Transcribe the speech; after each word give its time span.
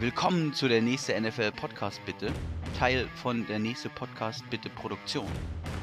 Willkommen 0.00 0.52
zu 0.52 0.68
der 0.68 0.80
nächste 0.80 1.20
NFL 1.20 1.50
Podcast 1.50 2.00
Bitte, 2.06 2.30
Teil 2.78 3.08
von 3.16 3.44
der 3.48 3.58
nächste 3.58 3.88
Podcast 3.88 4.48
Bitte 4.48 4.70
Produktion. 4.70 5.26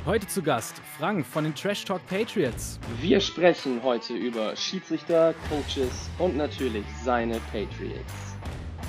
Heute 0.05 0.26
zu 0.26 0.41
Gast 0.41 0.82
Frank 0.98 1.26
von 1.26 1.44
den 1.44 1.54
Trash 1.54 1.84
Talk 1.84 2.00
Patriots. 2.07 2.80
Wir 3.02 3.20
sprechen 3.20 3.84
heute 3.84 4.14
über 4.14 4.55
Schiedsrichter, 4.55 5.36
Coaches 5.50 6.09
und 6.18 6.38
natürlich 6.38 6.86
seine 7.04 7.41
Patriots. 7.52 8.38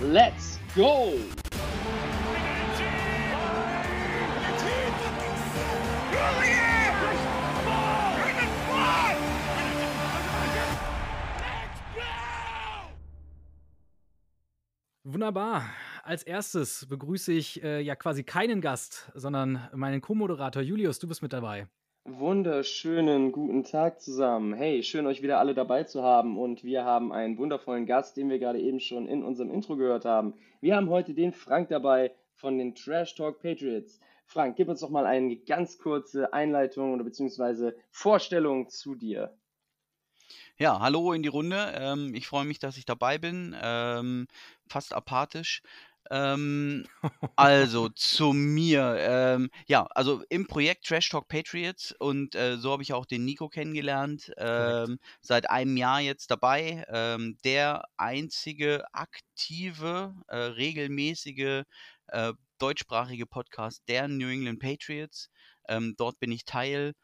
Let's 0.01 0.61
go! 0.77 1.15
Wunderbar. 15.27 15.65
Als 16.05 16.23
erstes 16.23 16.87
begrüße 16.89 17.33
ich 17.33 17.61
äh, 17.61 17.81
ja 17.81 17.97
quasi 17.97 18.23
keinen 18.23 18.61
Gast, 18.61 19.11
sondern 19.13 19.69
meinen 19.75 20.01
Co-Moderator 20.01 20.63
Julius, 20.63 21.01
du 21.01 21.09
bist 21.09 21.21
mit 21.21 21.33
dabei. 21.33 21.67
Wunderschönen 22.05 23.33
guten 23.33 23.65
Tag 23.65 24.01
zusammen. 24.01 24.55
Hey, 24.55 24.85
schön 24.85 25.05
euch 25.05 25.23
wieder 25.23 25.41
alle 25.41 25.53
dabei 25.53 25.83
zu 25.83 26.05
haben 26.05 26.39
und 26.39 26.63
wir 26.63 26.85
haben 26.85 27.13
einen 27.13 27.39
wundervollen 27.39 27.87
Gast, 27.87 28.17
den 28.17 28.31
wir 28.31 28.39
gerade 28.39 28.61
eben 28.61 28.79
schon 28.79 29.09
in 29.09 29.25
unserem 29.25 29.51
Intro 29.51 29.77
gehört 29.77 30.05
haben. 30.05 30.35
Wir 30.61 30.77
haben 30.77 30.91
heute 30.91 31.13
den 31.13 31.33
Frank 31.33 31.71
dabei 31.71 32.13
von 32.37 32.57
den 32.57 32.77
Trash 32.77 33.17
Talk 33.17 33.43
Patriots. 33.43 33.99
Frank, 34.27 34.55
gib 34.55 34.69
uns 34.69 34.79
doch 34.79 34.91
mal 34.91 35.07
eine 35.07 35.35
ganz 35.39 35.77
kurze 35.79 36.33
Einleitung 36.33 36.95
oder 36.95 37.03
beziehungsweise 37.03 37.75
Vorstellung 37.91 38.69
zu 38.69 38.95
dir. 38.95 39.37
Ja, 40.59 40.81
hallo 40.81 41.13
in 41.13 41.23
die 41.23 41.29
Runde. 41.29 41.73
Ähm, 41.77 42.15
ich 42.15 42.27
freue 42.27 42.45
mich, 42.45 42.59
dass 42.59 42.77
ich 42.77 42.85
dabei 42.87 43.19
bin. 43.19 43.55
Ähm, 43.61 44.27
fast 44.69 44.95
apathisch. 44.95 45.63
Ähm, 46.11 46.89
also 47.37 47.89
zu 47.91 48.33
mir. 48.33 48.97
Ähm, 48.99 49.51
ja, 49.67 49.87
also 49.95 50.23
im 50.31 50.47
Projekt 50.47 50.87
Trash 50.87 51.11
Talk 51.11 51.29
Patriots 51.29 51.93
und 51.99 52.35
äh, 52.35 52.57
so 52.57 52.73
habe 52.73 52.83
ich 52.83 52.93
auch 52.95 53.05
den 53.07 53.25
Nico 53.27 53.49
kennengelernt. 53.49 54.33
Ähm, 54.39 54.99
seit 55.21 55.51
einem 55.51 55.77
Jahr 55.77 56.01
jetzt 56.01 56.31
dabei. 56.31 56.85
Ähm, 56.89 57.37
der 57.45 57.85
einzige 57.99 58.85
aktive, 58.95 60.15
äh, 60.29 60.37
regelmäßige 60.37 61.65
äh, 62.09 62.33
deutschsprachige 62.59 63.27
Podcast 63.27 63.83
der 63.89 64.09
New 64.09 64.29
England 64.29 64.61
Patriots. 64.61 65.29
Ähm, 65.69 65.95
dort 65.99 66.19
bin 66.21 66.33
ich 66.33 66.45
Teil. 66.47 66.95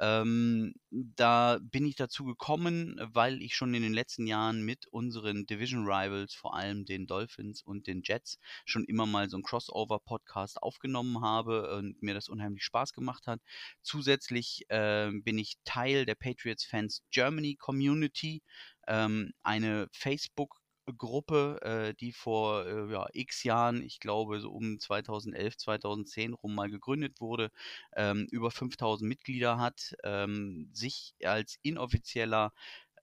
Ähm, 0.00 0.72
da 0.90 1.58
bin 1.60 1.84
ich 1.84 1.94
dazu 1.94 2.24
gekommen, 2.24 2.98
weil 3.12 3.42
ich 3.42 3.54
schon 3.54 3.74
in 3.74 3.82
den 3.82 3.92
letzten 3.92 4.26
Jahren 4.26 4.62
mit 4.62 4.86
unseren 4.86 5.44
Division 5.44 5.84
Rivals, 5.84 6.34
vor 6.34 6.56
allem 6.56 6.86
den 6.86 7.06
Dolphins 7.06 7.62
und 7.62 7.86
den 7.86 8.00
Jets, 8.02 8.38
schon 8.64 8.84
immer 8.86 9.04
mal 9.04 9.28
so 9.28 9.36
einen 9.36 9.44
Crossover-Podcast 9.44 10.62
aufgenommen 10.62 11.20
habe 11.20 11.76
und 11.76 12.02
mir 12.02 12.14
das 12.14 12.30
unheimlich 12.30 12.64
Spaß 12.64 12.94
gemacht 12.94 13.26
hat. 13.26 13.40
Zusätzlich 13.82 14.64
äh, 14.68 15.10
bin 15.12 15.38
ich 15.38 15.56
Teil 15.64 16.06
der 16.06 16.14
Patriots 16.14 16.64
Fans 16.64 17.02
Germany 17.10 17.56
Community, 17.56 18.42
ähm, 18.86 19.32
eine 19.42 19.88
Facebook- 19.92 20.60
Gruppe, 20.96 21.60
äh, 21.62 21.94
die 21.94 22.12
vor 22.12 22.66
äh, 22.66 22.92
ja, 22.92 23.06
x 23.12 23.44
Jahren, 23.44 23.82
ich 23.82 24.00
glaube 24.00 24.40
so 24.40 24.50
um 24.50 24.78
2011, 24.80 25.56
2010 25.58 26.32
rum 26.34 26.54
mal 26.54 26.70
gegründet 26.70 27.20
wurde, 27.20 27.50
ähm, 27.96 28.26
über 28.30 28.50
5000 28.50 29.08
Mitglieder 29.08 29.58
hat, 29.58 29.94
ähm, 30.04 30.68
sich 30.72 31.14
als 31.24 31.58
inoffizieller 31.62 32.52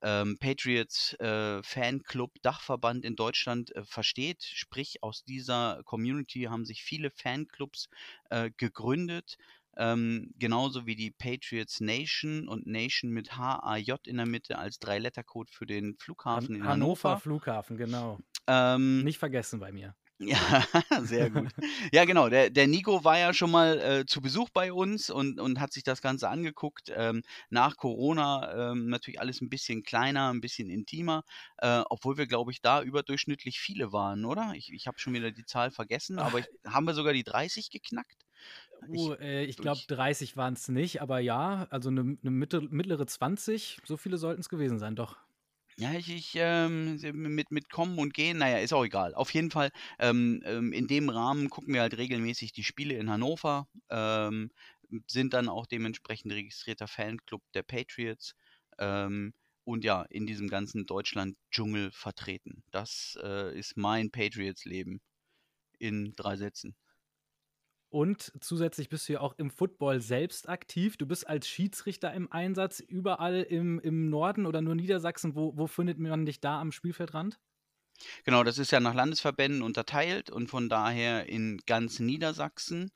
ähm, 0.02 0.38
Patriots 0.40 1.14
äh, 1.20 1.62
Fanclub 1.64 2.32
Dachverband 2.42 3.04
in 3.04 3.16
Deutschland 3.16 3.76
äh, 3.76 3.84
versteht. 3.84 4.44
Sprich, 4.44 5.02
aus 5.04 5.24
dieser 5.24 5.82
Community 5.86 6.44
haben 6.44 6.66
sich 6.66 6.84
viele 6.84 7.10
Fanclubs 7.12 7.90
äh, 8.30 8.52
gegründet. 8.58 9.38
Ähm, 9.78 10.34
genauso 10.38 10.86
wie 10.86 10.96
die 10.96 11.12
Patriots 11.12 11.80
Nation 11.80 12.48
und 12.48 12.66
Nation 12.66 13.12
mit 13.12 13.38
H-A-J 13.38 14.08
in 14.08 14.18
der 14.18 14.28
Mitte 14.28 14.58
als 14.58 14.80
Drei-Letter-Code 14.80 15.52
für 15.52 15.66
den 15.66 15.96
Flughafen 15.98 16.48
Han 16.48 16.56
in 16.56 16.64
Hannover. 16.64 17.10
Hannover 17.10 17.22
Flughafen, 17.22 17.78
genau. 17.78 18.20
Ähm, 18.48 19.04
Nicht 19.04 19.20
vergessen 19.20 19.60
bei 19.60 19.72
mir. 19.72 19.96
ja, 20.20 20.66
sehr 21.02 21.30
gut. 21.30 21.52
Ja, 21.92 22.06
genau. 22.06 22.28
Der, 22.28 22.50
der 22.50 22.66
Nico 22.66 23.04
war 23.04 23.20
ja 23.20 23.34
schon 23.36 23.52
mal 23.52 23.80
äh, 23.80 24.06
zu 24.08 24.20
Besuch 24.20 24.50
bei 24.50 24.74
uns 24.74 25.12
und, 25.12 25.40
und 25.40 25.60
hat 25.60 25.72
sich 25.74 25.84
das 25.84 26.02
Ganze 26.02 26.28
angeguckt. 26.28 26.92
Ähm, 26.96 27.22
nach 27.52 27.78
Corona 27.78 28.72
ähm, 28.72 28.90
natürlich 28.90 29.20
alles 29.20 29.42
ein 29.42 29.50
bisschen 29.50 29.84
kleiner, 29.84 30.34
ein 30.34 30.42
bisschen 30.42 30.72
intimer, 30.72 31.24
äh, 31.58 31.84
obwohl 31.90 32.18
wir, 32.18 32.26
glaube 32.26 32.52
ich, 32.52 32.62
da 32.62 32.82
überdurchschnittlich 32.82 33.60
viele 33.60 33.94
waren, 33.94 34.26
oder? 34.26 34.54
Ich, 34.56 34.74
ich 34.74 34.88
habe 34.88 34.98
schon 34.98 35.14
wieder 35.14 35.30
die 35.30 35.46
Zahl 35.46 35.70
vergessen, 35.70 36.18
aber 36.18 36.40
ich, 36.40 36.48
haben 36.66 36.88
wir 36.88 36.96
sogar 36.96 37.14
die 37.14 37.24
30 37.24 37.70
geknackt? 37.70 38.27
Uh, 38.82 39.14
äh, 39.14 39.44
ich 39.46 39.60
glaube, 39.60 39.82
durch- 39.82 39.88
30 39.88 40.38
waren 40.38 40.54
es 40.54 40.68
nicht, 40.70 41.02
aber 41.02 41.20
ja, 41.20 41.68
also 41.72 41.90
eine 41.90 42.04
ne 42.22 42.32
Mitte, 42.32 42.62
mittlere 42.62 43.08
20, 43.08 43.82
so 43.86 43.98
viele 43.98 44.18
sollten 44.18 44.42
es 44.42 44.50
gewesen 44.50 44.78
sein, 44.80 44.96
doch. 44.96 45.18
Ja, 45.80 45.94
ich, 45.94 46.10
ich 46.10 46.32
ähm, 46.36 46.96
mit, 47.14 47.52
mit 47.52 47.70
Kommen 47.70 48.00
und 48.00 48.14
Gehen, 48.16 48.40
naja, 48.40 48.58
ist 48.58 48.74
auch 48.74 48.84
egal. 48.84 49.14
Auf 49.14 49.32
jeden 49.34 49.52
Fall, 49.52 49.70
ähm, 50.00 50.42
ähm, 50.44 50.74
in 50.74 50.88
dem 50.88 51.10
Rahmen 51.10 51.50
gucken 51.52 51.72
wir 51.74 51.82
halt 51.82 51.98
regelmäßig 51.98 52.52
die 52.52 52.64
Spiele 52.64 52.96
in 52.96 53.12
Hannover, 53.12 53.68
ähm, 53.92 54.50
sind 55.08 55.34
dann 55.34 55.50
auch 55.50 55.68
dementsprechend 55.68 56.34
registrierter 56.34 56.88
Fanclub 56.88 57.44
der 57.54 57.62
Patriots 57.62 58.34
ähm, 58.80 59.34
und 59.66 59.84
ja, 59.84 60.02
in 60.10 60.26
diesem 60.26 60.48
ganzen 60.50 60.88
Deutschland-Dschungel 60.88 61.92
vertreten. 61.92 62.64
Das 62.72 63.16
äh, 63.22 63.56
ist 63.58 63.78
mein 63.78 64.10
Patriots-Leben 64.10 65.02
in 65.80 66.14
drei 66.16 66.38
Sätzen. 66.38 66.76
Und 67.90 68.34
zusätzlich 68.42 68.90
bist 68.90 69.08
du 69.08 69.14
ja 69.14 69.22
auch 69.22 69.36
im 69.38 69.50
Football 69.50 70.02
selbst 70.02 70.50
aktiv. 70.50 70.98
Du 70.98 71.06
bist 71.06 71.28
als 71.28 71.48
Schiedsrichter 71.48 72.14
im 72.14 72.32
Einsatz 72.32 72.80
überall 72.80 73.44
im, 73.44 73.80
im 73.80 74.10
Norden 74.10 74.46
oder 74.46 74.62
nur 74.62 74.76
Niedersachsen. 74.76 75.36
Wo, 75.36 75.56
wo 75.58 75.68
findet 75.68 75.98
man 75.98 76.26
dich 76.26 76.42
da 76.42 76.60
am 76.60 76.72
Spielfeldrand? 76.72 77.40
Genau, 78.26 78.44
das 78.44 78.58
ist 78.58 78.72
ja 78.72 78.80
nach 78.80 78.94
Landesverbänden 78.94 79.62
unterteilt 79.62 80.30
und 80.30 80.50
von 80.50 80.70
daher 80.70 81.28
in 81.28 81.60
ganz 81.66 82.00
Niedersachsen. 82.00 82.92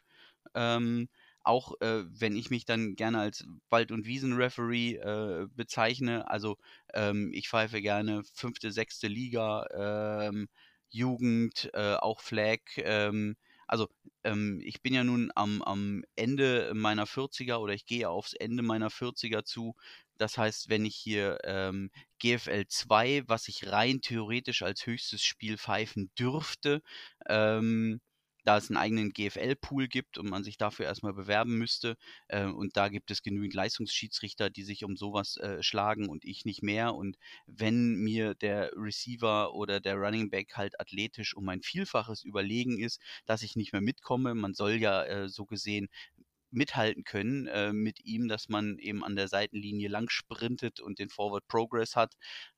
Ähm, 0.55 1.09
auch 1.43 1.79
äh, 1.81 2.03
wenn 2.07 2.35
ich 2.35 2.49
mich 2.51 2.65
dann 2.65 2.95
gerne 2.95 3.19
als 3.19 3.45
Wald- 3.69 3.91
und 3.91 4.05
Wiesenreferee 4.05 4.95
äh, 4.97 5.47
bezeichne, 5.55 6.29
also 6.29 6.57
ähm, 6.93 7.31
ich 7.33 7.49
pfeife 7.49 7.81
gerne 7.81 8.23
fünfte, 8.35 8.71
sechste 8.71 9.07
Liga, 9.07 9.65
ähm, 10.29 10.49
Jugend, 10.89 11.69
äh, 11.73 11.95
auch 11.95 12.21
Flag. 12.21 12.59
Also 13.71 13.87
ähm, 14.25 14.59
ich 14.63 14.81
bin 14.81 14.93
ja 14.93 15.03
nun 15.03 15.31
am, 15.35 15.61
am 15.61 16.03
Ende 16.17 16.73
meiner 16.75 17.07
40er 17.07 17.61
oder 17.61 17.73
ich 17.73 17.85
gehe 17.85 18.09
aufs 18.09 18.33
Ende 18.33 18.63
meiner 18.63 18.89
40er 18.91 19.43
zu. 19.43 19.75
Das 20.17 20.37
heißt, 20.37 20.69
wenn 20.69 20.85
ich 20.85 20.95
hier 20.95 21.39
ähm, 21.45 21.89
GFL 22.19 22.67
2, 22.67 23.23
was 23.27 23.47
ich 23.47 23.71
rein 23.71 24.01
theoretisch 24.01 24.61
als 24.61 24.85
höchstes 24.85 25.23
Spiel 25.23 25.57
pfeifen 25.57 26.11
dürfte, 26.19 26.81
ähm, 27.29 28.01
da 28.43 28.57
es 28.57 28.69
einen 28.69 28.77
eigenen 28.77 29.11
GFL-Pool 29.11 29.87
gibt 29.87 30.17
und 30.17 30.29
man 30.29 30.43
sich 30.43 30.57
dafür 30.57 30.85
erstmal 30.85 31.13
bewerben 31.13 31.57
müsste. 31.57 31.95
Äh, 32.27 32.45
und 32.45 32.77
da 32.77 32.89
gibt 32.89 33.11
es 33.11 33.21
genügend 33.21 33.53
Leistungsschiedsrichter, 33.53 34.49
die 34.49 34.63
sich 34.63 34.83
um 34.83 34.95
sowas 34.95 35.37
äh, 35.37 35.61
schlagen 35.63 36.09
und 36.09 36.25
ich 36.25 36.45
nicht 36.45 36.63
mehr. 36.63 36.95
Und 36.95 37.17
wenn 37.47 37.95
mir 37.95 38.35
der 38.35 38.71
Receiver 38.75 39.53
oder 39.53 39.79
der 39.79 39.95
Running 39.95 40.29
Back 40.29 40.55
halt 40.55 40.79
athletisch 40.79 41.35
um 41.35 41.47
ein 41.49 41.61
Vielfaches 41.61 42.23
überlegen 42.23 42.79
ist, 42.79 43.01
dass 43.25 43.43
ich 43.43 43.55
nicht 43.55 43.73
mehr 43.73 43.81
mitkomme, 43.81 44.35
man 44.35 44.53
soll 44.53 44.73
ja 44.73 45.03
äh, 45.03 45.29
so 45.29 45.45
gesehen 45.45 45.89
mithalten 46.51 47.03
können 47.03 47.47
äh, 47.47 47.73
mit 47.73 48.03
ihm, 48.05 48.27
dass 48.27 48.49
man 48.49 48.77
eben 48.77 49.03
an 49.03 49.15
der 49.15 49.27
Seitenlinie 49.27 49.87
lang 49.89 50.09
sprintet 50.09 50.79
und 50.81 50.99
den 50.99 51.09
Forward 51.09 51.47
Progress 51.47 51.95
hat. 51.95 52.13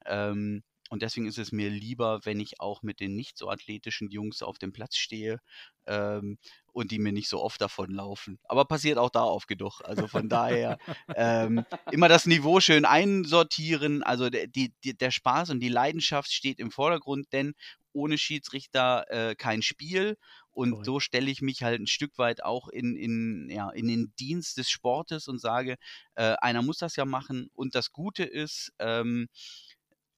Ähm, 0.05 0.63
und 0.93 1.01
deswegen 1.01 1.25
ist 1.25 1.39
es 1.39 1.51
mir 1.51 1.71
lieber, 1.71 2.19
wenn 2.23 2.39
ich 2.39 2.61
auch 2.61 2.83
mit 2.83 2.99
den 2.99 3.15
nicht 3.15 3.35
so 3.35 3.49
athletischen 3.49 4.11
Jungs 4.11 4.43
auf 4.43 4.59
dem 4.59 4.73
Platz 4.73 4.95
stehe 4.95 5.39
ähm, 5.87 6.37
und 6.71 6.91
die 6.91 6.99
mir 6.99 7.11
nicht 7.11 7.29
so 7.29 7.41
oft 7.41 7.59
davonlaufen. 7.59 8.37
Aber 8.43 8.65
passiert 8.65 8.99
auch 8.99 9.09
da 9.09 9.23
oft 9.23 9.47
genug. 9.47 9.81
Also 9.83 10.07
von 10.07 10.29
daher 10.29 10.77
ähm, 11.15 11.65
immer 11.91 12.09
das 12.09 12.27
Niveau 12.27 12.59
schön 12.59 12.85
einsortieren. 12.85 14.03
Also 14.03 14.29
der, 14.29 14.45
die, 14.45 14.71
die, 14.83 14.95
der 14.95 15.09
Spaß 15.09 15.49
und 15.49 15.61
die 15.61 15.69
Leidenschaft 15.69 16.31
steht 16.31 16.59
im 16.59 16.69
Vordergrund, 16.69 17.33
denn 17.33 17.55
ohne 17.91 18.19
Schiedsrichter 18.19 19.05
äh, 19.09 19.33
kein 19.33 19.63
Spiel. 19.63 20.15
Und 20.51 20.85
so 20.85 20.99
stelle 20.99 21.31
ich 21.31 21.41
mich 21.41 21.63
halt 21.63 21.81
ein 21.81 21.87
Stück 21.87 22.19
weit 22.19 22.43
auch 22.43 22.67
in, 22.67 22.95
in, 22.95 23.49
ja, 23.49 23.71
in 23.71 23.87
den 23.87 24.13
Dienst 24.19 24.57
des 24.57 24.69
Sportes 24.69 25.27
und 25.27 25.41
sage, 25.41 25.77
äh, 26.13 26.35
einer 26.41 26.61
muss 26.61 26.77
das 26.77 26.95
ja 26.95 27.05
machen. 27.05 27.49
Und 27.55 27.73
das 27.73 27.91
Gute 27.91 28.23
ist, 28.23 28.71
ähm, 28.77 29.27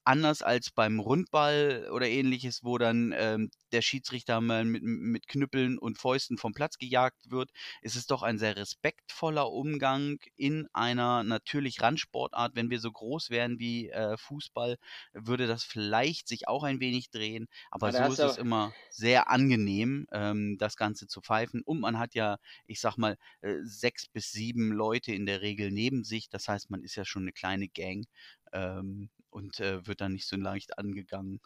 anders 0.05 0.41
als 0.41 0.71
beim 0.71 0.99
Rundball 0.99 1.89
oder 1.91 2.07
ähnliches, 2.07 2.63
wo 2.63 2.77
dann 2.77 3.13
ähm, 3.17 3.49
der 3.71 3.81
Schiedsrichter 3.81 4.39
mal 4.39 4.63
mit, 4.63 4.83
mit 4.83 5.27
Knüppeln 5.27 5.77
und 5.77 5.97
Fäusten 5.97 6.37
vom 6.37 6.53
Platz 6.53 6.77
gejagt 6.77 7.31
wird, 7.31 7.49
ist 7.81 7.95
es 7.95 8.05
doch 8.05 8.23
ein 8.23 8.37
sehr 8.37 8.55
respektvoller 8.55 9.51
Umgang 9.51 10.19
in 10.35 10.67
einer 10.73 11.23
natürlich 11.23 11.81
Randsportart. 11.81 12.55
Wenn 12.55 12.69
wir 12.69 12.79
so 12.79 12.91
groß 12.91 13.29
wären 13.31 13.59
wie 13.59 13.89
äh, 13.89 14.15
Fußball, 14.17 14.77
würde 15.13 15.47
das 15.47 15.63
vielleicht 15.63 16.27
sich 16.27 16.47
auch 16.47 16.63
ein 16.63 16.79
wenig 16.79 17.09
drehen. 17.09 17.47
Aber 17.71 17.91
da 17.91 18.11
so 18.11 18.13
ist 18.13 18.31
es 18.31 18.37
immer 18.37 18.73
sehr 18.89 19.29
angenehm, 19.29 20.07
ähm, 20.11 20.57
das 20.59 20.77
Ganze 20.77 21.07
zu 21.07 21.21
pfeifen. 21.21 21.61
Und 21.63 21.79
man 21.79 21.97
hat 21.99 22.13
ja, 22.13 22.37
ich 22.67 22.79
sag 22.79 22.97
mal, 22.97 23.17
äh, 23.41 23.55
sechs 23.63 24.07
bis 24.07 24.31
sieben 24.31 24.71
Leute 24.71 25.13
in 25.13 25.25
der 25.25 25.41
Regel 25.41 25.71
neben 25.71 26.03
sich. 26.03 26.29
Das 26.29 26.47
heißt, 26.47 26.69
man 26.69 26.83
ist 26.83 26.95
ja 26.95 27.05
schon 27.05 27.23
eine 27.23 27.33
kleine 27.33 27.67
Gang 27.67 28.05
ähm, 28.53 29.09
und 29.35 29.59
äh, 29.59 29.85
wird 29.85 29.99
dann 29.99 30.13
nicht 30.13 30.27
so 30.27 30.37
leicht 30.37 30.79
angegangen. 30.79 31.41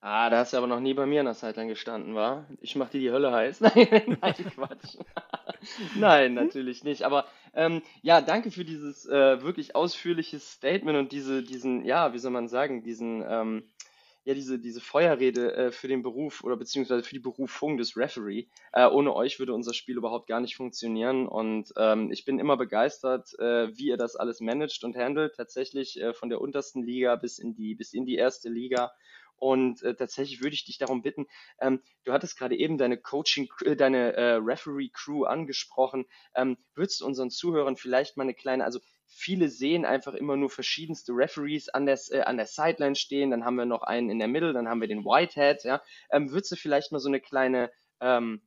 Ah, 0.00 0.28
da 0.28 0.38
hast 0.38 0.52
du 0.52 0.56
aber 0.56 0.66
noch 0.66 0.80
nie 0.80 0.94
bei 0.94 1.06
mir 1.06 1.20
an 1.20 1.26
der 1.26 1.34
Sideline 1.34 1.70
gestanden, 1.70 2.14
wa? 2.14 2.46
Ich 2.60 2.76
mach 2.76 2.88
dir 2.88 3.00
die 3.00 3.10
Hölle 3.10 3.32
heiß. 3.32 3.60
Nein, 3.62 4.18
nein, 4.20 4.34
Quatsch. 4.54 4.96
Nein, 5.96 6.34
natürlich 6.34 6.84
nicht. 6.84 7.02
Aber 7.02 7.26
ähm, 7.54 7.82
ja, 8.02 8.20
danke 8.20 8.50
für 8.50 8.64
dieses 8.64 9.06
äh, 9.06 9.42
wirklich 9.42 9.74
ausführliches 9.74 10.52
Statement 10.52 10.98
und 10.98 11.12
diese, 11.12 11.42
diesen, 11.42 11.84
ja, 11.84 12.12
wie 12.12 12.18
soll 12.18 12.30
man 12.30 12.48
sagen, 12.48 12.82
diesen, 12.82 13.24
ähm, 13.28 13.64
ja, 14.24 14.34
diese, 14.34 14.58
diese 14.58 14.80
Feuerrede 14.80 15.54
äh, 15.54 15.72
für 15.72 15.88
den 15.88 16.02
Beruf 16.02 16.44
oder 16.44 16.56
beziehungsweise 16.56 17.02
für 17.02 17.14
die 17.14 17.20
Berufung 17.20 17.78
des 17.78 17.96
Referee. 17.96 18.46
Äh, 18.72 18.86
ohne 18.86 19.14
euch 19.14 19.38
würde 19.38 19.54
unser 19.54 19.72
Spiel 19.72 19.96
überhaupt 19.96 20.26
gar 20.26 20.40
nicht 20.40 20.56
funktionieren. 20.56 21.26
Und 21.26 21.72
ähm, 21.76 22.10
ich 22.12 22.24
bin 22.24 22.38
immer 22.38 22.56
begeistert, 22.56 23.32
äh, 23.38 23.74
wie 23.76 23.86
ihr 23.88 23.96
das 23.96 24.16
alles 24.16 24.40
managt 24.40 24.84
und 24.84 24.96
handelt. 24.96 25.36
Tatsächlich 25.36 26.00
äh, 26.00 26.12
von 26.12 26.28
der 26.28 26.40
untersten 26.40 26.82
Liga 26.82 27.16
bis 27.16 27.38
in 27.38 27.54
die, 27.54 27.74
bis 27.74 27.94
in 27.94 28.04
die 28.04 28.16
erste 28.16 28.50
Liga. 28.50 28.92
Und 29.36 29.82
äh, 29.82 29.94
tatsächlich 29.94 30.42
würde 30.42 30.54
ich 30.54 30.64
dich 30.64 30.78
darum 30.78 31.00
bitten, 31.00 31.26
ähm, 31.60 31.80
du 32.04 32.12
hattest 32.12 32.36
gerade 32.36 32.56
eben 32.56 32.76
deine 32.76 32.98
Coaching, 32.98 33.48
äh, 33.64 33.76
deine 33.76 34.42
Referee-Crew 34.44 35.24
angesprochen. 35.24 36.06
Ähm, 36.34 36.58
würdest 36.74 37.00
du 37.00 37.06
unseren 37.06 37.30
Zuhörern 37.30 37.76
vielleicht 37.76 38.16
mal 38.16 38.24
eine 38.24 38.34
kleine, 38.34 38.64
also 38.64 38.80
viele 39.08 39.48
sehen 39.48 39.84
einfach 39.84 40.14
immer 40.14 40.36
nur 40.36 40.50
verschiedenste 40.50 41.12
Referees 41.12 41.68
an 41.68 41.86
der, 41.86 41.98
äh, 42.10 42.20
an 42.20 42.36
der 42.36 42.46
Sideline 42.46 42.94
stehen, 42.94 43.30
dann 43.30 43.44
haben 43.44 43.56
wir 43.56 43.66
noch 43.66 43.82
einen 43.82 44.10
in 44.10 44.18
der 44.18 44.28
Mitte, 44.28 44.52
dann 44.52 44.68
haben 44.68 44.80
wir 44.80 44.88
den 44.88 45.04
Whitehead, 45.04 45.64
ja. 45.64 45.82
Ähm, 46.10 46.30
würdest 46.30 46.52
du 46.52 46.56
vielleicht 46.56 46.92
mal 46.92 46.98
so 46.98 47.08
eine 47.08 47.20
kleine, 47.20 47.70
ähm, 48.00 48.42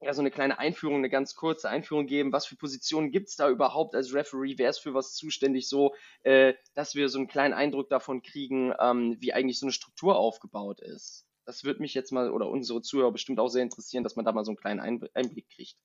ja, 0.00 0.12
so 0.12 0.22
eine 0.22 0.30
kleine 0.30 0.58
Einführung, 0.58 0.98
eine 0.98 1.10
ganz 1.10 1.34
kurze 1.34 1.68
Einführung 1.68 2.06
geben. 2.06 2.32
Was 2.32 2.46
für 2.46 2.56
Positionen 2.56 3.10
gibt 3.10 3.28
es 3.28 3.36
da 3.36 3.48
überhaupt 3.48 3.94
als 3.94 4.14
Referee? 4.14 4.54
Wer 4.56 4.70
ist 4.70 4.78
für 4.78 4.94
was 4.94 5.14
zuständig? 5.14 5.68
So, 5.68 5.94
äh, 6.22 6.54
dass 6.74 6.94
wir 6.94 7.08
so 7.08 7.18
einen 7.18 7.28
kleinen 7.28 7.54
Eindruck 7.54 7.88
davon 7.88 8.22
kriegen, 8.22 8.72
ähm, 8.80 9.16
wie 9.20 9.32
eigentlich 9.32 9.58
so 9.58 9.66
eine 9.66 9.72
Struktur 9.72 10.16
aufgebaut 10.16 10.80
ist. 10.80 11.26
Das 11.44 11.64
würde 11.64 11.80
mich 11.80 11.94
jetzt 11.94 12.12
mal 12.12 12.30
oder 12.30 12.48
unsere 12.48 12.82
Zuhörer 12.82 13.12
bestimmt 13.12 13.40
auch 13.40 13.48
sehr 13.48 13.62
interessieren, 13.62 14.04
dass 14.04 14.16
man 14.16 14.24
da 14.24 14.32
mal 14.32 14.44
so 14.44 14.50
einen 14.50 14.58
kleinen 14.58 14.80
Einblick 14.80 15.48
kriegt. 15.48 15.76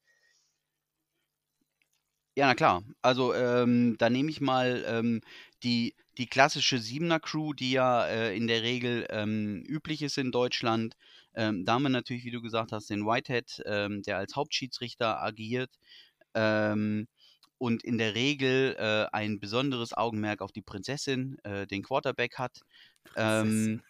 Ja, 2.35 2.47
na 2.47 2.55
klar. 2.55 2.83
Also 3.01 3.33
ähm, 3.33 3.95
da 3.99 4.09
nehme 4.09 4.29
ich 4.31 4.41
mal 4.41 4.83
ähm, 4.87 5.21
die, 5.63 5.95
die 6.17 6.25
klassische 6.27 6.79
Siebener-Crew, 6.79 7.53
die 7.53 7.71
ja 7.71 8.05
äh, 8.07 8.35
in 8.35 8.47
der 8.47 8.63
Regel 8.63 9.05
ähm, 9.09 9.63
üblich 9.67 10.01
ist 10.01 10.17
in 10.17 10.31
Deutschland. 10.31 10.95
Ähm, 11.35 11.63
da 11.65 11.73
haben 11.73 11.83
wir 11.83 11.89
natürlich, 11.89 12.23
wie 12.25 12.31
du 12.31 12.41
gesagt 12.41 12.71
hast, 12.71 12.89
den 12.89 13.05
Whitehead, 13.05 13.61
ähm, 13.65 14.01
der 14.03 14.17
als 14.17 14.35
Hauptschiedsrichter 14.35 15.21
agiert 15.21 15.69
ähm, 16.35 17.07
und 17.63 17.81
in 17.81 17.97
der 17.97 18.13
Regel 18.13 18.75
äh, 18.77 19.05
ein 19.15 19.39
besonderes 19.39 19.95
Augenmerk 19.95 20.41
auf 20.41 20.51
die 20.51 20.61
Prinzessin, 20.61 21.37
äh, 21.45 21.65
den 21.65 21.81
Quarterback 21.81 22.37
hat. 22.37 22.59
Ähm, 23.15 23.81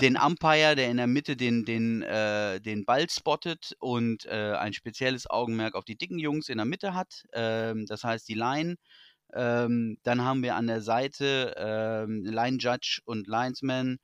den 0.00 0.16
Umpire, 0.24 0.76
der 0.76 0.90
in 0.90 0.96
der 0.96 1.06
Mitte 1.06 1.36
den, 1.36 1.66
den, 1.66 2.00
äh, 2.00 2.58
den 2.58 2.86
Ball 2.86 3.06
spottet 3.10 3.76
und 3.80 4.24
äh, 4.24 4.54
ein 4.54 4.72
spezielles 4.72 5.28
Augenmerk 5.28 5.74
auf 5.74 5.84
die 5.84 5.98
dicken 5.98 6.18
Jungs 6.18 6.48
in 6.48 6.56
der 6.56 6.64
Mitte 6.64 6.94
hat. 6.94 7.24
Ähm, 7.34 7.84
das 7.84 8.02
heißt, 8.02 8.26
die 8.30 8.34
Line. 8.34 8.76
Ähm, 9.34 9.98
dann 10.02 10.24
haben 10.24 10.42
wir 10.42 10.56
an 10.56 10.66
der 10.66 10.80
Seite 10.80 11.54
ähm, 11.58 12.24
Line 12.24 12.56
Judge 12.58 13.00
und 13.04 13.26
Linesman, 13.26 13.98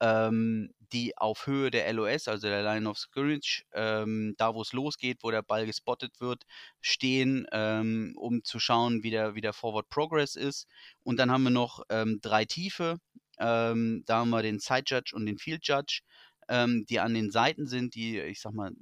ähm, 0.00 0.72
die 0.92 1.16
auf 1.16 1.46
Höhe 1.46 1.70
der 1.70 1.92
LOS, 1.92 2.28
also 2.28 2.48
der 2.48 2.62
Line 2.62 2.88
of 2.88 2.98
Scrimmage, 2.98 3.64
ähm, 3.72 4.34
da 4.38 4.54
wo 4.54 4.62
es 4.62 4.72
losgeht, 4.72 5.18
wo 5.22 5.30
der 5.30 5.42
Ball 5.42 5.66
gespottet 5.66 6.20
wird, 6.20 6.44
stehen, 6.80 7.46
ähm, 7.52 8.14
um 8.16 8.44
zu 8.44 8.58
schauen, 8.58 9.02
wie 9.02 9.10
der, 9.10 9.34
wie 9.34 9.40
der 9.40 9.52
Forward 9.52 9.88
Progress 9.88 10.36
ist. 10.36 10.66
Und 11.02 11.18
dann 11.18 11.30
haben 11.30 11.44
wir 11.44 11.50
noch 11.50 11.82
ähm, 11.88 12.18
drei 12.20 12.44
Tiefe. 12.44 12.98
Ähm, 13.38 14.02
da 14.06 14.18
haben 14.18 14.30
wir 14.30 14.42
den 14.42 14.58
Side 14.58 14.84
Judge 14.86 15.12
und 15.14 15.26
den 15.26 15.38
Field 15.38 15.66
Judge, 15.66 16.00
ähm, 16.48 16.84
die 16.88 17.00
an 17.00 17.14
den 17.14 17.30
Seiten 17.30 17.66
sind, 17.66 17.94
die, 17.94 18.20
ich 18.20 18.40
sag 18.40 18.52
mal, 18.52 18.72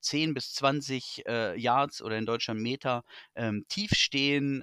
10 0.00 0.34
bis 0.34 0.54
20 0.54 1.26
äh, 1.26 1.58
Yards 1.58 2.02
oder 2.02 2.16
in 2.18 2.26
Deutschland 2.26 2.60
Meter 2.60 3.04
ähm, 3.34 3.64
tief 3.68 3.90
stehen, 3.94 4.62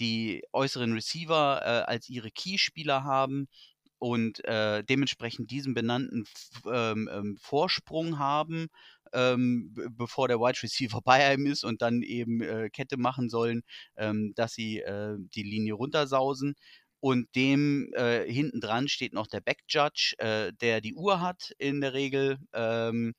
die 0.00 0.42
äußeren 0.52 0.92
Receiver 0.92 1.60
äh, 1.62 1.90
als 1.90 2.08
ihre 2.08 2.30
Keyspieler 2.30 3.04
haben 3.04 3.48
und 3.98 4.44
äh, 4.44 4.84
dementsprechend 4.84 5.50
diesen 5.50 5.74
benannten 5.74 6.24
ähm, 6.66 7.08
ähm, 7.12 7.36
Vorsprung 7.40 8.18
haben, 8.18 8.68
ähm, 9.12 9.74
bevor 9.96 10.28
der 10.28 10.38
Wide 10.38 10.62
Receiver 10.62 11.00
bei 11.04 11.24
einem 11.24 11.46
ist 11.46 11.64
und 11.64 11.82
dann 11.82 12.02
eben 12.02 12.40
äh, 12.42 12.70
Kette 12.70 12.96
machen 12.96 13.28
sollen, 13.28 13.62
ähm, 13.96 14.32
dass 14.34 14.54
sie 14.54 14.80
äh, 14.80 15.16
die 15.18 15.42
Linie 15.42 15.74
runtersausen. 15.74 16.54
Und 17.00 17.32
dem 17.36 17.92
äh, 17.94 18.30
hinten 18.30 18.60
dran 18.60 18.88
steht 18.88 19.12
noch 19.12 19.28
der 19.28 19.40
Back 19.40 19.60
Judge, 19.68 20.14
äh, 20.18 20.52
der 20.60 20.80
die 20.80 20.94
Uhr 20.94 21.20
hat 21.20 21.52
in 21.58 21.80
der 21.80 21.92
Regel 21.92 22.38
ähm, 22.52 23.14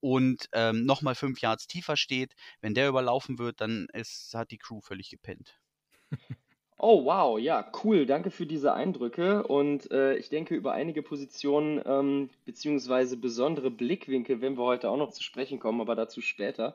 und 0.00 0.48
ähm, 0.52 0.84
nochmal 0.84 1.14
fünf 1.14 1.40
Yards 1.40 1.66
tiefer 1.68 1.96
steht. 1.96 2.34
Wenn 2.60 2.74
der 2.74 2.88
überlaufen 2.88 3.38
wird, 3.38 3.60
dann 3.60 3.86
ist, 3.92 4.34
hat 4.34 4.50
die 4.50 4.58
Crew 4.58 4.80
völlig 4.80 5.10
gepennt. 5.10 5.60
Oh, 6.82 7.04
wow, 7.04 7.38
ja, 7.38 7.70
cool. 7.84 8.06
Danke 8.06 8.30
für 8.30 8.46
diese 8.46 8.72
Eindrücke. 8.72 9.42
Und 9.46 9.90
äh, 9.90 10.16
ich 10.16 10.30
denke, 10.30 10.54
über 10.54 10.72
einige 10.72 11.02
Positionen 11.02 11.78
ähm, 11.84 12.30
beziehungsweise 12.46 13.18
besondere 13.18 13.70
Blickwinkel 13.70 14.40
werden 14.40 14.56
wir 14.56 14.64
heute 14.64 14.88
auch 14.88 14.96
noch 14.96 15.10
zu 15.10 15.22
sprechen 15.22 15.58
kommen, 15.58 15.82
aber 15.82 15.94
dazu 15.94 16.22
später. 16.22 16.74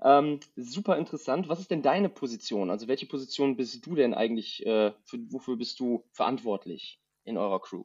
Ähm, 0.00 0.40
super 0.56 0.96
interessant. 0.96 1.50
Was 1.50 1.60
ist 1.60 1.70
denn 1.70 1.82
deine 1.82 2.08
Position? 2.08 2.70
Also 2.70 2.88
welche 2.88 3.04
Position 3.04 3.56
bist 3.56 3.84
du 3.84 3.94
denn 3.94 4.14
eigentlich, 4.14 4.64
äh, 4.64 4.92
für, 5.04 5.18
wofür 5.30 5.58
bist 5.58 5.78
du 5.80 6.02
verantwortlich 6.12 6.98
in 7.24 7.36
eurer 7.36 7.60
Crew? 7.60 7.84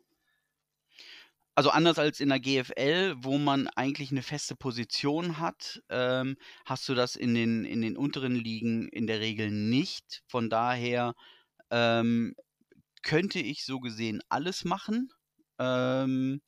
Also 1.54 1.72
anders 1.72 2.00
als 2.00 2.22
in 2.22 2.30
der 2.30 2.40
GFL, 2.40 3.16
wo 3.18 3.38
man 3.38 3.68
eigentlich 3.76 4.12
eine 4.12 4.22
feste 4.22 4.56
Position 4.56 5.38
hat, 5.38 5.82
ähm, 5.90 6.38
hast 6.64 6.88
du 6.88 6.96
das 6.96 7.18
in 7.18 7.34
den, 7.34 7.66
in 7.66 7.82
den 7.82 7.98
unteren 7.98 8.36
Ligen 8.36 8.88
in 8.88 9.06
der 9.06 9.20
Regel 9.20 9.52
nicht. 9.52 10.22
Von 10.28 10.50
daher 10.50 11.14
ähm, 11.72 12.36
könnte 13.04 13.40
ich 13.40 13.66
so 13.66 13.80
gesehen 13.80 14.22
alles 14.30 14.66
machen. 14.66 15.10
Ähm, 15.60 16.42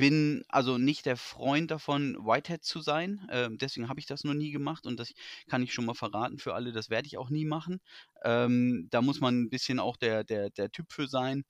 bin 0.00 0.44
also 0.48 0.78
nicht 0.78 1.04
der 1.04 1.18
Freund 1.18 1.70
davon, 1.70 2.16
Whitehead 2.24 2.64
zu 2.64 2.80
sein. 2.80 3.28
Ähm, 3.30 3.58
deswegen 3.58 3.88
habe 3.90 4.00
ich 4.00 4.06
das 4.06 4.24
noch 4.24 4.32
nie 4.32 4.50
gemacht 4.50 4.86
und 4.86 4.98
das 4.98 5.12
kann 5.46 5.62
ich 5.62 5.74
schon 5.74 5.84
mal 5.84 5.94
verraten 5.94 6.38
für 6.38 6.54
alle. 6.54 6.72
Das 6.72 6.88
werde 6.88 7.06
ich 7.06 7.18
auch 7.18 7.28
nie 7.28 7.44
machen. 7.44 7.80
Ähm, 8.24 8.88
da 8.90 9.02
muss 9.02 9.20
man 9.20 9.42
ein 9.42 9.50
bisschen 9.50 9.78
auch 9.78 9.98
der, 9.98 10.24
der, 10.24 10.48
der 10.50 10.70
Typ 10.70 10.90
für 10.92 11.06
sein. 11.06 11.44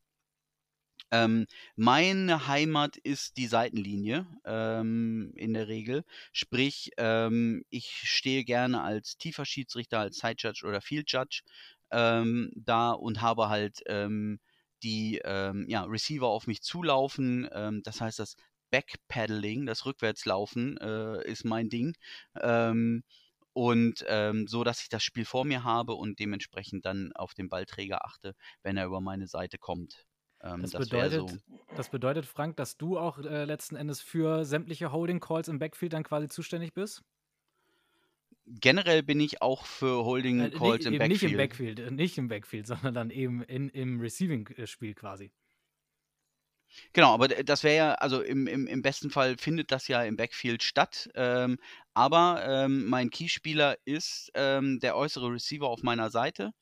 Ähm, 1.12 1.46
meine 1.76 2.46
Heimat 2.48 2.96
ist 2.96 3.36
die 3.36 3.46
Seitenlinie 3.46 4.26
ähm, 4.44 5.32
in 5.36 5.54
der 5.54 5.68
Regel. 5.68 6.04
Sprich, 6.32 6.90
ähm, 6.98 7.64
ich 7.70 7.86
stehe 8.04 8.44
gerne 8.44 8.82
als 8.82 9.16
tiefer 9.16 9.44
Schiedsrichter, 9.44 10.00
als 10.00 10.18
Side 10.18 10.36
Judge 10.38 10.66
oder 10.66 10.80
Field 10.80 11.10
Judge 11.10 11.42
ähm, 11.90 12.50
da 12.56 12.92
und 12.92 13.20
habe 13.20 13.48
halt 13.48 13.80
ähm, 13.86 14.40
die 14.82 15.20
ähm, 15.24 15.66
ja, 15.68 15.84
Receiver 15.84 16.26
auf 16.26 16.46
mich 16.46 16.62
zulaufen. 16.62 17.48
das 17.84 18.00
heißt, 18.00 18.18
das 18.18 18.36
Backpedaling, 18.70 19.66
das 19.66 19.84
Rückwärtslaufen 19.84 20.78
äh, 20.78 21.22
ist 21.30 21.44
mein 21.44 21.68
Ding. 21.68 21.94
und 23.52 24.04
so, 24.46 24.64
dass 24.64 24.80
ich 24.80 24.88
das 24.88 25.02
Spiel 25.02 25.26
vor 25.26 25.44
mir 25.44 25.64
habe 25.64 25.92
und 25.92 26.18
dementsprechend 26.18 26.86
dann 26.86 27.12
auf 27.12 27.34
den 27.34 27.50
Ballträger 27.50 28.06
achte, 28.06 28.34
wenn 28.62 28.78
er 28.78 28.86
über 28.86 29.02
meine 29.02 29.26
Seite 29.26 29.58
kommt. 29.58 30.06
Ähm, 30.42 30.62
das, 30.62 30.70
das, 30.70 30.88
bedeutet, 30.88 31.28
so. 31.28 31.36
das 31.76 31.88
bedeutet, 31.90 32.26
Frank, 32.26 32.56
dass 32.56 32.76
du 32.76 32.98
auch 32.98 33.18
äh, 33.18 33.44
letzten 33.44 33.76
Endes 33.76 34.00
für 34.00 34.44
sämtliche 34.44 34.92
Holding 34.92 35.20
Calls 35.20 35.48
im 35.48 35.58
Backfield 35.58 35.92
dann 35.92 36.04
quasi 36.04 36.28
zuständig 36.28 36.72
bist? 36.72 37.02
Generell 38.52 39.02
bin 39.02 39.20
ich 39.20 39.42
auch 39.42 39.64
für 39.64 40.04
Holding 40.04 40.40
äh, 40.40 40.50
Calls 40.50 40.84
äh, 40.84 40.88
im 40.88 40.98
Backfield. 40.98 41.22
Nicht 41.22 41.30
im 41.30 41.36
Backfield, 41.36 41.78
äh, 41.80 41.90
nicht 41.90 42.18
im 42.18 42.28
Backfield, 42.28 42.66
sondern 42.66 42.94
dann 42.94 43.10
eben 43.10 43.42
in, 43.42 43.68
im 43.68 44.00
Receiving-Spiel 44.00 44.94
quasi. 44.94 45.30
Genau, 46.92 47.14
aber 47.14 47.28
das 47.28 47.64
wäre 47.64 47.76
ja, 47.76 47.94
also 47.94 48.22
im, 48.22 48.46
im, 48.46 48.66
im 48.66 48.82
besten 48.82 49.10
Fall 49.10 49.36
findet 49.38 49.72
das 49.72 49.88
ja 49.88 50.02
im 50.04 50.16
Backfield 50.16 50.62
statt. 50.62 51.08
Ähm, 51.14 51.58
aber 51.94 52.44
ähm, 52.46 52.86
mein 52.86 53.10
Keyspieler 53.10 53.76
ist 53.84 54.30
ähm, 54.34 54.78
der 54.80 54.96
äußere 54.96 55.32
Receiver 55.32 55.66
auf 55.66 55.82
meiner 55.82 56.10
Seite. 56.10 56.52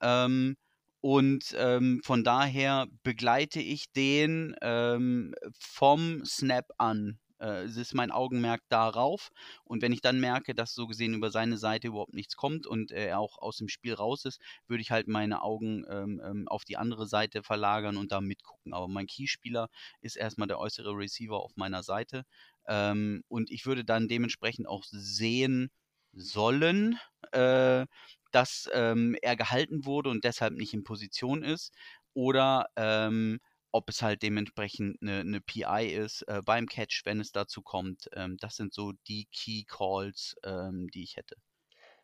Ähm, 0.00 0.56
und 1.02 1.54
ähm, 1.58 2.00
von 2.04 2.24
daher 2.24 2.86
begleite 3.02 3.60
ich 3.60 3.90
den 3.92 4.54
ähm, 4.60 5.34
vom 5.58 6.24
Snap 6.24 6.66
an. 6.78 7.18
Äh, 7.40 7.64
es 7.64 7.76
ist 7.76 7.94
mein 7.94 8.10
Augenmerk 8.10 8.62
darauf. 8.68 9.30
Und 9.64 9.82
wenn 9.82 9.92
ich 9.92 10.00
dann 10.00 10.20
merke, 10.20 10.54
dass 10.54 10.74
so 10.74 10.86
gesehen 10.86 11.14
über 11.14 11.30
seine 11.30 11.58
Seite 11.58 11.88
überhaupt 11.88 12.14
nichts 12.14 12.36
kommt 12.36 12.66
und 12.66 12.92
er 12.92 13.18
auch 13.18 13.38
aus 13.38 13.56
dem 13.56 13.68
Spiel 13.68 13.94
raus 13.94 14.24
ist, 14.24 14.40
würde 14.66 14.82
ich 14.82 14.90
halt 14.90 15.08
meine 15.08 15.42
Augen 15.42 15.84
ähm, 15.88 16.20
ähm, 16.24 16.48
auf 16.48 16.64
die 16.64 16.76
andere 16.76 17.06
Seite 17.06 17.42
verlagern 17.42 17.96
und 17.96 18.12
da 18.12 18.20
mitgucken. 18.20 18.74
Aber 18.74 18.88
mein 18.88 19.06
Keyspieler 19.06 19.68
ist 20.00 20.16
erstmal 20.16 20.48
der 20.48 20.58
äußere 20.58 20.90
Receiver 20.96 21.36
auf 21.40 21.56
meiner 21.56 21.82
Seite. 21.82 22.24
Ähm, 22.66 23.22
und 23.28 23.50
ich 23.50 23.66
würde 23.66 23.84
dann 23.84 24.08
dementsprechend 24.08 24.68
auch 24.68 24.84
sehen 24.84 25.70
sollen, 26.12 26.98
äh, 27.32 27.86
dass 28.32 28.68
ähm, 28.72 29.16
er 29.22 29.36
gehalten 29.36 29.84
wurde 29.84 30.10
und 30.10 30.24
deshalb 30.24 30.54
nicht 30.54 30.74
in 30.74 30.84
Position 30.84 31.42
ist. 31.42 31.72
Oder 32.14 32.66
ähm, 32.76 33.40
ob 33.72 33.88
es 33.88 34.02
halt 34.02 34.22
dementsprechend 34.22 34.98
eine, 35.00 35.20
eine 35.20 35.40
PI 35.40 35.86
ist 35.92 36.22
äh, 36.22 36.42
beim 36.44 36.66
Catch, 36.66 37.02
wenn 37.04 37.20
es 37.20 37.32
dazu 37.32 37.62
kommt. 37.62 38.08
Ähm, 38.14 38.36
das 38.40 38.56
sind 38.56 38.72
so 38.72 38.92
die 39.08 39.26
Key 39.32 39.64
Calls, 39.64 40.36
ähm, 40.44 40.88
die 40.92 41.02
ich 41.02 41.16
hätte. 41.16 41.36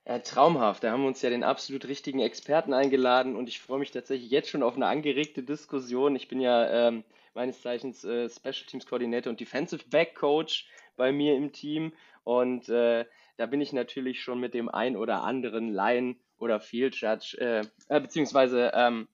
Ja, 0.07 0.21
traumhaft. 0.21 0.85
Da 0.85 0.93
haben 0.93 1.03
wir 1.03 1.09
uns 1.09 1.23
ja 1.23 1.31
den 1.31 1.43
absolut 1.43 1.89
richtigen 1.89 2.21
Experten 2.21 2.73
eingeladen 2.73 3.35
und 3.35 3.49
ich 3.49 3.61
freue 3.61 3.81
mich 3.81 3.91
tatsächlich 3.91 4.31
jetzt 4.31 4.49
schon 4.49 4.63
auf 4.63 4.77
eine 4.77 4.87
angeregte 4.87 5.43
Diskussion. 5.43 6.15
Ich 6.15 6.29
bin 6.29 6.41
ja 6.41 6.89
ähm, 6.89 7.03
meines 7.35 7.61
Zeichens 7.61 8.05
äh, 8.05 8.29
Special 8.31 8.67
Teams 8.69 8.87
Coordinator 8.87 9.31
und 9.31 9.41
Defensive 9.41 9.89
Back 9.89 10.15
Coach 10.15 10.69
bei 10.97 11.11
mir 11.11 11.37
im 11.37 11.53
Team 11.53 11.93
und 12.23 12.69
äh, 12.69 13.05
da 13.37 13.47
bin 13.47 13.61
ich 13.61 13.73
natürlich 13.73 14.23
schon 14.23 14.41
mit 14.41 14.55
dem 14.55 14.69
ein 14.69 14.97
oder 14.97 15.23
anderen 15.23 15.73
Line 15.73 16.17
oder 16.39 16.61
Field 16.61 16.95
Judge, 16.97 17.37
äh, 17.39 17.63
äh 17.89 18.01
beziehungsweise 18.01 18.73
ähm, 18.75 19.09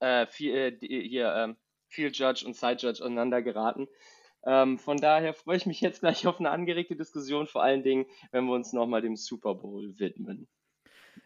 äh, 0.00 0.26
viel, 0.26 0.54
äh, 0.54 0.78
hier 0.80 1.34
ähm, 1.34 1.56
Field 1.88 2.16
Judge 2.16 2.46
und 2.46 2.56
Side 2.56 2.78
Judge 2.80 3.04
aneinander 3.04 3.42
geraten. 3.42 3.88
Ähm, 4.46 4.78
von 4.78 4.98
daher 4.98 5.34
freue 5.34 5.56
ich 5.56 5.66
mich 5.66 5.80
jetzt 5.80 6.00
gleich 6.00 6.26
auf 6.26 6.38
eine 6.38 6.50
angeregte 6.50 6.96
Diskussion, 6.96 7.46
vor 7.46 7.62
allen 7.62 7.82
Dingen, 7.82 8.06
wenn 8.30 8.44
wir 8.44 8.54
uns 8.54 8.72
nochmal 8.72 9.02
dem 9.02 9.16
Super 9.16 9.54
Bowl 9.54 9.98
widmen. 9.98 10.48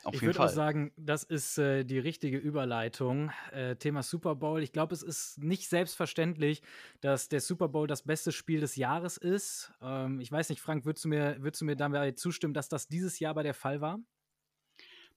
Auf 0.05 0.15
ich 0.15 0.23
würde 0.23 0.41
auch 0.41 0.49
sagen, 0.49 0.93
das 0.97 1.23
ist 1.23 1.59
äh, 1.59 1.85
die 1.85 1.99
richtige 1.99 2.39
Überleitung. 2.39 3.31
Äh, 3.53 3.77
Thema 3.77 4.03
Super 4.03 4.35
Bowl. 4.35 4.63
Ich 4.63 4.73
glaube, 4.73 4.95
es 4.95 5.03
ist 5.03 5.39
nicht 5.43 5.69
selbstverständlich, 5.69 6.63
dass 7.01 7.29
der 7.29 7.41
Super 7.41 7.69
Bowl 7.69 7.87
das 7.87 8.03
beste 8.03 8.33
Spiel 8.33 8.61
des 8.61 8.77
Jahres 8.77 9.17
ist. 9.17 9.73
Ähm, 9.81 10.21
ich 10.21 10.33
weiß 10.33 10.49
nicht, 10.49 10.61
Frank, 10.61 10.85
würdest 10.85 11.05
du 11.05 11.09
mir, 11.09 11.37
würdest 11.41 11.61
du 11.61 11.67
mir 11.67 11.77
dabei 11.77 12.13
zustimmen, 12.13 12.55
dass 12.55 12.69
das 12.69 12.89
dieses 12.89 13.21
Jahr 13.21 13.35
bei 13.35 13.43
der 13.43 13.55
Fall 13.55 13.81
war? 13.81 14.01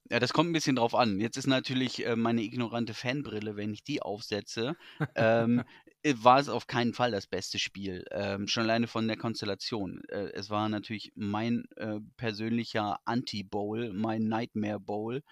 Ja, 0.09 0.19
das 0.19 0.33
kommt 0.33 0.49
ein 0.49 0.53
bisschen 0.53 0.75
drauf 0.75 0.93
an. 0.93 1.19
Jetzt 1.19 1.37
ist 1.37 1.47
natürlich 1.47 2.05
äh, 2.05 2.15
meine 2.15 2.43
ignorante 2.43 2.93
Fanbrille, 2.93 3.55
wenn 3.55 3.73
ich 3.73 3.83
die 3.83 4.01
aufsetze, 4.03 4.75
ähm, 5.15 5.63
äh, 6.03 6.13
war 6.17 6.39
es 6.39 6.47
auf 6.47 6.67
keinen 6.67 6.93
Fall 6.93 7.09
das 7.09 7.25
beste 7.25 7.57
Spiel. 7.57 8.05
Ähm, 8.11 8.47
schon 8.47 8.63
alleine 8.63 8.87
von 8.87 9.07
der 9.07 9.17
Konstellation. 9.17 10.03
Äh, 10.09 10.31
es 10.33 10.51
war 10.51 10.69
natürlich 10.69 11.11
mein 11.15 11.65
äh, 11.77 11.99
persönlicher 12.17 12.99
Anti-Bowl, 13.05 13.93
mein 13.93 14.27
Nightmare 14.27 14.79
Bowl. 14.79 15.23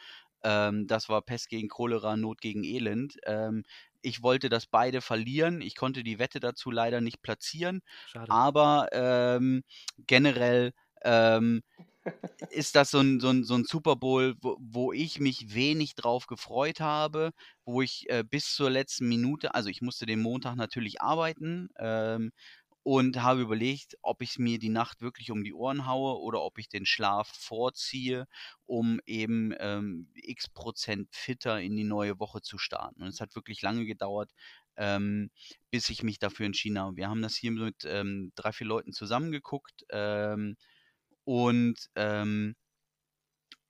Ähm, 0.44 0.88
das 0.88 1.08
war 1.08 1.22
Pest 1.22 1.50
gegen 1.50 1.70
Cholera, 1.70 2.18
Not 2.18 2.42
gegen 2.42 2.64
Elend. 2.64 3.18
Ähm, 3.26 3.64
ich 4.02 4.24
wollte, 4.24 4.50
dass 4.50 4.66
beide 4.66 5.02
verlieren. 5.02 5.62
Ich 5.62 5.76
konnte 5.76 6.04
die 6.04 6.18
Wette 6.18 6.40
dazu 6.40 6.72
leider 6.72 7.00
nicht 7.00 7.22
platzieren. 7.22 7.82
Schade. 8.08 8.32
Aber 8.32 8.90
ähm, 8.92 9.64
generell 10.08 10.74
ähm, 11.04 11.62
ist 12.50 12.76
das 12.76 12.92
so 12.92 13.00
ein, 13.00 13.20
so 13.20 13.30
ein, 13.30 13.44
so 13.44 13.56
ein 13.56 13.66
Super 13.66 13.96
Bowl, 13.96 14.36
wo, 14.42 14.58
wo 14.60 14.94
ich 14.94 15.20
mich 15.20 15.54
wenig 15.54 15.96
drauf 15.96 16.28
gefreut 16.28 16.80
habe, 16.80 17.32
wo 17.66 17.82
ich 17.82 18.10
äh, 18.10 18.24
bis 18.24 18.54
zur 18.54 18.70
letzten 18.70 19.08
Minute, 19.08 19.54
also 19.56 19.70
ich 19.70 19.82
musste 19.82 20.06
den 20.06 20.22
Montag 20.22 20.56
natürlich 20.56 21.02
arbeiten 21.02 21.70
ähm, 21.78 22.32
und 22.84 23.22
habe 23.24 23.42
überlegt, 23.42 23.96
ob 24.02 24.22
ich 24.22 24.38
mir 24.38 24.60
die 24.60 24.70
Nacht 24.70 25.02
wirklich 25.02 25.32
um 25.32 25.44
die 25.44 25.54
Ohren 25.54 25.88
haue 25.88 26.20
oder 26.20 26.42
ob 26.42 26.58
ich 26.60 26.68
den 26.68 26.86
Schlaf 26.86 27.30
vorziehe, 27.30 28.26
um 28.66 29.00
eben 29.06 29.54
ähm, 29.60 30.10
x 30.16 30.50
Prozent 30.50 31.08
fitter 31.12 31.62
in 31.62 31.76
die 31.78 31.86
neue 31.86 32.20
Woche 32.20 32.42
zu 32.42 32.58
starten. 32.58 33.02
Und 33.02 33.08
es 33.10 33.22
hat 33.22 33.36
wirklich 33.36 33.62
lange 33.62 33.86
gedauert, 33.86 34.32
ähm, 34.76 35.30
bis 35.72 35.90
ich 35.90 36.04
mich 36.04 36.20
dafür 36.20 36.46
entschieden 36.46 36.80
habe. 36.80 36.98
Wir 36.98 37.10
haben 37.10 37.22
das 37.22 37.36
hier 37.36 37.52
mit 37.52 37.86
ähm, 37.86 38.32
drei, 38.36 38.52
vier 38.52 38.68
Leuten 38.68 38.92
zusammengeguckt. 38.92 39.86
Ähm, 39.90 40.58
und 41.26 41.90
ähm, 41.96 42.56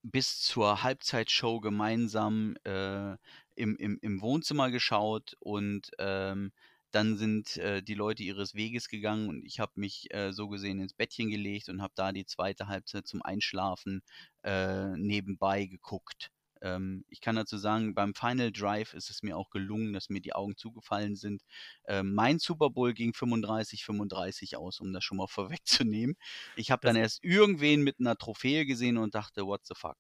bis 0.04 0.42
zur 0.42 0.84
Halbzeitshow 0.84 1.60
gemeinsam 1.62 2.56
äh, 2.66 3.14
im, 3.56 3.76
im, 3.78 3.98
im 4.02 4.22
Wohnzimmer 4.22 4.70
geschaut 4.72 5.36
und 5.40 5.92
ähm, 6.00 6.52
dann 6.92 7.18
sind 7.18 7.58
äh, 7.58 7.82
die 7.82 7.96
Leute 7.96 8.24
ihres 8.24 8.54
Weges 8.54 8.88
gegangen 8.90 9.30
und 9.30 9.44
ich 9.46 9.60
habe 9.60 9.72
mich 9.76 10.14
äh, 10.14 10.32
so 10.32 10.48
gesehen 10.50 10.80
ins 10.80 10.94
Bettchen 10.94 11.30
gelegt 11.30 11.70
und 11.70 11.82
habe 11.82 11.94
da 11.96 12.12
die 12.12 12.26
zweite 12.26 12.68
Halbzeit 12.68 13.08
zum 13.08 13.22
Einschlafen 13.24 14.04
äh, 14.44 14.90
nebenbei 14.98 15.66
geguckt. 15.66 16.33
Ähm, 16.64 17.06
ich 17.10 17.22
kann 17.22 17.36
dazu 17.36 17.58
sagen, 17.58 17.94
beim 17.94 18.16
Final 18.16 18.52
Drive 18.52 18.94
ist 18.94 19.10
es 19.10 19.22
mir 19.22 19.38
auch 19.38 19.50
gelungen, 19.52 19.94
dass 19.94 20.10
mir 20.10 20.22
die 20.22 20.34
Augen 20.34 20.56
zugefallen 20.58 21.16
sind. 21.16 21.44
Ähm, 21.86 22.14
mein 22.14 22.40
Super 22.40 22.70
Bowl 22.72 22.94
ging 22.94 23.14
35-35 23.14 24.56
aus, 24.56 24.80
um 24.80 24.94
das 24.94 25.04
schon 25.04 25.18
mal 25.18 25.28
vorwegzunehmen. 25.30 26.16
Ich 26.56 26.72
habe 26.72 26.86
dann 26.88 26.96
erst 26.96 27.24
irgendwen 27.24 27.84
mit 27.84 28.00
einer 28.00 28.18
Trophäe 28.18 28.66
gesehen 28.66 28.98
und 28.98 29.14
dachte, 29.14 29.46
what 29.46 29.66
the 29.66 29.76
fuck. 29.76 29.98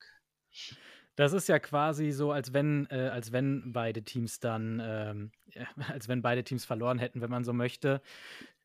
Das 1.16 1.32
ist 1.34 1.48
ja 1.48 1.60
quasi 1.60 2.12
so, 2.12 2.32
als 2.32 2.54
wenn, 2.54 2.88
äh, 2.90 3.10
als 3.12 3.32
wenn 3.32 3.72
beide 3.72 4.04
Teams 4.04 4.40
dann, 4.40 4.82
ähm, 4.84 5.32
als 5.90 6.08
wenn 6.08 6.22
beide 6.24 6.44
Teams 6.44 6.66
verloren 6.66 6.98
hätten, 6.98 7.22
wenn 7.22 7.30
man 7.30 7.44
so 7.44 7.54
möchte. 7.54 8.02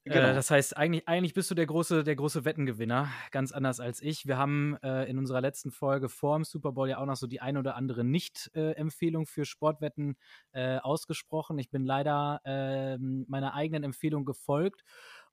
Genau. 0.08 0.28
Äh, 0.28 0.34
das 0.34 0.50
heißt, 0.50 0.76
eigentlich, 0.76 1.06
eigentlich 1.06 1.34
bist 1.34 1.50
du 1.50 1.54
der 1.54 1.66
große, 1.66 2.04
der 2.04 2.16
große 2.16 2.44
Wettengewinner, 2.44 3.08
ganz 3.30 3.52
anders 3.52 3.80
als 3.80 4.00
ich. 4.00 4.26
Wir 4.26 4.38
haben 4.38 4.76
äh, 4.82 5.04
in 5.04 5.18
unserer 5.18 5.40
letzten 5.40 5.70
Folge 5.70 6.08
vor 6.08 6.36
dem 6.36 6.44
Super 6.44 6.72
Bowl 6.72 6.88
ja 6.88 6.98
auch 6.98 7.06
noch 7.06 7.16
so 7.16 7.26
die 7.26 7.40
ein 7.40 7.56
oder 7.56 7.76
andere 7.76 8.04
Nicht-Empfehlung 8.04 9.26
für 9.26 9.44
Sportwetten 9.44 10.16
äh, 10.52 10.78
ausgesprochen. 10.78 11.58
Ich 11.58 11.70
bin 11.70 11.84
leider 11.84 12.40
ähm, 12.44 13.24
meiner 13.28 13.54
eigenen 13.54 13.84
Empfehlung 13.84 14.24
gefolgt 14.24 14.82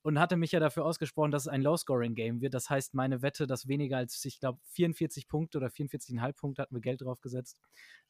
und 0.05 0.19
hatte 0.19 0.37
mich 0.37 0.51
ja 0.51 0.59
dafür 0.59 0.85
ausgesprochen, 0.85 1.31
dass 1.31 1.43
es 1.43 1.47
ein 1.47 1.63
Low-Scoring-Game 1.63 2.39
wird. 2.39 2.53
Das 2.53 2.69
heißt, 2.69 2.93
meine 2.93 3.23
Wette, 3.23 3.47
dass 3.47 3.67
weniger 3.67 3.97
als, 3.97 4.23
ich 4.23 4.39
glaube, 4.39 4.59
44 4.69 5.27
Punkte 5.27 5.57
oder 5.57 5.69
44,5 5.69 6.33
Punkte 6.33 6.61
hatten 6.61 6.75
wir 6.75 6.81
Geld 6.81 7.01
drauf 7.01 7.21
gesetzt. 7.21 7.59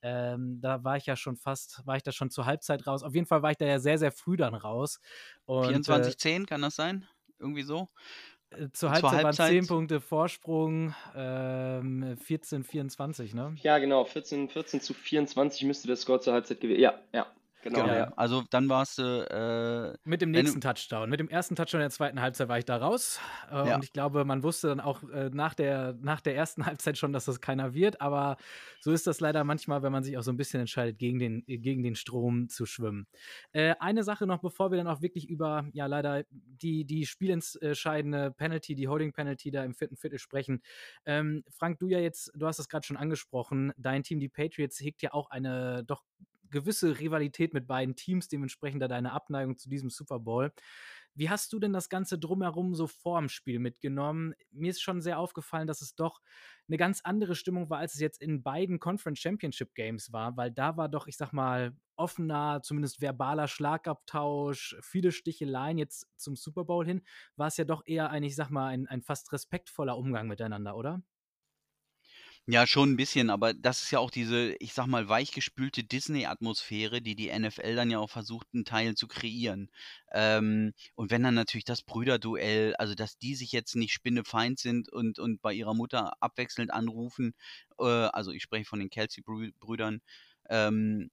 Ähm, 0.01 0.59
da 0.59 0.83
war 0.83 0.97
ich 0.97 1.05
ja 1.05 1.15
schon 1.15 1.37
fast, 1.37 1.83
war 1.85 1.95
ich 1.95 2.03
da 2.03 2.11
schon 2.11 2.31
zur 2.31 2.45
Halbzeit 2.45 2.85
raus. 2.85 3.01
Auf 3.01 3.15
jeden 3.15 3.27
Fall 3.27 3.43
war 3.43 3.51
ich 3.51 3.57
da 3.57 3.65
ja 3.65 3.79
sehr, 3.79 3.97
sehr 3.97 4.11
früh 4.11 4.35
dann 4.35 4.55
raus. 4.55 4.99
24,10 5.47 6.41
äh, 6.41 6.45
kann 6.45 6.61
das 6.61 6.75
sein? 6.75 7.07
Irgendwie 7.39 7.63
so? 7.63 7.87
Äh, 8.49 8.67
zur 8.73 8.89
Halbzeit, 8.91 9.11
Zur 9.11 9.11
Halbzeit 9.11 9.23
waren 9.39 9.51
10 9.61 9.67
Punkte 9.67 10.01
Vorsprung, 10.01 10.93
ähm, 11.15 12.17
14, 12.17 12.65
24, 12.65 13.33
ne? 13.33 13.55
Ja, 13.63 13.77
genau, 13.77 14.03
14, 14.03 14.49
14 14.49 14.81
zu 14.81 14.93
24 14.93 15.63
müsste 15.63 15.87
der 15.87 15.95
Score 15.95 16.19
zur 16.19 16.33
Halbzeit 16.33 16.59
gewesen. 16.59 16.81
Ja, 16.81 16.99
ja. 17.13 17.27
Genau. 17.65 17.81
genau. 17.81 17.93
Ja. 17.95 18.13
Also 18.15 18.43
dann 18.51 18.69
warst 18.69 18.99
du. 18.99 19.03
Äh, 19.03 19.97
mit 20.07 20.21
dem 20.21 20.29
nächsten 20.29 20.61
Touchdown. 20.61 21.09
Mit 21.09 21.19
dem 21.19 21.29
ersten 21.29 21.55
Touchdown 21.55 21.81
in 21.81 21.85
der 21.85 21.89
zweiten 21.89 22.21
Halbzeit 22.21 22.47
war 22.47 22.59
ich 22.59 22.65
da 22.65 22.77
raus. 22.77 23.19
Äh, 23.49 23.55
ja. 23.55 23.75
Und 23.75 23.83
ich 23.83 23.91
glaube, 23.91 24.23
man 24.23 24.43
wusste 24.43 24.67
dann 24.67 24.79
auch 24.79 25.01
äh, 25.09 25.31
nach, 25.33 25.55
der, 25.55 25.95
nach 25.99 26.21
der 26.21 26.35
ersten 26.35 26.65
Halbzeit 26.67 26.95
schon, 26.99 27.11
dass 27.11 27.25
das 27.25 27.41
keiner 27.41 27.73
wird. 27.73 28.01
Aber 28.01 28.37
so 28.81 28.91
ist 28.91 29.07
das 29.07 29.19
leider 29.19 29.43
manchmal, 29.43 29.81
wenn 29.81 29.91
man 29.91 30.03
sich 30.03 30.15
auch 30.15 30.21
so 30.21 30.31
ein 30.31 30.37
bisschen 30.37 30.59
entscheidet, 30.59 30.99
gegen 30.99 31.17
den, 31.17 31.43
gegen 31.47 31.81
den 31.81 31.95
Strom 31.95 32.49
zu 32.49 32.67
schwimmen. 32.67 33.07
Äh, 33.51 33.73
eine 33.79 34.03
Sache 34.03 34.27
noch, 34.27 34.41
bevor 34.41 34.69
wir 34.69 34.77
dann 34.77 34.87
auch 34.87 35.01
wirklich 35.01 35.27
über, 35.27 35.65
ja, 35.73 35.87
leider 35.87 36.23
die, 36.29 36.85
die 36.85 37.07
spielentscheidende 37.07 38.29
Penalty, 38.29 38.75
die 38.75 38.87
Holding 38.87 39.11
Penalty 39.11 39.49
da 39.49 39.63
im 39.63 39.73
vierten 39.73 39.97
Viertel 39.97 40.19
sprechen. 40.19 40.61
Ähm, 41.07 41.43
Frank, 41.49 41.79
du 41.79 41.87
ja 41.87 41.97
jetzt, 41.97 42.31
du 42.35 42.45
hast 42.45 42.59
es 42.59 42.69
gerade 42.69 42.85
schon 42.85 42.97
angesprochen, 42.97 43.73
dein 43.75 44.03
Team, 44.03 44.19
die 44.19 44.29
Patriots, 44.29 44.79
hegt 44.79 45.01
ja 45.01 45.13
auch 45.13 45.31
eine 45.31 45.83
doch 45.83 46.03
gewisse 46.49 46.99
Rivalität 46.99 47.53
mit 47.53 47.67
beiden 47.67 47.95
Teams, 47.95 48.27
dementsprechend 48.27 48.81
da 48.81 48.87
deine 48.87 49.11
Abneigung 49.11 49.57
zu 49.57 49.69
diesem 49.69 49.89
Super 49.89 50.19
Bowl. 50.19 50.51
Wie 51.17 51.29
hast 51.29 51.53
du 51.53 51.59
denn 51.59 51.71
das 51.71 51.87
Ganze 51.87 52.19
drumherum 52.19 52.75
so 52.75 52.87
vor 52.87 53.21
dem 53.21 53.29
Spiel 53.29 53.59
mitgenommen? 53.59 54.33
Mir 54.51 54.71
ist 54.71 54.81
schon 54.81 55.01
sehr 55.01 55.17
aufgefallen, 55.17 55.65
dass 55.65 55.81
es 55.81 55.95
doch 55.95 56.19
eine 56.67 56.75
ganz 56.75 56.99
andere 57.05 57.35
Stimmung 57.35 57.69
war, 57.69 57.77
als 57.77 57.93
es 57.93 58.01
jetzt 58.01 58.21
in 58.21 58.43
beiden 58.43 58.79
Conference 58.79 59.19
Championship 59.19 59.73
Games 59.75 60.11
war, 60.11 60.35
weil 60.35 60.51
da 60.51 60.75
war 60.75 60.89
doch, 60.89 61.07
ich 61.07 61.15
sag 61.15 61.31
mal, 61.31 61.73
offener, 61.95 62.59
zumindest 62.63 62.99
verbaler 62.99 63.47
Schlagabtausch, 63.47 64.75
viele 64.81 65.13
Sticheleien. 65.13 65.77
Jetzt 65.77 66.07
zum 66.17 66.35
Super 66.35 66.65
Bowl 66.65 66.85
hin 66.85 67.01
war 67.37 67.47
es 67.47 67.55
ja 67.55 67.63
doch 67.63 67.83
eher 67.85 68.09
ein, 68.09 68.23
ich 68.23 68.35
sag 68.35 68.49
mal, 68.49 68.67
ein, 68.67 68.85
ein 68.87 69.01
fast 69.01 69.31
respektvoller 69.31 69.97
Umgang 69.97 70.27
miteinander, 70.27 70.75
oder? 70.75 71.01
Ja, 72.47 72.67
schon 72.67 72.91
ein 72.91 72.95
bisschen, 72.95 73.31
aber 73.31 73.55
das 73.55 73.81
ist 73.81 73.89
ja 73.89 73.97
auch 73.97 74.11
diese, 74.11 74.53
ich 74.59 74.73
sag 74.73 74.85
mal, 74.85 75.09
weichgespülte 75.09 75.83
Disney-Atmosphäre, 75.83 77.01
die 77.01 77.15
die 77.15 77.29
NFL 77.29 77.75
dann 77.75 77.89
ja 77.89 77.97
auch 77.97 78.11
versucht, 78.11 78.45
'n 78.53 78.65
Teil 78.65 78.93
zu 78.93 79.07
kreieren. 79.07 79.71
Ähm, 80.11 80.73
und 80.93 81.09
wenn 81.09 81.23
dann 81.23 81.33
natürlich 81.33 81.63
das 81.65 81.81
Brüderduell 81.81 82.75
also, 82.75 82.93
dass 82.93 83.17
die 83.17 83.33
sich 83.33 83.51
jetzt 83.51 83.75
nicht 83.75 83.93
spinnefeind 83.93 84.59
sind 84.59 84.89
und 84.93 85.17
und 85.17 85.41
bei 85.41 85.53
ihrer 85.53 85.73
Mutter 85.73 86.13
abwechselnd 86.21 86.71
anrufen, 86.71 87.33
äh, 87.79 87.83
also, 87.83 88.29
ich 88.31 88.43
spreche 88.43 88.65
von 88.65 88.77
den 88.79 88.91
Kelsey 88.91 89.23
Brüdern, 89.23 90.01
ähm, 90.47 91.09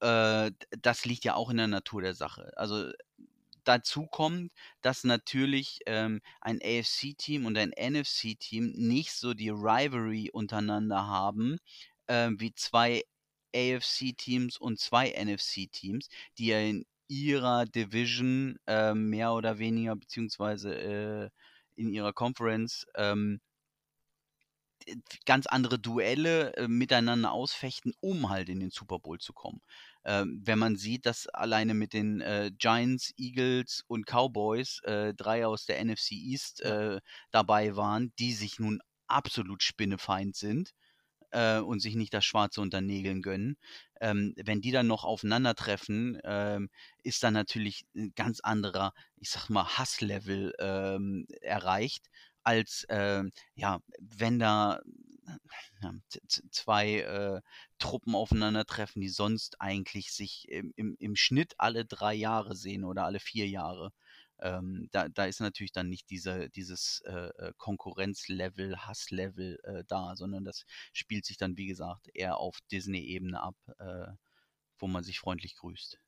äh, 0.00 0.52
das 0.80 1.04
liegt 1.06 1.24
ja 1.24 1.34
auch 1.34 1.50
in 1.50 1.58
der 1.58 1.68
Natur 1.68 2.02
der 2.02 2.14
Sache. 2.14 2.52
Also 2.56 2.90
dazu 3.64 4.06
kommt, 4.06 4.52
dass 4.82 5.04
natürlich 5.04 5.80
ähm, 5.86 6.20
ein 6.40 6.60
AFC-Team 6.62 7.46
und 7.46 7.56
ein 7.58 7.70
NFC-Team 7.70 8.72
nicht 8.76 9.12
so 9.12 9.34
die 9.34 9.50
Rivalry 9.50 10.30
untereinander 10.32 11.06
haben, 11.06 11.58
äh, 12.06 12.30
wie 12.36 12.54
zwei 12.54 13.02
AFC-Teams 13.54 14.58
und 14.58 14.78
zwei 14.78 15.10
NFC-Teams, 15.10 16.08
die 16.38 16.46
ja 16.46 16.60
in 16.60 16.84
ihrer 17.08 17.66
Division 17.66 18.58
äh, 18.66 18.94
mehr 18.94 19.32
oder 19.32 19.58
weniger, 19.58 19.96
beziehungsweise 19.96 20.74
äh, 20.74 21.30
in 21.76 21.92
ihrer 21.92 22.12
Conference, 22.12 22.86
ähm, 22.94 23.40
ganz 25.26 25.46
andere 25.46 25.78
Duelle 25.78 26.54
äh, 26.56 26.68
miteinander 26.68 27.32
ausfechten, 27.32 27.92
um 28.00 28.30
halt 28.30 28.48
in 28.48 28.60
den 28.60 28.70
Super 28.70 28.98
Bowl 28.98 29.18
zu 29.18 29.32
kommen. 29.32 29.60
Ähm, 30.04 30.40
wenn 30.44 30.58
man 30.58 30.76
sieht, 30.76 31.06
dass 31.06 31.26
alleine 31.28 31.74
mit 31.74 31.92
den 31.92 32.20
äh, 32.20 32.50
Giants, 32.56 33.12
Eagles 33.16 33.84
und 33.86 34.06
Cowboys 34.06 34.80
äh, 34.84 35.14
drei 35.14 35.46
aus 35.46 35.66
der 35.66 35.84
NFC 35.84 36.12
East 36.12 36.62
äh, 36.62 37.00
dabei 37.30 37.76
waren, 37.76 38.12
die 38.18 38.32
sich 38.32 38.58
nun 38.58 38.80
absolut 39.08 39.62
spinnefeind 39.62 40.36
sind 40.36 40.72
äh, 41.30 41.58
und 41.58 41.80
sich 41.80 41.94
nicht 41.96 42.14
das 42.14 42.24
Schwarze 42.24 42.60
unter 42.60 42.80
Nägeln 42.80 43.22
gönnen. 43.22 43.56
Ähm, 44.00 44.34
wenn 44.36 44.60
die 44.60 44.70
dann 44.72 44.86
noch 44.86 45.04
aufeinandertreffen, 45.04 46.18
ähm, 46.24 46.70
ist 47.02 47.22
dann 47.22 47.34
natürlich 47.34 47.84
ein 47.94 48.12
ganz 48.14 48.40
anderer, 48.40 48.92
ich 49.16 49.30
sag 49.30 49.48
mal, 49.50 49.64
Hasslevel 49.78 50.54
ähm, 50.58 51.26
erreicht 51.42 52.06
als 52.42 52.84
äh, 52.88 53.22
ja, 53.54 53.80
wenn 54.00 54.38
da 54.38 54.80
zwei 56.50 57.00
äh, 57.00 57.40
Truppen 57.78 58.14
aufeinandertreffen, 58.14 59.00
die 59.00 59.08
sonst 59.08 59.60
eigentlich 59.60 60.12
sich 60.12 60.48
im, 60.48 60.72
im, 60.76 60.96
im 60.98 61.16
Schnitt 61.16 61.54
alle 61.58 61.84
drei 61.84 62.14
Jahre 62.14 62.54
sehen 62.54 62.84
oder 62.84 63.04
alle 63.04 63.20
vier 63.20 63.48
Jahre. 63.48 63.92
Ähm, 64.40 64.88
da, 64.92 65.08
da 65.08 65.26
ist 65.26 65.40
natürlich 65.40 65.72
dann 65.72 65.88
nicht 65.88 66.08
diese, 66.10 66.48
dieses 66.50 67.02
äh, 67.06 67.28
äh, 67.38 67.52
Konkurrenzlevel, 67.58 68.78
Hasslevel 68.86 69.58
äh, 69.64 69.84
da, 69.86 70.16
sondern 70.16 70.44
das 70.44 70.64
spielt 70.92 71.26
sich 71.26 71.36
dann, 71.36 71.56
wie 71.56 71.66
gesagt, 71.66 72.08
eher 72.14 72.38
auf 72.38 72.58
Disney-Ebene 72.72 73.40
ab, 73.42 73.56
äh, 73.78 74.06
wo 74.78 74.86
man 74.86 75.04
sich 75.04 75.18
freundlich 75.18 75.56
grüßt. 75.56 75.98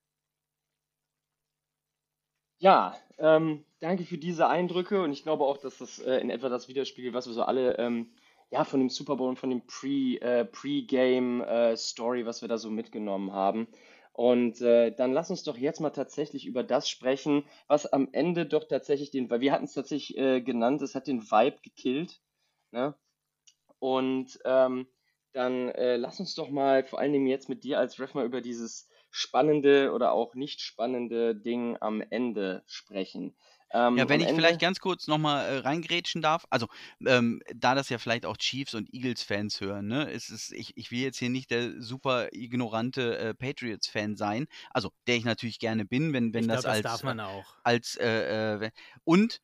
Ja, 2.58 2.96
ähm, 3.18 3.64
danke 3.80 4.04
für 4.04 4.18
diese 4.18 4.48
Eindrücke 4.48 5.02
und 5.02 5.12
ich 5.12 5.24
glaube 5.24 5.44
auch, 5.44 5.58
dass 5.58 5.78
das 5.78 5.98
äh, 5.98 6.18
in 6.18 6.30
etwa 6.30 6.48
das 6.48 6.68
widerspiegelt, 6.68 7.12
was 7.12 7.26
wir 7.26 7.32
so 7.32 7.42
alle 7.42 7.76
ähm, 7.78 8.12
ja, 8.52 8.64
von 8.64 8.80
dem 8.80 8.90
Super 8.90 9.16
Bowl 9.16 9.30
und 9.30 9.38
von 9.38 9.48
dem 9.48 9.66
Pre, 9.66 10.20
äh, 10.20 10.44
Pre-Game 10.44 11.40
äh, 11.40 11.72
was 11.72 12.42
wir 12.42 12.48
da 12.48 12.58
so 12.58 12.70
mitgenommen 12.70 13.32
haben. 13.32 13.66
Und 14.12 14.60
äh, 14.60 14.94
dann 14.94 15.12
lass 15.12 15.30
uns 15.30 15.42
doch 15.42 15.56
jetzt 15.56 15.80
mal 15.80 15.88
tatsächlich 15.88 16.44
über 16.44 16.62
das 16.62 16.86
sprechen, 16.86 17.44
was 17.66 17.86
am 17.86 18.10
Ende 18.12 18.44
doch 18.44 18.64
tatsächlich 18.68 19.10
den, 19.10 19.30
weil 19.30 19.40
wir 19.40 19.52
hatten 19.52 19.64
es 19.64 19.72
tatsächlich 19.72 20.18
äh, 20.18 20.42
genannt, 20.42 20.82
es 20.82 20.94
hat 20.94 21.06
den 21.06 21.22
Vibe 21.22 21.60
gekillt. 21.62 22.20
Ne? 22.72 22.94
Und 23.78 24.38
ähm, 24.44 24.86
dann 25.32 25.70
äh, 25.70 25.96
lass 25.96 26.20
uns 26.20 26.34
doch 26.34 26.50
mal 26.50 26.84
vor 26.84 26.98
allen 26.98 27.14
Dingen 27.14 27.26
jetzt 27.26 27.48
mit 27.48 27.64
dir 27.64 27.78
als 27.78 27.98
Ref 27.98 28.12
mal 28.12 28.26
über 28.26 28.42
dieses 28.42 28.86
spannende 29.10 29.92
oder 29.92 30.12
auch 30.12 30.34
nicht 30.34 30.60
spannende 30.60 31.34
Ding 31.34 31.78
am 31.80 32.02
Ende 32.02 32.62
sprechen. 32.66 33.34
Ähm, 33.72 33.96
ja, 33.96 34.08
wenn 34.08 34.20
ich 34.20 34.28
Ende... 34.28 34.40
vielleicht 34.40 34.60
ganz 34.60 34.80
kurz 34.80 35.06
nochmal 35.06 35.46
äh, 35.46 35.58
reingrätschen 35.58 36.22
darf, 36.22 36.44
also 36.50 36.68
ähm, 37.06 37.42
da 37.54 37.74
das 37.74 37.88
ja 37.88 37.98
vielleicht 37.98 38.26
auch 38.26 38.36
Chiefs 38.36 38.74
und 38.74 38.92
Eagles-Fans 38.92 39.60
hören, 39.60 39.86
ne, 39.86 40.10
ist 40.10 40.30
es, 40.30 40.50
ich, 40.52 40.76
ich 40.76 40.90
will 40.90 41.00
jetzt 41.00 41.18
hier 41.18 41.30
nicht 41.30 41.50
der 41.50 41.80
super 41.80 42.28
ignorante 42.32 43.18
äh, 43.18 43.34
Patriots-Fan 43.34 44.16
sein, 44.16 44.46
also 44.70 44.90
der 45.06 45.16
ich 45.16 45.24
natürlich 45.24 45.58
gerne 45.58 45.84
bin, 45.84 46.12
wenn, 46.12 46.34
wenn 46.34 46.44
ich 46.44 46.48
das, 46.48 46.62
glaub, 46.62 46.74
das 46.74 46.74
als, 46.74 46.82
darf 46.82 47.02
man 47.02 47.20
auch. 47.20 47.56
als 47.62 47.96
äh, 47.96 48.64
äh 48.64 48.70
und 49.04 49.40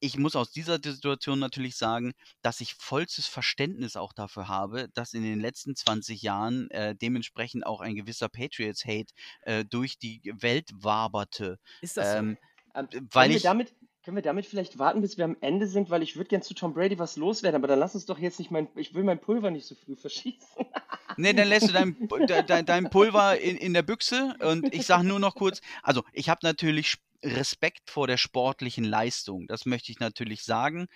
ich 0.00 0.16
muss 0.16 0.36
aus 0.36 0.52
dieser 0.52 0.78
Situation 0.82 1.38
natürlich 1.38 1.76
sagen, 1.76 2.12
dass 2.42 2.60
ich 2.60 2.74
vollstes 2.74 3.26
Verständnis 3.26 3.96
auch 3.96 4.12
dafür 4.12 4.48
habe, 4.48 4.88
dass 4.94 5.12
in 5.12 5.22
den 5.22 5.40
letzten 5.40 5.74
20 5.74 6.22
Jahren 6.22 6.70
äh, 6.70 6.94
dementsprechend 6.94 7.66
auch 7.66 7.80
ein 7.80 7.96
gewisser 7.96 8.28
Patriots-Hate 8.28 9.12
äh, 9.42 9.64
durch 9.64 9.98
die 9.98 10.20
Welt 10.38 10.70
waberte. 10.72 11.58
Ist 11.80 11.96
das 11.96 12.12
so? 12.12 12.18
Ähm, 12.18 12.38
ähm, 12.74 12.88
weil 13.12 13.30
ich, 13.30 13.42
damit, 13.42 13.74
können 14.04 14.16
wir 14.16 14.22
damit 14.22 14.46
vielleicht 14.46 14.78
warten, 14.78 15.00
bis 15.00 15.18
wir 15.18 15.24
am 15.24 15.36
Ende 15.40 15.66
sind, 15.66 15.90
weil 15.90 16.02
ich 16.02 16.16
würde 16.16 16.28
gern 16.28 16.42
zu 16.42 16.54
Tom 16.54 16.74
Brady 16.74 16.98
was 16.98 17.16
loswerden, 17.16 17.56
aber 17.56 17.68
dann 17.68 17.78
lass 17.78 17.94
uns 17.94 18.06
doch 18.06 18.18
jetzt 18.18 18.38
nicht 18.38 18.50
mein, 18.50 18.68
ich 18.74 18.94
will 18.94 19.04
mein 19.04 19.20
Pulver 19.20 19.50
nicht 19.50 19.66
so 19.66 19.74
früh 19.74 19.96
verschießen. 19.96 20.64
nee, 21.16 21.32
dann 21.32 21.48
lässt 21.48 21.68
du 21.68 21.72
dein, 21.72 22.08
dein, 22.46 22.66
dein 22.66 22.90
Pulver 22.90 23.38
in, 23.38 23.56
in 23.56 23.74
der 23.74 23.82
Büchse 23.82 24.34
und 24.40 24.72
ich 24.74 24.86
sage 24.86 25.04
nur 25.04 25.18
noch 25.18 25.34
kurz, 25.34 25.60
also 25.82 26.02
ich 26.12 26.28
habe 26.28 26.40
natürlich 26.42 26.96
Respekt 27.24 27.90
vor 27.90 28.06
der 28.06 28.16
sportlichen 28.16 28.84
Leistung. 28.84 29.46
Das 29.48 29.66
möchte 29.66 29.90
ich 29.90 29.98
natürlich 29.98 30.44
sagen. 30.44 30.86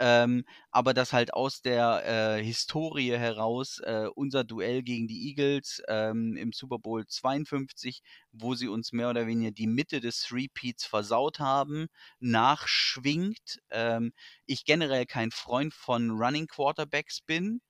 Ähm, 0.00 0.44
aber 0.70 0.94
dass 0.94 1.12
halt 1.12 1.34
aus 1.34 1.60
der 1.60 2.04
äh, 2.38 2.44
Historie 2.44 3.12
heraus 3.12 3.80
äh, 3.80 4.06
unser 4.14 4.44
Duell 4.44 4.82
gegen 4.82 5.08
die 5.08 5.28
Eagles 5.28 5.82
ähm, 5.88 6.36
im 6.36 6.52
Super 6.52 6.78
Bowl 6.78 7.06
52, 7.06 8.02
wo 8.32 8.54
sie 8.54 8.68
uns 8.68 8.92
mehr 8.92 9.10
oder 9.10 9.26
weniger 9.26 9.50
die 9.50 9.66
Mitte 9.66 10.00
des 10.00 10.20
Three-Peats 10.20 10.84
versaut 10.84 11.40
haben, 11.40 11.88
nachschwingt. 12.20 13.60
Ähm, 13.70 14.12
ich 14.46 14.64
generell 14.64 15.06
kein 15.06 15.30
Freund 15.30 15.74
von 15.74 16.10
Running 16.10 16.46
Quarterbacks 16.46 17.20
bin. 17.20 17.60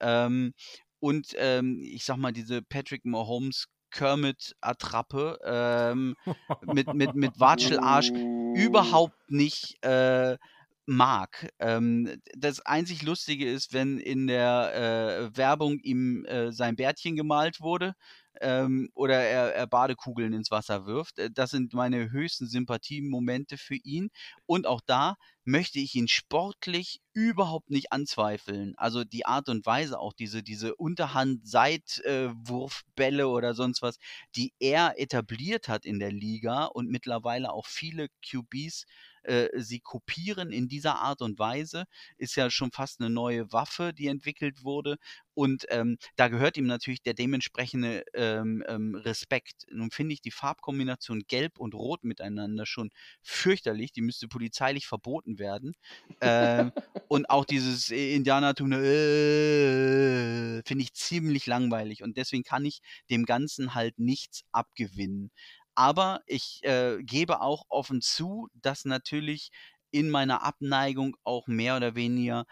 Ähm, 0.00 0.54
und 1.00 1.34
ähm, 1.36 1.80
ich 1.82 2.04
sag 2.04 2.16
mal, 2.16 2.32
diese 2.32 2.62
Patrick 2.62 3.04
Mahomes 3.04 3.66
Kermit-Attrappe 3.92 5.38
ähm, 5.44 6.16
mit, 6.62 6.92
mit, 6.94 7.14
mit 7.14 7.32
Watschelarsch 7.40 8.10
überhaupt 8.54 9.30
nicht 9.30 9.84
äh, 9.84 10.38
mag. 10.86 11.48
Ähm, 11.58 12.20
das 12.36 12.60
einzig 12.60 13.02
Lustige 13.02 13.50
ist, 13.50 13.72
wenn 13.72 13.98
in 13.98 14.26
der 14.26 15.30
äh, 15.32 15.36
Werbung 15.36 15.78
ihm 15.80 16.24
äh, 16.24 16.52
sein 16.52 16.76
Bärtchen 16.76 17.16
gemalt 17.16 17.60
wurde 17.60 17.94
ähm, 18.40 18.88
oder 18.94 19.20
er, 19.20 19.54
er, 19.54 19.66
Badekugeln 19.66 20.32
ins 20.32 20.50
Wasser 20.50 20.86
wirft. 20.86 21.18
Äh, 21.18 21.30
das 21.32 21.50
sind 21.50 21.74
meine 21.74 22.10
höchsten 22.10 22.48
Sympathiemomente 22.48 23.58
für 23.58 23.76
ihn. 23.76 24.08
Und 24.46 24.66
auch 24.66 24.80
da 24.84 25.16
möchte 25.44 25.78
ich 25.78 25.94
ihn 25.94 26.08
sportlich 26.08 27.00
überhaupt 27.12 27.70
nicht 27.70 27.92
anzweifeln. 27.92 28.74
Also 28.76 29.04
die 29.04 29.26
Art 29.26 29.48
und 29.48 29.66
Weise, 29.66 29.98
auch 29.98 30.12
diese, 30.12 30.42
diese 30.42 30.74
Unterhand-Seitwurfbälle 30.76 33.28
oder 33.28 33.54
sonst 33.54 33.82
was, 33.82 33.98
die 34.36 34.52
er 34.58 34.98
etabliert 34.98 35.68
hat 35.68 35.84
in 35.84 35.98
der 35.98 36.12
Liga 36.12 36.64
und 36.64 36.88
mittlerweile 36.88 37.52
auch 37.52 37.66
viele 37.66 38.08
QBs 38.28 38.86
äh, 39.24 39.48
sie 39.60 39.80
kopieren 39.80 40.52
in 40.52 40.68
dieser 40.68 40.96
Art 40.96 41.22
und 41.22 41.38
Weise, 41.38 41.84
ist 42.16 42.36
ja 42.36 42.50
schon 42.50 42.72
fast 42.72 43.00
eine 43.00 43.10
neue 43.10 43.52
Waffe, 43.52 43.92
die 43.92 44.06
entwickelt 44.08 44.64
wurde. 44.64 44.96
Und 45.34 45.64
ähm, 45.70 45.96
da 46.16 46.28
gehört 46.28 46.56
ihm 46.58 46.66
natürlich 46.66 47.02
der 47.02 47.14
dementsprechende 47.14 48.04
ähm, 48.14 48.62
ähm, 48.68 48.94
Respekt. 48.94 49.66
Nun 49.70 49.90
finde 49.90 50.12
ich 50.12 50.20
die 50.20 50.30
Farbkombination 50.30 51.22
Gelb 51.26 51.58
und 51.58 51.74
Rot 51.74 52.04
miteinander 52.04 52.66
schon 52.66 52.90
fürchterlich. 53.22 53.92
Die 53.92 54.02
müsste 54.02 54.28
polizeilich 54.28 54.86
verboten 54.86 55.38
werden. 55.38 55.74
ähm, 56.20 56.72
und 57.08 57.30
auch 57.30 57.44
dieses 57.44 57.90
Indianertum 57.90 58.72
äh, 58.72 60.62
finde 60.64 60.82
ich 60.84 60.92
ziemlich 60.92 61.46
langweilig. 61.46 62.02
Und 62.02 62.16
deswegen 62.16 62.42
kann 62.42 62.64
ich 62.64 62.80
dem 63.10 63.24
Ganzen 63.24 63.74
halt 63.74 63.98
nichts 63.98 64.44
abgewinnen. 64.52 65.30
Aber 65.74 66.22
ich 66.26 66.60
äh, 66.64 66.98
gebe 67.02 67.40
auch 67.40 67.64
offen 67.68 68.00
zu, 68.02 68.48
dass 68.54 68.84
natürlich 68.84 69.50
in 69.92 70.10
meiner 70.10 70.42
Abneigung 70.42 71.16
auch 71.22 71.46
mehr 71.46 71.76
oder 71.76 71.94
weniger 71.94 72.46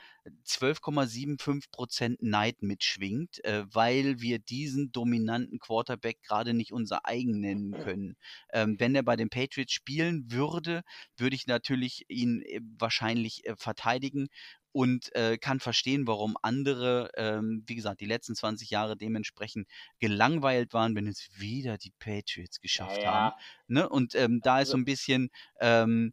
12,75% 0.46 2.18
Neid 2.20 2.62
mitschwingt, 2.62 3.42
äh, 3.44 3.64
weil 3.72 4.20
wir 4.20 4.38
diesen 4.38 4.92
dominanten 4.92 5.58
Quarterback 5.58 6.22
gerade 6.22 6.54
nicht 6.54 6.72
unser 6.72 7.06
eigen 7.06 7.40
nennen 7.40 7.72
können. 7.72 8.16
Ähm, 8.52 8.78
wenn 8.78 8.94
er 8.94 9.02
bei 9.02 9.16
den 9.16 9.30
Patriots 9.30 9.72
spielen 9.72 10.30
würde, 10.30 10.82
würde 11.16 11.34
ich 11.34 11.46
natürlich 11.46 12.04
ihn 12.08 12.42
äh, 12.42 12.60
wahrscheinlich 12.78 13.46
äh, 13.46 13.56
verteidigen 13.56 14.28
und 14.72 15.14
äh, 15.16 15.36
kann 15.38 15.60
verstehen, 15.60 16.06
warum 16.06 16.36
andere, 16.42 17.10
ähm, 17.16 17.64
wie 17.66 17.74
gesagt, 17.74 18.00
die 18.00 18.06
letzten 18.06 18.36
20 18.36 18.70
Jahre 18.70 18.96
dementsprechend 18.96 19.66
gelangweilt 19.98 20.72
waren, 20.72 20.94
wenn 20.94 21.06
es 21.06 21.28
wieder 21.36 21.76
die 21.76 21.92
Patriots 21.98 22.60
geschafft 22.60 22.98
ja, 22.98 23.02
ja. 23.02 23.12
haben. 23.12 23.36
Ne? 23.66 23.88
Und 23.88 24.14
ähm, 24.14 24.40
da 24.42 24.60
ist 24.60 24.68
so 24.68 24.74
also 24.74 24.78
ein 24.78 24.84
bisschen 24.84 25.30
ähm, 25.60 26.12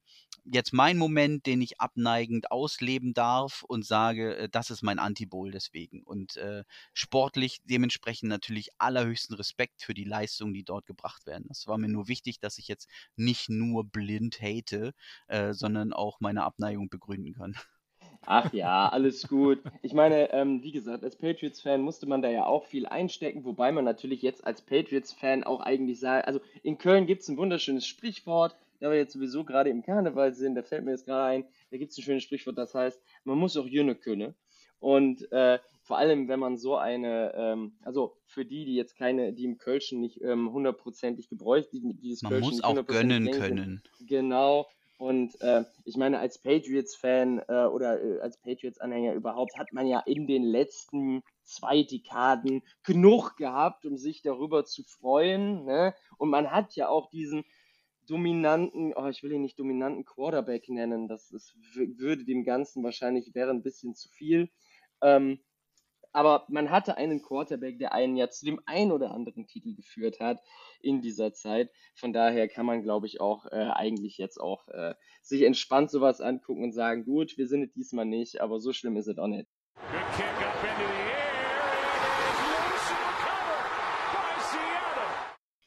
jetzt 0.51 0.73
mein 0.73 0.97
Moment, 0.97 1.45
den 1.45 1.61
ich 1.61 1.79
abneigend 1.79 2.51
ausleben 2.51 3.13
darf 3.13 3.63
und 3.67 3.85
sage, 3.85 4.35
äh, 4.37 4.49
das 4.49 4.69
ist 4.69 4.83
mein 4.83 4.99
Anti-Bowl 4.99 5.51
deswegen. 5.51 6.03
Und 6.03 6.37
äh, 6.37 6.63
sportlich 6.93 7.59
dementsprechend 7.65 8.29
natürlich 8.29 8.69
allerhöchsten 8.77 9.35
Respekt 9.35 9.81
für 9.81 9.93
die 9.93 10.03
Leistungen, 10.03 10.53
die 10.53 10.63
dort 10.63 10.85
gebracht 10.85 11.25
werden. 11.25 11.45
Das 11.47 11.67
war 11.67 11.77
mir 11.77 11.89
nur 11.89 12.07
wichtig, 12.07 12.39
dass 12.39 12.57
ich 12.57 12.67
jetzt 12.67 12.89
nicht 13.15 13.49
nur 13.49 13.85
blind 13.85 14.41
hate, 14.41 14.93
äh, 15.27 15.53
sondern 15.53 15.93
auch 15.93 16.19
meine 16.19 16.43
Abneigung 16.43 16.89
begründen 16.89 17.33
kann. 17.33 17.55
Ach 18.25 18.51
ja, 18.53 18.89
alles 18.89 19.27
gut. 19.27 19.61
Ich 19.81 19.93
meine, 19.93 20.33
ähm, 20.33 20.63
wie 20.63 20.71
gesagt, 20.71 21.03
als 21.03 21.15
Patriots-Fan 21.15 21.81
musste 21.81 22.07
man 22.07 22.21
da 22.21 22.29
ja 22.29 22.45
auch 22.45 22.65
viel 22.65 22.85
einstecken, 22.85 23.45
wobei 23.45 23.71
man 23.71 23.85
natürlich 23.85 24.21
jetzt 24.21 24.45
als 24.45 24.61
Patriots-Fan 24.61 25.43
auch 25.43 25.61
eigentlich 25.61 25.99
sagt, 25.99 26.27
also 26.27 26.41
in 26.61 26.77
Köln 26.77 27.05
gibt 27.05 27.21
es 27.21 27.29
ein 27.29 27.37
wunderschönes 27.37 27.87
Sprichwort, 27.87 28.57
da 28.79 28.89
wir 28.89 28.97
jetzt 28.97 29.13
sowieso 29.13 29.43
gerade 29.43 29.69
im 29.69 29.83
Karneval 29.83 30.33
sind, 30.33 30.55
da 30.55 30.63
fällt 30.63 30.85
mir 30.85 30.91
jetzt 30.91 31.05
gerade 31.05 31.25
ein, 31.25 31.45
da 31.71 31.77
gibt 31.77 31.91
es 31.91 31.97
ein 31.97 32.03
schönes 32.03 32.23
Sprichwort, 32.23 32.57
das 32.57 32.73
heißt, 32.73 33.01
man 33.23 33.37
muss 33.37 33.57
auch 33.57 33.65
Jüne 33.65 33.95
können. 33.95 34.35
Und 34.79 35.31
äh, 35.31 35.59
vor 35.81 35.97
allem, 35.97 36.27
wenn 36.27 36.39
man 36.39 36.57
so 36.57 36.75
eine, 36.75 37.33
ähm, 37.35 37.77
also 37.81 38.17
für 38.25 38.45
die, 38.45 38.65
die 38.65 38.75
jetzt 38.75 38.95
keine, 38.95 39.33
die 39.33 39.45
im 39.45 39.57
Kölschen 39.57 40.01
nicht 40.01 40.21
ähm, 40.21 40.51
hundertprozentig 40.51 41.29
gebräucht, 41.29 41.69
die, 41.71 41.81
die 41.93 42.11
das 42.11 42.21
Man 42.21 42.33
Kölschen 42.33 42.49
muss 42.51 42.63
auch 42.63 42.85
gönnen 42.85 43.31
können. 43.31 43.81
Genau. 44.01 44.67
Und 44.97 45.39
äh, 45.41 45.63
ich 45.85 45.95
meine, 45.95 46.19
als 46.19 46.39
Patriots-Fan 46.39 47.43
äh, 47.47 47.65
oder 47.65 48.03
äh, 48.03 48.19
als 48.19 48.37
Patriots-Anhänger 48.37 49.13
überhaupt 49.13 49.57
hat 49.57 49.71
man 49.71 49.87
ja 49.87 49.99
in 49.99 50.25
den 50.25 50.43
letzten 50.43 51.23
zwei 51.43 51.83
Dekaden 51.83 52.63
genug 52.83 53.37
gehabt, 53.37 53.85
um 53.85 53.97
sich 53.97 54.21
darüber 54.23 54.65
zu 54.65 54.83
freuen. 54.83 55.65
Ne? 55.65 55.93
Und 56.17 56.29
man 56.29 56.51
hat 56.51 56.75
ja 56.75 56.89
auch 56.89 57.09
diesen 57.11 57.45
dominanten, 58.07 58.93
oh, 58.95 59.07
ich 59.07 59.21
will 59.23 59.31
ihn 59.31 59.41
nicht 59.41 59.59
dominanten 59.59 60.05
Quarterback 60.05 60.69
nennen, 60.69 61.07
das 61.07 61.31
ist, 61.31 61.55
würde 61.75 62.25
dem 62.25 62.43
Ganzen 62.43 62.83
wahrscheinlich 62.83 63.33
wäre 63.35 63.51
ein 63.51 63.63
bisschen 63.63 63.95
zu 63.95 64.09
viel. 64.09 64.49
Ähm, 65.01 65.39
aber 66.13 66.45
man 66.49 66.71
hatte 66.71 66.97
einen 66.97 67.21
Quarterback, 67.21 67.77
der 67.77 67.93
einen 67.93 68.15
ja 68.15 68.29
zu 68.29 68.45
dem 68.45 68.59
einen 68.65 68.91
oder 68.91 69.11
anderen 69.11 69.45
Titel 69.45 69.75
geführt 69.75 70.19
hat 70.19 70.41
in 70.81 71.01
dieser 71.01 71.33
Zeit. 71.33 71.69
Von 71.93 72.11
daher 72.11 72.47
kann 72.47 72.65
man, 72.65 72.81
glaube 72.81 73.05
ich, 73.05 73.21
auch 73.21 73.45
äh, 73.45 73.69
eigentlich 73.71 74.17
jetzt 74.17 74.39
auch 74.39 74.67
äh, 74.69 74.95
sich 75.21 75.43
entspannt 75.43 75.91
sowas 75.91 76.19
angucken 76.19 76.63
und 76.63 76.71
sagen, 76.71 77.05
gut, 77.05 77.37
wir 77.37 77.47
sind 77.47 77.63
es 77.63 77.73
diesmal 77.73 78.05
nicht, 78.05 78.41
aber 78.41 78.59
so 78.59 78.73
schlimm 78.73 78.97
ist 78.97 79.07
es 79.07 79.19
auch 79.19 79.27
nicht. 79.27 79.47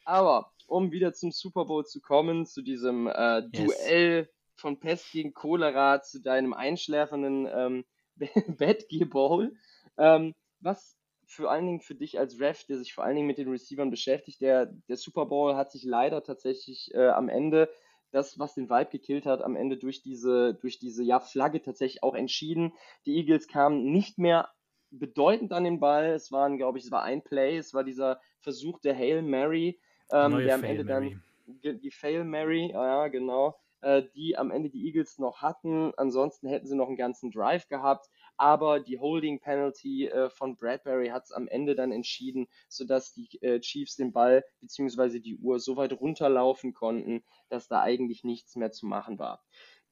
Aber 0.03 0.50
um 0.71 0.91
wieder 0.91 1.13
zum 1.13 1.31
Super 1.31 1.65
Bowl 1.65 1.85
zu 1.85 1.99
kommen, 1.99 2.45
zu 2.45 2.61
diesem 2.61 3.07
äh, 3.07 3.41
yes. 3.51 3.51
Duell 3.51 4.29
von 4.55 4.79
Pest 4.79 5.11
gegen 5.11 5.33
Cholera, 5.33 6.01
zu 6.01 6.21
deinem 6.21 6.53
einschläfernden 6.53 7.47
ähm, 7.51 7.85
Bettgear 8.57 9.09
Bowl. 9.09 9.53
Ähm, 9.97 10.33
was 10.61 10.97
vor 11.25 11.51
allen 11.51 11.65
Dingen 11.65 11.81
für 11.81 11.95
dich 11.95 12.19
als 12.19 12.39
Ref, 12.39 12.65
der 12.65 12.77
sich 12.77 12.93
vor 12.93 13.03
allen 13.03 13.15
Dingen 13.15 13.27
mit 13.27 13.37
den 13.37 13.49
Receivern 13.49 13.91
beschäftigt, 13.91 14.41
der, 14.41 14.67
der 14.87 14.97
Super 14.97 15.25
Bowl 15.25 15.55
hat 15.55 15.71
sich 15.71 15.83
leider 15.83 16.23
tatsächlich 16.23 16.93
äh, 16.93 17.09
am 17.09 17.29
Ende 17.29 17.69
das, 18.11 18.39
was 18.39 18.53
den 18.53 18.69
Vibe 18.69 18.91
gekillt 18.91 19.25
hat, 19.25 19.41
am 19.41 19.55
Ende 19.55 19.77
durch 19.77 20.01
diese, 20.01 20.53
durch 20.55 20.79
diese 20.79 21.03
ja, 21.03 21.19
Flagge 21.19 21.61
tatsächlich 21.61 22.03
auch 22.03 22.15
entschieden. 22.15 22.73
Die 23.05 23.15
Eagles 23.15 23.47
kamen 23.47 23.91
nicht 23.91 24.17
mehr 24.17 24.49
bedeutend 24.89 25.53
an 25.53 25.63
den 25.63 25.79
Ball. 25.79 26.11
Es 26.11 26.31
waren, 26.31 26.57
glaube 26.57 26.77
ich, 26.77 26.85
es 26.85 26.91
war 26.91 27.03
ein 27.03 27.23
Play, 27.23 27.57
es 27.57 27.73
war 27.73 27.83
dieser 27.83 28.21
Versuch 28.39 28.79
der 28.79 28.95
Hail 28.95 29.21
Mary, 29.21 29.79
ähm, 30.11 30.37
der 30.37 30.55
am 30.55 30.63
Ende 30.63 30.83
Mary. 30.83 31.19
dann 31.63 31.79
die 31.81 31.91
Fail 31.91 32.23
Mary, 32.23 32.71
ja, 32.71 33.07
genau, 33.07 33.59
äh, 33.81 34.03
die 34.15 34.37
am 34.37 34.51
Ende 34.51 34.69
die 34.69 34.85
Eagles 34.85 35.19
noch 35.19 35.41
hatten. 35.41 35.93
Ansonsten 35.97 36.47
hätten 36.47 36.67
sie 36.67 36.75
noch 36.75 36.87
einen 36.87 36.97
ganzen 36.97 37.31
Drive 37.31 37.67
gehabt 37.67 38.07
aber 38.41 38.79
die 38.79 38.97
Holding 38.97 39.39
Penalty 39.39 40.07
äh, 40.07 40.31
von 40.31 40.55
Bradbury 40.55 41.09
hat 41.09 41.25
es 41.25 41.31
am 41.31 41.47
Ende 41.47 41.75
dann 41.75 41.91
entschieden, 41.91 42.47
sodass 42.69 43.13
die 43.13 43.39
äh, 43.43 43.59
Chiefs 43.59 43.97
den 43.97 44.11
Ball 44.11 44.43
bzw. 44.61 45.19
die 45.19 45.37
Uhr 45.37 45.59
so 45.59 45.77
weit 45.77 45.93
runterlaufen 45.93 46.73
konnten, 46.73 47.23
dass 47.49 47.67
da 47.67 47.81
eigentlich 47.81 48.23
nichts 48.23 48.55
mehr 48.55 48.71
zu 48.71 48.87
machen 48.87 49.19
war. 49.19 49.43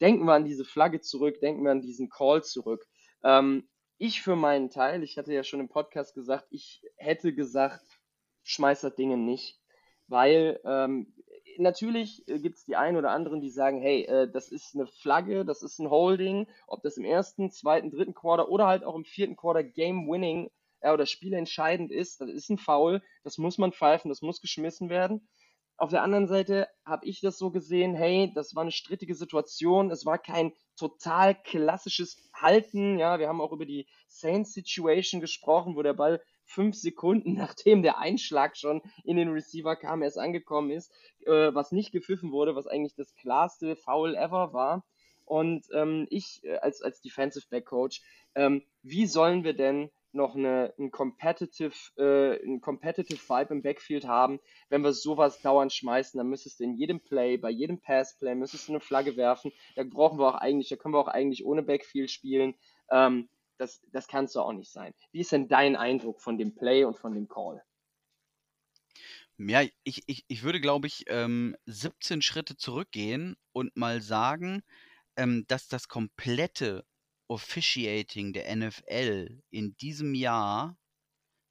Denken 0.01 0.25
wir 0.25 0.33
an 0.33 0.45
diese 0.45 0.65
Flagge 0.65 0.99
zurück, 0.99 1.39
denken 1.41 1.63
wir 1.63 1.69
an 1.69 1.81
diesen 1.81 2.09
Call 2.09 2.43
zurück. 2.43 2.87
Ähm, 3.23 3.69
ich 3.99 4.23
für 4.23 4.35
meinen 4.35 4.71
Teil, 4.71 5.03
ich 5.03 5.19
hatte 5.19 5.31
ja 5.31 5.43
schon 5.43 5.59
im 5.59 5.69
Podcast 5.69 6.15
gesagt, 6.15 6.47
ich 6.49 6.81
hätte 6.95 7.35
gesagt, 7.35 7.85
schmeiß 8.41 8.81
das 8.81 8.95
Ding 8.95 9.25
nicht, 9.25 9.58
weil 10.09 10.59
ähm, 10.65 11.13
natürlich 11.57 12.27
äh, 12.27 12.39
gibt 12.39 12.57
es 12.57 12.65
die 12.65 12.75
einen 12.75 12.97
oder 12.97 13.11
anderen, 13.11 13.41
die 13.41 13.49
sagen, 13.49 13.81
hey, 13.81 14.03
äh, 14.03 14.31
das 14.31 14.51
ist 14.51 14.75
eine 14.75 14.87
Flagge, 14.87 15.45
das 15.45 15.61
ist 15.61 15.79
ein 15.79 15.89
Holding, 15.89 16.47
ob 16.67 16.81
das 16.83 16.97
im 16.97 17.05
ersten, 17.05 17.51
zweiten, 17.51 17.91
dritten 17.91 18.13
Quarter 18.13 18.49
oder 18.49 18.67
halt 18.67 18.83
auch 18.83 18.95
im 18.95 19.05
vierten 19.05 19.35
Quarter 19.35 19.63
Game-Winning 19.63 20.49
äh, 20.81 20.91
oder 20.91 21.05
spielentscheidend 21.05 21.91
ist, 21.91 22.21
das 22.21 22.29
ist 22.29 22.49
ein 22.49 22.57
Foul, 22.57 23.01
das 23.23 23.37
muss 23.37 23.57
man 23.57 23.71
pfeifen, 23.71 24.09
das 24.09 24.21
muss 24.21 24.41
geschmissen 24.41 24.89
werden. 24.89 25.27
Auf 25.77 25.91
der 25.91 26.03
anderen 26.03 26.27
Seite 26.27 26.67
habe 26.83 27.05
ich 27.05 27.21
das 27.21 27.37
so 27.37 27.51
gesehen, 27.51 27.95
hey, 27.95 28.31
das 28.35 28.53
war 28.53 28.63
eine 28.63 28.71
strittige 28.71 29.15
Situation, 29.15 29.91
es 29.91 30.05
war 30.05 30.17
kein 30.17 30.51
total 30.77 31.35
klassisches 31.35 32.29
Halten, 32.33 32.99
ja, 32.99 33.19
wir 33.19 33.29
haben 33.29 33.39
auch 33.39 33.53
über 33.53 33.65
die 33.65 33.87
Saints 34.07 34.53
Situation 34.53 35.21
gesprochen, 35.21 35.75
wo 35.75 35.81
der 35.81 35.93
Ball 35.93 36.21
fünf 36.49 36.75
Sekunden 36.75 37.33
nachdem 37.37 37.81
der 37.83 37.99
Einschlag 37.99 38.57
schon 38.57 38.81
in 39.03 39.17
den 39.17 39.29
Receiver 39.29 39.75
kam, 39.75 40.01
erst 40.01 40.17
angekommen 40.17 40.71
ist, 40.71 40.91
äh, 41.25 41.53
was 41.53 41.71
nicht 41.71 41.91
gepfiffen 41.91 42.31
wurde, 42.31 42.55
was 42.55 42.67
eigentlich 42.67 42.95
das 42.95 43.15
klarste 43.15 43.75
Foul 43.75 44.15
ever 44.15 44.53
war. 44.53 44.83
Und 45.25 45.67
ähm, 45.73 46.07
ich 46.09 46.43
äh, 46.43 46.57
als, 46.57 46.81
als 46.81 47.01
Defensive 47.01 47.45
Back 47.49 47.65
Coach, 47.65 48.01
ähm, 48.33 48.63
wie 48.81 49.05
sollen 49.05 49.43
wir 49.43 49.53
denn 49.53 49.91
noch 50.11 50.35
eine, 50.35 50.73
ein 50.79 50.89
competitive, 50.89 51.71
äh, 51.97 52.43
ein 52.43 52.61
competitive 52.61 53.19
Vibe 53.29 53.53
im 53.53 53.61
Backfield 53.61 54.07
haben, 54.07 54.39
wenn 54.69 54.81
wir 54.81 54.93
sowas 54.93 55.39
dauernd 55.41 55.71
schmeißen, 55.71 56.17
dann 56.17 56.29
müsstest 56.29 56.59
du 56.59 56.63
in 56.63 56.73
jedem 56.73 56.99
Play, 56.99 57.37
bei 57.37 57.51
jedem 57.51 57.79
Passplay, 57.79 58.33
müsstest 58.33 58.67
du 58.67 58.71
eine 58.71 58.79
Flagge 58.79 59.17
werfen. 59.17 59.51
Da 59.75 59.83
brauchen 59.83 60.17
wir 60.17 60.27
auch 60.29 60.39
eigentlich, 60.39 60.69
da 60.69 60.77
können 60.77 60.95
wir 60.95 60.99
auch 60.99 61.07
eigentlich 61.07 61.45
ohne 61.45 61.61
Backfield 61.61 62.09
spielen. 62.09 62.55
Ähm, 62.89 63.29
das, 63.59 63.81
das 63.91 64.07
kann 64.07 64.25
es 64.25 64.33
doch 64.33 64.45
auch 64.45 64.53
nicht 64.53 64.71
sein. 64.71 64.93
Wie 65.11 65.19
ist 65.19 65.31
denn 65.31 65.47
dein 65.47 65.75
Eindruck 65.75 66.21
von 66.21 66.37
dem 66.37 66.55
Play 66.55 66.85
und 66.85 66.97
von 66.97 67.13
dem 67.13 67.27
Call? 67.27 67.63
Ja, 69.37 69.63
ich, 69.83 70.03
ich, 70.07 70.25
ich 70.27 70.43
würde, 70.43 70.59
glaube 70.59 70.87
ich, 70.87 71.05
ähm, 71.07 71.55
17 71.65 72.21
Schritte 72.21 72.57
zurückgehen 72.57 73.37
und 73.53 73.75
mal 73.77 74.01
sagen, 74.01 74.63
ähm, 75.15 75.45
dass 75.47 75.67
das 75.67 75.87
komplette 75.87 76.85
Officiating 77.27 78.33
der 78.33 78.53
NFL 78.55 79.41
in 79.49 79.77
diesem 79.77 80.13
Jahr 80.13 80.77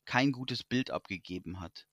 kein 0.05 0.33
gutes 0.33 0.65
Bild 0.65 0.91
abgegeben 0.91 1.61
hat. 1.61 1.87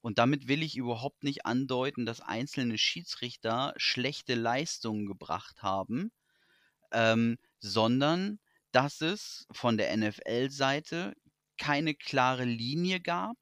Und 0.00 0.18
damit 0.18 0.48
will 0.48 0.62
ich 0.62 0.76
überhaupt 0.76 1.22
nicht 1.24 1.46
andeuten, 1.46 2.06
dass 2.06 2.20
einzelne 2.20 2.78
Schiedsrichter 2.78 3.74
schlechte 3.76 4.34
Leistungen 4.34 5.06
gebracht 5.06 5.62
haben, 5.62 6.12
ähm, 6.92 7.38
sondern 7.58 8.38
dass 8.76 9.00
es 9.00 9.46
von 9.52 9.78
der 9.78 9.96
NFL-Seite 9.96 11.14
keine 11.56 11.94
klare 11.94 12.44
Linie 12.44 13.00
gab, 13.00 13.38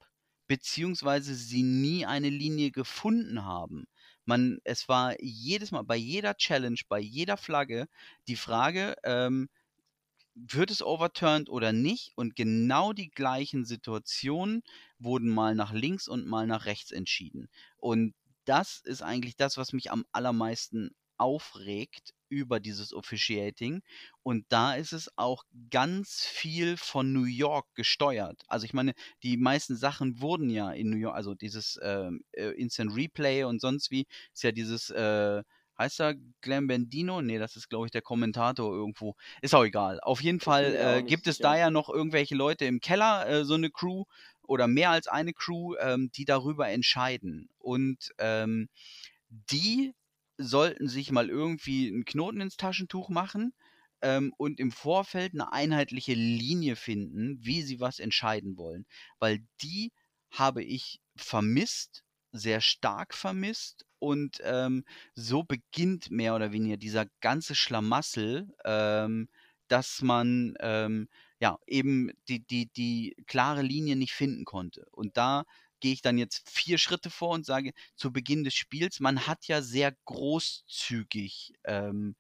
beziehungsweise 0.47 1.35
sie 1.35 1.65
nie 1.65 2.07
eine 2.07 2.29
Linie 2.29 2.71
gefunden 2.71 3.45
haben. 3.45 3.87
Man, 4.27 4.61
es 4.63 4.89
war 4.89 5.21
jedes 5.21 5.73
Mal 5.73 5.83
bei 5.83 5.97
jeder 5.97 6.37
Challenge, 6.37 6.79
bei 6.89 7.01
jeder 7.01 7.37
Flagge 7.37 7.89
die 8.29 8.37
Frage, 8.37 8.95
ähm, 9.03 9.49
wird 10.37 10.71
es 10.71 10.83
overturned 10.83 11.51
oder 11.51 11.73
nicht? 11.73 12.13
Und 12.15 12.37
genau 12.37 12.93
die 12.93 13.11
gleichen 13.11 13.65
Situationen 13.65 14.63
wurden 15.01 15.31
mal 15.31 15.57
nach 15.57 15.73
links 15.73 16.07
und 16.07 16.29
mal 16.29 16.47
nach 16.47 16.65
rechts 16.65 16.93
entschieden. 16.93 17.49
Und 17.77 18.15
das 18.45 18.83
ist 18.85 19.03
eigentlich 19.03 19.35
das, 19.35 19.57
was 19.57 19.73
mich 19.73 19.91
am 19.91 20.05
allermeisten 20.13 20.95
aufregt 21.17 22.13
über 22.29 22.61
dieses 22.61 22.93
Officiating. 22.93 23.83
Und 24.23 24.45
da 24.49 24.75
ist 24.75 24.93
es 24.93 25.11
auch 25.17 25.45
ganz 25.71 26.25
viel 26.25 26.77
von 26.77 27.13
New 27.13 27.25
York 27.25 27.67
gesteuert. 27.75 28.43
Also 28.49 28.65
ich 28.65 28.75
meine, 28.75 28.95
die 29.23 29.37
meisten 29.37 29.77
Sachen 29.77 30.21
wurden 30.21 30.51
ja 30.51 30.73
in 30.73 30.91
New 30.91 30.97
York, 30.97 31.15
also 31.15 31.35
dieses 31.35 31.79
ähm, 31.83 32.25
äh, 32.33 32.51
Instant 32.51 32.97
Replay 32.97 33.45
und 33.45 33.61
sonst 33.61 33.91
wie, 33.91 34.07
ist 34.33 34.43
ja 34.43 34.53
dieses, 34.53 34.91
äh, 34.91 35.43
heißt 35.79 36.01
er 36.01 36.15
Glenn 36.41 36.67
Bendino? 36.67 37.21
Nee, 37.23 37.39
das 37.39 37.57
ist, 37.57 37.69
glaube 37.69 37.87
ich, 37.87 37.93
der 37.93 38.03
Kommentator 38.03 38.73
irgendwo. 38.73 39.15
Ist 39.43 39.55
auch 39.55 39.65
egal. 39.65 40.01
Auf 40.01 40.23
jeden 40.23 40.41
Fall 40.41 40.75
äh, 40.75 41.03
gibt 41.03 41.27
es 41.27 41.39
da 41.39 41.57
ja 41.57 41.71
noch 41.71 41.89
irgendwelche 41.89 42.35
Leute 42.35 42.65
im 42.65 42.81
Keller, 42.81 43.29
äh, 43.29 43.45
so 43.45 43.55
eine 43.55 43.71
Crew 43.71 44.05
oder 44.43 44.69
mehr 44.69 44.91
als 44.91 45.09
eine 45.09 45.33
Crew, 45.33 45.75
ähm, 45.81 46.11
die 46.15 46.25
darüber 46.25 46.69
entscheiden. 46.69 47.49
Und 47.59 48.11
ähm, 48.19 48.69
die 49.29 49.95
sollten 50.39 50.89
sich 50.89 51.11
mal 51.13 51.29
irgendwie 51.29 51.89
einen 51.89 52.05
Knoten 52.05 52.41
ins 52.41 52.57
Taschentuch 52.57 53.09
machen 53.09 53.53
ähm, 54.03 54.33
und 54.37 54.61
im 54.61 54.71
Vorfeld 54.71 55.33
eine 55.35 55.53
einheitliche 55.53 56.15
Linie 56.15 56.77
finden, 56.77 57.39
wie 57.41 57.63
sie 57.63 57.81
was 57.81 57.99
entscheiden 57.99 58.57
wollen. 58.57 58.87
Weil 59.19 59.41
die 59.63 59.93
habe 60.31 60.63
ich 60.63 61.01
vermisst, 61.17 62.05
sehr 62.33 62.61
stark 62.61 63.15
vermisst 63.15 63.87
und 64.01 64.39
ähm, 64.43 64.85
so 65.15 65.45
beginnt 65.45 66.11
mehr 66.11 66.35
oder 66.35 66.53
weniger 66.53 66.77
dieser 66.77 67.07
ganze 67.21 67.55
Schlamassel, 67.55 68.49
ähm, 68.65 69.29
dass 69.69 70.03
man 70.03 70.55
ähm, 70.61 71.09
ja 71.41 71.57
eben 71.67 72.11
die, 72.29 72.41
die, 72.45 72.67
die 72.67 73.17
klare 73.27 73.63
Linie 73.63 73.97
nicht 73.97 74.13
finden 74.13 74.45
konnte. 74.45 74.85
Und 74.91 75.17
da 75.17 75.45
gehe 75.85 75.93
ich 75.93 76.01
dann 76.01 76.17
jetzt 76.17 76.49
vier 76.49 76.79
Schritte 76.79 77.11
vor 77.11 77.35
und 77.35 77.45
sage, 77.45 77.75
zu 77.95 78.11
Beginn 78.11 78.43
des 78.43 78.55
Spiels, 78.55 79.01
man 79.01 79.27
hat 79.27 79.47
ja 79.49 79.61
sehr 79.61 79.95
großzügig 80.07 81.53
ähm, 81.65 82.17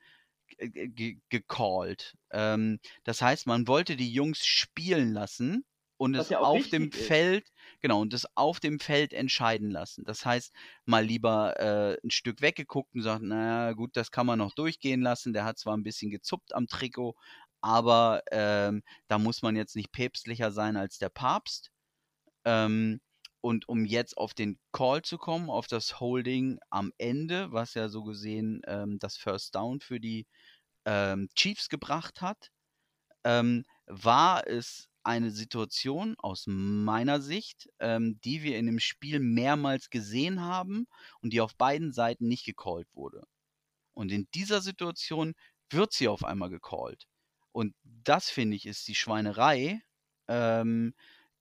gecallt. 1.30 2.14
Ähm, 2.30 2.78
das 3.04 3.22
heißt, 3.22 3.46
man 3.46 3.66
wollte 3.66 3.96
die 3.96 4.12
Jungs 4.12 4.44
spielen 4.44 5.14
lassen 5.14 5.64
und 5.96 6.14
Was 6.14 6.26
es 6.26 6.30
ja 6.32 6.40
auf 6.40 6.68
dem 6.68 6.90
ist. 6.90 7.06
Feld, 7.06 7.48
genau, 7.80 8.02
und 8.02 8.12
es 8.12 8.26
auf 8.36 8.60
dem 8.60 8.80
Feld 8.80 9.14
entscheiden 9.14 9.70
lassen. 9.70 10.04
Das 10.04 10.26
heißt, 10.26 10.52
mal 10.84 11.02
lieber 11.02 11.58
äh, 11.58 11.96
ein 12.04 12.10
Stück 12.10 12.42
weggeguckt 12.42 12.94
und 12.94 13.00
sagt, 13.00 13.22
naja, 13.22 13.72
gut, 13.72 13.96
das 13.96 14.10
kann 14.10 14.26
man 14.26 14.40
noch 14.40 14.52
durchgehen 14.52 15.00
lassen. 15.00 15.32
Der 15.32 15.46
hat 15.46 15.58
zwar 15.58 15.74
ein 15.74 15.84
bisschen 15.84 16.10
gezuppt 16.10 16.54
am 16.54 16.66
Trikot, 16.66 17.14
aber 17.62 18.24
ähm, 18.30 18.82
da 19.08 19.18
muss 19.18 19.40
man 19.40 19.56
jetzt 19.56 19.74
nicht 19.74 19.90
päpstlicher 19.90 20.52
sein 20.52 20.76
als 20.76 20.98
der 20.98 21.08
Papst. 21.08 21.70
Ähm, 22.44 23.00
und 23.44 23.68
um 23.68 23.84
jetzt 23.84 24.16
auf 24.16 24.32
den 24.32 24.58
Call 24.72 25.02
zu 25.02 25.18
kommen, 25.18 25.50
auf 25.50 25.66
das 25.66 26.00
Holding 26.00 26.58
am 26.70 26.94
Ende, 26.96 27.52
was 27.52 27.74
ja 27.74 27.90
so 27.90 28.02
gesehen 28.02 28.62
ähm, 28.66 28.98
das 28.98 29.18
First 29.18 29.54
Down 29.54 29.80
für 29.80 30.00
die 30.00 30.26
ähm, 30.86 31.28
Chiefs 31.34 31.68
gebracht 31.68 32.22
hat, 32.22 32.50
ähm, 33.22 33.66
war 33.84 34.46
es 34.46 34.88
eine 35.02 35.30
Situation 35.30 36.14
aus 36.20 36.44
meiner 36.46 37.20
Sicht, 37.20 37.68
ähm, 37.80 38.18
die 38.24 38.42
wir 38.42 38.56
in 38.56 38.64
dem 38.64 38.80
Spiel 38.80 39.20
mehrmals 39.20 39.90
gesehen 39.90 40.40
haben 40.40 40.86
und 41.20 41.34
die 41.34 41.42
auf 41.42 41.54
beiden 41.54 41.92
Seiten 41.92 42.26
nicht 42.28 42.46
gecallt 42.46 42.88
wurde. 42.94 43.24
Und 43.92 44.10
in 44.10 44.26
dieser 44.32 44.62
Situation 44.62 45.34
wird 45.68 45.92
sie 45.92 46.08
auf 46.08 46.24
einmal 46.24 46.48
gecallt. 46.48 47.06
Und 47.52 47.74
das 47.82 48.30
finde 48.30 48.56
ich 48.56 48.64
ist 48.64 48.88
die 48.88 48.94
Schweinerei, 48.94 49.82
ähm, 50.28 50.94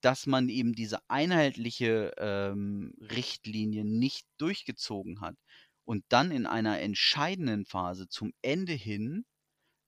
dass 0.04 0.26
man 0.26 0.50
eben 0.50 0.74
diese 0.74 0.98
einheitliche 1.08 2.12
ähm, 2.18 2.92
Richtlinie 3.00 3.86
nicht 3.86 4.26
durchgezogen 4.36 5.22
hat 5.22 5.36
und 5.84 6.04
dann 6.10 6.30
in 6.30 6.46
einer 6.46 6.78
entscheidenden 6.80 7.64
Phase 7.64 8.06
zum 8.08 8.34
Ende 8.42 8.74
hin 8.74 9.24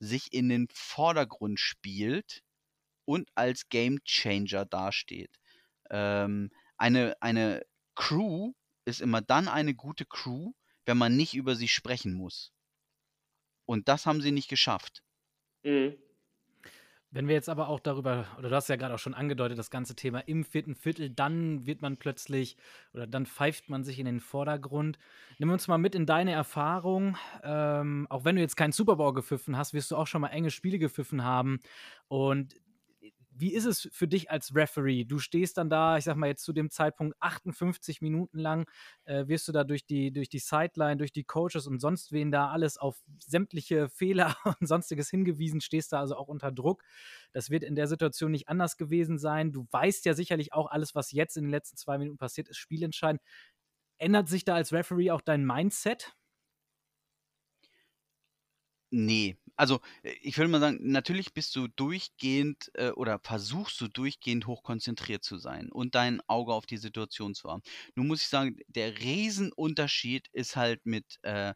sich 0.00 0.32
in 0.32 0.48
den 0.48 0.68
Vordergrund 0.72 1.60
spielt 1.60 2.42
und 3.04 3.28
als 3.34 3.68
Game 3.68 4.02
Changer 4.04 4.64
dasteht. 4.64 5.36
Ähm, 5.90 6.50
eine, 6.78 7.14
eine 7.20 7.62
Crew 7.94 8.54
ist 8.86 9.02
immer 9.02 9.20
dann 9.20 9.48
eine 9.48 9.74
gute 9.74 10.06
Crew, 10.06 10.52
wenn 10.86 10.96
man 10.96 11.14
nicht 11.16 11.34
über 11.34 11.56
sie 11.56 11.68
sprechen 11.68 12.14
muss. 12.14 12.52
Und 13.66 13.88
das 13.88 14.06
haben 14.06 14.22
sie 14.22 14.32
nicht 14.32 14.48
geschafft. 14.48 15.02
Mhm. 15.64 16.05
Wenn 17.10 17.28
wir 17.28 17.34
jetzt 17.34 17.48
aber 17.48 17.68
auch 17.68 17.80
darüber, 17.80 18.26
oder 18.38 18.48
du 18.48 18.54
hast 18.56 18.68
ja 18.68 18.76
gerade 18.76 18.94
auch 18.94 18.98
schon 18.98 19.14
angedeutet, 19.14 19.58
das 19.58 19.70
ganze 19.70 19.94
Thema 19.94 20.20
im 20.20 20.44
vierten 20.44 20.74
Viertel, 20.74 21.08
dann 21.08 21.64
wird 21.64 21.80
man 21.80 21.96
plötzlich 21.96 22.56
oder 22.92 23.06
dann 23.06 23.26
pfeift 23.26 23.68
man 23.68 23.84
sich 23.84 23.98
in 23.98 24.06
den 24.06 24.20
Vordergrund. 24.20 24.98
Nimm 25.38 25.50
uns 25.50 25.68
mal 25.68 25.78
mit 25.78 25.94
in 25.94 26.04
deine 26.04 26.32
Erfahrung. 26.32 27.16
Ähm, 27.42 28.06
auch 28.10 28.24
wenn 28.24 28.36
du 28.36 28.42
jetzt 28.42 28.56
keinen 28.56 28.72
Super 28.72 28.96
Bowl 28.96 29.14
gepfiffen 29.14 29.56
hast, 29.56 29.72
wirst 29.72 29.90
du 29.90 29.96
auch 29.96 30.06
schon 30.06 30.20
mal 30.20 30.28
enge 30.28 30.50
Spiele 30.50 30.78
gepfiffen 30.78 31.24
haben. 31.24 31.60
Und 32.08 32.56
wie 33.38 33.52
ist 33.52 33.66
es 33.66 33.88
für 33.92 34.08
dich 34.08 34.30
als 34.30 34.54
Referee? 34.54 35.04
Du 35.04 35.18
stehst 35.18 35.58
dann 35.58 35.68
da, 35.68 35.98
ich 35.98 36.04
sag 36.04 36.16
mal 36.16 36.28
jetzt 36.28 36.42
zu 36.44 36.52
dem 36.52 36.70
Zeitpunkt 36.70 37.16
58 37.20 38.00
Minuten 38.00 38.38
lang, 38.38 38.68
äh, 39.04 39.26
wirst 39.28 39.46
du 39.48 39.52
da 39.52 39.64
durch 39.64 39.84
die, 39.86 40.12
durch 40.12 40.28
die 40.28 40.38
Sideline, 40.38 40.96
durch 40.96 41.12
die 41.12 41.24
Coaches 41.24 41.66
und 41.66 41.80
sonst 41.80 42.12
wen 42.12 42.30
da 42.30 42.50
alles 42.50 42.78
auf 42.78 43.02
sämtliche 43.18 43.88
Fehler 43.90 44.36
und 44.44 44.66
sonstiges 44.66 45.10
hingewiesen, 45.10 45.60
stehst 45.60 45.92
da 45.92 46.00
also 46.00 46.16
auch 46.16 46.28
unter 46.28 46.50
Druck. 46.50 46.82
Das 47.32 47.50
wird 47.50 47.62
in 47.62 47.74
der 47.74 47.86
Situation 47.86 48.30
nicht 48.30 48.48
anders 48.48 48.76
gewesen 48.76 49.18
sein. 49.18 49.52
Du 49.52 49.66
weißt 49.70 50.04
ja 50.06 50.14
sicherlich 50.14 50.52
auch, 50.52 50.70
alles, 50.70 50.94
was 50.94 51.12
jetzt 51.12 51.36
in 51.36 51.44
den 51.44 51.50
letzten 51.50 51.76
zwei 51.76 51.98
Minuten 51.98 52.18
passiert, 52.18 52.48
ist 52.48 52.56
spielentscheidend. 52.56 53.20
Ändert 53.98 54.28
sich 54.28 54.44
da 54.44 54.54
als 54.54 54.72
Referee 54.72 55.10
auch 55.10 55.20
dein 55.20 55.44
Mindset? 55.44 56.14
Nee, 58.90 59.36
also 59.56 59.80
äh, 60.02 60.12
ich 60.22 60.36
würde 60.38 60.50
mal 60.50 60.60
sagen, 60.60 60.78
natürlich 60.82 61.32
bist 61.34 61.56
du 61.56 61.68
durchgehend 61.68 62.70
äh, 62.74 62.90
oder 62.90 63.18
versuchst 63.18 63.80
du 63.80 63.88
durchgehend 63.88 64.46
hochkonzentriert 64.46 65.24
zu 65.24 65.38
sein 65.38 65.70
und 65.70 65.94
dein 65.94 66.20
Auge 66.28 66.54
auf 66.54 66.66
die 66.66 66.76
Situation 66.76 67.34
zu 67.34 67.50
haben. 67.50 67.62
Nun 67.94 68.06
muss 68.06 68.22
ich 68.22 68.28
sagen, 68.28 68.58
der 68.68 68.98
Riesenunterschied 68.98 70.28
ist 70.32 70.56
halt 70.56 70.84
mit 70.86 71.18
äh, 71.22 71.54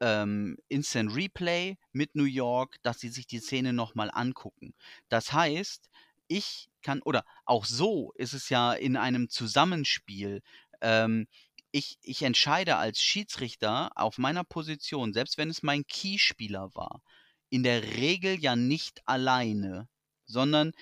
ähm, 0.00 0.58
Instant 0.68 1.14
Replay 1.14 1.76
mit 1.92 2.14
New 2.14 2.24
York, 2.24 2.76
dass 2.82 3.00
sie 3.00 3.08
sich 3.08 3.26
die 3.26 3.40
Szene 3.40 3.72
nochmal 3.72 4.10
angucken. 4.12 4.74
Das 5.08 5.32
heißt, 5.32 5.88
ich 6.28 6.68
kann, 6.82 7.02
oder 7.02 7.24
auch 7.44 7.64
so 7.64 8.12
ist 8.16 8.32
es 8.34 8.48
ja 8.48 8.72
in 8.72 8.96
einem 8.96 9.28
Zusammenspiel. 9.30 10.42
Ähm, 10.80 11.26
ich, 11.72 11.98
ich 12.02 12.22
entscheide 12.22 12.76
als 12.76 13.00
Schiedsrichter 13.00 13.90
auf 13.96 14.18
meiner 14.18 14.44
Position, 14.44 15.12
selbst 15.12 15.38
wenn 15.38 15.50
es 15.50 15.62
mein 15.62 15.86
Keyspieler 15.86 16.74
war, 16.74 17.02
in 17.56 17.62
der 17.62 17.82
Regel 17.96 18.38
ja 18.38 18.54
nicht 18.54 19.00
alleine, 19.08 19.88
sondern 20.26 20.72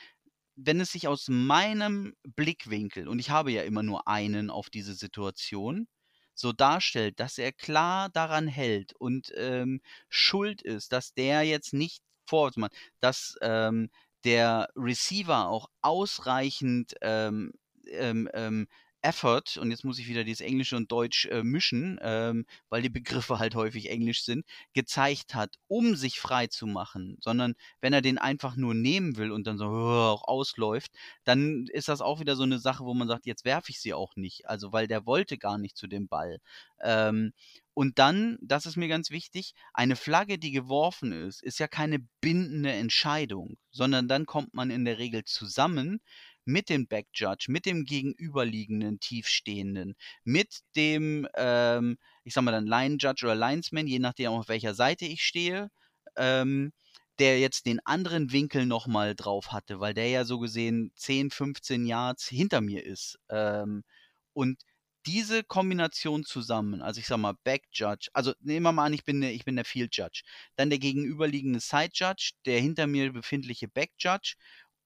wenn 0.57 0.81
es 0.81 0.91
sich 0.91 1.07
aus 1.07 1.29
meinem 1.29 2.17
Blickwinkel, 2.25 3.07
und 3.07 3.21
ich 3.21 3.31
habe 3.31 3.53
ja 3.53 3.63
immer 3.63 3.85
nur 3.85 4.09
einen 4.09 4.51
auf 4.51 4.71
diese 4.71 4.95
Situation, 4.95 5.87
so 6.35 6.53
darstellt, 6.53 7.21
dass 7.21 7.39
er 7.39 7.53
klar 7.53 8.09
daran 8.09 8.49
hält 8.49 8.93
und 8.97 9.31
ähm, 9.37 9.83
schuld 10.09 10.63
ist, 10.63 10.91
dass 10.93 11.15
der 11.15 11.45
jetzt 11.45 11.75
nicht 11.75 12.03
vorwärts 12.27 12.57
macht, 12.57 12.73
dass 12.99 13.37
ähm, 13.41 13.89
der 14.25 14.69
Receiver 14.75 15.47
auch 15.47 15.69
ausreichend 15.81 16.95
ähm, 17.03 17.53
ähm, 17.87 18.29
ähm 18.35 18.67
Effort, 19.05 19.59
und 19.61 19.71
jetzt 19.71 19.85
muss 19.85 19.99
ich 19.99 20.09
wieder 20.09 20.25
dieses 20.25 20.40
Englisch 20.40 20.73
und 20.73 20.90
Deutsch 20.90 21.27
äh, 21.27 21.43
mischen, 21.43 21.99
ähm, 22.03 22.47
weil 22.71 22.83
die 22.83 22.88
Begriffe 22.88 23.38
halt 23.38 23.55
häufig 23.55 23.90
Englisch 23.90 24.25
sind, 24.25 24.47
gezeigt 24.73 25.35
hat, 25.35 25.57
um 25.69 25.95
sich 25.95 26.21
frei 26.21 26.47
zu 26.47 26.67
machen, 26.67 27.19
sondern 27.21 27.55
wenn 27.81 27.93
er 27.93 28.03
den 28.03 28.19
einfach 28.19 28.57
nur 28.57 28.75
nehmen 28.75 29.17
will 29.17 29.31
und 29.31 29.47
dann 29.47 29.59
so 29.59 29.67
auch 29.67 30.25
ausläuft, 30.27 30.90
dann 31.25 31.67
ist 31.67 31.88
das 31.88 32.01
auch 32.01 32.21
wieder 32.21 32.35
so 32.35 32.45
eine 32.45 32.59
Sache, 32.59 32.85
wo 32.85 32.95
man 32.95 33.09
sagt, 33.09 33.27
jetzt 33.27 33.45
werfe 33.45 33.71
ich 33.71 33.81
sie 33.81 33.95
auch 33.95 34.17
nicht, 34.17 34.49
also 34.49 34.73
weil 34.73 34.87
der 34.87 35.07
wollte 35.07 35.38
gar 35.38 35.59
nicht 35.59 35.77
zu 35.77 35.87
dem 35.87 36.09
Ball. 36.09 36.38
Ähm, 36.83 37.33
und 37.75 37.99
dann, 37.99 38.38
das 38.40 38.67
ist 38.67 38.77
mir 38.77 38.88
ganz 38.88 39.11
wichtig, 39.11 39.53
eine 39.73 39.97
Flagge, 39.97 40.38
die 40.38 40.53
geworfen 40.53 41.11
ist, 41.12 41.43
ist 41.43 41.59
ja 41.59 41.67
keine 41.67 41.99
bindende 42.21 42.73
Entscheidung, 42.73 43.57
sondern 43.73 44.07
dann 44.07 44.27
kommt 44.27 44.55
man 44.55 44.71
in 44.71 44.85
der 44.85 44.99
Regel 44.99 45.25
zusammen, 45.25 46.01
mit 46.45 46.69
dem 46.69 46.87
Backjudge, 46.87 47.47
mit 47.51 47.67
dem 47.67 47.85
gegenüberliegenden 47.85 49.01
Tiefstehenden, 49.01 49.95
mit 50.25 50.61
dem, 50.77 51.27
ähm, 51.37 51.99
ich 52.25 52.35
sag 52.35 52.43
mal 52.43 52.53
dann 52.53 52.67
Line 52.67 52.97
Judge 52.99 53.25
oder 53.25 53.35
Linesman, 53.35 53.87
je 53.87 53.99
nachdem 53.99 54.33
auf 54.33 54.49
welcher 54.49 54.75
Seite 54.75 55.05
ich 55.07 55.23
stehe, 55.23 55.71
ähm, 56.17 56.73
der 57.19 57.39
jetzt 57.39 57.67
den 57.67 57.81
anderen 57.87 58.33
Winkel 58.33 58.67
nochmal 58.67 59.15
drauf 59.15 59.53
hatte, 59.53 59.81
weil 59.81 59.95
der 59.95 60.09
ja 60.09 60.25
so 60.25 60.39
gesehen 60.39 60.93
10, 60.97 61.31
15 61.31 61.87
Yards 61.87 62.29
hinter 62.29 62.61
mir 62.61 62.85
ist. 62.85 63.19
Ähm, 63.29 63.85
und 64.33 64.59
diese 65.07 65.45
Kombination 65.45 66.25
zusammen, 66.25 66.83
also 66.83 66.99
ich 66.99 67.07
sag 67.07 67.19
mal 67.19 67.35
Back 67.45 67.65
Judge, 67.73 68.09
also 68.15 68.33
nehmen 68.41 68.65
wir 68.65 68.73
mal 68.73 68.87
an, 68.87 68.95
ich 68.95 69.05
bin, 69.05 69.21
der, 69.21 69.33
ich 69.33 69.45
bin 69.45 69.57
der 69.57 69.65
Field 69.65 69.95
Judge, 69.97 70.23
dann 70.57 70.71
der 70.71 70.79
gegenüberliegende 70.79 71.61
Side 71.61 71.91
Judge, 71.93 72.33
der 72.47 72.61
hinter 72.61 72.87
mir 72.87 73.13
befindliche 73.13 73.69
Back 73.69 73.93
Judge 73.99 74.35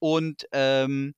und 0.00 0.46
ähm, 0.52 1.14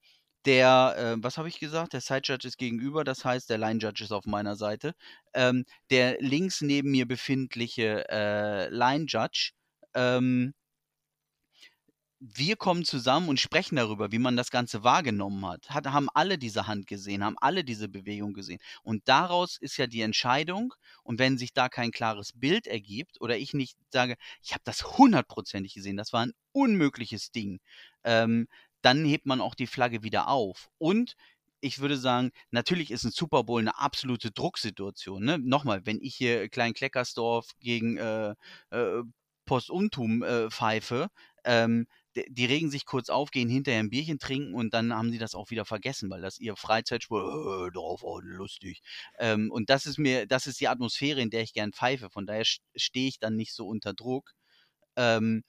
der, 0.47 0.95
äh, 0.97 1.23
was 1.23 1.39
habe 1.39 1.49
ich 1.49 1.61
gesagt? 1.61 1.93
Der 1.93 2.01
Side 2.01 2.23
Judge 2.25 2.49
ist 2.49 2.59
gegenüber, 2.59 3.05
das 3.05 3.25
heißt, 3.25 3.51
der 3.51 3.59
Line 3.59 3.79
Judge 3.81 4.05
ist 4.05 4.13
auf 4.13 4.27
meiner 4.27 4.57
Seite. 4.57 4.95
Ähm, 5.35 5.65
der 5.91 6.17
links 6.21 6.61
neben 6.63 6.91
mir 6.91 7.07
befindliche 7.07 8.09
äh, 8.09 8.69
Line 8.71 9.05
Judge, 9.09 9.53
ähm, 9.95 10.55
wir 12.21 12.57
kommen 12.57 12.85
zusammen 12.85 13.31
und 13.31 13.41
sprechen 13.41 13.77
darüber, 13.77 14.13
wie 14.13 14.19
man 14.19 14.37
das 14.37 14.51
Ganze 14.51 14.85
wahrgenommen 14.85 15.47
hat. 15.47 15.71
hat. 15.71 15.87
Haben 15.87 16.09
alle 16.13 16.37
diese 16.37 16.67
Hand 16.67 16.87
gesehen, 16.87 17.25
haben 17.25 17.37
alle 17.41 17.65
diese 17.65 17.89
Bewegung 17.89 18.35
gesehen. 18.35 18.61
Und 18.83 19.09
daraus 19.09 19.57
ist 19.59 19.79
ja 19.79 19.87
die 19.87 20.03
Entscheidung. 20.03 20.75
Und 21.03 21.19
wenn 21.19 21.39
sich 21.39 21.55
da 21.55 21.71
kein 21.71 21.93
klares 21.93 22.33
Bild 22.35 22.67
ergibt 22.67 23.21
oder 23.23 23.39
ich 23.39 23.55
nicht 23.55 23.79
sage, 23.89 24.17
ich 24.43 24.53
habe 24.53 24.63
das 24.65 24.99
hundertprozentig 24.99 25.73
gesehen, 25.73 25.97
das 25.97 26.13
war 26.13 26.27
ein 26.27 26.33
unmögliches 26.53 27.31
Ding, 27.31 27.59
ähm, 28.05 28.49
dann 28.83 29.05
hebt 29.05 29.27
man 29.27 29.41
auch 29.41 29.55
die 29.55 29.67
Flagge 29.67 30.03
wieder 30.03 30.29
auf. 30.29 30.71
Und 30.79 31.17
ich 31.61 31.81
würde 31.81 31.97
sagen, 31.97 32.33
natürlich 32.51 32.91
ist 32.91 33.05
ein 33.05 33.11
Super 33.11 33.45
Bowl 33.45 33.61
eine 33.61 33.79
absolute 33.79 34.31
Drucksituation. 34.31 35.25
Ne? 35.25 35.39
Nochmal, 35.39 35.85
wenn 35.85 36.01
ich 36.01 36.15
hier 36.15 36.49
Klein 36.49 36.73
Kleckersdorf 36.73 37.51
gegen 37.61 37.99
äh, 37.99 38.35
äh, 38.71 39.03
Postumtum 39.45 40.23
äh, 40.23 40.51
pfeife, 40.51 41.09
ähm, 41.45 41.87
die, 42.17 42.25
die, 42.29 42.45
regen 42.47 42.71
sich 42.71 42.87
kurz 42.87 43.09
auf, 43.09 43.31
gehen 43.31 43.49
hinterher 43.49 43.81
ein 43.81 43.91
Bierchen 43.91 44.19
trinken 44.19 44.55
und 44.55 44.75
dann 44.75 44.95
haben 44.95 45.13
sie 45.13 45.19
das 45.19 45.35
auch 45.35 45.51
wieder 45.51 45.65
vergessen, 45.65 46.11
weil 46.11 46.21
das 46.23 46.39
ihr 46.39 46.57
Freizeitspur, 46.57 47.69
äh, 47.69 47.73
drauf, 47.73 48.03
oh, 48.03 48.21
lustig. 48.21 48.83
Ähm, 49.19 49.51
und 49.51 49.71
das 49.71 49.87
ist 49.87 49.99
mir, 49.99 50.27
das 50.27 50.47
ist 50.47 50.61
die 50.61 50.69
Atmosphäre, 50.69 51.21
in 51.21 51.31
der 51.31 51.43
ich 51.43 51.53
gern 51.53 51.73
pfeife. 51.73 52.11
Von 52.11 52.27
daher 52.27 52.45
stehe 52.45 53.09
ich 53.09 53.19
dann 53.19 53.37
nicht 53.37 53.53
so 53.53 53.67
unter 53.67 53.95
Druck. 53.95 54.33
Ähm, 54.97 55.45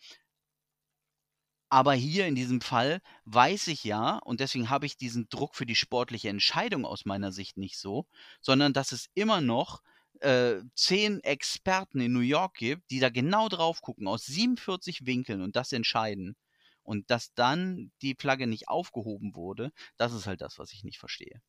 aber 1.72 1.94
hier 1.94 2.28
in 2.28 2.36
diesem 2.36 2.60
Fall 2.60 3.02
weiß 3.24 3.68
ich 3.68 3.86
ja, 3.86 4.18
und 4.18 4.42
deswegen 4.42 4.70
habe 4.70 4.86
ich 4.86 4.98
diesen 4.98 5.30
Druck 5.30 5.56
für 5.56 5.66
die 5.66 5.76
sportliche 5.76 6.28
Entscheidung 6.28 6.86
aus 6.86 7.06
meiner 7.06 7.32
Sicht 7.32 7.58
nicht 7.58 7.78
so, 7.78 8.06
sondern 8.42 8.74
dass 8.74 8.92
es 8.92 9.10
immer 9.14 9.40
noch 9.40 9.82
äh, 10.20 10.58
zehn 10.76 11.24
Experten 11.24 12.02
in 12.02 12.12
New 12.12 12.20
York 12.20 12.56
gibt, 12.56 12.92
die 12.92 13.00
da 13.00 13.10
genau 13.10 13.48
drauf 13.48 13.82
gucken, 13.82 14.10
aus 14.10 14.26
47 14.26 15.06
Winkeln 15.06 15.42
und 15.42 15.56
das 15.56 15.72
entscheiden. 15.72 16.36
Und 16.84 17.10
dass 17.10 17.34
dann 17.36 17.94
die 18.02 18.16
Flagge 18.20 18.48
nicht 18.48 18.68
aufgehoben 18.68 19.34
wurde, 19.34 19.72
das 19.96 20.12
ist 20.12 20.28
halt 20.28 20.42
das, 20.42 20.60
was 20.60 20.74
ich 20.74 20.84
nicht 20.84 21.00
verstehe. 21.00 21.42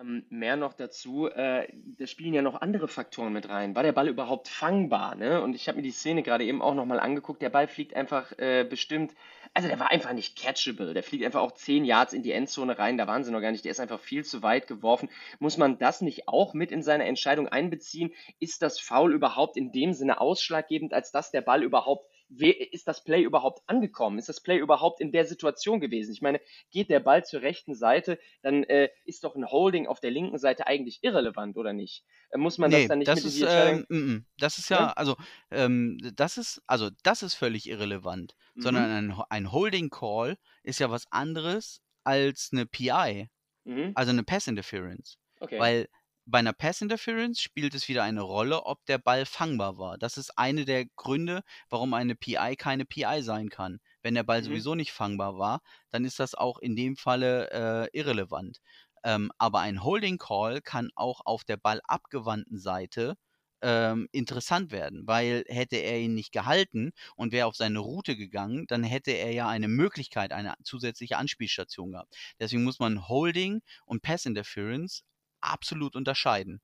Ähm, 0.00 0.24
mehr 0.30 0.56
noch 0.56 0.72
dazu, 0.72 1.28
äh, 1.28 1.68
da 1.98 2.06
spielen 2.06 2.32
ja 2.32 2.42
noch 2.42 2.60
andere 2.60 2.88
Faktoren 2.88 3.32
mit 3.32 3.48
rein. 3.48 3.74
War 3.74 3.82
der 3.82 3.92
Ball 3.92 4.08
überhaupt 4.08 4.48
fangbar? 4.48 5.14
Ne? 5.14 5.42
Und 5.42 5.54
ich 5.54 5.68
habe 5.68 5.76
mir 5.76 5.82
die 5.82 5.90
Szene 5.90 6.22
gerade 6.22 6.44
eben 6.44 6.62
auch 6.62 6.74
nochmal 6.74 7.00
angeguckt. 7.00 7.42
Der 7.42 7.50
Ball 7.50 7.68
fliegt 7.68 7.94
einfach 7.94 8.32
äh, 8.38 8.64
bestimmt, 8.64 9.14
also 9.52 9.68
der 9.68 9.78
war 9.78 9.90
einfach 9.90 10.12
nicht 10.12 10.38
catchable. 10.38 10.94
Der 10.94 11.02
fliegt 11.02 11.24
einfach 11.24 11.40
auch 11.40 11.52
10 11.52 11.84
Yards 11.84 12.12
in 12.14 12.22
die 12.22 12.32
Endzone 12.32 12.78
rein. 12.78 12.96
Da 12.96 13.06
waren 13.06 13.24
sie 13.24 13.30
noch 13.30 13.40
gar 13.40 13.50
nicht. 13.50 13.64
Der 13.64 13.72
ist 13.72 13.80
einfach 13.80 14.00
viel 14.00 14.24
zu 14.24 14.42
weit 14.42 14.66
geworfen. 14.66 15.10
Muss 15.38 15.58
man 15.58 15.78
das 15.78 16.00
nicht 16.00 16.28
auch 16.28 16.54
mit 16.54 16.72
in 16.72 16.82
seine 16.82 17.04
Entscheidung 17.04 17.48
einbeziehen? 17.48 18.12
Ist 18.38 18.62
das 18.62 18.80
Foul 18.80 19.12
überhaupt 19.12 19.56
in 19.56 19.72
dem 19.72 19.92
Sinne 19.92 20.20
ausschlaggebend, 20.20 20.94
als 20.94 21.12
dass 21.12 21.30
der 21.30 21.42
Ball 21.42 21.62
überhaupt 21.62 22.10
ist 22.30 22.86
das 22.86 23.02
Play 23.02 23.22
überhaupt 23.22 23.62
angekommen? 23.66 24.18
Ist 24.18 24.28
das 24.28 24.40
Play 24.40 24.58
überhaupt 24.58 25.00
in 25.00 25.10
der 25.10 25.24
Situation 25.24 25.80
gewesen? 25.80 26.12
Ich 26.12 26.22
meine, 26.22 26.40
geht 26.70 26.88
der 26.88 27.00
Ball 27.00 27.24
zur 27.24 27.42
rechten 27.42 27.74
Seite, 27.74 28.18
dann 28.42 28.62
äh, 28.64 28.88
ist 29.04 29.24
doch 29.24 29.34
ein 29.34 29.50
Holding 29.50 29.86
auf 29.86 30.00
der 30.00 30.12
linken 30.12 30.38
Seite 30.38 30.66
eigentlich 30.66 31.00
irrelevant, 31.02 31.56
oder 31.56 31.72
nicht? 31.72 32.04
Äh, 32.30 32.38
muss 32.38 32.58
man 32.58 32.70
nee, 32.70 32.82
das 32.82 32.88
dann 32.88 32.98
nicht 32.98 33.08
das 33.08 33.24
mit 33.24 33.34
ist, 33.34 33.42
ähm, 33.42 33.86
m 33.88 33.96
-m. 33.96 34.24
Das 34.38 34.58
ist 34.58 34.70
ja, 34.70 34.78
ja? 34.78 34.92
also, 34.92 35.16
ähm, 35.50 35.98
das 36.14 36.38
ist, 36.38 36.62
also, 36.66 36.90
das 37.02 37.22
ist 37.22 37.34
völlig 37.34 37.68
irrelevant. 37.68 38.36
Mhm. 38.54 38.62
Sondern 38.62 38.90
ein, 38.90 39.22
ein 39.28 39.52
Holding 39.52 39.90
Call 39.90 40.36
ist 40.62 40.78
ja 40.78 40.90
was 40.90 41.10
anderes 41.10 41.82
als 42.04 42.50
eine 42.52 42.66
PI. 42.66 43.28
Mhm. 43.64 43.92
Also 43.94 44.10
eine 44.10 44.22
Pass 44.22 44.46
Interference. 44.46 45.18
Okay. 45.40 45.58
Weil 45.58 45.88
bei 46.30 46.38
einer 46.38 46.52
Pass 46.52 46.80
Interference 46.80 47.40
spielt 47.40 47.74
es 47.74 47.88
wieder 47.88 48.02
eine 48.04 48.22
Rolle, 48.22 48.64
ob 48.64 48.84
der 48.86 48.98
Ball 48.98 49.26
fangbar 49.26 49.78
war. 49.78 49.98
Das 49.98 50.16
ist 50.16 50.38
eine 50.38 50.64
der 50.64 50.86
Gründe, 50.96 51.42
warum 51.68 51.94
eine 51.94 52.14
PI 52.14 52.56
keine 52.56 52.84
PI 52.84 53.22
sein 53.22 53.48
kann. 53.50 53.80
Wenn 54.02 54.14
der 54.14 54.22
Ball 54.22 54.40
mhm. 54.40 54.46
sowieso 54.46 54.74
nicht 54.74 54.92
fangbar 54.92 55.38
war, 55.38 55.60
dann 55.90 56.04
ist 56.04 56.20
das 56.20 56.34
auch 56.34 56.58
in 56.58 56.76
dem 56.76 56.96
Falle 56.96 57.50
äh, 57.92 57.98
irrelevant. 57.98 58.60
Ähm, 59.04 59.32
aber 59.38 59.60
ein 59.60 59.82
Holding 59.82 60.18
Call 60.18 60.60
kann 60.60 60.90
auch 60.94 61.20
auf 61.24 61.44
der 61.44 61.56
ballabgewandten 61.56 62.58
Seite 62.58 63.16
ähm, 63.62 64.08
interessant 64.12 64.72
werden, 64.72 65.06
weil 65.06 65.44
hätte 65.48 65.76
er 65.76 65.98
ihn 65.98 66.14
nicht 66.14 66.32
gehalten 66.32 66.92
und 67.16 67.32
wäre 67.32 67.46
auf 67.46 67.56
seine 67.56 67.78
Route 67.80 68.16
gegangen, 68.16 68.66
dann 68.68 68.82
hätte 68.84 69.10
er 69.12 69.32
ja 69.32 69.48
eine 69.48 69.68
Möglichkeit, 69.68 70.32
eine 70.32 70.54
zusätzliche 70.64 71.18
Anspielstation 71.18 71.92
gehabt. 71.92 72.14
Deswegen 72.38 72.64
muss 72.64 72.78
man 72.78 73.08
Holding 73.08 73.60
und 73.86 74.02
Pass 74.02 74.26
Interference 74.26 75.04
absolut 75.40 75.96
unterscheiden. 75.96 76.60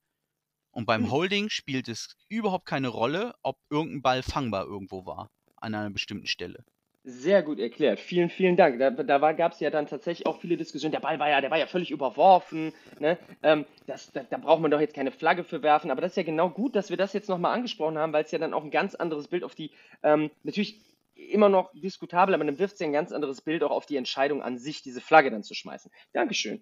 Und 0.70 0.86
beim 0.86 1.04
hm. 1.04 1.10
Holding 1.10 1.48
spielt 1.48 1.88
es 1.88 2.16
überhaupt 2.28 2.66
keine 2.66 2.88
Rolle, 2.88 3.34
ob 3.42 3.56
irgendein 3.70 4.02
Ball 4.02 4.22
fangbar 4.22 4.66
irgendwo 4.66 5.06
war, 5.06 5.30
an 5.56 5.74
einer 5.74 5.90
bestimmten 5.90 6.26
Stelle. 6.26 6.64
Sehr 7.08 7.44
gut 7.44 7.60
erklärt. 7.60 8.00
Vielen, 8.00 8.28
vielen 8.28 8.56
Dank. 8.56 8.80
Da, 8.80 8.90
da 8.90 9.32
gab 9.32 9.52
es 9.52 9.60
ja 9.60 9.70
dann 9.70 9.86
tatsächlich 9.86 10.26
auch 10.26 10.40
viele 10.40 10.56
Diskussionen. 10.56 10.90
Der 10.90 10.98
Ball 10.98 11.20
war 11.20 11.30
ja, 11.30 11.40
der 11.40 11.52
war 11.52 11.58
ja 11.58 11.68
völlig 11.68 11.92
überworfen. 11.92 12.72
Ne? 12.98 13.16
Ähm, 13.44 13.64
das, 13.86 14.10
da, 14.10 14.24
da, 14.24 14.38
braucht 14.38 14.60
man 14.60 14.72
doch 14.72 14.80
jetzt 14.80 14.94
keine 14.94 15.12
Flagge 15.12 15.44
für 15.44 15.62
werfen. 15.62 15.92
Aber 15.92 16.00
das 16.00 16.12
ist 16.12 16.16
ja 16.16 16.24
genau 16.24 16.50
gut, 16.50 16.74
dass 16.74 16.90
wir 16.90 16.96
das 16.96 17.12
jetzt 17.12 17.28
nochmal 17.28 17.54
angesprochen 17.54 17.96
haben, 17.96 18.12
weil 18.12 18.24
es 18.24 18.32
ja 18.32 18.40
dann 18.40 18.52
auch 18.52 18.64
ein 18.64 18.72
ganz 18.72 18.96
anderes 18.96 19.28
Bild 19.28 19.44
auf 19.44 19.54
die, 19.54 19.70
ähm, 20.02 20.32
natürlich 20.42 20.80
immer 21.14 21.48
noch 21.48 21.70
diskutabel, 21.74 22.34
aber 22.34 22.44
dann 22.44 22.58
wirft 22.58 22.74
es 22.74 22.80
ja 22.80 22.86
ein 22.86 22.92
ganz 22.92 23.12
anderes 23.12 23.40
Bild 23.40 23.62
auch 23.62 23.70
auf 23.70 23.86
die 23.86 23.96
Entscheidung 23.96 24.42
an 24.42 24.58
sich, 24.58 24.82
diese 24.82 25.00
Flagge 25.00 25.30
dann 25.30 25.44
zu 25.44 25.54
schmeißen. 25.54 25.92
Dankeschön. 26.12 26.60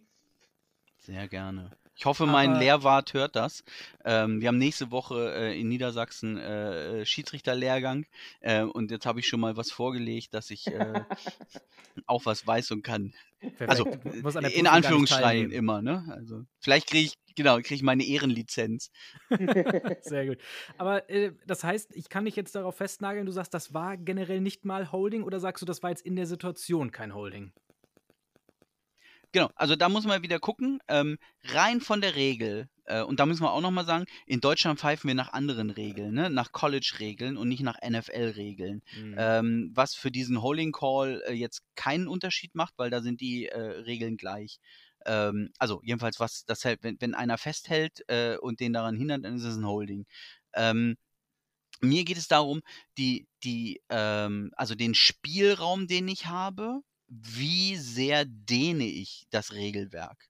Sehr 0.99 1.27
gerne. 1.27 1.71
Ich 1.97 2.07
hoffe, 2.07 2.27
mein 2.27 2.51
Aber 2.51 2.59
Lehrwart 2.59 3.15
hört 3.15 3.37
das. 3.37 3.63
Ähm, 4.05 4.41
wir 4.41 4.49
haben 4.49 4.59
nächste 4.59 4.91
Woche 4.91 5.33
äh, 5.35 5.61
in 5.61 5.69
Niedersachsen 5.69 6.37
äh, 6.39 7.01
äh 7.01 7.07
Schiedsrichterlehrgang 7.07 8.07
äh, 8.41 8.63
und 8.63 8.91
jetzt 8.91 9.07
habe 9.07 9.21
ich 9.21 9.29
schon 9.29 9.41
mal 9.41 9.57
was 9.57 9.71
vorgelegt, 9.71 10.35
dass 10.35 10.51
ich 10.51 10.67
äh, 10.67 11.05
auch 12.07 12.27
was 12.27 12.47
weiß 12.47 12.73
und 12.73 12.83
kann. 12.83 13.15
Perfekt. 13.41 13.71
Also 13.71 13.85
in 14.49 14.67
Anführungsstrichen 14.67 15.53
immer, 15.53 15.83
ne? 15.83 16.05
Also 16.11 16.45
vielleicht 16.59 16.89
kriege 16.89 17.07
ich 17.07 17.35
genau 17.37 17.57
kriege 17.57 17.75
ich 17.75 17.83
meine 17.83 18.05
Ehrenlizenz. 18.05 18.91
Sehr 20.01 20.27
gut. 20.27 20.39
Aber 20.79 21.09
äh, 21.11 21.33
das 21.47 21.63
heißt, 21.63 21.95
ich 21.95 22.09
kann 22.09 22.25
dich 22.25 22.37
jetzt 22.37 22.55
darauf 22.55 22.77
festnageln. 22.77 23.27
Du 23.27 23.33
sagst, 23.33 23.55
das 23.55 23.75
war 23.75 23.97
generell 23.97 24.41
nicht 24.41 24.65
mal 24.65 24.91
Holding 24.91 25.23
oder 25.23 25.41
sagst 25.41 25.63
du, 25.63 25.67
das 25.67 25.83
war 25.83 25.91
jetzt 25.91 26.05
in 26.05 26.17
der 26.17 26.27
Situation 26.27 26.91
kein 26.91 27.15
Holding? 27.15 27.53
Genau, 29.35 29.51
also 29.57 29.75
da 29.75 29.89
muss 29.89 30.07
man 30.07 30.23
wieder 30.23 30.39
gucken, 30.39 30.79
ähm, 30.87 31.19
rein 31.43 31.81
von 31.81 32.01
der 32.01 32.15
Regel, 32.15 32.69
äh, 32.85 33.03
und 33.03 33.19
da 33.19 33.27
müssen 33.27 33.43
wir 33.43 33.51
auch 33.51 33.61
nochmal 33.61 33.85
sagen, 33.85 34.05
in 34.27 34.41
Deutschland 34.41 34.79
pfeifen 34.79 35.09
wir 35.09 35.17
nach 35.17 35.33
anderen 35.33 35.71
Regeln, 35.71 36.15
ne? 36.15 36.31
nach 36.31 36.53
College-Regeln 36.53 37.37
und 37.37 37.49
nicht 37.49 37.65
nach 37.65 37.77
NFL-Regeln. 37.83 38.83
Mhm. 38.97 39.15
Ähm, 39.19 39.71
was 39.75 39.97
für 39.97 40.13
diesen 40.13 40.41
Holding 40.41 40.71
Call 40.71 41.21
äh, 41.27 41.33
jetzt 41.33 41.65
keinen 41.75 42.07
Unterschied 42.07 42.55
macht, 42.55 42.75
weil 42.77 42.91
da 42.91 43.03
sind 43.03 43.21
die 43.21 43.47
äh, 43.49 43.59
Regeln 43.59 44.17
gleich. 44.17 44.61
Ähm, 45.05 45.51
also 45.59 45.81
jedenfalls, 45.83 46.21
was 46.21 46.45
das 46.45 46.63
hält, 46.65 46.85
wenn, 46.85 46.97
wenn 47.01 47.17
einer 47.17 47.37
festhält 47.37 48.05
äh, 48.07 48.37
und 48.37 48.61
den 48.61 48.73
daran 48.73 48.95
hindert, 48.95 49.25
dann 49.25 49.35
ist 49.35 49.43
es 49.43 49.57
ein 49.57 49.67
Holding. 49.67 50.07
Ähm, 50.55 50.97
mir 51.81 52.05
geht 52.05 52.19
es 52.19 52.29
darum, 52.29 52.63
die, 52.99 53.27
die, 53.43 53.83
ähm, 53.89 54.53
also 54.55 54.77
den 54.77 54.95
Spielraum, 54.95 55.89
den 55.89 56.07
ich 56.07 56.27
habe, 56.27 56.83
wie 57.09 57.77
sehr 57.77 58.25
dehne 58.25 58.87
ich 58.87 59.27
das 59.31 59.53
Regelwerk? 59.53 60.29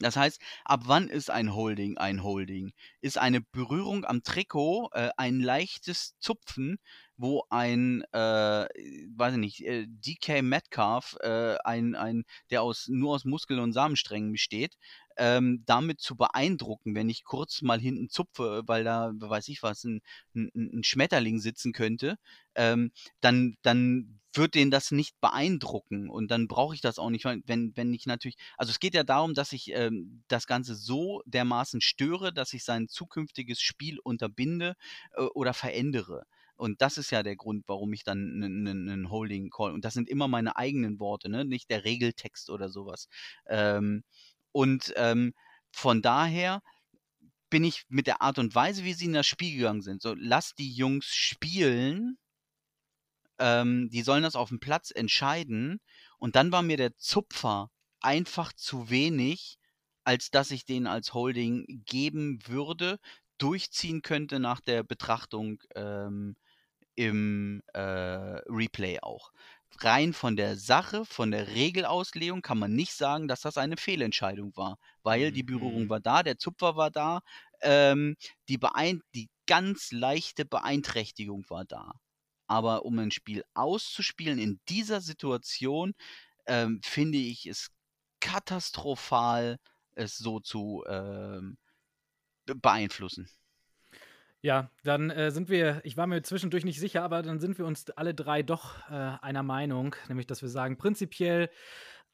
Das 0.00 0.16
heißt, 0.16 0.40
ab 0.64 0.82
wann 0.84 1.08
ist 1.08 1.30
ein 1.30 1.54
Holding 1.54 1.98
ein 1.98 2.22
Holding? 2.22 2.72
Ist 3.00 3.18
eine 3.18 3.40
Berührung 3.40 4.04
am 4.04 4.22
Trikot 4.22 4.90
äh, 4.92 5.10
ein 5.16 5.40
leichtes 5.40 6.14
Zupfen, 6.20 6.78
wo 7.16 7.44
ein, 7.50 8.02
äh, 8.12 8.68
weiß 9.16 9.34
ich 9.34 9.40
nicht, 9.40 9.60
äh, 9.66 9.86
DK 9.88 10.42
Metcalf, 10.42 11.16
äh, 11.20 11.56
ein, 11.64 11.96
ein, 11.96 12.24
der 12.50 12.62
aus, 12.62 12.86
nur 12.88 13.14
aus 13.16 13.24
Muskeln 13.24 13.58
und 13.58 13.72
Samensträngen 13.72 14.30
besteht, 14.30 14.76
ähm, 15.16 15.64
damit 15.66 16.00
zu 16.00 16.16
beeindrucken, 16.16 16.94
wenn 16.94 17.10
ich 17.10 17.24
kurz 17.24 17.60
mal 17.62 17.80
hinten 17.80 18.08
zupfe, 18.08 18.62
weil 18.66 18.84
da, 18.84 19.10
weiß 19.14 19.48
ich 19.48 19.64
was, 19.64 19.82
ein, 19.82 20.00
ein, 20.34 20.50
ein 20.54 20.84
Schmetterling 20.84 21.40
sitzen 21.40 21.72
könnte, 21.72 22.18
ähm, 22.54 22.92
dann, 23.20 23.56
dann 23.62 24.17
wird 24.34 24.54
den 24.54 24.70
das 24.70 24.90
nicht 24.90 25.20
beeindrucken 25.20 26.10
und 26.10 26.30
dann 26.30 26.48
brauche 26.48 26.74
ich 26.74 26.80
das 26.80 26.98
auch 26.98 27.10
nicht, 27.10 27.24
wenn, 27.24 27.76
wenn 27.76 27.94
ich 27.94 28.06
natürlich, 28.06 28.36
also 28.56 28.70
es 28.70 28.80
geht 28.80 28.94
ja 28.94 29.02
darum, 29.02 29.34
dass 29.34 29.52
ich 29.52 29.72
ähm, 29.72 30.22
das 30.28 30.46
Ganze 30.46 30.74
so 30.74 31.22
dermaßen 31.26 31.80
störe, 31.80 32.32
dass 32.32 32.52
ich 32.52 32.64
sein 32.64 32.88
zukünftiges 32.88 33.60
Spiel 33.60 33.98
unterbinde 33.98 34.76
äh, 35.14 35.22
oder 35.22 35.54
verändere. 35.54 36.24
Und 36.56 36.82
das 36.82 36.98
ist 36.98 37.10
ja 37.10 37.22
der 37.22 37.36
Grund, 37.36 37.64
warum 37.68 37.92
ich 37.92 38.02
dann 38.02 38.42
einen 38.42 39.10
Holding 39.10 39.48
Call, 39.48 39.72
und 39.72 39.84
das 39.84 39.94
sind 39.94 40.08
immer 40.08 40.26
meine 40.26 40.56
eigenen 40.56 40.98
Worte, 40.98 41.28
ne? 41.28 41.44
nicht 41.44 41.70
der 41.70 41.84
Regeltext 41.84 42.50
oder 42.50 42.68
sowas. 42.68 43.08
Ähm, 43.46 44.02
und 44.50 44.92
ähm, 44.96 45.34
von 45.70 46.02
daher 46.02 46.60
bin 47.48 47.64
ich 47.64 47.84
mit 47.88 48.06
der 48.08 48.22
Art 48.22 48.38
und 48.38 48.54
Weise, 48.54 48.84
wie 48.84 48.92
sie 48.92 49.06
in 49.06 49.12
das 49.12 49.26
Spiel 49.26 49.56
gegangen 49.56 49.82
sind, 49.82 50.02
so 50.02 50.14
lass 50.18 50.54
die 50.54 50.72
Jungs 50.72 51.06
spielen, 51.06 52.18
ähm, 53.38 53.88
die 53.90 54.02
sollen 54.02 54.22
das 54.22 54.36
auf 54.36 54.48
dem 54.48 54.60
Platz 54.60 54.90
entscheiden. 54.90 55.80
Und 56.18 56.36
dann 56.36 56.52
war 56.52 56.62
mir 56.62 56.76
der 56.76 56.96
Zupfer 56.96 57.70
einfach 58.00 58.52
zu 58.52 58.90
wenig, 58.90 59.58
als 60.04 60.30
dass 60.30 60.50
ich 60.50 60.64
den 60.64 60.86
als 60.86 61.14
Holding 61.14 61.82
geben 61.86 62.40
würde, 62.46 62.98
durchziehen 63.38 64.02
könnte 64.02 64.40
nach 64.40 64.60
der 64.60 64.82
Betrachtung 64.82 65.62
ähm, 65.74 66.36
im 66.96 67.62
äh, 67.74 67.80
Replay 67.80 68.98
auch. 69.00 69.30
Rein 69.80 70.12
von 70.12 70.34
der 70.34 70.56
Sache, 70.56 71.04
von 71.04 71.30
der 71.30 71.48
Regelauslegung 71.48 72.42
kann 72.42 72.58
man 72.58 72.72
nicht 72.72 72.94
sagen, 72.94 73.28
dass 73.28 73.42
das 73.42 73.58
eine 73.58 73.76
Fehlentscheidung 73.76 74.56
war, 74.56 74.78
weil 75.02 75.30
die 75.30 75.42
Berührung 75.42 75.84
mhm. 75.84 75.90
war 75.90 76.00
da, 76.00 76.22
der 76.22 76.38
Zupfer 76.38 76.76
war 76.76 76.90
da, 76.90 77.20
ähm, 77.60 78.16
die, 78.48 78.58
die 79.14 79.28
ganz 79.46 79.92
leichte 79.92 80.44
Beeinträchtigung 80.44 81.44
war 81.48 81.64
da. 81.64 81.92
Aber 82.48 82.84
um 82.84 82.98
ein 82.98 83.10
Spiel 83.10 83.44
auszuspielen 83.54 84.38
in 84.38 84.58
dieser 84.68 85.00
Situation, 85.00 85.94
ähm, 86.46 86.80
finde 86.82 87.18
ich 87.18 87.46
es 87.46 87.70
katastrophal, 88.20 89.58
es 89.94 90.16
so 90.16 90.40
zu 90.40 90.84
ähm, 90.88 91.58
beeinflussen. 92.46 93.28
Ja, 94.40 94.70
dann 94.84 95.10
äh, 95.10 95.32
sind 95.32 95.48
wir, 95.48 95.80
ich 95.82 95.96
war 95.96 96.06
mir 96.06 96.22
zwischendurch 96.22 96.64
nicht 96.64 96.78
sicher, 96.78 97.02
aber 97.02 97.22
dann 97.22 97.40
sind 97.40 97.58
wir 97.58 97.66
uns 97.66 97.90
alle 97.90 98.14
drei 98.14 98.42
doch 98.42 98.88
äh, 98.88 98.92
einer 98.92 99.42
Meinung, 99.42 99.96
nämlich 100.08 100.28
dass 100.28 100.42
wir 100.42 100.48
sagen, 100.48 100.78
prinzipiell 100.78 101.50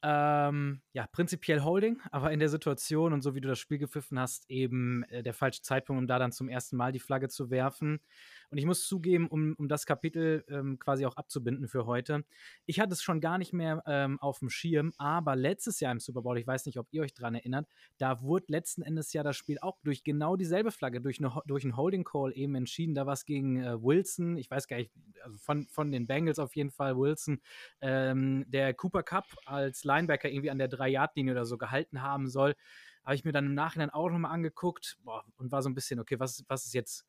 Ähm, 0.01 0.81
ja, 0.93 1.07
prinzipiell 1.07 1.63
Holding, 1.63 1.99
aber 2.11 2.31
in 2.31 2.39
der 2.39 2.49
Situation 2.49 3.11
und 3.11 3.21
so 3.21 3.33
wie 3.33 3.41
du 3.41 3.47
das 3.47 3.57
Spiel 3.57 3.79
gepfiffen 3.79 4.19
hast, 4.19 4.49
eben 4.49 5.03
äh, 5.05 5.23
der 5.23 5.33
falsche 5.33 5.61
Zeitpunkt, 5.61 5.99
um 5.99 6.07
da 6.07 6.19
dann 6.19 6.31
zum 6.31 6.47
ersten 6.47 6.77
Mal 6.77 6.91
die 6.91 6.99
Flagge 6.99 7.27
zu 7.27 7.49
werfen. 7.49 7.99
Und 8.51 8.57
ich 8.57 8.65
muss 8.65 8.87
zugeben, 8.87 9.27
um, 9.27 9.55
um 9.57 9.67
das 9.67 9.85
Kapitel 9.85 10.45
ähm, 10.47 10.77
quasi 10.77 11.05
auch 11.05 11.15
abzubinden 11.15 11.67
für 11.67 11.85
heute, 11.85 12.23
ich 12.65 12.79
hatte 12.79 12.93
es 12.93 13.01
schon 13.01 13.19
gar 13.19 13.37
nicht 13.37 13.51
mehr 13.51 13.81
ähm, 13.87 14.19
auf 14.19 14.39
dem 14.39 14.49
Schirm, 14.49 14.93
aber 14.97 15.35
letztes 15.35 15.79
Jahr 15.79 15.91
im 15.91 15.99
Super 15.99 16.21
Bowl, 16.21 16.37
ich 16.37 16.45
weiß 16.45 16.65
nicht, 16.67 16.77
ob 16.77 16.87
ihr 16.91 17.01
euch 17.01 17.13
daran 17.13 17.35
erinnert, 17.35 17.67
da 17.97 18.21
wurde 18.21 18.45
letzten 18.49 18.83
Endes 18.83 19.11
ja 19.13 19.23
das 19.23 19.35
Spiel 19.35 19.57
auch 19.59 19.79
durch 19.83 20.03
genau 20.03 20.35
dieselbe 20.35 20.71
Flagge, 20.71 21.01
durch, 21.01 21.19
eine, 21.19 21.33
durch 21.47 21.63
einen 21.63 21.77
Holding 21.77 22.03
Call 22.03 22.31
eben 22.35 22.55
entschieden. 22.55 22.93
Da 22.93 23.05
war 23.05 23.13
es 23.13 23.25
gegen 23.25 23.61
äh, 23.63 23.81
Wilson, 23.81 24.37
ich 24.37 24.51
weiß 24.51 24.67
gar 24.67 24.77
nicht, 24.77 24.91
also 25.25 25.37
von, 25.37 25.67
von 25.67 25.91
den 25.91 26.07
Bengals 26.07 26.39
auf 26.39 26.55
jeden 26.55 26.71
Fall 26.71 26.97
Wilson, 26.97 27.41
ähm, 27.81 28.45
der 28.47 28.73
Cooper 28.73 29.03
Cup 29.03 29.25
als 29.45 29.83
Linebacker 29.83 30.29
irgendwie 30.29 30.51
an 30.51 30.59
der 30.59 30.69
3-Yard-Linie 30.69 31.33
oder 31.33 31.45
so 31.45 31.57
gehalten 31.57 32.01
haben 32.01 32.29
soll. 32.29 32.55
Habe 33.03 33.15
ich 33.15 33.25
mir 33.25 33.31
dann 33.31 33.45
im 33.45 33.53
Nachhinein 33.53 33.89
auch 33.89 34.09
nochmal 34.09 34.31
angeguckt 34.31 34.97
boah, 35.03 35.23
und 35.37 35.51
war 35.51 35.61
so 35.61 35.69
ein 35.69 35.75
bisschen, 35.75 35.99
okay, 35.99 36.19
was, 36.19 36.43
was 36.47 36.65
ist 36.65 36.73
jetzt 36.73 37.05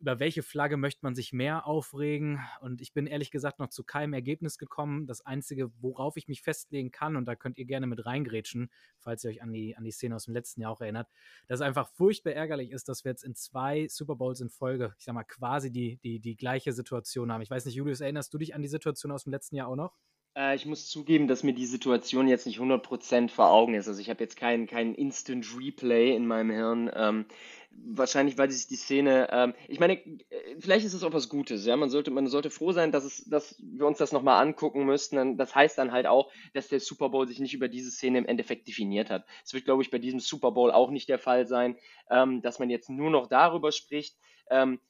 über 0.00 0.18
welche 0.18 0.42
Flagge 0.42 0.76
möchte 0.76 1.00
man 1.02 1.14
sich 1.14 1.32
mehr 1.32 1.66
aufregen? 1.66 2.40
Und 2.60 2.80
ich 2.80 2.92
bin 2.94 3.06
ehrlich 3.06 3.30
gesagt 3.30 3.58
noch 3.58 3.68
zu 3.68 3.84
keinem 3.84 4.14
Ergebnis 4.14 4.56
gekommen. 4.56 5.06
Das 5.06 5.24
Einzige, 5.26 5.70
worauf 5.80 6.16
ich 6.16 6.26
mich 6.26 6.42
festlegen 6.42 6.90
kann, 6.90 7.16
und 7.16 7.26
da 7.26 7.36
könnt 7.36 7.58
ihr 7.58 7.66
gerne 7.66 7.86
mit 7.86 8.06
reingrätschen, 8.06 8.70
falls 8.98 9.24
ihr 9.24 9.30
euch 9.30 9.42
an 9.42 9.52
die, 9.52 9.76
an 9.76 9.84
die 9.84 9.90
Szene 9.90 10.16
aus 10.16 10.24
dem 10.24 10.34
letzten 10.34 10.62
Jahr 10.62 10.72
auch 10.72 10.80
erinnert, 10.80 11.08
dass 11.48 11.60
es 11.60 11.66
einfach 11.66 11.88
furchtbar 11.88 12.32
ärgerlich 12.32 12.70
ist, 12.70 12.88
dass 12.88 13.04
wir 13.04 13.12
jetzt 13.12 13.24
in 13.24 13.34
zwei 13.34 13.88
Super 13.88 14.16
Bowls 14.16 14.40
in 14.40 14.48
Folge, 14.48 14.94
ich 14.98 15.04
sag 15.04 15.14
mal, 15.14 15.24
quasi 15.24 15.70
die, 15.70 15.98
die, 15.98 16.18
die 16.18 16.36
gleiche 16.36 16.72
Situation 16.72 17.30
haben. 17.30 17.42
Ich 17.42 17.50
weiß 17.50 17.66
nicht, 17.66 17.74
Julius, 17.74 18.00
erinnerst 18.00 18.32
du 18.32 18.38
dich 18.38 18.54
an 18.54 18.62
die 18.62 18.68
Situation 18.68 19.12
aus 19.12 19.24
dem 19.24 19.32
letzten 19.32 19.56
Jahr 19.56 19.68
auch 19.68 19.76
noch? 19.76 19.96
Äh, 20.36 20.54
ich 20.54 20.66
muss 20.66 20.88
zugeben, 20.88 21.28
dass 21.28 21.42
mir 21.42 21.54
die 21.54 21.66
Situation 21.66 22.28
jetzt 22.28 22.46
nicht 22.46 22.60
100% 22.60 23.30
vor 23.30 23.50
Augen 23.50 23.74
ist. 23.74 23.88
Also 23.88 24.00
ich 24.00 24.10
habe 24.10 24.22
jetzt 24.22 24.36
keinen 24.36 24.66
kein 24.66 24.94
Instant 24.94 25.46
Replay 25.56 26.14
in 26.14 26.26
meinem 26.26 26.50
Hirn. 26.50 26.90
Ähm, 26.94 27.26
wahrscheinlich, 27.70 28.38
weil 28.38 28.50
sich 28.50 28.66
die 28.66 28.76
Szene, 28.76 29.28
ähm, 29.32 29.54
ich 29.68 29.80
meine, 29.80 29.94
äh, 29.94 30.56
vielleicht 30.58 30.86
ist 30.86 30.94
es 30.94 31.02
auch 31.02 31.12
was 31.12 31.28
Gutes. 31.28 31.66
Ja, 31.66 31.76
man 31.76 31.90
sollte, 31.90 32.10
man 32.10 32.26
sollte 32.28 32.50
froh 32.50 32.72
sein, 32.72 32.92
dass 32.92 33.04
es, 33.04 33.24
dass 33.24 33.56
wir 33.60 33.86
uns 33.86 33.98
das 33.98 34.12
nochmal 34.12 34.42
angucken 34.42 34.84
müssten. 34.84 35.36
Das 35.36 35.54
heißt 35.54 35.78
dann 35.78 35.92
halt 35.92 36.06
auch, 36.06 36.30
dass 36.54 36.68
der 36.68 36.80
Super 36.80 37.10
Bowl 37.10 37.26
sich 37.26 37.40
nicht 37.40 37.54
über 37.54 37.68
diese 37.68 37.90
Szene 37.90 38.18
im 38.18 38.26
Endeffekt 38.26 38.68
definiert 38.68 39.10
hat. 39.10 39.26
Es 39.44 39.52
wird, 39.52 39.64
glaube 39.64 39.82
ich, 39.82 39.90
bei 39.90 39.98
diesem 39.98 40.20
Super 40.20 40.52
Bowl 40.52 40.70
auch 40.70 40.90
nicht 40.90 41.08
der 41.08 41.18
Fall 41.18 41.46
sein, 41.46 41.76
ähm, 42.10 42.42
dass 42.42 42.58
man 42.58 42.70
jetzt 42.70 42.88
nur 42.90 43.10
noch 43.10 43.26
darüber 43.26 43.72
spricht. 43.72 44.16
Ähm, 44.48 44.80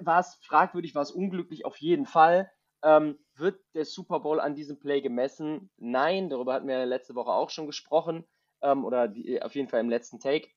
war 0.00 0.20
es 0.20 0.38
fragwürdig, 0.42 0.94
war 0.94 1.02
es 1.02 1.10
unglücklich 1.10 1.64
auf 1.64 1.76
jeden 1.78 2.06
Fall. 2.06 2.50
Ähm, 2.86 3.18
wird 3.34 3.58
der 3.74 3.84
Super 3.84 4.20
Bowl 4.20 4.38
an 4.38 4.54
diesem 4.54 4.78
Play 4.78 5.00
gemessen? 5.00 5.70
Nein, 5.76 6.30
darüber 6.30 6.54
hatten 6.54 6.68
wir 6.68 6.86
letzte 6.86 7.16
Woche 7.16 7.32
auch 7.32 7.50
schon 7.50 7.66
gesprochen. 7.66 8.24
Ähm, 8.62 8.84
oder 8.84 9.08
die, 9.08 9.42
auf 9.42 9.56
jeden 9.56 9.68
Fall 9.68 9.80
im 9.80 9.90
letzten 9.90 10.20
Take. 10.20 10.48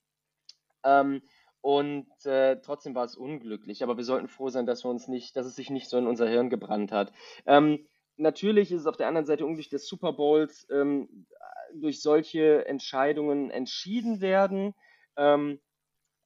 Ähm, 0.84 1.24
und 1.62 2.08
äh, 2.26 2.62
trotzdem 2.62 2.94
war 2.94 3.06
es 3.06 3.16
unglücklich. 3.16 3.82
Aber 3.82 3.98
wir 3.98 4.04
sollten 4.04 4.28
froh 4.28 4.50
sein, 4.50 4.68
dass 4.68 4.86
wir 4.86 4.92
uns 4.92 5.08
nicht, 5.08 5.36
dass 5.36 5.48
es 5.48 5.56
sich 5.56 5.72
nicht 5.72 5.90
so 5.90 5.98
in 5.98 6.06
unser 6.06 6.30
Hirn 6.30 6.52
gebrannt 6.52 6.92
hat. 6.92 7.12
Ähm, 7.48 7.88
natürlich 8.16 8.72
ist 8.72 8.82
es 8.82 8.88
auf 8.88 8.98
der 8.98 9.08
anderen 9.08 9.26
Seite 9.26 9.44
unglücklich, 9.44 9.70
dass 9.70 9.88
Super 9.88 10.14
Bowls 10.14 10.68
ähm, 10.70 11.26
durch 11.74 12.00
solche 12.00 12.68
Entscheidungen 12.68 13.50
entschieden 13.50 14.22
werden. 14.22 14.76
Ähm, 15.18 15.60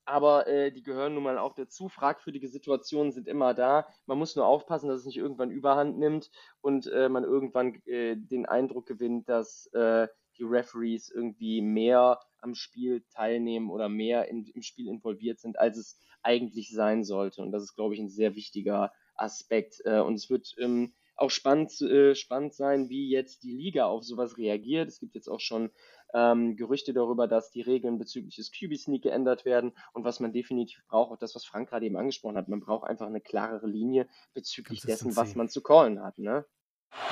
aber 0.06 0.48
äh, 0.48 0.72
die 0.72 0.84
gehören 0.84 1.14
nun 1.14 1.24
mal 1.24 1.38
auch 1.38 1.54
dazu. 1.54 1.90
Fragwürdige 1.90 2.48
Situationen 2.48 3.12
sind 3.12 3.28
immer 3.28 3.54
da. 3.54 3.88
Man 4.06 4.18
muss 4.18 4.36
nur 4.36 4.46
aufpassen, 4.46 4.90
dass 4.90 5.02
es 5.02 5.06
nicht 5.06 5.18
irgendwann 5.18 5.52
überhand 5.52 5.98
nimmt 5.98 6.30
und 6.62 6.88
äh, 6.88 7.10
man 7.10 7.24
irgendwann 7.24 7.76
äh, 7.86 8.16
den 8.18 8.46
Eindruck 8.46 8.86
gewinnt, 8.86 9.30
dass 9.30 9.68
äh, 9.74 10.08
die 10.38 10.44
Referees 10.44 11.10
irgendwie 11.10 11.62
mehr 11.62 12.20
am 12.40 12.56
Spiel 12.56 13.06
teilnehmen 13.14 13.70
oder 13.70 13.88
mehr 13.90 14.28
in, 14.28 14.46
im 14.48 14.62
Spiel 14.62 14.88
involviert 14.88 15.40
sind, 15.40 15.60
als 15.60 15.78
es 15.78 16.00
eigentlich 16.22 16.72
sein 16.72 17.04
sollte. 17.04 17.42
Und 17.42 17.52
das 17.52 17.64
ist, 17.64 17.76
glaube 17.76 17.94
ich, 17.94 18.00
ein 18.00 18.10
sehr 18.10 18.36
wichtiger 18.36 18.92
Aspekt. 19.16 19.82
Äh, 19.86 20.00
und 20.00 20.16
es 20.16 20.30
wird 20.30 20.54
ähm, 20.58 20.94
auch 21.16 21.30
spannend, 21.30 21.80
äh, 21.82 22.16
spannend 22.16 22.54
sein, 22.54 22.90
wie 22.90 23.10
jetzt 23.10 23.44
die 23.44 23.56
Liga 23.56 23.86
auf 23.86 24.04
sowas 24.04 24.38
reagiert. 24.38 24.88
Es 24.88 25.00
gibt 25.00 25.16
jetzt 25.16 25.28
auch 25.30 25.40
schon 25.40 25.70
ähm, 26.14 26.56
Gerüchte 26.56 26.94
darüber, 26.94 27.28
dass 27.28 27.52
die 27.52 27.62
Regeln 27.62 27.98
bezüglich 27.98 28.36
des 28.36 28.52
QB-Sneak 28.52 29.04
geändert 29.04 29.46
werden 29.46 29.74
und 29.94 30.04
was 30.04 30.20
man 30.20 30.32
definitiv 30.32 30.84
braucht, 30.88 31.12
auch 31.12 31.18
das, 31.18 31.36
was 31.36 31.46
Frank 31.46 31.70
gerade 31.70 31.86
eben 31.86 31.98
angesprochen 31.98 32.38
hat, 32.38 32.48
man 32.48 32.60
braucht 32.60 32.90
einfach 32.90 33.08
eine 33.08 33.22
klarere 33.22 33.68
Linie 33.68 34.08
bezüglich 34.34 34.82
dessen, 34.82 35.16
was 35.16 35.36
man 35.36 35.50
zu 35.50 35.62
callen 35.62 36.02
hat. 36.02 36.18
Ne? 36.18 36.46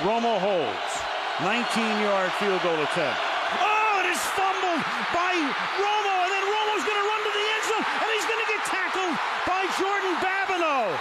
Romo 0.05 0.39
holds. 0.39 1.01
19-yard 1.39 2.31
field 2.33 2.61
goal 2.61 2.77
attempt. 2.83 3.17
Oh, 3.57 4.01
it 4.03 4.11
is 4.13 4.21
fumbled 4.37 4.83
by 5.09 5.33
Romo, 5.81 6.15
and 6.21 6.31
then 6.31 6.45
Romo's 6.45 6.83
going 6.85 6.99
to 7.01 7.07
run 7.09 7.21
to 7.25 7.31
the 7.33 7.45
end 7.49 7.63
zone, 7.65 7.85
and 8.01 8.09
he's 8.13 8.27
going 8.29 8.43
to 8.45 8.49
get 8.51 8.61
tackled 8.69 9.15
by 9.47 9.61
Jordan 9.79 10.15
Babineau. 10.21 10.99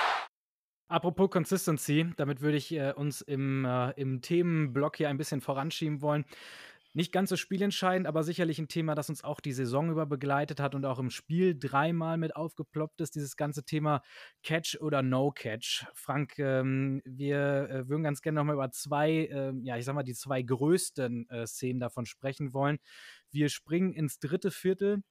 Apropos 0.88 1.28
Consistency, 1.28 2.06
damit 2.16 2.40
würde 2.40 2.56
ich 2.56 2.72
äh, 2.72 2.92
uns 2.92 3.20
im, 3.20 3.64
äh, 3.66 3.90
im 4.00 4.22
Themenblock 4.22 4.96
hier 4.96 5.10
ein 5.10 5.18
bisschen 5.18 5.40
voranschieben 5.40 6.00
wollen. 6.00 6.24
Nicht 6.92 7.12
ganz 7.12 7.30
so 7.30 7.36
spielentscheidend, 7.36 8.08
aber 8.08 8.24
sicherlich 8.24 8.58
ein 8.58 8.66
Thema, 8.66 8.96
das 8.96 9.08
uns 9.08 9.22
auch 9.22 9.40
die 9.40 9.52
Saison 9.52 9.90
über 9.90 10.06
begleitet 10.06 10.58
hat 10.58 10.74
und 10.74 10.84
auch 10.84 10.98
im 10.98 11.10
Spiel 11.10 11.56
dreimal 11.56 12.18
mit 12.18 12.34
aufgeploppt 12.34 13.00
ist, 13.00 13.14
dieses 13.14 13.36
ganze 13.36 13.64
Thema 13.64 14.02
Catch 14.42 14.76
oder 14.80 15.00
No 15.02 15.30
Catch. 15.30 15.86
Frank, 15.94 16.38
ähm, 16.38 17.00
wir 17.04 17.68
äh, 17.70 17.88
würden 17.88 18.02
ganz 18.02 18.22
gerne 18.22 18.40
nochmal 18.40 18.56
über 18.56 18.72
zwei, 18.72 19.10
äh, 19.26 19.52
ja, 19.62 19.76
ich 19.76 19.84
sag 19.84 19.94
mal, 19.94 20.02
die 20.02 20.14
zwei 20.14 20.42
größten 20.42 21.28
äh, 21.28 21.46
Szenen 21.46 21.78
davon 21.78 22.06
sprechen 22.06 22.52
wollen. 22.52 22.78
Wir 23.30 23.50
springen 23.50 23.92
ins 23.92 24.18
dritte 24.18 24.50
Viertel 24.50 25.02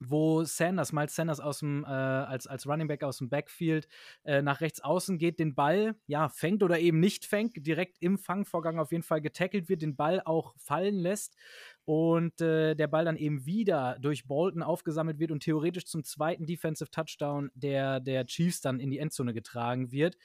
wo 0.00 0.44
Sanders, 0.44 0.92
Miles 0.92 1.14
Sanders 1.14 1.40
aus 1.40 1.60
dem, 1.60 1.84
äh, 1.84 1.88
als, 1.88 2.46
als 2.46 2.66
Running 2.66 2.88
Back 2.88 3.02
aus 3.02 3.18
dem 3.18 3.28
Backfield 3.28 3.88
äh, 4.24 4.42
nach 4.42 4.60
rechts 4.60 4.80
außen 4.80 5.18
geht, 5.18 5.38
den 5.38 5.54
Ball, 5.54 5.94
ja, 6.06 6.28
fängt 6.28 6.62
oder 6.62 6.78
eben 6.78 7.00
nicht 7.00 7.24
fängt, 7.26 7.66
direkt 7.66 7.98
im 8.00 8.18
Fangvorgang 8.18 8.78
auf 8.78 8.92
jeden 8.92 9.02
Fall 9.02 9.20
getackelt 9.20 9.68
wird, 9.68 9.82
den 9.82 9.96
Ball 9.96 10.20
auch 10.24 10.54
fallen 10.56 10.98
lässt 10.98 11.36
und 11.84 12.40
äh, 12.40 12.74
der 12.74 12.86
Ball 12.86 13.04
dann 13.04 13.16
eben 13.16 13.44
wieder 13.46 13.98
durch 14.00 14.26
Bolton 14.26 14.62
aufgesammelt 14.62 15.18
wird 15.18 15.30
und 15.30 15.42
theoretisch 15.42 15.86
zum 15.86 16.04
zweiten 16.04 16.46
Defensive 16.46 16.90
Touchdown 16.90 17.50
der, 17.54 18.00
der 18.00 18.26
Chiefs 18.26 18.60
dann 18.60 18.80
in 18.80 18.90
die 18.90 18.98
Endzone 18.98 19.34
getragen 19.34 19.92
wird 19.92 20.16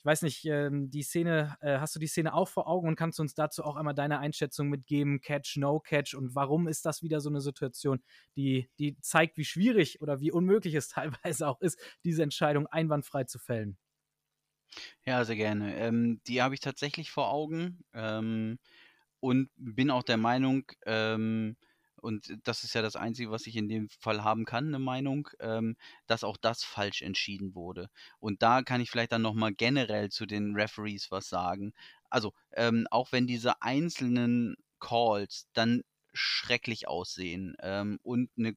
ich 0.00 0.04
weiß 0.04 0.22
nicht, 0.22 0.44
ähm, 0.44 0.90
die 0.90 1.02
Szene, 1.02 1.56
äh, 1.60 1.78
hast 1.78 1.94
du 1.94 1.98
die 1.98 2.06
Szene 2.06 2.34
auch 2.34 2.48
vor 2.48 2.68
Augen 2.68 2.88
und 2.88 2.96
kannst 2.96 3.18
du 3.18 3.22
uns 3.22 3.34
dazu 3.34 3.64
auch 3.64 3.76
einmal 3.76 3.94
deine 3.94 4.20
Einschätzung 4.20 4.68
mitgeben, 4.68 5.20
Catch, 5.20 5.56
No 5.56 5.80
Catch 5.80 6.14
und 6.14 6.34
warum 6.34 6.68
ist 6.68 6.86
das 6.86 7.02
wieder 7.02 7.20
so 7.20 7.28
eine 7.28 7.40
Situation, 7.40 8.02
die, 8.36 8.70
die 8.78 8.98
zeigt, 9.00 9.36
wie 9.36 9.44
schwierig 9.44 10.00
oder 10.00 10.20
wie 10.20 10.30
unmöglich 10.32 10.74
es 10.74 10.88
teilweise 10.88 11.48
auch 11.48 11.60
ist, 11.60 11.78
diese 12.04 12.22
Entscheidung 12.22 12.66
einwandfrei 12.66 13.24
zu 13.24 13.38
fällen? 13.38 13.78
Ja, 15.04 15.24
sehr 15.24 15.36
gerne. 15.36 15.76
Ähm, 15.76 16.20
die 16.26 16.42
habe 16.42 16.54
ich 16.54 16.60
tatsächlich 16.60 17.10
vor 17.10 17.30
Augen 17.30 17.84
ähm, 17.94 18.58
und 19.20 19.50
bin 19.56 19.90
auch 19.90 20.02
der 20.02 20.16
Meinung, 20.18 20.64
ähm, 20.86 21.56
und 22.00 22.36
das 22.44 22.64
ist 22.64 22.74
ja 22.74 22.82
das 22.82 22.96
Einzige, 22.96 23.30
was 23.30 23.46
ich 23.46 23.56
in 23.56 23.68
dem 23.68 23.88
Fall 23.88 24.24
haben 24.24 24.44
kann, 24.44 24.68
eine 24.68 24.78
Meinung, 24.78 25.28
ähm, 25.40 25.76
dass 26.06 26.24
auch 26.24 26.36
das 26.36 26.64
falsch 26.64 27.02
entschieden 27.02 27.54
wurde. 27.54 27.88
Und 28.20 28.42
da 28.42 28.62
kann 28.62 28.80
ich 28.80 28.90
vielleicht 28.90 29.12
dann 29.12 29.22
nochmal 29.22 29.52
generell 29.54 30.10
zu 30.10 30.26
den 30.26 30.54
Referees 30.54 31.10
was 31.10 31.28
sagen. 31.28 31.72
Also, 32.10 32.32
ähm, 32.52 32.86
auch 32.90 33.12
wenn 33.12 33.26
diese 33.26 33.62
einzelnen 33.62 34.56
Calls 34.80 35.48
dann 35.52 35.82
schrecklich 36.12 36.88
aussehen 36.88 37.56
ähm, 37.60 37.98
und 38.02 38.30
eine 38.38 38.54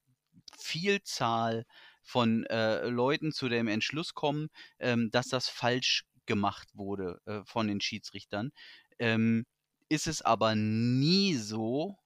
Vielzahl 0.57 1.65
von 2.01 2.45
äh, 2.45 2.87
Leuten 2.87 3.31
zu 3.31 3.49
dem 3.49 3.67
Entschluss 3.67 4.13
kommen, 4.13 4.49
ähm, 4.79 5.11
dass 5.11 5.27
das 5.27 5.49
falsch 5.49 6.05
gemacht 6.25 6.69
wurde 6.73 7.19
äh, 7.25 7.41
von 7.45 7.67
den 7.67 7.81
Schiedsrichtern, 7.81 8.51
ähm, 8.99 9.45
ist 9.89 10.07
es 10.07 10.21
aber 10.21 10.55
nie 10.55 11.35
so, 11.35 11.97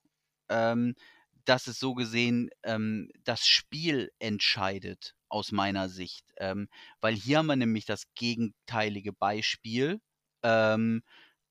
ähm, 0.48 0.94
dass 1.46 1.68
es 1.68 1.78
so 1.78 1.94
gesehen 1.94 2.50
ähm, 2.64 3.08
das 3.24 3.46
Spiel 3.46 4.10
entscheidet, 4.18 5.14
aus 5.28 5.52
meiner 5.52 5.88
Sicht. 5.88 6.24
Ähm, 6.36 6.68
weil 7.00 7.14
hier 7.14 7.38
haben 7.38 7.46
wir 7.46 7.56
nämlich 7.56 7.86
das 7.86 8.04
gegenteilige 8.14 9.12
Beispiel, 9.12 10.00
ähm, 10.42 11.02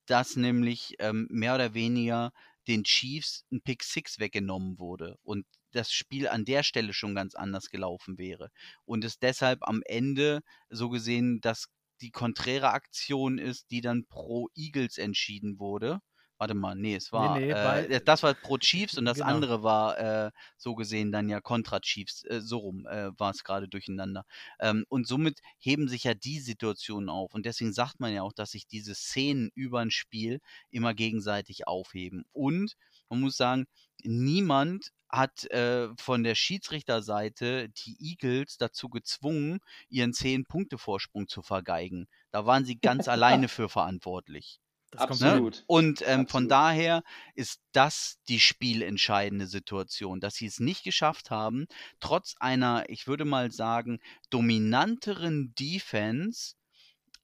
dass 0.05 0.35
nämlich 0.35 0.95
ähm, 0.99 1.27
mehr 1.29 1.55
oder 1.55 1.73
weniger 1.73 2.31
den 2.67 2.83
Chiefs 2.83 3.45
ein 3.51 3.61
Pick 3.61 3.83
Six 3.83 4.19
weggenommen 4.19 4.79
wurde 4.79 5.17
und 5.23 5.45
das 5.71 5.91
Spiel 5.91 6.27
an 6.27 6.45
der 6.45 6.63
Stelle 6.63 6.93
schon 6.93 7.15
ganz 7.15 7.35
anders 7.35 7.69
gelaufen 7.69 8.17
wäre. 8.17 8.49
Und 8.85 9.03
es 9.03 9.19
deshalb 9.19 9.67
am 9.67 9.81
Ende 9.85 10.41
so 10.69 10.89
gesehen, 10.89 11.41
dass 11.41 11.67
die 12.01 12.11
konträre 12.11 12.71
Aktion 12.71 13.37
ist, 13.37 13.71
die 13.71 13.81
dann 13.81 14.05
pro 14.05 14.49
Eagles 14.55 14.97
entschieden 14.97 15.59
wurde 15.59 16.01
Warte 16.38 16.53
mal, 16.53 16.75
nee, 16.75 16.95
es 16.95 17.13
war. 17.13 17.39
Nee, 17.39 17.47
nee, 17.47 17.51
äh, 17.51 18.01
das 18.03 18.21
war 18.21 18.33
pro 18.33 18.57
Chiefs 18.57 18.97
und 18.97 19.05
das 19.05 19.17
genau. 19.17 19.27
andere 19.29 19.63
war 19.63 19.97
äh, 19.97 20.31
so 20.57 20.75
gesehen 20.75 21.11
dann 21.13 21.29
ja 21.29 21.39
kontra 21.39 21.79
Chiefs. 21.79 22.25
Äh, 22.25 22.41
so 22.41 22.57
rum 22.57 22.86
äh, 22.88 23.11
war 23.17 23.31
es 23.31 23.45
gerade 23.45 23.69
durcheinander. 23.69 24.25
Ähm, 24.59 24.86
und 24.89 25.07
somit 25.07 25.39
heben 25.59 25.88
sich 25.88 26.03
ja 26.03 26.13
die 26.13 26.39
Situationen 26.39 27.09
auf. 27.09 27.33
Und 27.33 27.45
deswegen 27.45 27.71
sagt 27.71 28.01
man 28.01 28.13
ja 28.13 28.21
auch, 28.21 28.33
dass 28.33 28.51
sich 28.51 28.67
diese 28.67 28.95
Szenen 28.95 29.49
über 29.55 29.79
ein 29.79 29.91
Spiel 29.91 30.41
immer 30.71 30.93
gegenseitig 30.93 31.67
aufheben. 31.67 32.25
Und 32.33 32.75
man 33.09 33.21
muss 33.21 33.38
sagen, 33.38 33.65
niemand 34.03 34.91
hat 35.07 35.45
äh, 35.51 35.88
von 35.97 36.23
der 36.23 36.36
Schiedsrichterseite 36.36 37.69
die 37.69 37.95
Eagles 37.99 38.57
dazu 38.57 38.89
gezwungen, 38.89 39.59
ihren 39.88 40.11
10-Punkte-Vorsprung 40.11 41.29
zu 41.29 41.41
vergeigen. 41.41 42.07
Da 42.31 42.45
waren 42.45 42.65
sie 42.65 42.77
ganz 42.77 43.07
alleine 43.07 43.47
für 43.47 43.69
verantwortlich. 43.69 44.59
Absolut. 44.97 45.55
Ne? 45.55 45.63
Und 45.67 46.01
ähm, 46.01 46.07
Absolut. 46.07 46.31
von 46.31 46.49
daher 46.49 47.03
ist 47.35 47.61
das 47.71 48.19
die 48.27 48.39
spielentscheidende 48.39 49.47
Situation, 49.47 50.19
dass 50.19 50.35
sie 50.35 50.45
es 50.45 50.59
nicht 50.59 50.83
geschafft 50.83 51.31
haben, 51.31 51.67
trotz 51.99 52.35
einer, 52.39 52.85
ich 52.89 53.07
würde 53.07 53.25
mal 53.25 53.51
sagen, 53.51 53.99
dominanteren 54.29 55.53
Defense 55.55 56.55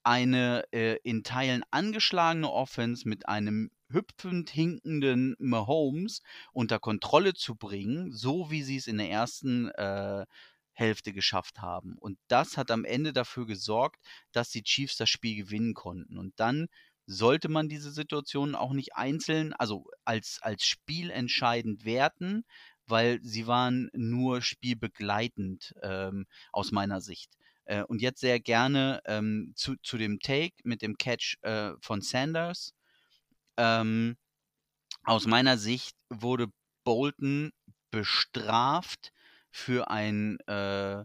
eine 0.02 0.64
äh, 0.72 0.98
in 1.04 1.22
Teilen 1.22 1.62
angeschlagene 1.70 2.50
Offense 2.50 3.08
mit 3.08 3.28
einem 3.28 3.70
hüpfend 3.88 4.50
hinkenden 4.50 5.36
Mahomes 5.38 6.22
unter 6.52 6.78
Kontrolle 6.78 7.34
zu 7.34 7.54
bringen, 7.54 8.12
so 8.12 8.50
wie 8.50 8.62
sie 8.62 8.76
es 8.76 8.86
in 8.86 8.98
der 8.98 9.10
ersten 9.10 9.68
äh, 9.70 10.26
Hälfte 10.72 11.12
geschafft 11.12 11.60
haben. 11.60 11.96
Und 11.98 12.18
das 12.28 12.56
hat 12.56 12.70
am 12.70 12.84
Ende 12.84 13.12
dafür 13.12 13.46
gesorgt, 13.46 14.00
dass 14.32 14.50
die 14.50 14.62
Chiefs 14.62 14.96
das 14.96 15.10
Spiel 15.10 15.36
gewinnen 15.36 15.74
konnten. 15.74 16.16
Und 16.16 16.38
dann 16.40 16.68
sollte 17.06 17.48
man 17.48 17.68
diese 17.68 17.90
Situation 17.90 18.54
auch 18.54 18.72
nicht 18.72 18.94
einzeln, 18.94 19.52
also 19.54 19.86
als, 20.04 20.38
als 20.42 20.64
spielentscheidend 20.64 21.84
werten, 21.84 22.44
weil 22.86 23.20
sie 23.22 23.46
waren 23.46 23.90
nur 23.92 24.42
spielbegleitend 24.42 25.74
ähm, 25.82 26.26
aus 26.52 26.72
meiner 26.72 27.00
Sicht. 27.00 27.30
Äh, 27.64 27.82
und 27.84 28.02
jetzt 28.02 28.20
sehr 28.20 28.40
gerne 28.40 29.00
ähm, 29.06 29.52
zu, 29.56 29.76
zu 29.82 29.98
dem 29.98 30.18
Take 30.20 30.54
mit 30.64 30.82
dem 30.82 30.96
Catch 30.96 31.38
äh, 31.42 31.72
von 31.80 32.00
Sanders. 32.00 32.74
Ähm, 33.56 34.16
aus 35.04 35.26
meiner 35.26 35.58
Sicht 35.58 35.96
wurde 36.08 36.48
Bolton 36.84 37.52
bestraft 37.90 39.12
für 39.50 39.90
ein 39.90 40.38
äh, 40.46 41.04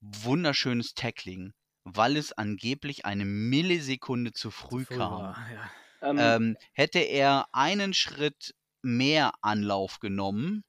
wunderschönes 0.00 0.94
Tackling 0.94 1.52
weil 1.96 2.16
es 2.16 2.32
angeblich 2.32 3.04
eine 3.04 3.24
Millisekunde 3.24 4.32
zu 4.32 4.50
früh, 4.50 4.84
früh 4.84 4.96
kam. 4.96 5.22
War, 5.22 5.36
ja. 6.02 6.10
ähm, 6.10 6.18
ähm, 6.18 6.56
hätte 6.72 7.00
er 7.00 7.46
einen 7.52 7.94
Schritt 7.94 8.54
mehr 8.82 9.32
Anlauf 9.42 9.98
genommen, 10.00 10.64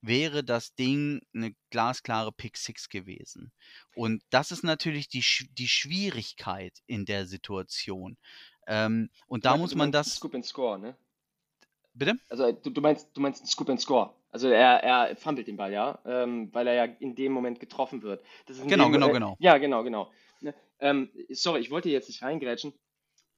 wäre 0.00 0.44
das 0.44 0.74
Ding 0.74 1.20
eine 1.34 1.54
glasklare 1.70 2.32
Pick 2.32 2.56
6 2.56 2.88
gewesen. 2.88 3.52
Und 3.94 4.22
das 4.30 4.52
ist 4.52 4.62
natürlich 4.62 5.08
die, 5.08 5.24
die 5.52 5.68
Schwierigkeit 5.68 6.78
in 6.86 7.04
der 7.04 7.26
Situation. 7.26 8.16
Ähm, 8.66 9.10
und 9.26 9.44
da 9.44 9.52
ja, 9.52 9.56
muss 9.56 9.74
man 9.74 9.92
das. 9.92 10.16
Scoop 10.16 10.34
and 10.34 10.44
Score, 10.44 10.78
ne? 10.78 10.96
Bitte? 11.94 12.18
Also 12.28 12.52
du, 12.52 12.70
du 12.70 12.80
meinst, 12.80 13.08
du 13.14 13.20
meinst 13.20 13.46
Scoop 13.46 13.70
and 13.70 13.80
Score. 13.80 14.12
Also 14.30 14.48
er, 14.48 14.82
er 14.82 15.16
fummelt 15.16 15.46
den 15.46 15.56
Ball, 15.56 15.72
ja, 15.72 15.98
ähm, 16.04 16.52
weil 16.52 16.66
er 16.66 16.74
ja 16.74 16.84
in 16.84 17.14
dem 17.14 17.32
Moment 17.32 17.58
getroffen 17.58 18.02
wird. 18.02 18.22
genau, 18.66 18.90
genau, 18.90 19.10
genau. 19.10 19.36
Ja, 19.38 19.56
genau, 19.56 19.82
genau. 19.82 20.12
Ähm, 20.80 21.10
sorry, 21.30 21.60
ich 21.60 21.70
wollte 21.70 21.88
jetzt 21.88 22.08
nicht 22.08 22.22
reingrätschen. 22.22 22.74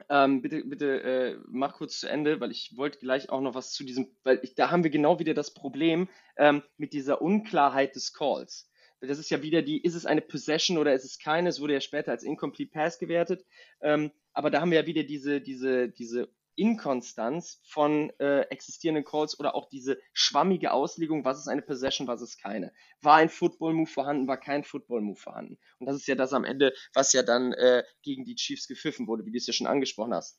Ähm, 0.09 0.43
bitte, 0.43 0.65
bitte 0.65 1.03
äh, 1.03 1.39
mach 1.49 1.75
kurz 1.75 1.99
zu 1.99 2.09
Ende, 2.09 2.41
weil 2.41 2.53
ich 2.53 2.77
wollte 2.77 2.99
gleich 2.99 3.31
auch 3.31 3.41
noch 3.41 3.55
was 3.55 3.73
zu 3.73 3.85
diesem, 3.85 4.17
weil 4.23 4.39
ich, 4.43 4.55
da 4.55 4.71
haben 4.71 4.85
wir 4.85 4.91
genau 4.91 5.19
wieder 5.19 5.35
das 5.35 5.53
Problem 5.53 6.09
ähm, 6.37 6.63
mit 6.77 6.93
dieser 6.93 7.21
Unklarheit 7.21 7.97
des 7.97 8.13
Calls. 8.13 8.71
Das 9.01 9.19
ist 9.19 9.31
ja 9.31 9.43
wieder 9.43 9.63
die, 9.63 9.83
ist 9.83 9.95
es 9.95 10.07
eine 10.07 10.21
Possession 10.21 10.79
oder 10.79 10.93
ist 10.93 11.05
es 11.05 11.19
keine? 11.19 11.49
Es 11.49 11.61
wurde 11.61 11.75
ja 11.75 11.81
später 11.81 12.11
als 12.11 12.25
Incomplete 12.25 12.73
Pass 12.73 12.99
gewertet. 12.99 13.45
Ähm, 13.81 14.11
aber 14.33 14.51
da 14.51 14.61
haben 14.61 14.71
wir 14.71 14.81
ja 14.81 14.87
wieder 14.87 15.05
diese, 15.05 15.41
diese, 15.41 15.89
diese 15.89 16.29
Inkonstanz 16.59 17.61
von 17.65 18.11
äh, 18.19 18.41
existierenden 18.51 19.05
Calls 19.05 19.39
oder 19.39 19.55
auch 19.55 19.69
diese 19.69 19.99
schwammige 20.13 20.73
Auslegung, 20.73 21.25
was 21.25 21.39
ist 21.39 21.49
eine 21.49 21.63
Possession, 21.63 22.09
was 22.09 22.21
ist 22.21 22.43
keine. 22.43 22.73
War 23.01 23.17
ein 23.17 23.29
Football-Move 23.29 23.89
vorhanden, 23.89 24.27
war 24.27 24.39
kein 24.39 24.65
Football-Move 24.65 25.19
vorhanden. 25.19 25.59
Und 25.79 25.87
das 25.87 25.97
ist 25.97 26.09
ja 26.09 26.17
das 26.17 26.33
am 26.33 26.45
Ende, 26.45 26.75
was 26.95 27.13
ja 27.13 27.23
dann 27.23 27.53
äh, 27.53 27.85
gegen 28.03 28.25
die 28.25 28.35
Chiefs 28.35 28.67
gepfiffen 28.67 29.07
wurde, 29.07 29.25
wie 29.25 29.31
du 29.31 29.39
es 29.39 29.47
ja 29.47 29.53
schon 29.53 29.69
angesprochen 29.69 30.15
hast. 30.15 30.39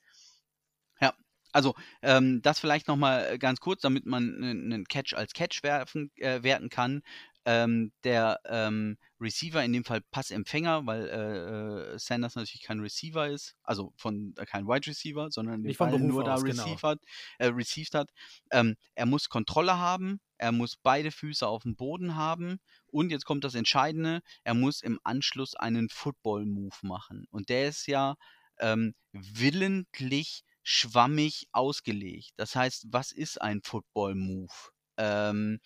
Ja, 1.00 1.14
also 1.54 1.74
ähm, 2.02 2.42
das 2.42 2.60
vielleicht 2.60 2.88
nochmal 2.90 3.40
ganz 3.40 3.60
kurz, 3.62 3.82
damit 3.82 4.06
man 4.06 4.44
einen 4.44 4.86
Catch 4.86 5.14
als 5.14 5.34
Catch 5.34 5.64
werfen, 5.64 6.12
äh, 6.18 6.44
werten 6.44 6.70
kann 6.70 7.02
ähm, 7.50 7.92
der 8.04 8.40
ähm, 8.46 9.00
Receiver, 9.20 9.64
in 9.64 9.74
dem 9.74 9.84
Fall 9.84 10.02
Passempfänger, 10.12 10.86
weil 10.86 11.08
äh, 11.08 11.94
äh, 11.96 11.98
Sanders 11.98 12.36
natürlich 12.36 12.62
kein 12.62 12.80
Receiver 12.80 13.28
ist, 13.28 13.56
also 13.64 13.92
von 13.98 14.36
äh, 14.38 14.46
kein 14.46 14.68
Wide 14.68 14.86
Receiver, 14.86 15.32
sondern 15.32 15.64
den 15.64 15.76
Ball 15.76 15.98
nur 15.98 16.24
da 16.24 16.36
genau. 16.36 16.64
received 16.64 16.84
hat, 16.84 17.00
äh, 17.40 17.48
received 17.48 17.96
hat. 17.96 18.12
Ähm, 18.52 18.76
er 18.94 19.08
muss 19.08 19.30
Kontrolle 19.30 19.80
haben, 19.80 20.20
er 20.38 20.52
muss 20.52 20.78
beide 20.78 21.10
Füße 21.10 21.48
auf 21.48 21.64
dem 21.64 21.76
Boden 21.76 22.16
haben 22.16 22.60
und 22.86 23.10
jetzt 23.10 23.26
kommt 23.26 23.44
das 23.44 23.56
Entscheidende, 23.56 24.22
er 24.44 24.54
muss 24.54 24.84
im 24.84 25.00
Anschluss 25.04 25.56
einen 25.56 25.90
Football-Move 25.90 26.78
machen. 26.84 27.26
Und 27.32 27.50
der 27.50 27.68
ist 27.68 27.88
ja 27.88 28.16
ähm, 28.60 28.94
willentlich 29.12 30.44
schwammig 30.62 31.48
ausgelegt. 31.52 32.34
Das 32.38 32.56
heißt, 32.56 32.86
was 32.92 33.12
ist 33.12 33.42
ein 33.42 33.62
Football-Move? 33.64 34.54
Ähm, 34.98 35.60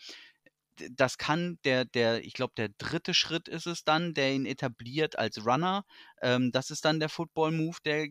das 0.91 1.17
kann 1.17 1.59
der, 1.63 1.85
der, 1.85 2.23
ich 2.23 2.33
glaube, 2.33 2.53
der 2.57 2.69
dritte 2.77 3.13
Schritt 3.13 3.47
ist 3.47 3.67
es 3.67 3.83
dann, 3.83 4.13
der 4.13 4.33
ihn 4.33 4.45
etabliert 4.45 5.17
als 5.17 5.45
Runner. 5.45 5.85
Ähm, 6.21 6.51
das 6.51 6.71
ist 6.71 6.85
dann 6.85 6.99
der 6.99 7.09
Football-Move, 7.09 7.77
der, 7.85 8.07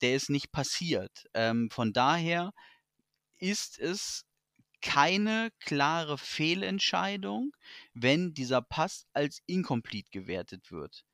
der 0.00 0.14
ist 0.14 0.30
nicht 0.30 0.52
passiert. 0.52 1.24
Ähm, 1.34 1.70
von 1.70 1.92
daher 1.92 2.52
ist 3.38 3.78
es 3.78 4.24
keine 4.80 5.50
klare 5.60 6.18
Fehlentscheidung, 6.18 7.52
wenn 7.94 8.34
dieser 8.34 8.60
Pass 8.60 9.06
als 9.14 9.40
incomplete 9.46 10.10
gewertet 10.10 10.70
wird. 10.70 11.04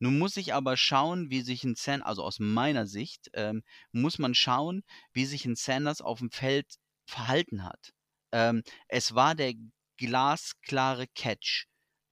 Nun 0.00 0.18
muss 0.18 0.36
ich 0.36 0.54
aber 0.54 0.76
schauen, 0.76 1.30
wie 1.30 1.42
sich 1.42 1.62
ein 1.62 1.76
Sanders, 1.76 2.08
also 2.08 2.24
aus 2.24 2.38
meiner 2.40 2.86
Sicht, 2.86 3.30
ähm, 3.34 3.62
muss 3.92 4.18
man 4.18 4.34
schauen, 4.34 4.82
wie 5.12 5.26
sich 5.26 5.44
ein 5.44 5.56
Sanders 5.56 6.00
auf 6.00 6.18
dem 6.20 6.30
Feld 6.30 6.66
verhalten 7.06 7.64
hat. 7.64 7.92
Ähm, 8.32 8.62
es 8.88 9.14
war 9.14 9.34
der 9.34 9.54
glasklare 10.00 11.06
Catch. 11.14 11.66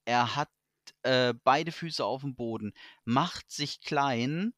Er 0.04 0.36
hat 0.36 0.50
äh, 1.02 1.34
beide 1.42 1.72
Füße 1.72 2.04
auf 2.04 2.20
dem 2.20 2.34
Boden, 2.34 2.72
macht 3.04 3.50
sich 3.50 3.80
klein 3.80 4.52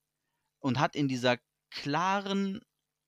und 0.58 0.78
hat 0.78 0.96
in 0.96 1.08
dieser 1.08 1.38
klaren, 1.70 2.60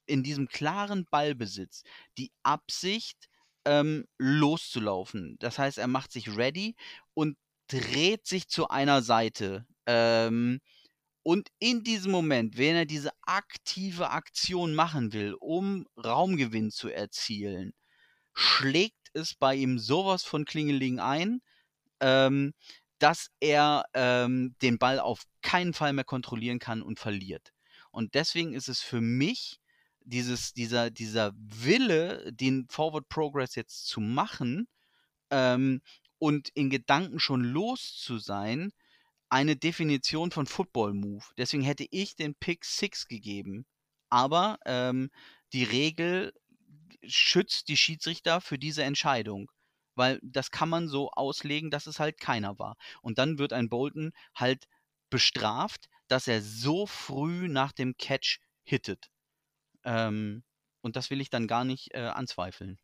in 0.06 0.22
diesem 0.22 0.48
klaren 0.48 1.06
Ballbesitz 1.10 1.82
die 2.18 2.32
Absicht, 2.42 3.28
ähm, 3.64 4.06
loszulaufen. 4.18 5.36
Das 5.38 5.58
heißt, 5.58 5.78
er 5.78 5.86
macht 5.86 6.12
sich 6.12 6.36
ready 6.36 6.74
und 7.14 7.36
dreht 7.68 8.26
sich 8.26 8.48
zu 8.48 8.68
einer 8.68 9.02
Seite. 9.02 9.66
Ähm, 9.86 10.60
und 11.24 11.48
in 11.60 11.84
diesem 11.84 12.10
Moment, 12.10 12.58
wenn 12.58 12.74
er 12.74 12.86
diese 12.86 13.12
aktive 13.22 14.10
Aktion 14.10 14.74
machen 14.74 15.12
will, 15.12 15.34
um 15.34 15.86
Raumgewinn 15.96 16.70
zu 16.72 16.88
erzielen, 16.88 17.72
schlägt 18.34 19.01
es 19.14 19.34
bei 19.34 19.54
ihm 19.54 19.78
sowas 19.78 20.22
von 20.24 20.44
Klingeling 20.44 21.00
ein, 21.00 21.40
ähm, 22.00 22.52
dass 22.98 23.30
er 23.40 23.84
ähm, 23.94 24.54
den 24.62 24.78
Ball 24.78 25.00
auf 25.00 25.24
keinen 25.42 25.74
Fall 25.74 25.92
mehr 25.92 26.04
kontrollieren 26.04 26.58
kann 26.58 26.82
und 26.82 27.00
verliert. 27.00 27.52
Und 27.90 28.14
deswegen 28.14 28.54
ist 28.54 28.68
es 28.68 28.80
für 28.80 29.00
mich 29.00 29.60
dieses, 30.04 30.52
dieser, 30.52 30.90
dieser 30.90 31.32
Wille, 31.36 32.32
den 32.32 32.66
Forward 32.68 33.08
Progress 33.08 33.54
jetzt 33.54 33.86
zu 33.86 34.00
machen 34.00 34.68
ähm, 35.30 35.80
und 36.18 36.48
in 36.50 36.70
Gedanken 36.70 37.18
schon 37.18 37.44
los 37.44 37.96
zu 37.96 38.18
sein, 38.18 38.72
eine 39.28 39.56
Definition 39.56 40.30
von 40.30 40.46
Football 40.46 40.94
Move. 40.94 41.24
Deswegen 41.38 41.62
hätte 41.62 41.86
ich 41.90 42.16
den 42.16 42.34
Pick 42.34 42.64
6 42.64 43.08
gegeben. 43.08 43.64
Aber 44.10 44.58
ähm, 44.66 45.10
die 45.52 45.64
Regel 45.64 46.32
schützt 47.04 47.68
die 47.68 47.76
Schiedsrichter 47.76 48.40
für 48.40 48.58
diese 48.58 48.82
Entscheidung. 48.84 49.50
Weil 49.94 50.20
das 50.22 50.50
kann 50.50 50.68
man 50.68 50.88
so 50.88 51.10
auslegen, 51.10 51.70
dass 51.70 51.86
es 51.86 52.00
halt 52.00 52.18
keiner 52.18 52.58
war. 52.58 52.76
Und 53.02 53.18
dann 53.18 53.38
wird 53.38 53.52
ein 53.52 53.68
Bolton 53.68 54.12
halt 54.34 54.66
bestraft, 55.10 55.88
dass 56.08 56.28
er 56.28 56.40
so 56.42 56.86
früh 56.86 57.48
nach 57.48 57.72
dem 57.72 57.96
Catch 57.98 58.40
hittet. 58.64 59.10
Ähm, 59.84 60.44
und 60.82 60.96
das 60.96 61.10
will 61.10 61.20
ich 61.20 61.30
dann 61.30 61.46
gar 61.48 61.64
nicht 61.64 61.94
äh, 61.94 62.00
anzweifeln. 62.00 62.78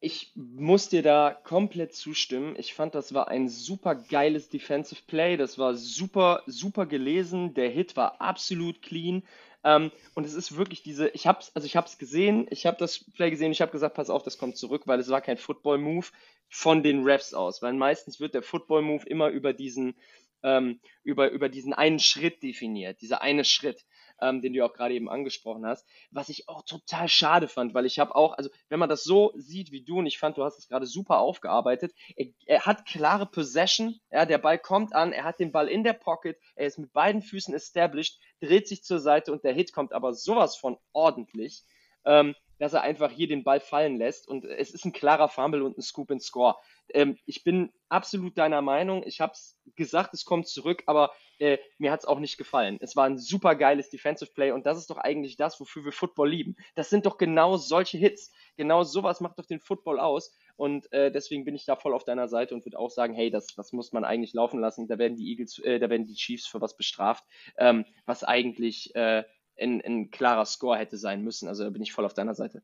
Ich 0.00 0.32
muss 0.36 0.88
dir 0.88 1.02
da 1.02 1.32
komplett 1.32 1.92
zustimmen. 1.94 2.54
Ich 2.56 2.72
fand, 2.74 2.94
das 2.94 3.14
war 3.14 3.28
ein 3.28 3.48
super 3.48 3.96
geiles 3.96 4.48
Defensive 4.48 5.02
Play. 5.06 5.36
Das 5.36 5.58
war 5.58 5.74
super, 5.74 6.42
super 6.46 6.86
gelesen. 6.86 7.54
Der 7.54 7.68
Hit 7.68 7.96
war 7.96 8.20
absolut 8.20 8.80
clean. 8.80 9.24
Ähm, 9.68 9.92
und 10.14 10.24
es 10.24 10.32
ist 10.32 10.56
wirklich 10.56 10.82
diese, 10.82 11.08
ich 11.08 11.26
hab's, 11.26 11.52
also 11.54 11.68
gesehen, 11.98 12.46
ich 12.48 12.64
habe 12.64 12.78
das 12.78 13.04
Play 13.12 13.28
gesehen, 13.28 13.52
ich 13.52 13.60
habe 13.60 13.70
gesagt, 13.70 13.96
pass 13.96 14.08
auf, 14.08 14.22
das 14.22 14.38
kommt 14.38 14.56
zurück, 14.56 14.86
weil 14.86 14.98
es 14.98 15.10
war 15.10 15.20
kein 15.20 15.36
Football-Move 15.36 16.06
von 16.48 16.82
den 16.82 17.04
Refs 17.04 17.34
aus, 17.34 17.60
weil 17.60 17.74
meistens 17.74 18.18
wird 18.18 18.32
der 18.32 18.42
Football-Move 18.42 19.04
immer 19.06 19.28
über 19.28 19.52
diesen, 19.52 19.94
ähm, 20.42 20.80
über, 21.02 21.30
über 21.32 21.50
diesen 21.50 21.74
einen 21.74 21.98
Schritt 21.98 22.42
definiert, 22.42 23.02
dieser 23.02 23.20
eine 23.20 23.44
Schritt 23.44 23.84
ähm, 24.20 24.40
den 24.40 24.52
du 24.52 24.64
auch 24.64 24.72
gerade 24.72 24.94
eben 24.94 25.08
angesprochen 25.08 25.66
hast, 25.66 25.86
was 26.10 26.28
ich 26.28 26.48
auch 26.48 26.62
total 26.62 27.08
schade 27.08 27.48
fand, 27.48 27.74
weil 27.74 27.86
ich 27.86 27.98
habe 27.98 28.14
auch, 28.14 28.36
also 28.36 28.50
wenn 28.68 28.78
man 28.78 28.88
das 28.88 29.04
so 29.04 29.32
sieht 29.36 29.72
wie 29.72 29.84
du 29.84 29.98
und 29.98 30.06
ich 30.06 30.18
fand, 30.18 30.36
du 30.36 30.44
hast 30.44 30.58
es 30.58 30.68
gerade 30.68 30.86
super 30.86 31.18
aufgearbeitet, 31.18 31.94
er, 32.16 32.26
er, 32.46 32.66
hat 32.66 32.86
klare 32.86 33.26
Possession, 33.26 33.98
ja, 34.10 34.24
der 34.26 34.38
Ball 34.38 34.58
kommt 34.58 34.94
an, 34.94 35.12
er 35.12 35.24
hat 35.24 35.38
den 35.38 35.52
Ball 35.52 35.68
in 35.68 35.84
der 35.84 35.92
Pocket, 35.92 36.38
er 36.54 36.66
ist 36.66 36.78
mit 36.78 36.92
beiden 36.92 37.22
Füßen 37.22 37.54
established, 37.54 38.18
dreht 38.40 38.68
sich 38.68 38.82
zur 38.82 39.00
Seite 39.00 39.32
und 39.32 39.44
der 39.44 39.52
Hit 39.52 39.72
kommt 39.72 39.92
aber 39.92 40.14
sowas 40.14 40.56
von 40.56 40.78
ordentlich. 40.92 41.64
Ähm, 42.04 42.34
dass 42.58 42.72
er 42.72 42.82
einfach 42.82 43.10
hier 43.10 43.28
den 43.28 43.44
Ball 43.44 43.60
fallen 43.60 43.96
lässt. 43.96 44.28
Und 44.28 44.44
es 44.44 44.70
ist 44.70 44.84
ein 44.84 44.92
klarer 44.92 45.28
Fumble 45.28 45.62
und 45.62 45.78
ein 45.78 45.82
Scoop 45.82 46.10
and 46.10 46.22
Score. 46.22 46.56
Ähm, 46.90 47.18
ich 47.26 47.44
bin 47.44 47.72
absolut 47.88 48.36
deiner 48.38 48.62
Meinung. 48.62 49.02
Ich 49.04 49.20
habe 49.20 49.32
es 49.32 49.58
gesagt, 49.76 50.14
es 50.14 50.24
kommt 50.24 50.48
zurück, 50.48 50.82
aber 50.86 51.12
äh, 51.38 51.58
mir 51.78 51.92
hat 51.92 52.00
es 52.00 52.06
auch 52.06 52.18
nicht 52.18 52.36
gefallen. 52.36 52.78
Es 52.80 52.96
war 52.96 53.04
ein 53.04 53.18
super 53.18 53.54
geiles 53.54 53.90
Defensive 53.90 54.32
Play 54.32 54.50
und 54.50 54.66
das 54.66 54.78
ist 54.78 54.90
doch 54.90 54.98
eigentlich 54.98 55.36
das, 55.36 55.60
wofür 55.60 55.84
wir 55.84 55.92
Football 55.92 56.30
lieben. 56.30 56.56
Das 56.74 56.90
sind 56.90 57.06
doch 57.06 57.18
genau 57.18 57.56
solche 57.56 57.98
Hits. 57.98 58.32
Genau 58.56 58.82
sowas 58.82 59.20
macht 59.20 59.38
doch 59.38 59.46
den 59.46 59.60
Football 59.60 60.00
aus. 60.00 60.36
Und 60.56 60.92
äh, 60.92 61.12
deswegen 61.12 61.44
bin 61.44 61.54
ich 61.54 61.64
da 61.64 61.76
voll 61.76 61.94
auf 61.94 62.02
deiner 62.02 62.26
Seite 62.26 62.54
und 62.54 62.64
würde 62.64 62.78
auch 62.78 62.90
sagen, 62.90 63.14
hey, 63.14 63.30
das, 63.30 63.46
das 63.54 63.72
muss 63.72 63.92
man 63.92 64.04
eigentlich 64.04 64.34
laufen 64.34 64.58
lassen. 64.58 64.88
Da 64.88 64.98
werden 64.98 65.16
die 65.16 65.30
Eagles, 65.30 65.60
äh, 65.60 65.78
da 65.78 65.88
werden 65.88 66.06
die 66.06 66.16
Chiefs 66.16 66.48
für 66.48 66.60
was 66.60 66.76
bestraft, 66.76 67.24
ähm, 67.58 67.84
was 68.06 68.24
eigentlich 68.24 68.92
äh, 68.96 69.22
ein, 69.60 69.80
ein 69.82 70.10
klarer 70.10 70.46
Score 70.46 70.78
hätte 70.78 70.96
sein 70.96 71.22
müssen. 71.22 71.48
Also 71.48 71.64
da 71.64 71.70
bin 71.70 71.82
ich 71.82 71.92
voll 71.92 72.04
auf 72.04 72.14
deiner 72.14 72.34
Seite. 72.34 72.62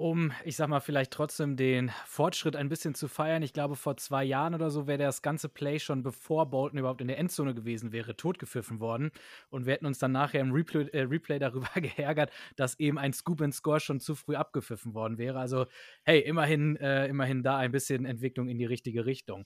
Um, 0.00 0.32
ich 0.46 0.56
sag 0.56 0.70
mal, 0.70 0.80
vielleicht 0.80 1.10
trotzdem 1.10 1.58
den 1.58 1.90
Fortschritt 2.06 2.56
ein 2.56 2.70
bisschen 2.70 2.94
zu 2.94 3.06
feiern. 3.06 3.42
Ich 3.42 3.52
glaube, 3.52 3.76
vor 3.76 3.98
zwei 3.98 4.24
Jahren 4.24 4.54
oder 4.54 4.70
so 4.70 4.86
wäre 4.86 5.02
das 5.02 5.20
ganze 5.20 5.50
Play 5.50 5.78
schon 5.78 6.02
bevor 6.02 6.48
Bolton 6.48 6.78
überhaupt 6.78 7.02
in 7.02 7.08
der 7.08 7.18
Endzone 7.18 7.54
gewesen 7.54 7.92
wäre, 7.92 8.16
totgepfiffen 8.16 8.80
worden. 8.80 9.10
Und 9.50 9.66
wir 9.66 9.74
hätten 9.74 9.84
uns 9.84 9.98
dann 9.98 10.12
nachher 10.12 10.40
im 10.40 10.52
Replay, 10.52 10.88
äh, 10.94 11.02
Replay 11.02 11.38
darüber 11.38 11.68
geärgert, 11.74 12.30
dass 12.56 12.80
eben 12.80 12.96
ein 12.96 13.12
Scoop 13.12 13.42
and 13.42 13.54
Score 13.54 13.78
schon 13.78 14.00
zu 14.00 14.14
früh 14.14 14.36
abgepfiffen 14.36 14.94
worden 14.94 15.18
wäre. 15.18 15.38
Also, 15.38 15.66
hey, 16.04 16.20
immerhin, 16.20 16.76
äh, 16.76 17.06
immerhin 17.06 17.42
da 17.42 17.58
ein 17.58 17.70
bisschen 17.70 18.06
Entwicklung 18.06 18.48
in 18.48 18.56
die 18.56 18.64
richtige 18.64 19.04
Richtung. 19.04 19.44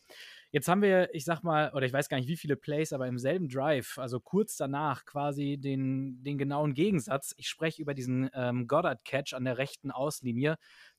Jetzt 0.54 0.68
haben 0.68 0.82
wir, 0.82 1.12
ich 1.12 1.24
sag 1.24 1.42
mal, 1.42 1.72
oder 1.74 1.84
ich 1.84 1.92
weiß 1.92 2.08
gar 2.08 2.16
nicht, 2.16 2.28
wie 2.28 2.36
viele 2.36 2.54
Plays, 2.54 2.92
aber 2.92 3.08
im 3.08 3.18
selben 3.18 3.48
Drive, 3.48 3.98
also 3.98 4.20
kurz 4.20 4.56
danach 4.56 5.04
quasi 5.04 5.58
den, 5.58 6.22
den 6.22 6.38
genauen 6.38 6.74
Gegensatz. 6.74 7.34
Ich 7.38 7.48
spreche 7.48 7.82
über 7.82 7.92
diesen 7.92 8.30
ähm, 8.34 8.68
Goddard-Catch 8.68 9.34
an 9.34 9.46
der 9.46 9.58
rechten 9.58 9.90
Auslinie. 9.90 10.56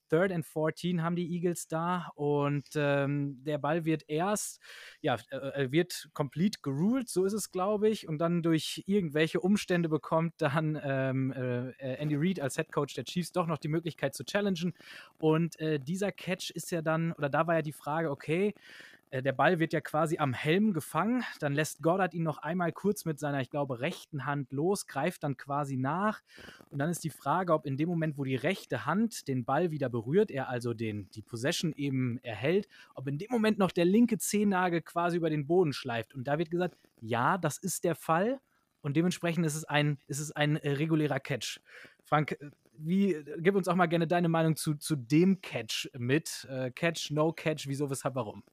Third 0.09 0.33
and 0.33 0.45
14 0.45 1.01
haben 1.01 1.15
die 1.15 1.31
Eagles 1.33 1.67
da 1.67 2.11
und 2.15 2.67
ähm, 2.75 3.43
der 3.43 3.57
Ball 3.57 3.85
wird 3.85 4.03
erst, 4.07 4.61
ja, 5.01 5.17
äh, 5.31 5.71
wird 5.71 6.09
komplett 6.13 6.61
geruled, 6.61 7.09
so 7.09 7.25
ist 7.25 7.33
es, 7.33 7.51
glaube 7.51 7.89
ich, 7.89 8.07
und 8.07 8.19
dann 8.19 8.43
durch 8.43 8.83
irgendwelche 8.85 9.39
Umstände 9.39 9.89
bekommt 9.89 10.33
dann 10.37 10.79
ähm, 10.83 11.31
äh, 11.31 11.71
Andy 11.95 12.15
Reid 12.17 12.39
als 12.39 12.57
Head 12.57 12.71
Coach 12.71 12.93
der 12.93 13.05
Chiefs 13.05 13.31
doch 13.31 13.47
noch 13.47 13.57
die 13.57 13.69
Möglichkeit 13.69 14.13
zu 14.15 14.25
challengen. 14.25 14.73
Und 15.17 15.59
äh, 15.59 15.79
dieser 15.79 16.11
Catch 16.11 16.51
ist 16.51 16.71
ja 16.71 16.81
dann, 16.81 17.13
oder 17.13 17.29
da 17.29 17.47
war 17.47 17.55
ja 17.55 17.61
die 17.61 17.71
Frage, 17.71 18.11
okay, 18.11 18.49
äh, 18.49 18.94
der 19.21 19.33
Ball 19.33 19.59
wird 19.59 19.73
ja 19.73 19.81
quasi 19.81 20.17
am 20.17 20.33
Helm 20.33 20.73
gefangen. 20.73 21.23
Dann 21.39 21.53
lässt 21.53 21.81
Goddard 21.81 22.13
ihn 22.13 22.23
noch 22.23 22.39
einmal 22.39 22.71
kurz 22.71 23.05
mit 23.05 23.19
seiner, 23.19 23.41
ich 23.41 23.49
glaube, 23.49 23.79
rechten 23.79 24.25
Hand 24.25 24.51
los, 24.51 24.87
greift 24.87 25.23
dann 25.23 25.37
quasi 25.37 25.77
nach. 25.77 26.21
Und 26.69 26.79
dann 26.79 26.89
ist 26.89 27.03
die 27.03 27.09
Frage, 27.09 27.53
ob 27.53 27.65
in 27.65 27.77
dem 27.77 27.89
Moment, 27.89 28.17
wo 28.17 28.23
die 28.23 28.35
rechte 28.35 28.85
Hand 28.85 29.27
den 29.27 29.45
Ball 29.45 29.71
wieder 29.71 29.89
berührt, 29.89 30.31
er 30.31 30.49
also 30.49 30.73
den, 30.73 31.09
die 31.11 31.21
Possession 31.21 31.73
eben 31.73 32.17
erhält, 32.23 32.67
ob 32.95 33.07
in 33.07 33.17
dem 33.17 33.27
Moment 33.31 33.57
noch 33.57 33.71
der 33.71 33.85
linke 33.85 34.17
Zehennagel 34.17 34.81
quasi 34.81 35.17
über 35.17 35.29
den 35.29 35.47
Boden 35.47 35.73
schleift. 35.73 36.13
Und 36.13 36.27
da 36.27 36.37
wird 36.37 36.51
gesagt, 36.51 36.77
ja, 36.99 37.37
das 37.37 37.57
ist 37.57 37.83
der 37.83 37.95
Fall. 37.95 38.39
Und 38.81 38.95
dementsprechend 38.95 39.45
ist 39.45 39.55
es 39.55 39.65
ein, 39.65 39.97
ist 40.07 40.19
es 40.19 40.31
ein 40.31 40.57
äh, 40.57 40.71
regulärer 40.73 41.19
Catch. 41.19 41.59
Frank, 42.03 42.33
äh, 42.33 42.51
wie, 42.77 43.23
gib 43.37 43.55
uns 43.55 43.67
auch 43.67 43.75
mal 43.75 43.87
gerne 43.87 44.05
deine 44.05 44.29
Meinung 44.29 44.55
zu, 44.55 44.75
zu 44.75 44.95
dem 44.95 45.41
Catch 45.41 45.89
mit. 45.97 46.47
Äh, 46.49 46.71
Catch, 46.71 47.11
No 47.11 47.31
Catch, 47.31 47.67
wieso, 47.67 47.89
weshalb, 47.89 48.15
warum? 48.15 48.43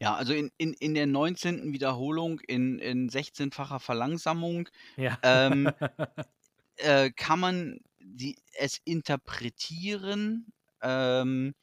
Ja, 0.00 0.14
also 0.14 0.32
in, 0.32 0.50
in, 0.56 0.72
in 0.74 0.94
der 0.94 1.06
19. 1.06 1.72
Wiederholung 1.72 2.40
in, 2.40 2.78
in 2.78 3.08
16-facher 3.10 3.80
Verlangsamung 3.80 4.68
Ja. 4.96 5.18
ähm, 5.22 5.74
äh, 6.76 7.10
kann 7.10 7.40
man 7.40 7.80
die, 8.00 8.36
es 8.58 8.80
interpretieren, 8.84 10.52
ähm, 10.82 11.54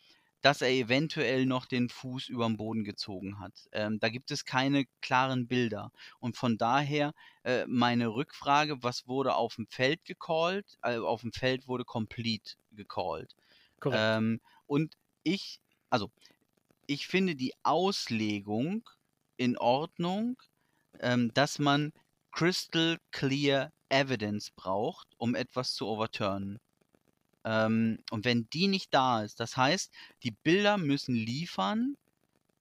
dass 0.41 0.61
er 0.61 0.69
eventuell 0.69 1.45
noch 1.45 1.65
den 1.65 1.89
Fuß 1.89 2.29
über 2.29 2.45
den 2.47 2.57
Boden 2.57 2.83
gezogen 2.83 3.39
hat. 3.39 3.67
Ähm, 3.71 3.99
da 3.99 4.09
gibt 4.09 4.29
es 4.31 4.45
keine 4.45 4.85
klaren 5.01 5.47
Bilder. 5.47 5.91
Und 6.19 6.38
von 6.38 6.57
daher 6.57 7.13
äh, 7.43 7.65
meine 7.67 8.09
Rückfrage, 8.09 8.83
was 8.83 9.07
wurde 9.07 9.35
auf 9.35 9.55
dem 9.55 9.67
Feld 9.67 10.05
gecallt? 10.05 10.77
Äh, 10.83 10.97
auf 10.97 11.21
dem 11.21 11.33
Feld 11.33 11.67
wurde 11.67 11.85
complete 11.85 12.55
gecallt. 12.71 13.35
Korrekt. 13.79 14.17
Ähm, 14.17 14.41
und 14.67 14.95
ich, 15.23 15.59
also 15.89 16.11
ich 16.88 17.07
finde 17.07 17.35
die 17.35 17.53
Auslegung 17.63 18.89
in 19.35 19.57
Ordnung, 19.57 20.41
ähm, 20.99 21.31
dass 21.33 21.59
man 21.59 21.93
crystal 22.31 22.97
clear 23.11 23.71
evidence 23.89 24.51
braucht, 24.51 25.07
um 25.17 25.35
etwas 25.35 25.73
zu 25.73 25.85
overturnen. 25.88 26.59
Ähm, 27.43 27.99
und 28.09 28.25
wenn 28.25 28.49
die 28.49 28.67
nicht 28.67 28.93
da 28.93 29.23
ist, 29.23 29.39
das 29.39 29.55
heißt, 29.55 29.93
die 30.23 30.31
Bilder 30.31 30.77
müssen 30.77 31.15
liefern, 31.15 31.95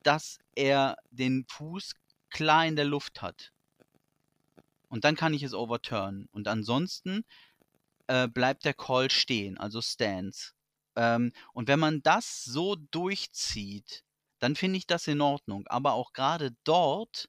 dass 0.03 0.39
er 0.55 0.97
den 1.11 1.45
Fuß 1.49 1.95
klar 2.31 2.67
in 2.67 2.77
der 2.77 2.85
Luft 2.85 3.23
hat. 3.23 3.53
Und 4.89 5.05
dann 5.05 5.17
kann 5.17 5.35
ich 5.35 5.43
es 5.43 5.55
overturnen. 5.55 6.29
Und 6.33 6.47
ansonsten 6.47 7.25
äh, 8.07 8.29
bleibt 8.29 8.65
der 8.65 8.75
Call 8.75 9.11
stehen, 9.11 9.59
also 9.59 9.83
stands. 9.83 10.55
Ähm, 10.95 11.33
und 11.53 11.69
wenn 11.69 11.81
man 11.81 12.03
das 12.03 12.45
so 12.45 12.77
durchzieht, 12.77 14.05
dann 14.39 14.57
finde 14.57 14.79
ich 14.79 14.87
das 14.87 15.07
in 15.07 15.21
Ordnung. 15.21 15.67
Aber 15.69 15.95
auch 15.95 16.13
gerade 16.13 16.57
dort 16.65 17.29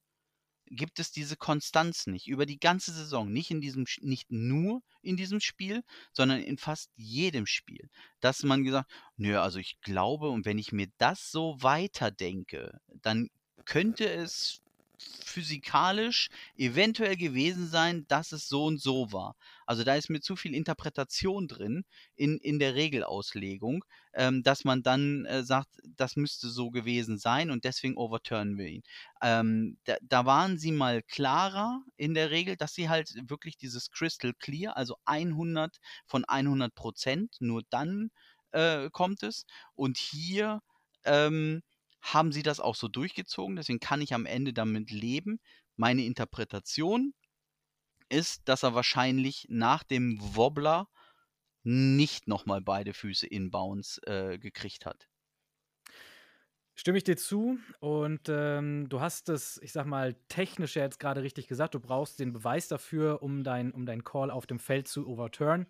gibt 0.69 0.99
es 0.99 1.11
diese 1.11 1.37
Konstanz 1.37 2.07
nicht. 2.07 2.27
Über 2.27 2.45
die 2.45 2.59
ganze 2.59 2.91
Saison, 2.91 3.31
nicht 3.31 3.51
in 3.51 3.61
diesem 3.61 3.85
nicht 4.01 4.31
nur 4.31 4.81
in 5.01 5.17
diesem 5.17 5.39
Spiel, 5.39 5.83
sondern 6.13 6.41
in 6.41 6.57
fast 6.57 6.91
jedem 6.95 7.45
Spiel, 7.45 7.89
dass 8.19 8.43
man 8.43 8.63
gesagt, 8.63 8.91
nö, 9.15 9.39
also 9.39 9.59
ich 9.59 9.79
glaube 9.81 10.29
und 10.29 10.45
wenn 10.45 10.57
ich 10.57 10.71
mir 10.71 10.87
das 10.97 11.31
so 11.31 11.55
weiterdenke, 11.61 12.79
dann 13.01 13.29
könnte 13.65 14.09
es 14.09 14.61
physikalisch 14.97 16.29
eventuell 16.55 17.15
gewesen 17.15 17.67
sein, 17.67 18.05
dass 18.07 18.31
es 18.31 18.47
so 18.49 18.65
und 18.65 18.81
so 18.81 19.11
war. 19.11 19.35
Also 19.65 19.83
da 19.83 19.95
ist 19.95 20.09
mir 20.09 20.21
zu 20.21 20.35
viel 20.35 20.55
Interpretation 20.55 21.47
drin 21.47 21.85
in, 22.15 22.37
in 22.39 22.59
der 22.59 22.75
Regelauslegung, 22.75 23.85
ähm, 24.13 24.41
dass 24.43 24.63
man 24.63 24.81
dann 24.83 25.25
äh, 25.25 25.43
sagt, 25.43 25.69
das 25.95 26.15
müsste 26.15 26.49
so 26.49 26.71
gewesen 26.71 27.17
sein 27.17 27.51
und 27.51 27.65
deswegen 27.65 27.97
overturnen 27.97 28.57
wir 28.57 28.67
ihn. 28.67 28.83
Ähm, 29.21 29.77
da, 29.83 29.97
da 30.01 30.25
waren 30.25 30.57
sie 30.57 30.71
mal 30.71 31.03
klarer 31.03 31.81
in 31.97 32.13
der 32.13 32.31
Regel, 32.31 32.55
dass 32.55 32.73
sie 32.73 32.89
halt 32.89 33.13
wirklich 33.29 33.57
dieses 33.57 33.91
Crystal 33.91 34.33
Clear, 34.33 34.77
also 34.77 34.95
100 35.05 35.77
von 36.05 36.25
100 36.25 36.73
Prozent, 36.73 37.35
nur 37.39 37.61
dann 37.69 38.09
äh, 38.51 38.89
kommt 38.91 39.23
es. 39.23 39.45
Und 39.75 39.97
hier 39.97 40.61
ähm, 41.03 41.61
haben 42.13 42.31
sie 42.31 42.43
das 42.43 42.59
auch 42.59 42.75
so 42.75 42.87
durchgezogen, 42.87 43.55
deswegen 43.55 43.79
kann 43.79 44.01
ich 44.01 44.13
am 44.13 44.25
Ende 44.25 44.53
damit 44.53 44.91
leben. 44.91 45.39
Meine 45.75 46.05
Interpretation 46.05 47.13
ist, 48.09 48.47
dass 48.47 48.63
er 48.63 48.75
wahrscheinlich 48.75 49.47
nach 49.49 49.83
dem 49.83 50.17
Wobbler 50.35 50.87
nicht 51.63 52.27
nochmal 52.27 52.61
beide 52.61 52.93
Füße 52.93 53.27
in 53.27 53.51
Bounce 53.51 54.01
äh, 54.05 54.37
gekriegt 54.39 54.85
hat. 54.85 55.09
Stimme 56.79 56.99
ich 56.99 57.03
dir 57.03 57.17
zu 57.17 57.57
und 57.79 58.29
ähm, 58.29 58.87
du 58.87 59.01
hast 59.01 59.29
es, 59.29 59.59
ich 59.63 59.71
sag 59.71 59.87
mal, 59.87 60.13
technisch 60.29 60.75
ja 60.75 60.83
jetzt 60.83 60.99
gerade 60.99 61.23
richtig 61.23 61.47
gesagt, 61.47 61.73
du 61.73 61.79
brauchst 61.79 62.19
den 62.19 62.33
Beweis 62.33 62.67
dafür, 62.67 63.23
um 63.23 63.43
deinen 63.43 63.71
um 63.71 63.87
dein 63.87 64.03
Call 64.03 64.29
auf 64.29 64.45
dem 64.45 64.59
Feld 64.59 64.87
zu 64.87 65.07
overturn. 65.07 65.65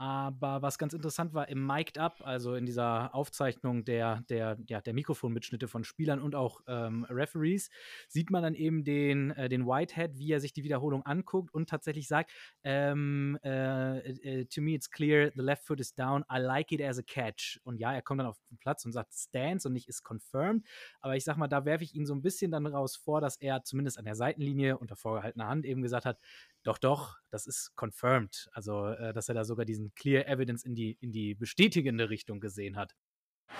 Aber 0.00 0.62
was 0.62 0.78
ganz 0.78 0.94
interessant 0.94 1.34
war, 1.34 1.50
im 1.50 1.66
Mic'd 1.66 1.98
Up, 1.98 2.22
also 2.24 2.54
in 2.54 2.64
dieser 2.64 3.14
Aufzeichnung 3.14 3.84
der, 3.84 4.22
der, 4.30 4.56
ja, 4.66 4.80
der 4.80 4.94
Mikrofonmitschnitte 4.94 5.68
von 5.68 5.84
Spielern 5.84 6.22
und 6.22 6.34
auch 6.34 6.62
ähm, 6.68 7.04
Referees, 7.10 7.68
sieht 8.08 8.30
man 8.30 8.42
dann 8.42 8.54
eben 8.54 8.82
den, 8.82 9.32
äh, 9.32 9.50
den 9.50 9.66
Whitehead, 9.66 10.16
wie 10.16 10.32
er 10.32 10.40
sich 10.40 10.54
die 10.54 10.64
Wiederholung 10.64 11.04
anguckt 11.04 11.52
und 11.52 11.68
tatsächlich 11.68 12.08
sagt, 12.08 12.32
ähm, 12.64 13.38
äh, 13.44 13.98
äh, 13.98 14.46
to 14.46 14.62
me 14.62 14.70
it's 14.70 14.90
clear, 14.90 15.32
the 15.34 15.42
left 15.42 15.66
foot 15.66 15.80
is 15.80 15.94
down, 15.94 16.24
I 16.32 16.38
like 16.38 16.72
it 16.72 16.80
as 16.80 16.98
a 16.98 17.02
catch. 17.02 17.60
Und 17.64 17.76
ja, 17.76 17.92
er 17.92 18.00
kommt 18.00 18.20
dann 18.20 18.26
auf 18.26 18.40
den 18.50 18.56
Platz 18.56 18.86
und 18.86 18.92
sagt 18.92 19.12
stands 19.12 19.66
und 19.66 19.74
nicht 19.74 19.86
ist 19.86 20.02
confirmed. 20.02 20.64
Aber 21.02 21.14
ich 21.14 21.24
sag 21.24 21.36
mal, 21.36 21.46
da 21.46 21.66
werfe 21.66 21.84
ich 21.84 21.94
ihn 21.94 22.06
so 22.06 22.14
ein 22.14 22.22
bisschen 22.22 22.50
dann 22.50 22.64
raus 22.64 22.96
vor, 22.96 23.20
dass 23.20 23.36
er 23.36 23.64
zumindest 23.64 23.98
an 23.98 24.06
der 24.06 24.14
Seitenlinie 24.14 24.78
unter 24.78 24.96
vorgehaltener 24.96 25.48
Hand 25.48 25.66
eben 25.66 25.82
gesagt 25.82 26.06
hat, 26.06 26.18
doch, 26.62 26.78
doch, 26.78 27.16
das 27.30 27.46
ist 27.46 27.72
confirmed. 27.76 28.48
Also, 28.52 28.86
äh, 28.86 29.12
dass 29.12 29.28
er 29.28 29.34
da 29.34 29.44
sogar 29.44 29.64
diesen 29.64 29.94
Clear 29.94 30.26
Evidence 30.28 30.64
in 30.64 30.74
die, 30.74 30.98
in 31.00 31.12
die 31.12 31.34
bestätigende 31.34 32.10
Richtung 32.10 32.40
gesehen 32.40 32.76
hat. 32.76 32.94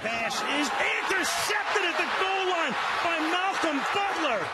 Pass 0.03 0.35
is 0.43 0.69
intercepted 0.69 1.85
at 1.89 1.97
the 1.97 2.09
goal 2.21 2.47
line 2.47 2.75
by 3.03 3.19
Malcolm 3.31 3.81
Butler. 3.93 4.47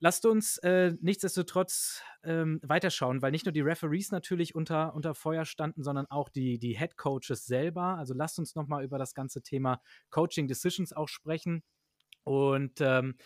Lasst 0.00 0.26
uns 0.26 0.58
äh, 0.58 0.94
nichtsdestotrotz 1.00 2.02
ähm, 2.24 2.58
weiterschauen, 2.64 3.22
weil 3.22 3.30
nicht 3.30 3.46
nur 3.46 3.52
die 3.52 3.60
Referees 3.60 4.10
natürlich 4.10 4.54
unter, 4.54 4.94
unter 4.94 5.14
Feuer 5.14 5.44
standen, 5.44 5.84
sondern 5.84 6.06
auch 6.06 6.28
die, 6.28 6.58
die 6.58 6.76
Head 6.76 6.96
Coaches 6.96 7.46
selber. 7.46 7.98
Also 7.98 8.12
lasst 8.12 8.38
uns 8.40 8.56
nochmal 8.56 8.82
über 8.82 8.98
das 8.98 9.14
ganze 9.14 9.42
Thema 9.42 9.80
Coaching 10.10 10.48
Decisions 10.48 10.92
auch 10.92 11.06
sprechen. 11.06 11.62
Und 12.24 12.80
ähm, 12.80 13.16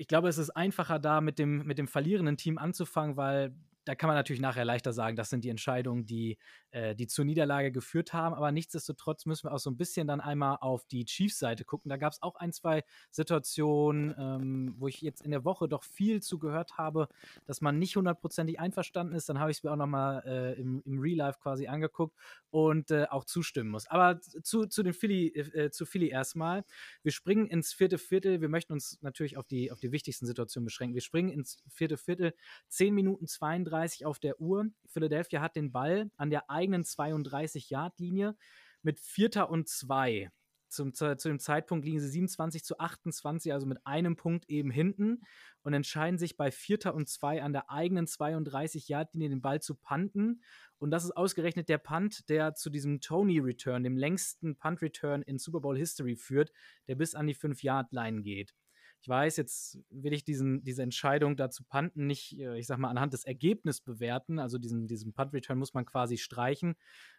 ich 0.00 0.08
glaube, 0.08 0.30
es 0.30 0.38
ist 0.38 0.48
einfacher 0.50 0.98
da 0.98 1.20
mit 1.20 1.38
dem, 1.38 1.66
mit 1.66 1.76
dem 1.76 1.86
verlierenden 1.86 2.38
Team 2.38 2.56
anzufangen, 2.56 3.18
weil 3.18 3.52
da 3.84 3.94
kann 3.94 4.08
man 4.08 4.16
natürlich 4.16 4.42
nachher 4.42 4.64
leichter 4.64 4.92
sagen, 4.92 5.16
das 5.16 5.30
sind 5.30 5.44
die 5.44 5.48
Entscheidungen, 5.48 6.04
die, 6.04 6.38
äh, 6.70 6.94
die 6.94 7.06
zur 7.06 7.24
Niederlage 7.24 7.72
geführt 7.72 8.12
haben. 8.12 8.34
Aber 8.34 8.52
nichtsdestotrotz 8.52 9.24
müssen 9.24 9.48
wir 9.48 9.52
auch 9.52 9.58
so 9.58 9.70
ein 9.70 9.76
bisschen 9.76 10.06
dann 10.06 10.20
einmal 10.20 10.58
auf 10.60 10.86
die 10.86 11.04
Chiefs-Seite 11.04 11.64
gucken. 11.64 11.88
Da 11.88 11.96
gab 11.96 12.12
es 12.12 12.22
auch 12.22 12.36
ein, 12.36 12.52
zwei 12.52 12.84
Situationen, 13.10 14.14
ähm, 14.18 14.74
wo 14.78 14.88
ich 14.88 15.00
jetzt 15.00 15.22
in 15.22 15.30
der 15.30 15.44
Woche 15.44 15.68
doch 15.68 15.82
viel 15.82 16.20
zugehört 16.22 16.76
habe, 16.76 17.08
dass 17.46 17.60
man 17.62 17.78
nicht 17.78 17.96
hundertprozentig 17.96 18.60
einverstanden 18.60 19.14
ist. 19.14 19.28
Dann 19.28 19.38
habe 19.38 19.50
ich 19.50 19.58
es 19.58 19.62
mir 19.62 19.72
auch 19.72 19.76
nochmal 19.76 20.22
äh, 20.26 20.60
im, 20.60 20.82
im 20.84 20.98
Real 20.98 21.16
Life 21.16 21.38
quasi 21.40 21.66
angeguckt 21.66 22.14
und 22.50 22.90
äh, 22.90 23.06
auch 23.08 23.24
zustimmen 23.24 23.70
muss. 23.70 23.86
Aber 23.86 24.20
zu, 24.20 24.66
zu 24.66 24.82
den 24.82 24.92
Philly, 24.92 25.28
äh, 25.28 25.70
zu 25.70 25.86
Philly 25.86 26.08
erstmal. 26.08 26.64
Wir 27.02 27.12
springen 27.12 27.46
ins 27.46 27.72
vierte 27.72 27.96
Viertel. 27.96 28.42
Wir 28.42 28.50
möchten 28.50 28.74
uns 28.74 28.98
natürlich 29.00 29.38
auf 29.38 29.46
die, 29.46 29.72
auf 29.72 29.80
die 29.80 29.90
wichtigsten 29.90 30.26
Situationen 30.26 30.66
beschränken. 30.66 30.94
Wir 30.94 31.02
springen 31.02 31.30
ins 31.30 31.62
vierte 31.68 31.96
Viertel. 31.96 32.34
10 32.68 32.94
Minuten 32.94 33.26
32 33.26 33.69
32 33.70 34.06
auf 34.06 34.18
der 34.18 34.40
Uhr. 34.40 34.66
Philadelphia 34.86 35.40
hat 35.40 35.56
den 35.56 35.72
Ball 35.72 36.10
an 36.16 36.30
der 36.30 36.50
eigenen 36.50 36.82
32-Yard-Linie 36.82 38.36
mit 38.82 39.00
Vierter 39.00 39.50
und 39.50 39.68
Zwei. 39.68 40.30
Zum, 40.68 40.94
zu, 40.94 41.16
dem 41.16 41.40
Zeitpunkt 41.40 41.84
liegen 41.84 41.98
sie 41.98 42.08
27 42.08 42.62
zu 42.64 42.78
28, 42.78 43.52
also 43.52 43.66
mit 43.66 43.84
einem 43.84 44.14
Punkt 44.14 44.48
eben 44.48 44.70
hinten 44.70 45.22
und 45.62 45.74
entscheiden 45.74 46.16
sich 46.16 46.36
bei 46.36 46.52
Vierter 46.52 46.94
und 46.94 47.08
Zwei 47.08 47.42
an 47.42 47.52
der 47.52 47.70
eigenen 47.70 48.06
32-Yard-Linie 48.06 49.30
den 49.30 49.42
Ball 49.42 49.60
zu 49.60 49.74
panten. 49.74 50.42
Und 50.78 50.92
das 50.92 51.04
ist 51.04 51.16
ausgerechnet 51.16 51.68
der 51.68 51.78
Punt, 51.78 52.28
der 52.28 52.54
zu 52.54 52.70
diesem 52.70 53.00
Tony-Return, 53.00 53.82
dem 53.82 53.96
längsten 53.96 54.56
Punt-Return 54.56 55.22
in 55.22 55.38
Super 55.38 55.60
Bowl 55.60 55.76
History 55.76 56.14
führt, 56.14 56.52
der 56.86 56.94
bis 56.94 57.16
an 57.16 57.26
die 57.26 57.34
5-Yard-Line 57.34 58.22
geht. 58.22 58.54
Ich 59.02 59.08
weiß, 59.08 59.36
jetzt 59.38 59.78
will 59.88 60.12
ich 60.12 60.24
diesen, 60.24 60.62
diese 60.62 60.82
Entscheidung 60.82 61.36
dazu 61.36 61.64
panten 61.64 62.06
nicht, 62.06 62.38
äh, 62.38 62.58
ich 62.58 62.66
sag 62.66 62.78
mal, 62.78 62.90
anhand 62.90 63.14
des 63.14 63.24
Ergebnisses 63.24 63.80
bewerten. 63.80 64.38
Also 64.38 64.58
diesen, 64.58 64.88
diesen 64.88 65.12
Punt-Return 65.12 65.58
muss 65.58 65.74
man 65.74 65.86
quasi 65.86 66.18
streichen. 66.18 66.74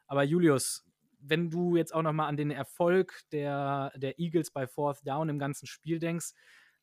Aber 0.05 0.23
Julius, 0.23 0.85
wenn 1.19 1.49
du 1.49 1.75
jetzt 1.75 1.93
auch 1.93 2.03
nochmal 2.03 2.29
an 2.29 2.37
den 2.37 2.51
Erfolg 2.51 3.21
der, 3.31 3.91
der 3.95 4.19
Eagles 4.19 4.51
bei 4.51 4.67
Fourth 4.67 5.05
Down 5.05 5.29
im 5.29 5.39
ganzen 5.39 5.65
Spiel 5.65 5.99
denkst, 5.99 6.33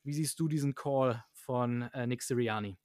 wie 0.03 0.13
siehst 0.13 0.39
du 0.41 0.49
diesen 0.49 0.75
Call 0.75 1.23
von 1.33 1.83
äh, 1.93 2.07
Nick 2.07 2.23
Sirianni? 2.23 2.77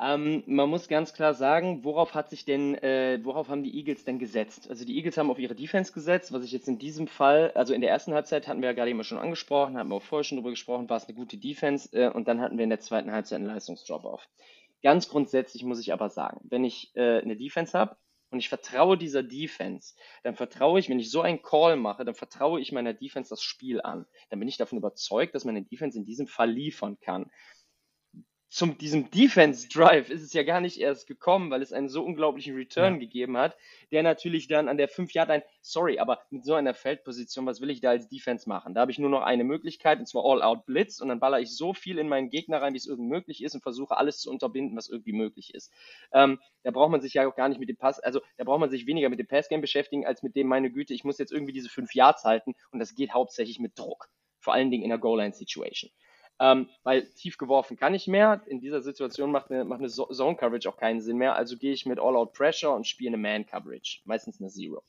Ähm, 0.00 0.42
man 0.46 0.68
muss 0.68 0.88
ganz 0.88 1.12
klar 1.14 1.34
sagen, 1.34 1.84
worauf 1.84 2.14
hat 2.14 2.28
sich 2.28 2.44
denn, 2.44 2.74
äh, 2.74 3.20
worauf 3.22 3.48
haben 3.48 3.62
die 3.62 3.76
Eagles 3.76 4.04
denn 4.04 4.18
gesetzt? 4.18 4.68
Also 4.68 4.84
die 4.84 4.96
Eagles 4.96 5.16
haben 5.16 5.30
auf 5.30 5.38
ihre 5.38 5.54
Defense 5.54 5.92
gesetzt, 5.92 6.32
was 6.32 6.42
ich 6.42 6.50
jetzt 6.50 6.66
in 6.66 6.80
diesem 6.80 7.06
Fall, 7.06 7.52
also 7.54 7.74
in 7.74 7.80
der 7.80 7.90
ersten 7.90 8.12
Halbzeit 8.12 8.48
hatten 8.48 8.60
wir 8.60 8.70
ja 8.70 8.74
gerade 8.74 8.90
immer 8.90 9.04
schon 9.04 9.18
angesprochen, 9.18 9.78
hatten 9.78 9.90
wir 9.90 9.96
auch 9.96 10.02
vorher 10.02 10.24
schon 10.24 10.36
drüber 10.38 10.50
gesprochen, 10.50 10.88
war 10.90 10.96
es 10.96 11.06
eine 11.06 11.14
gute 11.14 11.36
Defense 11.36 11.88
äh, 11.96 12.08
und 12.10 12.26
dann 12.26 12.40
hatten 12.40 12.58
wir 12.58 12.64
in 12.64 12.70
der 12.70 12.80
zweiten 12.80 13.12
Halbzeit 13.12 13.36
einen 13.36 13.46
Leistungsdrop-off. 13.46 14.28
Ganz 14.82 15.08
grundsätzlich 15.08 15.62
muss 15.62 15.78
ich 15.78 15.92
aber 15.92 16.10
sagen, 16.10 16.40
wenn 16.42 16.64
ich 16.64 16.90
äh, 16.96 17.20
eine 17.20 17.36
Defense 17.36 17.78
habe 17.78 17.96
und 18.30 18.40
ich 18.40 18.48
vertraue 18.48 18.98
dieser 18.98 19.22
Defense, 19.22 19.94
dann 20.24 20.34
vertraue 20.34 20.80
ich, 20.80 20.88
wenn 20.88 20.98
ich 20.98 21.12
so 21.12 21.20
einen 21.20 21.40
Call 21.40 21.76
mache, 21.76 22.04
dann 22.04 22.16
vertraue 22.16 22.60
ich 22.60 22.72
meiner 22.72 22.94
Defense 22.94 23.30
das 23.30 23.42
Spiel 23.42 23.80
an. 23.80 24.06
Dann 24.28 24.40
bin 24.40 24.48
ich 24.48 24.56
davon 24.56 24.76
überzeugt, 24.76 25.36
dass 25.36 25.44
meine 25.44 25.62
Defense 25.62 25.96
in 25.96 26.04
diesem 26.04 26.26
Fall 26.26 26.50
liefern 26.50 26.98
kann 27.00 27.30
zum 28.54 28.78
diesem 28.78 29.10
Defense 29.10 29.68
Drive 29.68 30.10
ist 30.10 30.22
es 30.22 30.32
ja 30.32 30.44
gar 30.44 30.60
nicht 30.60 30.78
erst 30.78 31.08
gekommen, 31.08 31.50
weil 31.50 31.60
es 31.60 31.72
einen 31.72 31.88
so 31.88 32.04
unglaublichen 32.04 32.54
Return 32.54 32.94
ja. 32.94 33.00
gegeben 33.00 33.36
hat, 33.36 33.56
der 33.90 34.04
natürlich 34.04 34.46
dann 34.46 34.68
an 34.68 34.76
der 34.76 34.86
5 34.86 35.12
Yard 35.12 35.28
Line, 35.28 35.42
sorry, 35.60 35.98
aber 35.98 36.20
mit 36.30 36.44
so 36.44 36.54
einer 36.54 36.72
Feldposition, 36.72 37.46
was 37.46 37.60
will 37.60 37.70
ich 37.70 37.80
da 37.80 37.90
als 37.90 38.06
Defense 38.06 38.48
machen? 38.48 38.72
Da 38.72 38.82
habe 38.82 38.92
ich 38.92 39.00
nur 39.00 39.10
noch 39.10 39.22
eine 39.22 39.42
Möglichkeit 39.42 39.98
und 39.98 40.06
zwar 40.06 40.24
All 40.24 40.40
Out 40.40 40.66
Blitz 40.66 41.00
und 41.00 41.08
dann 41.08 41.18
baller 41.18 41.40
ich 41.40 41.50
so 41.50 41.74
viel 41.74 41.98
in 41.98 42.06
meinen 42.06 42.30
Gegner 42.30 42.62
rein, 42.62 42.74
wie 42.74 42.76
es 42.78 42.86
irgendwie 42.86 43.10
möglich 43.10 43.42
ist 43.42 43.56
und 43.56 43.62
versuche 43.62 43.96
alles 43.96 44.20
zu 44.20 44.30
unterbinden, 44.30 44.76
was 44.76 44.88
irgendwie 44.88 45.14
möglich 45.14 45.52
ist. 45.52 45.72
Ähm, 46.12 46.38
da 46.62 46.70
braucht 46.70 46.92
man 46.92 47.00
sich 47.00 47.14
ja 47.14 47.26
auch 47.26 47.34
gar 47.34 47.48
nicht 47.48 47.58
mit 47.58 47.68
dem 47.68 47.76
Pass, 47.76 47.98
also 47.98 48.20
da 48.36 48.44
braucht 48.44 48.60
man 48.60 48.70
sich 48.70 48.86
weniger 48.86 49.08
mit 49.08 49.18
dem 49.18 49.26
Passgame 49.26 49.62
beschäftigen 49.62 50.06
als 50.06 50.22
mit 50.22 50.36
dem 50.36 50.46
meine 50.46 50.70
Güte, 50.70 50.94
ich 50.94 51.02
muss 51.02 51.18
jetzt 51.18 51.32
irgendwie 51.32 51.54
diese 51.54 51.70
5 51.70 51.92
Yards 51.92 52.22
halten 52.22 52.54
und 52.70 52.78
das 52.78 52.94
geht 52.94 53.14
hauptsächlich 53.14 53.58
mit 53.58 53.76
Druck, 53.76 54.10
vor 54.38 54.54
allen 54.54 54.70
Dingen 54.70 54.84
in 54.84 54.90
der 54.90 54.98
Goal 54.98 55.18
Line 55.18 55.34
Situation. 55.34 55.90
Ähm, 56.40 56.68
weil 56.82 57.06
tief 57.14 57.38
geworfen 57.38 57.76
kann 57.76 57.94
ich 57.94 58.08
mehr. 58.08 58.42
In 58.46 58.60
dieser 58.60 58.80
Situation 58.80 59.30
macht 59.30 59.50
eine, 59.50 59.64
macht 59.64 59.80
eine 59.80 59.88
Zone 59.88 60.36
Coverage 60.36 60.68
auch 60.68 60.76
keinen 60.76 61.00
Sinn 61.00 61.16
mehr. 61.16 61.36
Also 61.36 61.56
gehe 61.56 61.72
ich 61.72 61.86
mit 61.86 62.00
All-Out 62.00 62.32
Pressure 62.32 62.74
und 62.74 62.86
spiele 62.86 63.10
eine 63.10 63.18
Man 63.18 63.46
Coverage. 63.46 64.00
Meistens 64.04 64.40
eine 64.40 64.50
Zero. 64.50 64.82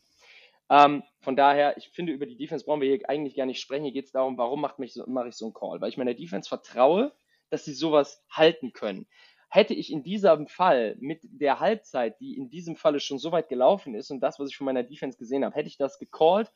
Ähm, 0.69 1.03
von 1.21 1.35
daher, 1.35 1.77
ich 1.77 1.89
finde, 1.89 2.13
über 2.13 2.25
die 2.25 2.37
Defense 2.37 2.65
brauchen 2.65 2.81
wir 2.81 2.87
hier 2.87 3.07
eigentlich 3.09 3.35
gar 3.35 3.45
nicht 3.45 3.61
sprechen. 3.61 3.83
Hier 3.83 3.93
geht 3.93 4.05
es 4.05 4.11
darum, 4.11 4.37
warum 4.37 4.61
mache 4.61 4.83
ich 4.83 4.93
so 4.93 5.05
einen 5.05 5.53
Call? 5.53 5.81
Weil 5.81 5.89
ich 5.89 5.97
meiner 5.97 6.15
Defense 6.15 6.49
vertraue, 6.49 7.13
dass 7.49 7.65
sie 7.65 7.73
sowas 7.73 8.23
halten 8.29 8.73
können. 8.73 9.07
Hätte 9.49 9.75
ich 9.75 9.91
in 9.91 10.03
diesem 10.03 10.47
Fall 10.47 10.97
mit 10.99 11.21
der 11.23 11.59
Halbzeit, 11.59 12.19
die 12.19 12.35
in 12.35 12.49
diesem 12.49 12.75
Falle 12.75 12.99
schon 12.99 13.19
so 13.19 13.31
weit 13.31 13.47
gelaufen 13.47 13.93
ist 13.93 14.09
und 14.09 14.19
das, 14.21 14.39
was 14.39 14.49
ich 14.49 14.57
von 14.57 14.65
meiner 14.65 14.83
Defense 14.83 15.17
gesehen 15.17 15.45
habe, 15.45 15.55
hätte 15.55 15.67
ich 15.67 15.77
das 15.77 15.99
gecallt, 15.99 16.51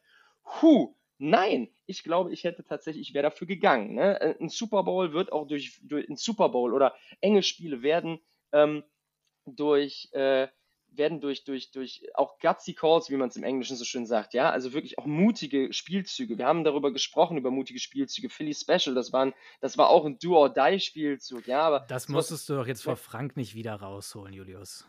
huh, 0.61 0.95
Nein, 1.19 1.69
ich 1.85 2.03
glaube, 2.03 2.31
ich 2.31 2.45
hätte 2.45 2.63
tatsächlich, 2.63 3.09
ich 3.09 3.13
wäre 3.13 3.23
dafür 3.23 3.45
gegangen. 3.45 3.95
Ne? 3.95 4.19
Äh, 4.21 4.35
ein 4.39 4.49
Super 4.49 4.83
Bowl 4.83 5.13
wird 5.13 5.31
auch 5.31 5.45
durch, 5.45 5.79
durch 5.83 6.07
ein 6.09 6.15
Super 6.15 6.49
Bowl 6.49 6.73
oder 6.73 6.95
enge 7.21 7.43
Spiele 7.43 7.83
werden 7.83 8.19
ähm, 8.53 8.83
durch 9.45 10.09
äh, 10.13 10.47
werden 10.91 11.21
durch, 11.21 11.43
durch, 11.43 11.71
durch 11.71 12.03
auch 12.15 12.39
gutsy 12.39 12.73
Calls, 12.73 13.09
wie 13.09 13.15
man 13.15 13.29
es 13.29 13.35
im 13.35 13.43
Englischen 13.43 13.75
so 13.75 13.85
schön 13.85 14.05
sagt, 14.05 14.33
ja, 14.33 14.49
also 14.49 14.73
wirklich 14.73 14.97
auch 14.97 15.05
mutige 15.05 15.71
Spielzüge. 15.73 16.37
Wir 16.37 16.45
haben 16.45 16.63
darüber 16.63 16.91
gesprochen, 16.91 17.37
über 17.37 17.51
mutige 17.51 17.79
Spielzüge. 17.79 18.29
Philly 18.29 18.53
Special, 18.53 18.95
das, 18.95 19.13
waren, 19.13 19.33
das 19.61 19.77
war 19.77 19.89
auch 19.89 20.05
ein 20.05 20.17
Do-or-Die-Spielzug, 20.19 21.47
ja, 21.47 21.61
aber. 21.61 21.79
Das 21.81 22.07
musstest 22.07 22.49
du 22.49 22.55
doch 22.55 22.67
jetzt 22.67 22.83
vor 22.83 22.95
Frank 22.95 23.37
nicht 23.37 23.55
wieder 23.55 23.75
rausholen, 23.75 24.33
Julius. 24.33 24.85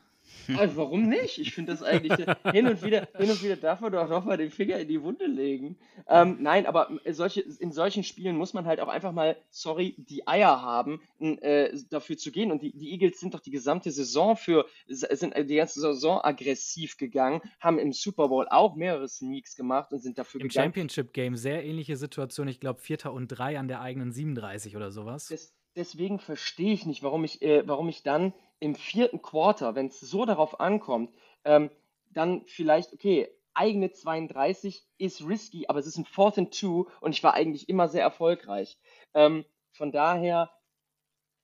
Also 0.57 0.77
warum 0.77 1.09
nicht? 1.09 1.39
Ich 1.39 1.55
finde 1.55 1.73
das 1.73 1.83
eigentlich 1.83 2.13
hin 2.53 2.67
und 2.67 2.83
wieder, 2.83 3.09
hin 3.17 3.31
und 3.31 3.43
wieder 3.43 3.57
darf 3.57 3.81
man 3.81 3.93
doch 3.93 4.09
nochmal 4.09 4.37
den 4.37 4.51
Finger 4.51 4.79
in 4.79 4.89
die 4.89 5.03
Wunde 5.03 5.27
legen. 5.27 5.77
Ähm, 6.09 6.39
nein, 6.41 6.67
aber 6.67 6.91
solche, 7.11 7.41
in 7.41 7.73
solchen 7.73 8.05
Spielen 8.05 8.37
muss 8.37 8.53
man 8.53 8.67
halt 8.67 8.81
auch 8.81 8.89
einfach 8.89 9.13
mal, 9.13 9.37
sorry, 9.51 9.95
die 9.99 10.27
Eier 10.27 10.63
haben, 10.63 11.01
äh, 11.21 11.71
dafür 11.91 12.17
zu 12.17 12.31
gehen. 12.31 12.51
Und 12.51 12.63
die, 12.63 12.77
die 12.77 12.93
Eagles 12.93 13.21
sind 13.21 13.35
doch 13.35 13.41
die 13.41 13.51
gesamte 13.51 13.91
Saison 13.91 14.37
für, 14.37 14.67
sind 14.87 15.35
die 15.37 15.57
ganze 15.57 15.81
Saison 15.81 16.21
aggressiv 16.23 16.97
gegangen, 16.97 17.41
haben 17.61 17.79
im 17.79 17.93
Super 17.93 18.29
Bowl 18.29 18.47
auch 18.49 18.77
mehrere 18.77 19.09
Sneaks 19.09 19.57
gemacht 19.57 19.93
und 19.93 20.01
sind 20.01 20.19
dafür 20.19 20.41
Im 20.41 20.49
gegangen. 20.49 20.67
Im 20.67 20.73
Championship 20.73 21.13
Game 21.13 21.37
sehr 21.37 21.65
ähnliche 21.65 21.97
Situation, 21.97 22.49
ich 22.49 22.61
glaube 22.61 22.81
Vierter 22.81 23.13
und 23.13 23.29
Drei 23.29 23.59
an 23.59 23.69
der 23.69 23.81
eigenen 23.81 24.13
37 24.13 24.77
oder 24.77 24.91
sowas. 24.91 25.29
Das, 25.29 25.55
deswegen 25.77 26.19
verstehe 26.19 26.73
ich 26.73 26.87
nicht, 26.87 27.03
warum 27.03 27.25
ich, 27.25 27.43
äh, 27.43 27.67
warum 27.67 27.89
ich 27.89 28.03
dann 28.03 28.33
im 28.59 28.75
vierten 28.75 29.23
Quarter, 29.23 29.75
wenn 29.75 29.87
es 29.87 30.01
so 30.01 30.25
darauf 30.25 30.61
ankommt, 30.61 31.13
ähm, 31.45 31.71
dann 32.11 32.45
vielleicht, 32.47 32.93
okay, 32.93 33.29
eigene 33.55 33.93
32 33.93 34.87
ist 34.99 35.27
risky, 35.27 35.67
aber 35.69 35.79
es 35.79 35.87
ist 35.87 35.97
ein 35.97 36.05
Fourth 36.05 36.39
and 36.39 36.59
Two 36.59 36.89
und 37.01 37.13
ich 37.13 37.23
war 37.23 37.35
eigentlich 37.35 37.69
immer 37.69 37.89
sehr 37.89 38.03
erfolgreich. 38.03 38.79
Ähm, 39.15 39.45
von 39.73 39.93
daher, 39.93 40.51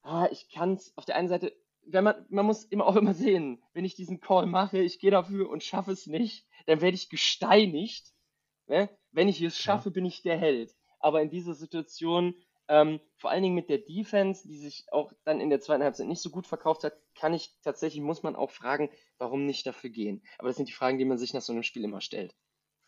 ah, 0.03 0.29
ich 0.31 0.49
kann 0.51 0.74
es 0.74 0.97
auf 0.97 1.05
der 1.05 1.16
einen 1.16 1.29
Seite, 1.29 1.53
wenn 1.83 2.05
man, 2.05 2.27
man 2.29 2.47
muss 2.47 2.64
immer 2.64 2.87
auch 2.87 2.97
immer 2.97 3.14
sehen, 3.14 3.62
wenn 3.72 3.85
ich 3.85 3.95
diesen 3.95 4.20
Call 4.20 4.47
mache, 4.47 4.79
ich 4.79 4.99
gehe 4.99 5.11
dafür 5.11 5.49
und 5.51 5.62
schaffe 5.62 5.93
es 5.93 6.07
nicht, 6.07 6.47
dann 6.66 6.81
werde 6.81 6.97
ich 6.97 7.09
gesteinigt. 7.09 8.12
Ne? 8.66 8.89
Wenn 9.12 9.29
ich 9.29 9.41
es 9.41 9.59
schaffe, 9.59 9.91
ja. 9.91 9.93
bin 9.93 10.05
ich 10.05 10.22
der 10.22 10.37
Held. 10.37 10.74
Aber 10.99 11.22
in 11.22 11.31
dieser 11.31 11.55
Situation 11.55 12.35
Ähm, 12.69 13.01
vor 13.17 13.31
allen 13.31 13.43
Dingen 13.43 13.55
mit 13.55 13.69
der 13.69 13.79
Defense, 13.79 14.47
die 14.47 14.59
sich 14.59 14.87
auch 14.91 15.12
dann 15.25 15.41
in 15.41 15.51
der 15.51 15.61
zweiten 15.61 15.85
Halbzeit 15.85 16.07
nicht 16.07 16.23
so 16.23 16.31
gut 16.31 16.47
verkauft 16.47 16.85
hat, 16.85 16.95
kann 17.14 17.33
ich 17.33 17.55
tatsächlich, 17.62 18.03
muss 18.03 18.23
man 18.23 18.35
auch 18.35 18.51
fragen, 18.51 18.91
warum 19.19 19.47
nicht 19.47 19.67
dafür 19.67 19.91
gehen. 19.91 20.23
Aber 20.39 20.49
das 20.49 20.57
sind 20.57 20.69
die 20.69 20.73
Fragen, 20.73 20.99
die 20.99 21.05
man 21.05 21.19
sich 21.19 21.33
nach 21.33 21.43
so 21.43 21.53
einem 21.53 21.62
Spiel 21.62 21.85
immer 21.85 22.01
stellt. 22.01 22.35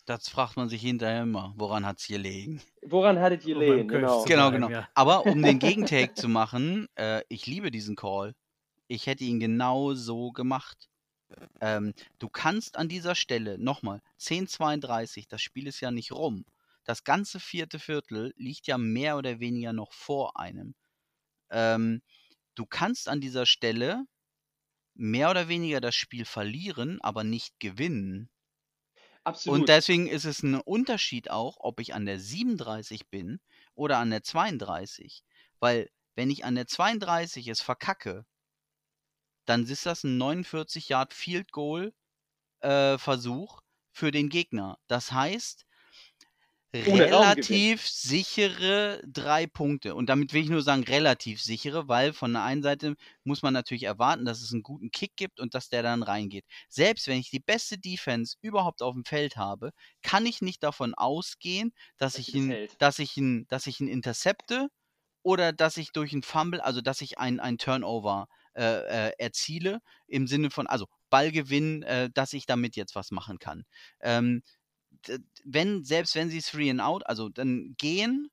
Das 0.08 0.28
fragt 0.28 0.56
man 0.56 0.70
sich 0.70 0.80
hinterher 0.80 1.22
immer. 1.22 1.52
Woran 1.56 1.84
hat 1.84 1.98
es 1.98 2.06
gelegen? 2.06 2.62
Woran 2.82 3.20
hat 3.20 3.32
es 3.32 3.44
gelegen? 3.44 3.88
Genau, 3.88 4.24
genau. 4.24 4.50
genau. 4.50 4.70
Ja. 4.70 4.88
Aber 4.94 5.26
um 5.26 5.42
den 5.42 5.58
Gegentake 5.58 6.14
zu 6.14 6.28
machen, 6.28 6.88
äh, 6.94 7.22
ich 7.28 7.46
liebe 7.46 7.70
diesen 7.70 7.94
Call. 7.94 8.34
Ich 8.86 9.06
hätte 9.06 9.24
ihn 9.24 9.38
genau 9.38 9.92
so 9.92 10.32
gemacht. 10.32 10.88
Ähm, 11.60 11.92
du 12.18 12.30
kannst 12.30 12.76
an 12.76 12.88
dieser 12.88 13.14
Stelle, 13.14 13.58
nochmal, 13.58 14.00
10:32, 14.18 15.26
das 15.28 15.42
Spiel 15.42 15.66
ist 15.66 15.80
ja 15.80 15.90
nicht 15.90 16.12
rum. 16.12 16.46
Das 16.88 17.04
ganze 17.04 17.38
vierte 17.38 17.78
Viertel 17.78 18.32
liegt 18.38 18.66
ja 18.66 18.78
mehr 18.78 19.18
oder 19.18 19.40
weniger 19.40 19.74
noch 19.74 19.92
vor 19.92 20.40
einem. 20.40 20.74
Ähm, 21.50 22.00
du 22.54 22.64
kannst 22.64 23.10
an 23.10 23.20
dieser 23.20 23.44
Stelle 23.44 24.06
mehr 24.94 25.28
oder 25.28 25.48
weniger 25.48 25.82
das 25.82 25.94
Spiel 25.94 26.24
verlieren, 26.24 26.98
aber 27.02 27.24
nicht 27.24 27.60
gewinnen. 27.60 28.30
Absolut. 29.22 29.60
Und 29.60 29.68
deswegen 29.68 30.08
ist 30.08 30.24
es 30.24 30.42
ein 30.42 30.54
Unterschied 30.54 31.30
auch, 31.30 31.58
ob 31.60 31.78
ich 31.78 31.92
an 31.92 32.06
der 32.06 32.18
37 32.18 33.10
bin 33.10 33.38
oder 33.74 33.98
an 33.98 34.08
der 34.08 34.22
32. 34.22 35.22
Weil 35.60 35.90
wenn 36.14 36.30
ich 36.30 36.46
an 36.46 36.54
der 36.54 36.66
32 36.66 37.48
es 37.48 37.60
verkacke, 37.60 38.24
dann 39.44 39.66
ist 39.66 39.84
das 39.84 40.04
ein 40.04 40.16
49 40.16 40.88
Yard 40.88 41.12
Field 41.12 41.52
Goal 41.52 41.92
äh, 42.60 42.96
Versuch 42.96 43.60
für 43.92 44.10
den 44.10 44.30
Gegner. 44.30 44.78
Das 44.86 45.12
heißt, 45.12 45.67
relativ 46.74 47.86
sichere 47.86 49.02
drei 49.06 49.46
Punkte. 49.46 49.94
Und 49.94 50.08
damit 50.08 50.32
will 50.32 50.42
ich 50.42 50.50
nur 50.50 50.62
sagen, 50.62 50.84
relativ 50.84 51.42
sichere, 51.42 51.88
weil 51.88 52.12
von 52.12 52.32
der 52.32 52.42
einen 52.42 52.62
Seite 52.62 52.94
muss 53.24 53.42
man 53.42 53.54
natürlich 53.54 53.84
erwarten, 53.84 54.24
dass 54.24 54.42
es 54.42 54.52
einen 54.52 54.62
guten 54.62 54.90
Kick 54.90 55.16
gibt 55.16 55.40
und 55.40 55.54
dass 55.54 55.68
der 55.70 55.82
dann 55.82 56.02
reingeht. 56.02 56.44
Selbst 56.68 57.06
wenn 57.08 57.18
ich 57.18 57.30
die 57.30 57.40
beste 57.40 57.78
Defense 57.78 58.36
überhaupt 58.42 58.82
auf 58.82 58.94
dem 58.94 59.04
Feld 59.04 59.36
habe, 59.36 59.72
kann 60.02 60.26
ich 60.26 60.42
nicht 60.42 60.62
davon 60.62 60.94
ausgehen, 60.94 61.72
dass 61.96 62.14
das 62.14 62.28
ich 62.28 62.34
ihn, 62.34 62.68
dass 62.78 62.98
ich 62.98 63.16
ihn, 63.16 63.46
dass 63.48 63.66
ich 63.66 63.80
ihn 63.80 63.88
intercepte 63.88 64.68
oder 65.22 65.52
dass 65.52 65.76
ich 65.76 65.92
durch 65.92 66.12
einen 66.12 66.22
Fumble, 66.22 66.60
also 66.60 66.80
dass 66.80 67.00
ich 67.00 67.18
ein, 67.18 67.40
ein 67.40 67.58
Turnover 67.58 68.28
äh, 68.54 69.08
äh, 69.08 69.12
erziele, 69.18 69.80
im 70.06 70.26
Sinne 70.26 70.50
von, 70.50 70.66
also 70.66 70.86
Ballgewinn, 71.10 71.82
äh, 71.84 72.10
dass 72.12 72.32
ich 72.32 72.44
damit 72.46 72.76
jetzt 72.76 72.94
was 72.94 73.10
machen 73.10 73.38
kann. 73.38 73.64
Ähm, 74.00 74.42
wenn, 75.44 75.84
selbst 75.84 76.14
wenn 76.14 76.30
sie 76.30 76.40
Three 76.40 76.70
and 76.70 76.80
Out, 76.80 77.06
also 77.06 77.28
dann 77.28 77.74
gehen, 77.78 78.28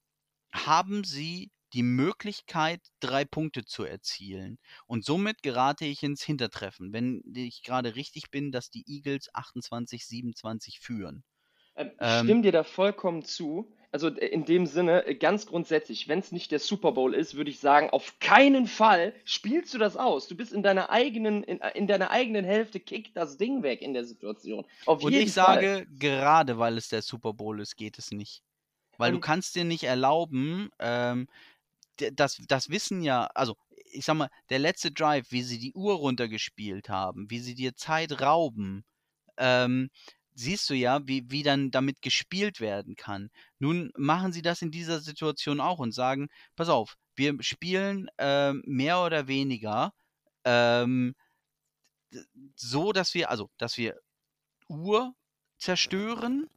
haben 0.53 1.03
sie 1.03 1.51
die 1.73 1.83
Möglichkeit, 1.83 2.81
drei 3.01 3.25
Punkte 3.25 3.65
zu 3.65 3.83
erzielen. 3.83 4.57
Und 4.87 5.03
somit 5.03 5.43
gerate 5.43 5.85
ich 5.85 6.03
ins 6.03 6.23
Hintertreffen, 6.23 6.93
wenn 6.93 7.21
ich 7.35 7.63
gerade 7.63 7.95
richtig 7.95 8.31
bin, 8.31 8.51
dass 8.51 8.69
die 8.69 8.85
Eagles 8.87 9.29
28, 9.33 10.05
27 10.05 10.79
führen. 10.79 11.23
Ähm, 11.75 11.87
ich 11.87 11.95
ähm, 11.99 12.25
stimme 12.25 12.41
dir 12.43 12.51
da 12.53 12.63
vollkommen 12.63 13.23
zu 13.23 13.74
also 13.91 14.09
äh, 14.09 14.27
in 14.27 14.45
dem 14.45 14.65
Sinne, 14.65 15.05
äh, 15.05 15.15
ganz 15.15 15.45
grundsätzlich, 15.45 16.07
wenn 16.07 16.19
es 16.19 16.31
nicht 16.31 16.51
der 16.51 16.59
Super 16.59 16.91
Bowl 16.91 17.13
ist, 17.13 17.35
würde 17.35 17.49
ich 17.49 17.59
sagen, 17.59 17.89
auf 17.89 18.19
keinen 18.19 18.67
Fall 18.67 19.13
spielst 19.23 19.73
du 19.73 19.77
das 19.77 19.97
aus. 19.97 20.27
Du 20.27 20.35
bist 20.35 20.53
in 20.53 20.63
deiner 20.63 20.89
eigenen, 20.89 21.43
in, 21.43 21.61
äh, 21.61 21.71
in 21.77 21.87
deiner 21.87 22.11
eigenen 22.11 22.45
Hälfte, 22.45 22.79
kick 22.79 23.13
das 23.13 23.37
Ding 23.37 23.63
weg 23.63 23.81
in 23.81 23.93
der 23.93 24.05
Situation. 24.05 24.65
Auf 24.85 25.03
Und 25.03 25.13
ich 25.13 25.31
Fall. 25.31 25.61
sage, 25.61 25.87
gerade 25.99 26.57
weil 26.57 26.77
es 26.77 26.89
der 26.89 27.01
Super 27.01 27.33
Bowl 27.33 27.59
ist, 27.61 27.75
geht 27.75 27.97
es 27.97 28.11
nicht. 28.11 28.41
Weil 28.97 29.11
um, 29.13 29.15
du 29.15 29.21
kannst 29.21 29.55
dir 29.55 29.65
nicht 29.65 29.83
erlauben, 29.83 30.69
ähm, 30.79 31.27
das, 32.13 32.41
das 32.47 32.69
wissen 32.69 33.01
ja, 33.01 33.29
also 33.35 33.55
ich 33.91 34.05
sag 34.05 34.15
mal, 34.15 34.29
der 34.49 34.59
letzte 34.59 34.91
Drive, 34.91 35.31
wie 35.31 35.43
sie 35.43 35.59
die 35.59 35.73
Uhr 35.73 35.95
runtergespielt 35.95 36.89
haben, 36.89 37.29
wie 37.29 37.39
sie 37.39 37.55
dir 37.55 37.75
Zeit 37.75 38.21
rauben, 38.21 38.83
ähm, 39.37 39.89
siehst 40.35 40.69
du 40.69 40.73
ja, 40.73 41.07
wie, 41.07 41.23
wie 41.29 41.43
dann 41.43 41.71
damit 41.71 42.01
gespielt 42.01 42.59
werden 42.59 42.95
kann. 42.95 43.29
Nun 43.59 43.91
machen 43.97 44.33
sie 44.33 44.41
das 44.41 44.61
in 44.61 44.71
dieser 44.71 44.99
Situation 44.99 45.59
auch 45.59 45.79
und 45.79 45.93
sagen, 45.93 46.27
pass 46.55 46.69
auf, 46.69 46.95
wir 47.15 47.35
spielen 47.41 48.07
äh, 48.17 48.53
mehr 48.53 48.99
oder 49.01 49.27
weniger 49.27 49.93
ähm, 50.43 51.15
so, 52.55 52.91
dass 52.91 53.13
wir, 53.13 53.29
also, 53.29 53.49
dass 53.57 53.77
wir 53.77 53.99
Uhr 54.67 55.13
zerstören 55.57 56.49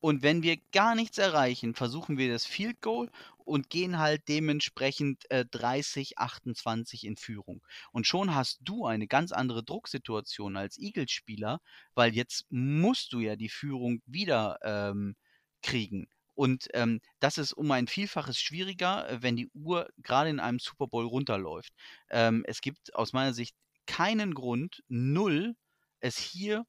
und 0.00 0.22
wenn 0.22 0.42
wir 0.42 0.56
gar 0.72 0.94
nichts 0.94 1.18
erreichen, 1.18 1.74
versuchen 1.74 2.18
wir 2.18 2.30
das 2.30 2.46
Field 2.46 2.80
Goal 2.80 3.10
und 3.46 3.70
gehen 3.70 3.98
halt 3.98 4.28
dementsprechend 4.28 5.30
äh, 5.30 5.44
30, 5.50 6.18
28 6.18 7.04
in 7.04 7.16
Führung. 7.16 7.62
Und 7.92 8.06
schon 8.06 8.34
hast 8.34 8.58
du 8.62 8.86
eine 8.86 9.06
ganz 9.06 9.32
andere 9.32 9.62
Drucksituation 9.64 10.56
als 10.56 10.78
Eagles-Spieler, 10.78 11.60
weil 11.94 12.14
jetzt 12.14 12.46
musst 12.50 13.12
du 13.12 13.20
ja 13.20 13.36
die 13.36 13.48
Führung 13.48 14.02
wieder 14.06 14.58
ähm, 14.62 15.16
kriegen. 15.62 16.08
Und 16.34 16.68
ähm, 16.74 17.00
das 17.18 17.38
ist 17.38 17.54
um 17.54 17.70
ein 17.70 17.86
Vielfaches 17.86 18.38
schwieriger, 18.38 19.08
äh, 19.08 19.22
wenn 19.22 19.36
die 19.36 19.48
Uhr 19.54 19.88
gerade 19.98 20.28
in 20.28 20.40
einem 20.40 20.58
Super 20.58 20.86
Bowl 20.86 21.06
runterläuft. 21.06 21.72
Ähm, 22.10 22.44
es 22.46 22.60
gibt 22.60 22.94
aus 22.94 23.12
meiner 23.12 23.32
Sicht 23.32 23.56
keinen 23.86 24.34
Grund, 24.34 24.82
null, 24.88 25.54
es 26.00 26.18
hier 26.18 26.66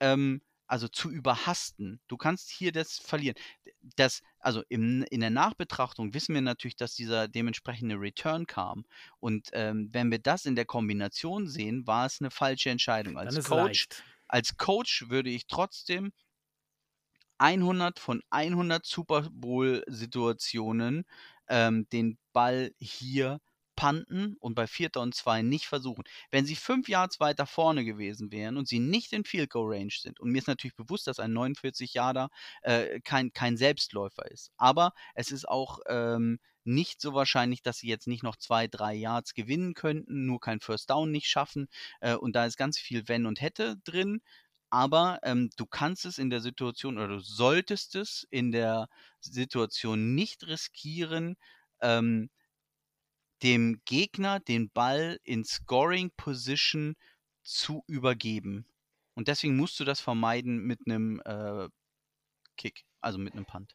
ähm, 0.00 0.40
also 0.68 0.86
zu 0.86 1.10
überhasten. 1.10 2.00
Du 2.06 2.16
kannst 2.16 2.50
hier 2.50 2.72
das 2.72 2.98
verlieren. 2.98 3.36
Das, 3.96 4.22
also 4.38 4.62
im, 4.68 5.02
in 5.10 5.20
der 5.20 5.30
Nachbetrachtung 5.30 6.14
wissen 6.14 6.34
wir 6.34 6.42
natürlich, 6.42 6.76
dass 6.76 6.94
dieser 6.94 7.26
dementsprechende 7.26 7.96
Return 7.96 8.46
kam. 8.46 8.84
Und 9.18 9.48
ähm, 9.52 9.88
wenn 9.92 10.10
wir 10.10 10.18
das 10.18 10.44
in 10.44 10.54
der 10.54 10.66
Kombination 10.66 11.48
sehen, 11.48 11.86
war 11.86 12.06
es 12.06 12.20
eine 12.20 12.30
falsche 12.30 12.70
Entscheidung. 12.70 13.16
Als 13.16 13.42
Coach, 13.44 13.88
als 14.28 14.56
Coach 14.56 15.06
würde 15.08 15.30
ich 15.30 15.46
trotzdem 15.46 16.12
100 17.38 17.98
von 17.98 18.22
100 18.30 18.84
Super 18.84 19.28
Bowl-Situationen 19.30 21.04
ähm, 21.48 21.88
den 21.90 22.18
Ball 22.32 22.72
hier 22.78 23.40
punten 23.78 24.36
und 24.40 24.56
bei 24.56 24.66
Vierter 24.66 25.00
und 25.00 25.14
Zwei 25.14 25.42
nicht 25.42 25.66
versuchen. 25.66 26.02
Wenn 26.32 26.44
sie 26.44 26.56
fünf 26.56 26.88
Yards 26.88 27.20
weiter 27.20 27.46
vorne 27.46 27.84
gewesen 27.84 28.32
wären 28.32 28.56
und 28.56 28.66
sie 28.66 28.80
nicht 28.80 29.12
in 29.12 29.24
Field 29.24 29.50
Goal 29.50 29.72
Range 29.72 29.92
sind, 29.96 30.18
und 30.18 30.30
mir 30.32 30.38
ist 30.38 30.48
natürlich 30.48 30.74
bewusst, 30.74 31.06
dass 31.06 31.20
ein 31.20 31.32
49 31.32 31.94
Yarder 31.94 32.28
äh, 32.62 32.98
kein, 33.00 33.32
kein 33.32 33.56
Selbstläufer 33.56 34.28
ist, 34.32 34.50
aber 34.56 34.92
es 35.14 35.30
ist 35.30 35.48
auch 35.48 35.78
ähm, 35.86 36.40
nicht 36.64 37.00
so 37.00 37.14
wahrscheinlich, 37.14 37.62
dass 37.62 37.78
sie 37.78 37.86
jetzt 37.86 38.08
nicht 38.08 38.24
noch 38.24 38.36
zwei, 38.36 38.66
drei 38.66 38.94
Yards 38.94 39.32
gewinnen 39.32 39.74
könnten, 39.74 40.26
nur 40.26 40.40
kein 40.40 40.58
First 40.60 40.90
Down 40.90 41.12
nicht 41.12 41.28
schaffen. 41.28 41.68
Äh, 42.00 42.16
und 42.16 42.34
da 42.34 42.46
ist 42.46 42.56
ganz 42.56 42.78
viel 42.78 43.06
Wenn 43.06 43.26
und 43.26 43.40
Hätte 43.40 43.76
drin. 43.84 44.20
Aber 44.70 45.20
ähm, 45.22 45.50
du 45.56 45.66
kannst 45.66 46.04
es 46.04 46.18
in 46.18 46.30
der 46.30 46.40
Situation 46.40 46.98
oder 46.98 47.08
du 47.08 47.20
solltest 47.20 47.94
es 47.94 48.26
in 48.30 48.50
der 48.52 48.88
Situation 49.20 50.14
nicht 50.14 50.46
riskieren, 50.46 51.36
ähm, 51.80 52.28
dem 53.42 53.80
Gegner 53.84 54.40
den 54.40 54.70
Ball 54.70 55.18
in 55.24 55.44
Scoring 55.44 56.10
Position 56.16 56.96
zu 57.42 57.82
übergeben. 57.86 58.66
Und 59.14 59.28
deswegen 59.28 59.56
musst 59.56 59.80
du 59.80 59.84
das 59.84 60.00
vermeiden 60.00 60.64
mit 60.64 60.80
einem 60.86 61.20
äh, 61.24 61.68
Kick, 62.56 62.84
also 63.00 63.18
mit 63.18 63.34
einem 63.34 63.46
Punt. 63.46 63.74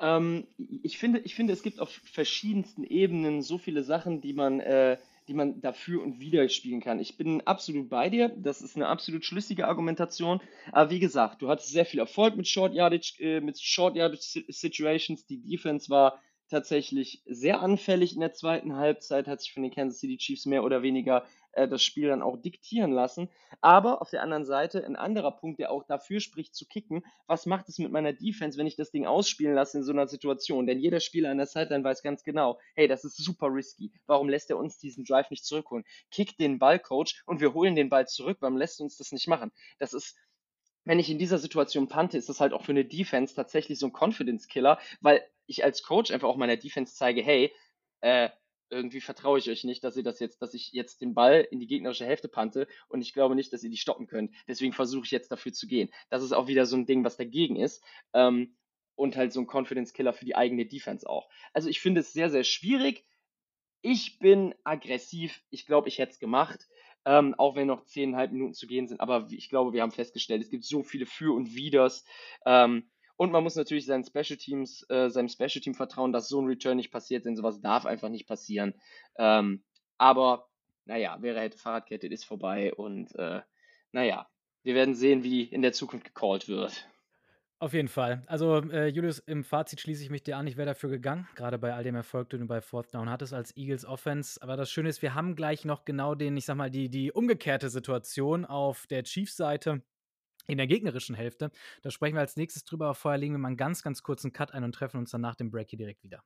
Ähm, 0.00 0.46
ich, 0.82 0.98
finde, 0.98 1.20
ich 1.20 1.34
finde, 1.34 1.52
es 1.52 1.62
gibt 1.62 1.80
auf 1.80 1.90
verschiedensten 1.90 2.84
Ebenen 2.84 3.42
so 3.42 3.58
viele 3.58 3.82
Sachen, 3.82 4.20
die 4.20 4.32
man, 4.32 4.60
äh, 4.60 4.96
die 5.28 5.34
man 5.34 5.60
dafür 5.60 6.02
und 6.02 6.20
wieder 6.20 6.48
spielen 6.48 6.80
kann. 6.80 7.00
Ich 7.00 7.16
bin 7.16 7.40
absolut 7.46 7.88
bei 7.88 8.10
dir. 8.10 8.28
Das 8.28 8.62
ist 8.62 8.76
eine 8.76 8.88
absolut 8.88 9.24
schlüssige 9.24 9.68
Argumentation. 9.68 10.40
Aber 10.72 10.90
wie 10.90 11.00
gesagt, 11.00 11.42
du 11.42 11.48
hattest 11.48 11.70
sehr 11.70 11.86
viel 11.86 12.00
Erfolg 12.00 12.36
mit 12.36 12.48
Short 12.48 12.74
Yardage, 12.74 13.14
äh, 13.18 13.40
mit 13.40 13.60
Short 13.60 13.96
Yardage 13.96 14.44
Situations. 14.48 15.26
Die 15.26 15.40
Defense 15.40 15.90
war 15.90 16.20
tatsächlich 16.50 17.22
sehr 17.26 17.60
anfällig 17.60 18.14
in 18.14 18.20
der 18.20 18.32
zweiten 18.32 18.76
Halbzeit, 18.76 19.26
hat 19.26 19.40
sich 19.40 19.52
von 19.52 19.62
den 19.62 19.72
Kansas 19.72 20.00
City 20.00 20.18
Chiefs 20.18 20.46
mehr 20.46 20.64
oder 20.64 20.82
weniger 20.82 21.24
äh, 21.52 21.68
das 21.68 21.82
Spiel 21.82 22.08
dann 22.08 22.22
auch 22.22 22.36
diktieren 22.36 22.92
lassen. 22.92 23.30
Aber 23.60 24.02
auf 24.02 24.10
der 24.10 24.22
anderen 24.22 24.44
Seite 24.44 24.84
ein 24.84 24.96
anderer 24.96 25.32
Punkt, 25.32 25.58
der 25.58 25.70
auch 25.70 25.84
dafür 25.84 26.20
spricht, 26.20 26.54
zu 26.54 26.66
kicken. 26.66 27.04
Was 27.26 27.46
macht 27.46 27.68
es 27.68 27.78
mit 27.78 27.90
meiner 27.92 28.12
Defense, 28.12 28.58
wenn 28.58 28.66
ich 28.66 28.76
das 28.76 28.90
Ding 28.90 29.06
ausspielen 29.06 29.54
lasse 29.54 29.78
in 29.78 29.84
so 29.84 29.92
einer 29.92 30.08
Situation? 30.08 30.66
Denn 30.66 30.78
jeder 30.78 31.00
Spieler 31.00 31.30
an 31.30 31.38
der 31.38 31.46
Sideline 31.46 31.84
weiß 31.84 32.02
ganz 32.02 32.24
genau, 32.24 32.58
hey, 32.74 32.88
das 32.88 33.04
ist 33.04 33.16
super 33.16 33.48
risky. 33.48 33.92
Warum 34.06 34.28
lässt 34.28 34.50
er 34.50 34.58
uns 34.58 34.78
diesen 34.78 35.04
Drive 35.04 35.30
nicht 35.30 35.44
zurückholen? 35.44 35.84
Kick 36.10 36.36
den 36.36 36.58
Ball, 36.58 36.78
Coach, 36.78 37.22
und 37.26 37.40
wir 37.40 37.54
holen 37.54 37.74
den 37.74 37.88
Ball 37.88 38.06
zurück. 38.06 38.38
Warum 38.40 38.56
lässt 38.56 38.80
uns 38.80 38.96
das 38.96 39.12
nicht 39.12 39.28
machen? 39.28 39.52
Das 39.78 39.92
ist 39.92 40.16
wenn 40.86 40.98
ich 40.98 41.10
in 41.10 41.18
dieser 41.18 41.38
Situation 41.38 41.88
pante, 41.88 42.16
ist 42.16 42.30
das 42.30 42.40
halt 42.40 42.54
auch 42.54 42.64
für 42.64 42.72
eine 42.72 42.86
Defense 42.86 43.34
tatsächlich 43.34 43.78
so 43.78 43.86
ein 43.86 43.92
Confidence-Killer, 43.92 44.78
weil 45.02 45.22
ich 45.50 45.64
als 45.64 45.82
Coach 45.82 46.10
einfach 46.12 46.28
auch 46.28 46.36
meiner 46.36 46.56
Defense 46.56 46.94
zeige, 46.94 47.22
hey, 47.22 47.52
äh, 48.00 48.30
irgendwie 48.70 49.00
vertraue 49.00 49.40
ich 49.40 49.50
euch 49.50 49.64
nicht, 49.64 49.82
dass 49.82 49.96
ihr 49.96 50.04
das 50.04 50.20
jetzt, 50.20 50.40
dass 50.40 50.54
ich 50.54 50.70
jetzt 50.72 51.00
den 51.00 51.12
Ball 51.12 51.46
in 51.50 51.58
die 51.58 51.66
gegnerische 51.66 52.06
Hälfte 52.06 52.28
pante 52.28 52.68
und 52.88 53.02
ich 53.02 53.12
glaube 53.12 53.34
nicht, 53.34 53.52
dass 53.52 53.64
ihr 53.64 53.70
die 53.70 53.76
stoppen 53.76 54.06
könnt. 54.06 54.32
Deswegen 54.46 54.72
versuche 54.72 55.04
ich 55.04 55.10
jetzt 55.10 55.32
dafür 55.32 55.52
zu 55.52 55.66
gehen. 55.66 55.90
Das 56.08 56.22
ist 56.22 56.32
auch 56.32 56.46
wieder 56.46 56.66
so 56.66 56.76
ein 56.76 56.86
Ding, 56.86 57.04
was 57.04 57.16
dagegen 57.16 57.56
ist. 57.56 57.82
Ähm, 58.14 58.56
und 58.94 59.16
halt 59.16 59.32
so 59.32 59.40
ein 59.40 59.48
Confidence 59.50 59.92
Killer 59.92 60.12
für 60.12 60.24
die 60.24 60.36
eigene 60.36 60.66
Defense 60.66 61.08
auch. 61.08 61.28
Also 61.52 61.68
ich 61.68 61.80
finde 61.80 62.02
es 62.02 62.12
sehr, 62.12 62.30
sehr 62.30 62.44
schwierig. 62.44 63.04
Ich 63.82 64.18
bin 64.18 64.54
aggressiv. 64.62 65.42
Ich 65.50 65.66
glaube, 65.66 65.88
ich 65.88 65.98
hätte 65.98 66.12
es 66.12 66.18
gemacht. 66.18 66.68
Ähm, 67.06 67.34
auch 67.38 67.56
wenn 67.56 67.66
noch 67.66 67.86
10,5 67.86 68.30
Minuten 68.30 68.54
zu 68.54 68.66
gehen 68.66 68.86
sind. 68.86 69.00
Aber 69.00 69.26
ich 69.30 69.48
glaube, 69.48 69.72
wir 69.72 69.82
haben 69.82 69.90
festgestellt, 69.90 70.42
es 70.42 70.50
gibt 70.50 70.64
so 70.64 70.82
viele 70.82 71.06
Für 71.06 71.34
und 71.34 71.54
Widers. 71.54 72.04
Ähm, 72.44 72.90
und 73.20 73.32
man 73.32 73.42
muss 73.42 73.54
natürlich 73.54 73.84
seinen 73.84 74.02
Special 74.02 74.38
Teams, 74.38 74.82
äh, 74.88 75.10
seinem 75.10 75.28
Special 75.28 75.60
Team 75.60 75.74
vertrauen, 75.74 76.10
dass 76.10 76.30
so 76.30 76.40
ein 76.40 76.46
Return 76.46 76.78
nicht 76.78 76.90
passiert, 76.90 77.26
denn 77.26 77.36
sowas 77.36 77.60
darf 77.60 77.84
einfach 77.84 78.08
nicht 78.08 78.26
passieren. 78.26 78.72
Ähm, 79.18 79.62
aber, 79.98 80.48
naja, 80.86 81.18
wäre 81.20 81.38
hätte 81.38 81.58
Fahrradkette, 81.58 82.06
ist 82.06 82.24
vorbei 82.24 82.72
und 82.72 83.14
äh, 83.16 83.42
naja, 83.92 84.26
wir 84.62 84.74
werden 84.74 84.94
sehen, 84.94 85.22
wie 85.22 85.42
in 85.42 85.60
der 85.60 85.74
Zukunft 85.74 86.06
gecallt 86.06 86.48
wird. 86.48 86.88
Auf 87.58 87.74
jeden 87.74 87.88
Fall. 87.88 88.22
Also, 88.26 88.62
äh, 88.70 88.86
Julius, 88.86 89.18
im 89.18 89.44
Fazit 89.44 89.80
schließe 89.80 90.02
ich 90.02 90.08
mich 90.08 90.22
dir 90.22 90.38
an. 90.38 90.46
Ich 90.46 90.56
wäre 90.56 90.68
dafür 90.68 90.88
gegangen, 90.88 91.28
gerade 91.34 91.58
bei 91.58 91.74
all 91.74 91.84
dem 91.84 91.96
Erfolg, 91.96 92.30
den 92.30 92.40
du 92.40 92.46
bei 92.46 92.62
Fourth 92.62 92.94
Down 92.94 93.10
hattest 93.10 93.34
als 93.34 93.54
Eagles 93.54 93.84
Offense. 93.84 94.42
Aber 94.42 94.56
das 94.56 94.70
Schöne 94.70 94.88
ist, 94.88 95.02
wir 95.02 95.14
haben 95.14 95.36
gleich 95.36 95.66
noch 95.66 95.84
genau 95.84 96.14
den, 96.14 96.38
ich 96.38 96.46
sag 96.46 96.56
mal, 96.56 96.70
die, 96.70 96.88
die 96.88 97.12
umgekehrte 97.12 97.68
Situation 97.68 98.46
auf 98.46 98.86
der 98.86 99.02
Chiefs-Seite 99.02 99.82
in 100.46 100.58
der 100.58 100.66
gegnerischen 100.66 101.14
Hälfte. 101.14 101.50
Da 101.82 101.90
sprechen 101.90 102.14
wir 102.14 102.20
als 102.20 102.36
nächstes 102.36 102.64
drüber. 102.64 102.86
Aber 102.86 102.94
vorher 102.94 103.18
legen 103.18 103.34
wir 103.34 103.38
mal 103.38 103.48
einen 103.48 103.56
ganz, 103.56 103.82
ganz 103.82 104.02
kurzen 104.02 104.32
Cut 104.32 104.52
ein 104.52 104.64
und 104.64 104.72
treffen 104.72 104.98
uns 104.98 105.10
dann 105.10 105.20
nach 105.20 105.36
dem 105.36 105.50
Break 105.50 105.70
hier 105.70 105.78
direkt 105.78 106.02
wieder. 106.02 106.22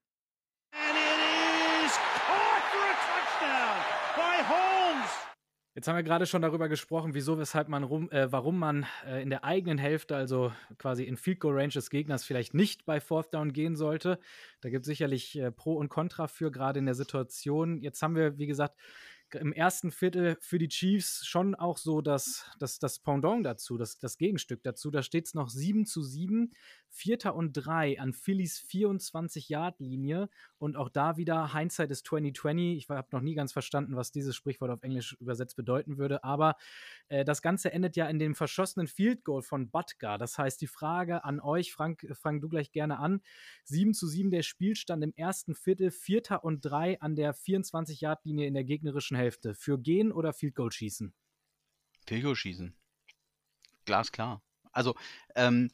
Jetzt 5.76 5.88
haben 5.88 5.96
wir 5.96 6.04
gerade 6.04 6.26
schon 6.26 6.42
darüber 6.42 6.68
gesprochen, 6.68 7.14
wieso, 7.14 7.36
weshalb 7.36 7.68
man 7.68 7.82
rum, 7.82 8.08
äh, 8.12 8.30
warum 8.30 8.60
man 8.60 8.86
äh, 9.04 9.20
in 9.20 9.30
der 9.30 9.42
eigenen 9.42 9.76
Hälfte, 9.76 10.14
also 10.14 10.52
quasi 10.78 11.02
in 11.02 11.16
Field 11.16 11.40
Goal 11.40 11.58
Range 11.58 11.72
des 11.72 11.90
Gegners, 11.90 12.22
vielleicht 12.22 12.54
nicht 12.54 12.84
bei 12.84 13.00
Fourth 13.00 13.34
Down 13.34 13.52
gehen 13.52 13.74
sollte. 13.74 14.20
Da 14.60 14.70
gibt 14.70 14.82
es 14.82 14.86
sicherlich 14.86 15.36
äh, 15.36 15.50
Pro 15.50 15.74
und 15.74 15.88
Contra 15.88 16.28
für, 16.28 16.52
gerade 16.52 16.78
in 16.78 16.86
der 16.86 16.94
Situation. 16.94 17.82
Jetzt 17.82 18.00
haben 18.02 18.14
wir, 18.14 18.38
wie 18.38 18.46
gesagt, 18.46 18.78
im 19.36 19.52
ersten 19.52 19.90
Viertel 19.90 20.36
für 20.40 20.58
die 20.58 20.68
Chiefs 20.68 21.26
schon 21.26 21.54
auch 21.54 21.78
so 21.78 22.00
das, 22.00 22.44
das, 22.58 22.78
das 22.78 22.98
Pendant 22.98 23.44
dazu, 23.44 23.76
das, 23.76 23.98
das 23.98 24.18
Gegenstück 24.18 24.62
dazu. 24.62 24.90
Da 24.90 25.02
steht 25.02 25.26
es 25.26 25.34
noch 25.34 25.48
7 25.48 25.86
zu 25.86 26.02
7, 26.02 26.52
Vierter 26.94 27.34
und 27.34 27.54
3 27.54 27.98
an 27.98 28.12
Phillies 28.12 28.64
24-Yard-Linie. 28.70 30.28
Und 30.58 30.76
auch 30.76 30.88
da 30.88 31.16
wieder 31.16 31.52
Hindsight 31.52 31.90
ist 31.90 32.06
2020. 32.06 32.76
Ich 32.76 32.88
habe 32.88 33.08
noch 33.10 33.20
nie 33.20 33.34
ganz 33.34 33.52
verstanden, 33.52 33.96
was 33.96 34.12
dieses 34.12 34.36
Sprichwort 34.36 34.70
auf 34.70 34.82
Englisch 34.84 35.16
übersetzt 35.18 35.56
bedeuten 35.56 35.98
würde. 35.98 36.22
Aber 36.22 36.54
äh, 37.08 37.24
das 37.24 37.42
Ganze 37.42 37.72
endet 37.72 37.96
ja 37.96 38.06
in 38.06 38.20
dem 38.20 38.36
verschossenen 38.36 38.86
Field 38.86 39.24
Goal 39.24 39.42
von 39.42 39.70
Butker. 39.70 40.18
Das 40.18 40.38
heißt, 40.38 40.60
die 40.60 40.68
Frage 40.68 41.24
an 41.24 41.40
euch, 41.40 41.72
Frank, 41.72 42.06
fang 42.12 42.40
du 42.40 42.48
gleich 42.48 42.70
gerne 42.70 43.00
an. 43.00 43.20
7 43.64 43.92
zu 43.92 44.06
7 44.06 44.30
der 44.30 44.42
Spielstand 44.42 45.02
im 45.02 45.12
ersten 45.16 45.56
Viertel, 45.56 45.90
Vierter 45.90 46.44
und 46.44 46.64
3 46.64 47.00
an 47.00 47.16
der 47.16 47.34
24-Yard-Linie 47.34 48.46
in 48.46 48.54
der 48.54 48.64
gegnerischen 48.64 49.16
Hälfte. 49.16 49.56
Für 49.56 49.80
Gehen 49.80 50.12
oder 50.12 50.32
Field 50.32 50.54
Goal 50.54 50.70
schießen? 50.70 51.12
Field 52.06 52.22
Goal 52.22 52.36
schießen. 52.36 52.76
Glasklar. 53.84 54.42
Also, 54.72 54.94
ähm, 55.34 55.70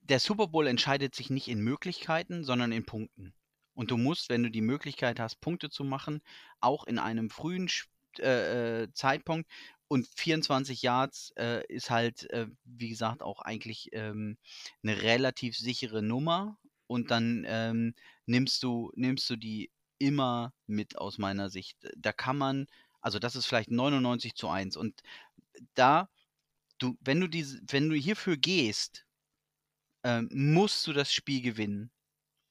der 0.00 0.20
Super 0.20 0.48
Bowl 0.48 0.66
entscheidet 0.66 1.14
sich 1.14 1.30
nicht 1.30 1.48
in 1.48 1.60
Möglichkeiten, 1.60 2.44
sondern 2.44 2.72
in 2.72 2.84
Punkten. 2.84 3.34
Und 3.74 3.90
du 3.90 3.96
musst, 3.96 4.28
wenn 4.28 4.42
du 4.42 4.50
die 4.50 4.60
Möglichkeit 4.60 5.20
hast, 5.20 5.40
Punkte 5.40 5.70
zu 5.70 5.84
machen, 5.84 6.20
auch 6.60 6.84
in 6.84 6.98
einem 6.98 7.30
frühen 7.30 7.70
äh, 8.18 8.82
äh, 8.82 8.92
Zeitpunkt 8.92 9.48
und 9.88 10.08
24 10.16 10.82
Yards 10.82 11.32
äh, 11.36 11.64
ist 11.66 11.90
halt, 11.90 12.28
äh, 12.30 12.46
wie 12.64 12.88
gesagt, 12.88 13.22
auch 13.22 13.42
eigentlich 13.42 13.88
ähm, 13.92 14.36
eine 14.82 15.02
relativ 15.02 15.56
sichere 15.56 16.02
Nummer. 16.02 16.58
Und 16.86 17.10
dann 17.10 17.44
ähm, 17.46 17.94
nimmst 18.26 18.62
du, 18.62 18.90
nimmst 18.94 19.30
du 19.30 19.36
die 19.36 19.70
immer 19.98 20.52
mit 20.66 20.98
aus 20.98 21.18
meiner 21.18 21.50
Sicht. 21.50 21.76
Da 21.96 22.12
kann 22.12 22.36
man, 22.36 22.66
also 23.00 23.18
das 23.18 23.36
ist 23.36 23.46
vielleicht 23.46 23.70
99 23.70 24.34
zu 24.34 24.48
1. 24.48 24.76
Und 24.76 25.00
da, 25.74 26.08
du, 26.78 26.96
wenn 27.00 27.20
du 27.20 27.28
diese, 27.28 27.60
wenn 27.68 27.88
du 27.88 27.96
hierfür 27.96 28.36
gehst, 28.36 29.06
ähm, 30.04 30.28
musst 30.32 30.86
du 30.86 30.92
das 30.92 31.12
Spiel 31.12 31.42
gewinnen. 31.42 31.90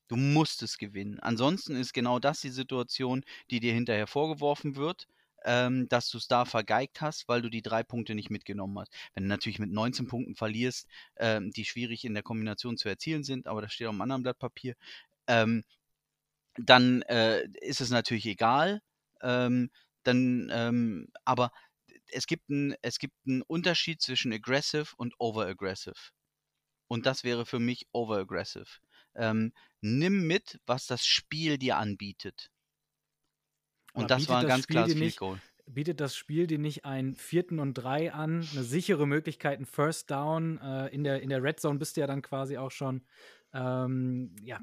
Du 0.10 0.16
musst 0.16 0.64
es 0.64 0.78
gewinnen. 0.78 1.20
Ansonsten 1.20 1.76
ist 1.76 1.94
genau 1.94 2.20
das 2.20 2.42
die 2.42 2.50
Situation, 2.50 3.24
die 3.52 3.60
dir 3.60 3.74
hinterher 3.74 4.08
vorgeworfen 4.08 4.76
wird, 4.76 5.08
ähm, 5.46 5.88
dass 5.90 6.10
du 6.10 6.18
es 6.18 6.28
da 6.28 6.46
vergeigt 6.46 7.02
hast, 7.02 7.28
weil 7.28 7.42
du 7.42 7.50
die 7.50 7.62
drei 7.62 7.84
Punkte 7.84 8.16
nicht 8.16 8.30
mitgenommen 8.30 8.80
hast. 8.80 8.92
Wenn 9.14 9.24
du 9.24 9.30
natürlich 9.30 9.60
mit 9.60 9.72
19 9.72 10.08
Punkten 10.08 10.36
verlierst, 10.36 10.88
ähm, 11.18 11.52
die 11.52 11.66
schwierig 11.66 12.06
in 12.06 12.14
der 12.16 12.24
Kombination 12.24 12.78
zu 12.78 12.90
erzielen 12.90 13.24
sind, 13.24 13.48
aber 13.48 13.62
das 13.62 13.74
steht 13.74 13.88
auf 13.88 13.94
einem 13.94 14.02
anderen 14.02 14.24
Blatt 14.24 14.40
Papier, 14.40 14.76
ähm, 15.28 15.64
dann 16.58 17.02
äh, 17.04 17.48
ist 17.62 17.82
es 17.82 17.90
natürlich 17.90 18.26
egal. 18.26 18.82
Ähm, 19.22 19.72
dann, 20.04 20.50
ähm, 20.52 21.08
aber 21.26 21.52
es 22.12 22.26
gibt, 22.28 22.46
es 22.82 23.00
gibt 23.00 23.16
einen 23.28 23.44
Unterschied 23.44 24.02
zwischen 24.02 24.34
aggressive 24.34 24.94
und 24.98 25.14
over-aggressive. 25.20 26.12
Und 26.90 27.06
das 27.06 27.24
wäre 27.24 27.46
für 27.46 27.60
mich 27.60 27.88
overaggressive. 27.94 28.66
Ähm, 29.16 29.54
nimm 29.82 30.28
mit, 30.28 30.60
was 30.66 30.88
das 30.88 31.06
Spiel 31.06 31.58
dir 31.58 31.78
anbietet. 31.78 32.50
Und 33.94 34.06
Aber 34.06 34.16
das 34.16 34.28
war 34.28 34.40
ein 34.40 34.48
ganz 34.48 34.68
klares 34.68 34.94
Field 34.94 35.18
Goal. 35.18 35.40
Bietet 35.68 36.00
das 36.00 36.16
Spiel 36.16 36.48
dir 36.48 36.58
nicht 36.58 36.86
einen 36.86 37.16
vierten 37.16 37.60
und 37.60 37.76
drei 37.76 38.12
an, 38.12 38.48
eine 38.52 38.64
sichere 38.64 39.06
Möglichkeit, 39.06 39.60
ein 39.60 39.68
First 39.68 40.10
Down 40.10 40.58
äh, 40.58 40.88
in, 40.88 41.04
der, 41.04 41.22
in 41.22 41.30
der 41.30 41.44
Red 41.44 41.60
Zone 41.60 41.78
bist 41.78 41.96
du 41.96 42.02
ja 42.02 42.08
dann 42.08 42.24
quasi 42.24 42.58
auch 42.58 42.72
schon. 42.72 43.06
Ähm, 43.54 44.36
ja, 44.42 44.60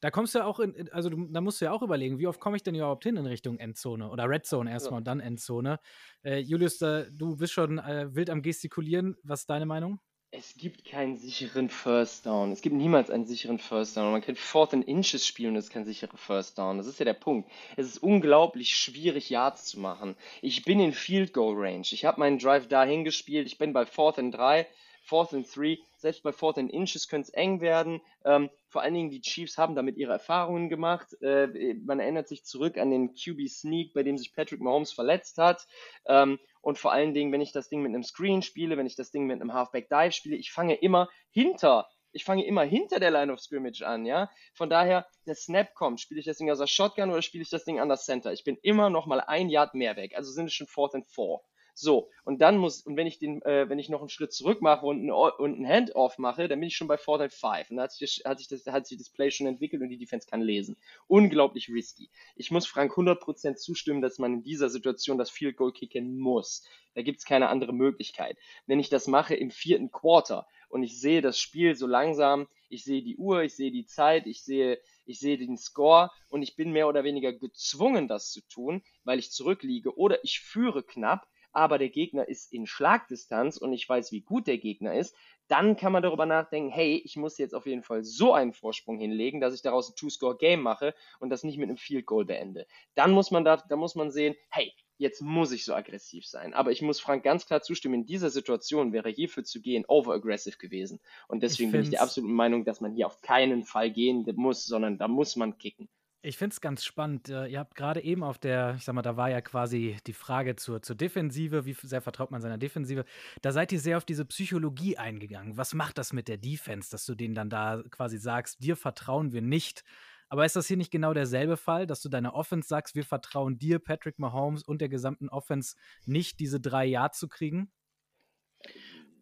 da 0.00 0.10
kommst 0.10 0.34
du 0.34 0.40
ja 0.40 0.44
auch 0.44 0.58
in, 0.58 0.90
also 0.90 1.08
du, 1.08 1.28
da 1.30 1.40
musst 1.40 1.60
du 1.60 1.66
ja 1.66 1.72
auch 1.72 1.82
überlegen, 1.82 2.18
wie 2.18 2.26
oft 2.26 2.40
komme 2.40 2.56
ich 2.56 2.64
denn 2.64 2.74
überhaupt 2.74 3.04
hin 3.04 3.16
in 3.16 3.26
Richtung 3.26 3.58
Endzone 3.58 4.10
oder 4.10 4.28
Red 4.28 4.44
Zone 4.44 4.70
erstmal 4.70 4.94
ja. 4.94 4.98
und 4.98 5.04
dann 5.06 5.20
Endzone. 5.20 5.78
Äh, 6.24 6.38
Julius, 6.38 6.78
da, 6.78 7.04
du 7.04 7.36
bist 7.36 7.52
schon 7.52 7.78
äh, 7.78 8.12
wild 8.12 8.28
am 8.28 8.42
Gestikulieren. 8.42 9.16
Was 9.22 9.40
ist 9.40 9.50
deine 9.50 9.66
Meinung? 9.66 10.00
Es 10.36 10.56
gibt 10.56 10.84
keinen 10.84 11.16
sicheren 11.16 11.68
First 11.68 12.26
Down. 12.26 12.50
Es 12.50 12.60
gibt 12.60 12.74
niemals 12.74 13.08
einen 13.08 13.24
sicheren 13.24 13.60
First 13.60 13.96
Down. 13.96 14.10
Man 14.10 14.20
kann 14.20 14.34
Fourth 14.34 14.74
and 14.74 14.84
Inches 14.88 15.24
spielen 15.24 15.50
und 15.50 15.56
es 15.58 15.66
ist 15.66 15.70
kein 15.70 15.84
sicherer 15.84 16.16
First 16.16 16.58
Down. 16.58 16.76
Das 16.76 16.88
ist 16.88 16.98
ja 16.98 17.04
der 17.04 17.14
Punkt. 17.14 17.48
Es 17.76 17.86
ist 17.86 18.02
unglaublich 18.02 18.74
schwierig, 18.76 19.30
Yards 19.30 19.66
zu 19.66 19.78
machen. 19.78 20.16
Ich 20.42 20.64
bin 20.64 20.80
in 20.80 20.92
Field 20.92 21.32
Goal 21.34 21.54
Range. 21.56 21.86
Ich 21.88 22.04
habe 22.04 22.18
meinen 22.18 22.40
Drive 22.40 22.66
dahin 22.66 23.04
gespielt. 23.04 23.46
Ich 23.46 23.58
bin 23.58 23.72
bei 23.72 23.86
Fourth 23.86 24.18
and 24.18 24.34
3, 24.34 24.66
Fourth 25.04 25.34
and 25.34 25.46
3 25.52 25.78
selbst 25.96 26.22
bei 26.22 26.32
Fourth 26.32 26.58
and 26.58 26.70
Inches 26.72 27.08
könnte 27.08 27.28
es 27.28 27.34
eng 27.34 27.60
werden. 27.60 28.00
Ähm, 28.24 28.50
vor 28.68 28.82
allen 28.82 28.94
Dingen 28.94 29.10
die 29.10 29.20
Chiefs 29.20 29.58
haben 29.58 29.74
damit 29.74 29.96
ihre 29.96 30.12
Erfahrungen 30.12 30.68
gemacht. 30.68 31.14
Äh, 31.22 31.74
man 31.84 32.00
erinnert 32.00 32.28
sich 32.28 32.44
zurück 32.44 32.76
an 32.78 32.90
den 32.90 33.14
QB 33.14 33.48
Sneak, 33.48 33.94
bei 33.94 34.02
dem 34.02 34.18
sich 34.18 34.34
Patrick 34.34 34.60
Mahomes 34.60 34.92
verletzt 34.92 35.38
hat. 35.38 35.66
Ähm, 36.06 36.38
und 36.60 36.78
vor 36.78 36.92
allen 36.92 37.14
Dingen, 37.14 37.32
wenn 37.32 37.40
ich 37.40 37.52
das 37.52 37.68
Ding 37.68 37.82
mit 37.82 37.90
einem 37.90 38.02
Screen 38.02 38.42
spiele, 38.42 38.76
wenn 38.76 38.86
ich 38.86 38.96
das 38.96 39.10
Ding 39.10 39.26
mit 39.26 39.40
einem 39.40 39.52
Halfback 39.52 39.88
Dive 39.88 40.12
spiele, 40.12 40.36
ich 40.36 40.52
fange 40.52 40.74
immer 40.74 41.08
hinter 41.30 41.88
ich 42.14 42.24
fange 42.24 42.46
immer 42.46 42.62
hinter 42.62 43.00
der 43.00 43.10
Line 43.10 43.32
of 43.32 43.40
Scrimmage 43.40 43.82
an, 43.82 44.06
ja. 44.06 44.30
Von 44.54 44.70
daher, 44.70 45.06
der 45.26 45.34
Snap 45.34 45.74
kommt, 45.74 46.00
spiele 46.00 46.20
ich 46.20 46.26
das 46.26 46.38
Ding 46.38 46.50
aus 46.50 46.58
der 46.58 46.68
Shotgun 46.68 47.10
oder 47.10 47.22
spiele 47.22 47.42
ich 47.42 47.50
das 47.50 47.64
Ding 47.64 47.80
an 47.80 47.88
das 47.88 48.04
Center? 48.04 48.32
Ich 48.32 48.44
bin 48.44 48.56
immer 48.62 48.88
noch 48.88 49.06
mal 49.06 49.20
ein 49.20 49.50
Yard 49.50 49.74
mehr 49.74 49.96
weg, 49.96 50.16
also 50.16 50.30
sind 50.30 50.46
es 50.46 50.54
schon 50.54 50.68
Fourth 50.68 50.94
and 50.94 51.06
Four. 51.06 51.42
So, 51.76 52.08
und 52.24 52.40
dann 52.40 52.56
muss, 52.56 52.82
und 52.82 52.96
wenn 52.96 53.08
ich 53.08 53.18
den, 53.18 53.42
äh, 53.42 53.68
wenn 53.68 53.80
ich 53.80 53.88
noch 53.88 53.98
einen 53.98 54.08
Schritt 54.08 54.32
zurück 54.32 54.62
mache 54.62 54.86
und, 54.86 55.04
ein, 55.04 55.10
und 55.10 55.56
einen 55.56 55.68
Handoff 55.68 56.18
mache, 56.18 56.46
dann 56.46 56.60
bin 56.60 56.68
ich 56.68 56.76
schon 56.76 56.86
bei 56.86 56.98
and 57.04 57.32
Five. 57.32 57.68
Und 57.68 57.78
da 57.78 57.82
hat 57.82 57.92
sich, 57.92 58.22
das, 58.22 58.30
hat, 58.30 58.38
sich 58.38 58.46
das, 58.46 58.66
hat 58.66 58.86
sich 58.86 58.96
das 58.96 59.10
Play 59.10 59.32
schon 59.32 59.48
entwickelt 59.48 59.82
und 59.82 59.88
die 59.88 59.98
Defense 59.98 60.28
kann 60.28 60.40
lesen. 60.40 60.76
Unglaublich 61.08 61.68
risky. 61.68 62.10
Ich 62.36 62.52
muss 62.52 62.66
Frank 62.66 62.92
100% 62.92 63.56
zustimmen, 63.56 64.02
dass 64.02 64.20
man 64.20 64.34
in 64.34 64.42
dieser 64.44 64.70
Situation 64.70 65.18
das 65.18 65.30
Field 65.30 65.56
Goal 65.56 65.72
kicken 65.72 66.16
muss. 66.16 66.64
Da 66.94 67.02
gibt 67.02 67.18
es 67.18 67.24
keine 67.24 67.48
andere 67.48 67.72
Möglichkeit. 67.72 68.38
Wenn 68.66 68.78
ich 68.78 68.88
das 68.88 69.08
mache 69.08 69.34
im 69.34 69.50
vierten 69.50 69.90
Quarter 69.90 70.46
und 70.68 70.84
ich 70.84 71.00
sehe 71.00 71.22
das 71.22 71.40
Spiel 71.40 71.74
so 71.74 71.88
langsam, 71.88 72.46
ich 72.68 72.84
sehe 72.84 73.02
die 73.02 73.16
Uhr, 73.16 73.42
ich 73.42 73.56
sehe 73.56 73.72
die 73.72 73.84
Zeit, 73.86 74.26
ich 74.28 74.44
sehe, 74.44 74.80
ich 75.06 75.18
sehe 75.18 75.38
den 75.38 75.56
Score 75.56 76.10
und 76.28 76.42
ich 76.42 76.54
bin 76.54 76.70
mehr 76.70 76.88
oder 76.88 77.02
weniger 77.02 77.32
gezwungen, 77.32 78.06
das 78.06 78.30
zu 78.30 78.40
tun, 78.48 78.82
weil 79.02 79.18
ich 79.18 79.32
zurückliege 79.32 79.96
oder 79.96 80.22
ich 80.22 80.38
führe 80.38 80.84
knapp, 80.84 81.26
aber 81.54 81.78
der 81.78 81.88
Gegner 81.88 82.28
ist 82.28 82.52
in 82.52 82.66
Schlagdistanz 82.66 83.56
und 83.56 83.72
ich 83.72 83.88
weiß, 83.88 84.12
wie 84.12 84.20
gut 84.20 84.46
der 84.46 84.58
Gegner 84.58 84.94
ist, 84.94 85.16
dann 85.48 85.76
kann 85.76 85.92
man 85.92 86.02
darüber 86.02 86.26
nachdenken, 86.26 86.70
hey, 86.70 87.00
ich 87.04 87.16
muss 87.16 87.38
jetzt 87.38 87.54
auf 87.54 87.66
jeden 87.66 87.82
Fall 87.82 88.02
so 88.02 88.32
einen 88.32 88.52
Vorsprung 88.52 88.98
hinlegen, 88.98 89.40
dass 89.40 89.54
ich 89.54 89.62
daraus 89.62 89.90
ein 89.90 89.96
Two-Score-Game 89.96 90.60
mache 90.60 90.94
und 91.20 91.30
das 91.30 91.44
nicht 91.44 91.58
mit 91.58 91.68
einem 91.68 91.76
Field 91.76 92.06
Goal 92.06 92.24
beende. 92.24 92.66
Dann 92.94 93.12
muss 93.12 93.30
man 93.30 93.44
da, 93.44 93.56
da 93.56 93.76
muss 93.76 93.94
man 93.94 94.10
sehen, 94.10 94.34
hey, 94.50 94.72
jetzt 94.96 95.20
muss 95.20 95.52
ich 95.52 95.64
so 95.64 95.74
aggressiv 95.74 96.26
sein. 96.26 96.54
Aber 96.54 96.70
ich 96.72 96.82
muss 96.82 97.00
Frank 97.00 97.22
ganz 97.22 97.46
klar 97.46 97.62
zustimmen, 97.62 97.94
in 97.94 98.06
dieser 98.06 98.30
Situation 98.30 98.92
wäre 98.92 99.10
hierfür 99.10 99.44
zu 99.44 99.60
gehen 99.60 99.84
over-aggressive 99.86 100.56
gewesen. 100.56 101.00
Und 101.28 101.42
deswegen 101.42 101.68
ich 101.68 101.72
bin 101.72 101.82
ich 101.82 101.90
der 101.90 102.02
absoluten 102.02 102.34
Meinung, 102.34 102.64
dass 102.64 102.80
man 102.80 102.94
hier 102.94 103.06
auf 103.06 103.20
keinen 103.20 103.64
Fall 103.64 103.90
gehen 103.90 104.26
muss, 104.36 104.64
sondern 104.64 104.98
da 104.98 105.08
muss 105.08 105.36
man 105.36 105.58
kicken. 105.58 105.88
Ich 106.26 106.38
finde 106.38 106.54
es 106.54 106.62
ganz 106.62 106.82
spannend. 106.86 107.28
Äh, 107.28 107.48
ihr 107.48 107.58
habt 107.58 107.74
gerade 107.74 108.02
eben 108.02 108.22
auf 108.22 108.38
der, 108.38 108.76
ich 108.78 108.84
sag 108.84 108.94
mal, 108.94 109.02
da 109.02 109.18
war 109.18 109.28
ja 109.28 109.42
quasi 109.42 109.98
die 110.06 110.14
Frage 110.14 110.56
zur, 110.56 110.80
zur 110.80 110.96
Defensive, 110.96 111.66
wie 111.66 111.74
sehr 111.74 112.00
vertraut 112.00 112.30
man 112.30 112.40
seiner 112.40 112.56
Defensive. 112.56 113.04
Da 113.42 113.52
seid 113.52 113.72
ihr 113.72 113.78
sehr 113.78 113.98
auf 113.98 114.06
diese 114.06 114.24
Psychologie 114.24 114.96
eingegangen. 114.96 115.58
Was 115.58 115.74
macht 115.74 115.98
das 115.98 116.14
mit 116.14 116.28
der 116.28 116.38
Defense, 116.38 116.90
dass 116.90 117.04
du 117.04 117.14
denen 117.14 117.34
dann 117.34 117.50
da 117.50 117.82
quasi 117.90 118.16
sagst, 118.16 118.64
dir 118.64 118.74
vertrauen 118.74 119.32
wir 119.32 119.42
nicht? 119.42 119.84
Aber 120.30 120.46
ist 120.46 120.56
das 120.56 120.66
hier 120.66 120.78
nicht 120.78 120.90
genau 120.90 121.12
derselbe 121.12 121.58
Fall, 121.58 121.86
dass 121.86 122.00
du 122.00 122.08
deiner 122.08 122.32
Offense 122.32 122.68
sagst, 122.68 122.94
wir 122.94 123.04
vertrauen 123.04 123.58
dir, 123.58 123.78
Patrick 123.78 124.18
Mahomes 124.18 124.62
und 124.62 124.80
der 124.80 124.88
gesamten 124.88 125.28
Offense 125.28 125.76
nicht, 126.06 126.40
diese 126.40 126.58
drei 126.58 126.86
Yards 126.86 127.18
zu 127.18 127.28
kriegen? 127.28 127.70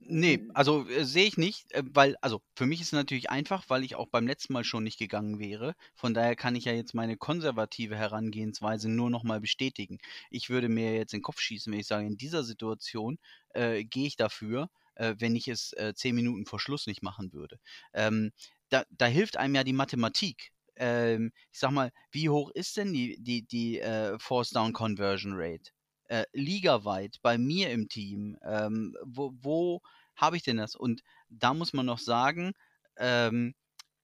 Nee, 0.05 0.41
also 0.55 0.89
äh, 0.89 1.05
sehe 1.05 1.27
ich 1.27 1.37
nicht, 1.37 1.73
äh, 1.73 1.83
weil, 1.87 2.17
also 2.21 2.43
für 2.57 2.67
mich 2.67 2.81
ist 2.81 2.89
es 2.89 2.93
natürlich 2.93 3.31
einfach, 3.31 3.65
weil 3.69 3.85
ich 3.85 3.95
auch 3.95 4.09
beim 4.09 4.27
letzten 4.27 4.53
Mal 4.53 4.65
schon 4.65 4.85
nicht 4.85 4.99
gegangen 4.99 5.39
wäre. 5.39 5.75
Von 5.95 6.13
daher 6.15 6.35
kann 6.37 6.57
ich 6.57 6.65
ja 6.65 6.73
jetzt 6.73 6.95
meine 6.95 7.17
konservative 7.17 7.97
Herangehensweise 7.97 8.89
nur 8.91 9.11
nochmal 9.11 9.41
bestätigen. 9.41 9.99
Ich 10.31 10.51
würde 10.51 10.69
mir 10.69 10.95
jetzt 10.95 11.13
in 11.15 11.19
den 11.19 11.23
Kopf 11.25 11.41
schießen, 11.41 11.73
wenn 11.73 11.81
ich 11.81 11.87
sage, 11.87 12.07
in 12.07 12.17
dieser 12.17 12.43
Situation 12.45 13.19
äh, 13.51 13.85
gehe 13.85 14.07
ich 14.07 14.17
dafür, 14.17 14.71
äh, 14.97 15.15
wenn 15.19 15.37
ich 15.37 15.47
es 15.49 15.73
äh, 15.75 15.93
zehn 15.95 16.15
Minuten 16.15 16.47
vor 16.47 16.59
Schluss 16.61 16.87
nicht 16.87 17.03
machen 17.03 17.33
würde. 17.33 17.59
Ähm, 17.93 18.33
da, 18.71 18.85
da 18.91 19.07
hilft 19.07 19.37
einem 19.37 19.55
ja 19.55 19.63
die 19.65 19.73
Mathematik. 19.73 20.51
Ähm, 20.77 21.33
ich 21.53 21.59
sag 21.61 21.71
mal, 21.71 21.93
wie 22.11 22.29
hoch 22.29 22.51
ist 22.55 22.77
denn 22.77 22.93
die, 22.93 23.19
die, 23.23 23.43
die 23.43 23.79
äh, 23.81 24.19
Force 24.19 24.51
Down 24.51 24.73
Conversion 24.73 25.33
Rate? 25.37 25.71
Äh, 26.13 26.27
ligaweit 26.35 27.17
bei 27.23 27.39
mir 27.39 27.71
im 27.71 27.89
Team. 27.89 28.37
Ähm, 28.45 28.95
wo, 29.03 29.33
wo 29.41 29.81
habe 30.15 30.37
ich 30.37 30.43
denn 30.43 30.59
das? 30.59 30.75
Und 30.75 31.01
da 31.31 31.55
muss 31.55 31.73
man 31.73 31.87
noch 31.87 31.99
sagen, 31.99 32.53
ähm, 32.99 33.55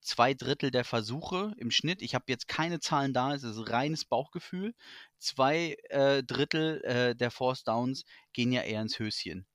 zwei 0.00 0.32
Drittel 0.32 0.70
der 0.70 0.86
Versuche 0.86 1.52
im 1.58 1.70
Schnitt, 1.70 2.00
ich 2.00 2.14
habe 2.14 2.24
jetzt 2.28 2.48
keine 2.48 2.80
Zahlen 2.80 3.12
da, 3.12 3.34
es 3.34 3.42
ist 3.42 3.68
reines 3.70 4.06
Bauchgefühl, 4.06 4.72
zwei 5.18 5.76
äh, 5.90 6.22
Drittel 6.22 6.82
äh, 6.84 7.14
der 7.14 7.30
Force 7.30 7.62
Downs 7.64 8.04
gehen 8.32 8.52
ja 8.52 8.62
eher 8.62 8.80
ins 8.80 8.98
Höschen. 8.98 9.46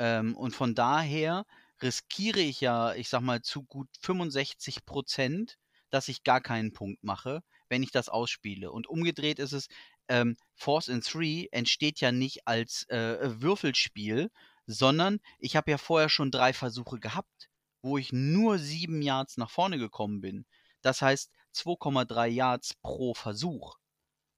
Ähm, 0.00 0.36
und 0.36 0.50
von 0.52 0.74
daher 0.74 1.44
riskiere 1.80 2.40
ich 2.40 2.60
ja, 2.60 2.92
ich 2.94 3.08
sag 3.08 3.20
mal, 3.20 3.40
zu 3.42 3.62
gut 3.62 3.88
65 4.00 4.84
Prozent, 4.84 5.58
dass 5.90 6.08
ich 6.08 6.24
gar 6.24 6.40
keinen 6.40 6.72
Punkt 6.72 7.04
mache, 7.04 7.42
wenn 7.68 7.84
ich 7.84 7.92
das 7.92 8.08
ausspiele. 8.08 8.72
Und 8.72 8.88
umgedreht 8.88 9.38
ist 9.38 9.52
es, 9.52 9.68
ähm, 10.10 10.36
Force 10.56 10.88
in 10.88 11.00
3 11.00 11.48
entsteht 11.52 12.00
ja 12.00 12.12
nicht 12.12 12.46
als 12.46 12.86
äh, 12.90 13.18
Würfelspiel, 13.40 14.30
sondern 14.66 15.20
ich 15.38 15.56
habe 15.56 15.70
ja 15.70 15.78
vorher 15.78 16.08
schon 16.08 16.30
drei 16.30 16.52
Versuche 16.52 16.98
gehabt, 16.98 17.48
wo 17.82 17.96
ich 17.96 18.12
nur 18.12 18.58
sieben 18.58 19.00
Yards 19.02 19.36
nach 19.36 19.50
vorne 19.50 19.78
gekommen 19.78 20.20
bin. 20.20 20.44
Das 20.82 21.00
heißt 21.00 21.30
2,3 21.54 22.26
Yards 22.26 22.74
pro 22.82 23.14
Versuch. 23.14 23.76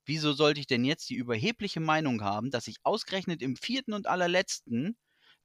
Wieso 0.05 0.33
sollte 0.33 0.61
ich 0.61 0.67
denn 0.67 0.85
jetzt 0.85 1.09
die 1.11 1.15
überhebliche 1.15 1.81
Meinung 1.81 2.23
haben, 2.23 2.51
dass 2.51 2.69
ich 2.69 2.77
ausgerechnet 2.83 3.41
im 3.41 3.57
vierten 3.57 3.95
und 3.95 4.07
allerletzten 4.07 4.97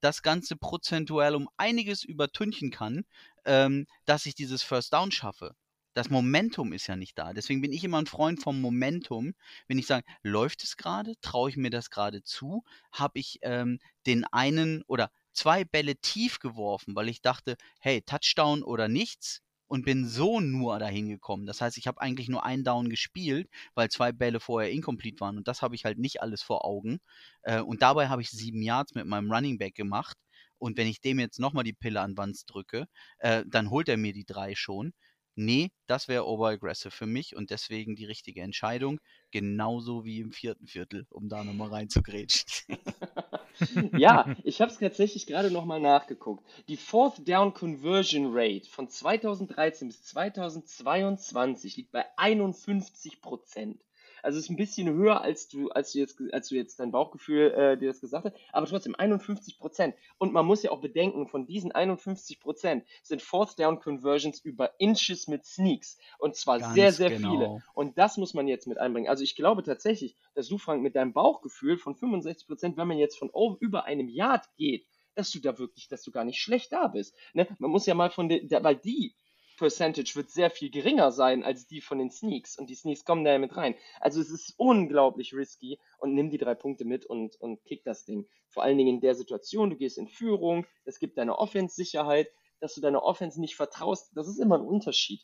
das 0.01 0.21
Ganze 0.21 0.57
prozentuell 0.57 1.35
um 1.35 1.49
einiges 1.57 2.03
übertünchen 2.03 2.71
kann, 2.71 3.05
ähm, 3.45 3.87
dass 4.05 4.25
ich 4.25 4.35
dieses 4.35 4.63
First 4.63 4.93
Down 4.93 5.11
schaffe? 5.11 5.55
Das 5.97 6.11
Momentum 6.11 6.73
ist 6.73 6.85
ja 6.85 6.95
nicht 6.95 7.17
da. 7.17 7.33
Deswegen 7.33 7.59
bin 7.59 7.73
ich 7.73 7.83
immer 7.83 7.97
ein 7.97 8.05
Freund 8.05 8.39
vom 8.39 8.61
Momentum. 8.61 9.33
Wenn 9.67 9.79
ich 9.79 9.87
sage, 9.87 10.05
läuft 10.21 10.63
es 10.63 10.77
gerade? 10.77 11.19
Traue 11.21 11.49
ich 11.49 11.57
mir 11.57 11.71
das 11.71 11.89
gerade 11.89 12.23
zu? 12.23 12.63
Habe 12.91 13.17
ich 13.17 13.39
ähm, 13.41 13.79
den 14.05 14.23
einen 14.25 14.83
oder 14.83 15.09
zwei 15.33 15.63
Bälle 15.63 15.95
tief 15.95 16.37
geworfen, 16.37 16.95
weil 16.95 17.09
ich 17.09 17.23
dachte, 17.23 17.57
hey, 17.79 18.03
Touchdown 18.03 18.61
oder 18.61 18.87
nichts? 18.87 19.41
Und 19.65 19.85
bin 19.85 20.07
so 20.07 20.39
nur 20.39 20.77
dahin 20.77 21.09
gekommen. 21.09 21.47
Das 21.47 21.61
heißt, 21.61 21.77
ich 21.77 21.87
habe 21.87 21.99
eigentlich 21.99 22.29
nur 22.29 22.45
einen 22.45 22.63
Down 22.63 22.89
gespielt, 22.89 23.49
weil 23.73 23.89
zwei 23.89 24.11
Bälle 24.11 24.39
vorher 24.39 24.71
incomplete 24.71 25.19
waren. 25.19 25.37
Und 25.37 25.47
das 25.47 25.63
habe 25.63 25.75
ich 25.75 25.83
halt 25.83 25.97
nicht 25.97 26.21
alles 26.21 26.43
vor 26.43 26.63
Augen. 26.63 26.99
Äh, 27.41 27.61
und 27.61 27.81
dabei 27.81 28.07
habe 28.07 28.21
ich 28.21 28.29
sieben 28.29 28.61
Yards 28.61 28.93
mit 28.93 29.07
meinem 29.07 29.31
Running 29.31 29.57
Back 29.57 29.73
gemacht. 29.73 30.15
Und 30.59 30.77
wenn 30.77 30.87
ich 30.87 31.01
dem 31.01 31.19
jetzt 31.19 31.39
nochmal 31.39 31.63
die 31.63 31.73
Pille 31.73 32.01
an 32.01 32.17
Wanz 32.17 32.45
drücke, 32.45 32.87
äh, 33.17 33.43
dann 33.47 33.71
holt 33.71 33.89
er 33.89 33.97
mir 33.97 34.13
die 34.13 34.25
drei 34.25 34.55
schon. 34.55 34.93
Nee, 35.39 35.69
das 35.85 36.07
wäre 36.07 36.25
overaggressive 36.25 36.89
für 36.89 37.05
mich 37.05 37.35
und 37.35 37.51
deswegen 37.51 37.95
die 37.95 38.05
richtige 38.05 38.41
Entscheidung. 38.41 38.99
Genauso 39.29 40.03
wie 40.03 40.19
im 40.19 40.31
vierten 40.31 40.65
Viertel, 40.65 41.05
um 41.11 41.29
da 41.29 41.43
nochmal 41.43 41.69
reinzugrätschen. 41.69 42.79
ja, 43.97 44.35
ich 44.43 44.61
habe 44.61 44.71
es 44.71 44.79
tatsächlich 44.79 45.27
gerade 45.27 45.51
nochmal 45.51 45.79
nachgeguckt. 45.79 46.43
Die 46.67 46.75
Fourth 46.75 47.27
Down 47.27 47.53
Conversion 47.53 48.31
Rate 48.31 48.67
von 48.67 48.89
2013 48.89 49.89
bis 49.89 50.01
2022 50.05 51.77
liegt 51.77 51.91
bei 51.91 52.05
51 52.17 53.21
Prozent. 53.21 53.79
Also 54.23 54.37
es 54.37 54.45
ist 54.45 54.49
ein 54.49 54.55
bisschen 54.55 54.89
höher, 54.93 55.21
als 55.21 55.47
du, 55.47 55.69
als 55.69 55.91
du 55.91 55.99
jetzt, 55.99 56.21
als 56.31 56.49
du 56.49 56.55
jetzt 56.55 56.79
dein 56.79 56.91
Bauchgefühl 56.91 57.51
äh, 57.51 57.77
dir 57.77 57.89
das 57.89 58.01
gesagt 58.01 58.25
hast, 58.25 58.35
aber 58.51 58.65
trotzdem 58.65 58.95
51 58.95 59.57
Prozent. 59.57 59.95
Und 60.17 60.33
man 60.33 60.45
muss 60.45 60.63
ja 60.63 60.71
auch 60.71 60.81
bedenken, 60.81 61.27
von 61.27 61.45
diesen 61.45 61.71
51 61.71 62.39
Prozent 62.39 62.85
sind 63.03 63.21
Fourth 63.21 63.59
Down 63.59 63.79
Conversions 63.79 64.39
über 64.39 64.71
Inches 64.79 65.27
mit 65.27 65.45
Sneaks. 65.45 65.97
Und 66.19 66.35
zwar 66.35 66.59
Ganz 66.59 66.73
sehr, 66.73 66.91
sehr 66.91 67.09
genau. 67.09 67.31
viele. 67.31 67.63
Und 67.73 67.97
das 67.97 68.17
muss 68.17 68.33
man 68.33 68.47
jetzt 68.47 68.67
mit 68.67 68.77
einbringen. 68.77 69.09
Also 69.09 69.23
ich 69.23 69.35
glaube 69.35 69.63
tatsächlich, 69.63 70.15
dass 70.33 70.47
du, 70.47 70.57
Frank, 70.57 70.81
mit 70.81 70.95
deinem 70.95 71.13
Bauchgefühl 71.13 71.77
von 71.77 71.95
65 71.95 72.47
Prozent, 72.47 72.77
wenn 72.77 72.87
man 72.87 72.97
jetzt 72.97 73.17
von 73.17 73.31
über 73.59 73.85
einem 73.85 74.09
Yard 74.09 74.45
geht, 74.57 74.87
dass 75.15 75.31
du 75.31 75.39
da 75.39 75.57
wirklich, 75.57 75.87
dass 75.87 76.03
du 76.03 76.11
gar 76.11 76.23
nicht 76.23 76.39
schlecht 76.39 76.71
da 76.71 76.87
bist. 76.87 77.15
Ne? 77.33 77.47
Man 77.59 77.71
muss 77.71 77.85
ja 77.85 77.95
mal 77.95 78.11
von 78.11 78.29
der, 78.29 78.63
weil 78.63 78.75
die 78.75 79.15
Percentage 79.57 80.15
wird 80.15 80.29
sehr 80.29 80.49
viel 80.49 80.69
geringer 80.69 81.11
sein 81.11 81.43
als 81.43 81.67
die 81.67 81.81
von 81.81 81.97
den 81.97 82.09
Sneaks 82.09 82.57
und 82.57 82.69
die 82.69 82.75
Sneaks 82.75 83.03
kommen 83.03 83.25
da 83.25 83.31
ja 83.31 83.39
mit 83.39 83.57
rein. 83.57 83.75
Also 83.99 84.21
es 84.21 84.29
ist 84.29 84.53
unglaublich 84.57 85.33
risky 85.33 85.79
und 85.97 86.13
nimm 86.13 86.29
die 86.29 86.37
drei 86.37 86.55
Punkte 86.55 86.85
mit 86.85 87.05
und, 87.05 87.35
und 87.37 87.63
kick 87.65 87.83
das 87.83 88.05
Ding. 88.05 88.27
Vor 88.49 88.63
allen 88.63 88.77
Dingen 88.77 88.95
in 88.95 89.01
der 89.01 89.15
Situation, 89.15 89.69
du 89.69 89.75
gehst 89.75 89.97
in 89.97 90.07
Führung, 90.07 90.65
es 90.85 90.99
gibt 90.99 91.17
deine 91.17 91.37
Offense 91.37 91.75
Sicherheit, 91.75 92.31
dass 92.59 92.75
du 92.75 92.81
deiner 92.81 93.03
Offense 93.03 93.39
nicht 93.41 93.55
vertraust, 93.55 94.11
das 94.15 94.27
ist 94.27 94.39
immer 94.39 94.57
ein 94.57 94.65
Unterschied. 94.65 95.21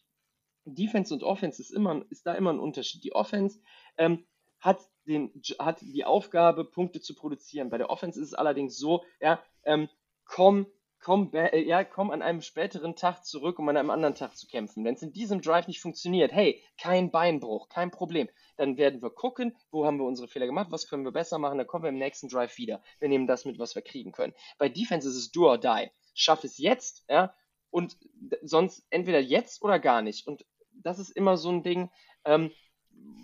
Defense 0.65 1.13
und 1.13 1.23
Offense 1.23 1.61
ist, 1.61 1.71
immer, 1.71 2.05
ist 2.09 2.25
da 2.25 2.33
immer 2.33 2.53
ein 2.53 2.59
Unterschied. 2.59 3.03
Die 3.03 3.13
Offense 3.13 3.59
ähm, 3.97 4.25
hat, 4.59 4.79
den, 5.05 5.31
hat 5.59 5.81
die 5.81 6.05
Aufgabe, 6.05 6.63
Punkte 6.63 7.01
zu 7.01 7.15
produzieren. 7.15 7.69
Bei 7.69 7.77
der 7.77 7.89
Offense 7.89 8.19
ist 8.19 8.27
es 8.27 8.33
allerdings 8.33 8.77
so, 8.77 9.03
ja, 9.19 9.43
ähm, 9.63 9.89
komm 10.25 10.67
komm, 11.03 11.31
äh, 11.33 11.61
ja, 11.61 11.83
komm 11.83 12.11
an 12.11 12.21
einem 12.21 12.41
späteren 12.41 12.95
Tag 12.95 13.25
zurück, 13.25 13.59
um 13.59 13.67
an 13.69 13.77
einem 13.77 13.89
anderen 13.89 14.15
Tag 14.15 14.35
zu 14.37 14.47
kämpfen. 14.47 14.85
Wenn 14.85 14.95
es 14.95 15.01
in 15.01 15.11
diesem 15.11 15.41
Drive 15.41 15.67
nicht 15.67 15.81
funktioniert, 15.81 16.31
hey, 16.31 16.63
kein 16.77 17.11
Beinbruch, 17.11 17.69
kein 17.69 17.91
Problem. 17.91 18.29
Dann 18.55 18.77
werden 18.77 19.01
wir 19.01 19.09
gucken, 19.09 19.55
wo 19.69 19.85
haben 19.85 19.97
wir 19.97 20.05
unsere 20.05 20.27
Fehler 20.27 20.45
gemacht, 20.45 20.71
was 20.71 20.87
können 20.87 21.03
wir 21.03 21.11
besser 21.11 21.37
machen, 21.37 21.57
dann 21.57 21.67
kommen 21.67 21.83
wir 21.83 21.89
im 21.89 21.97
nächsten 21.97 22.29
Drive 22.29 22.57
wieder. 22.57 22.81
Wir 22.99 23.09
nehmen 23.09 23.27
das 23.27 23.45
mit, 23.45 23.59
was 23.59 23.75
wir 23.75 23.81
kriegen 23.81 24.11
können. 24.11 24.33
Bei 24.57 24.69
Defense 24.69 25.07
ist 25.07 25.15
es 25.15 25.31
do 25.31 25.49
or 25.49 25.57
die. 25.57 25.89
Schaff 26.13 26.43
es 26.43 26.57
jetzt, 26.57 27.03
ja, 27.09 27.33
und 27.69 27.97
sonst 28.41 28.85
entweder 28.89 29.19
jetzt 29.19 29.61
oder 29.61 29.79
gar 29.79 30.01
nicht. 30.01 30.25
Und 30.27 30.45
das 30.71 30.99
ist 30.99 31.09
immer 31.09 31.37
so 31.37 31.49
ein 31.49 31.63
Ding, 31.63 31.89
ähm, 32.23 32.51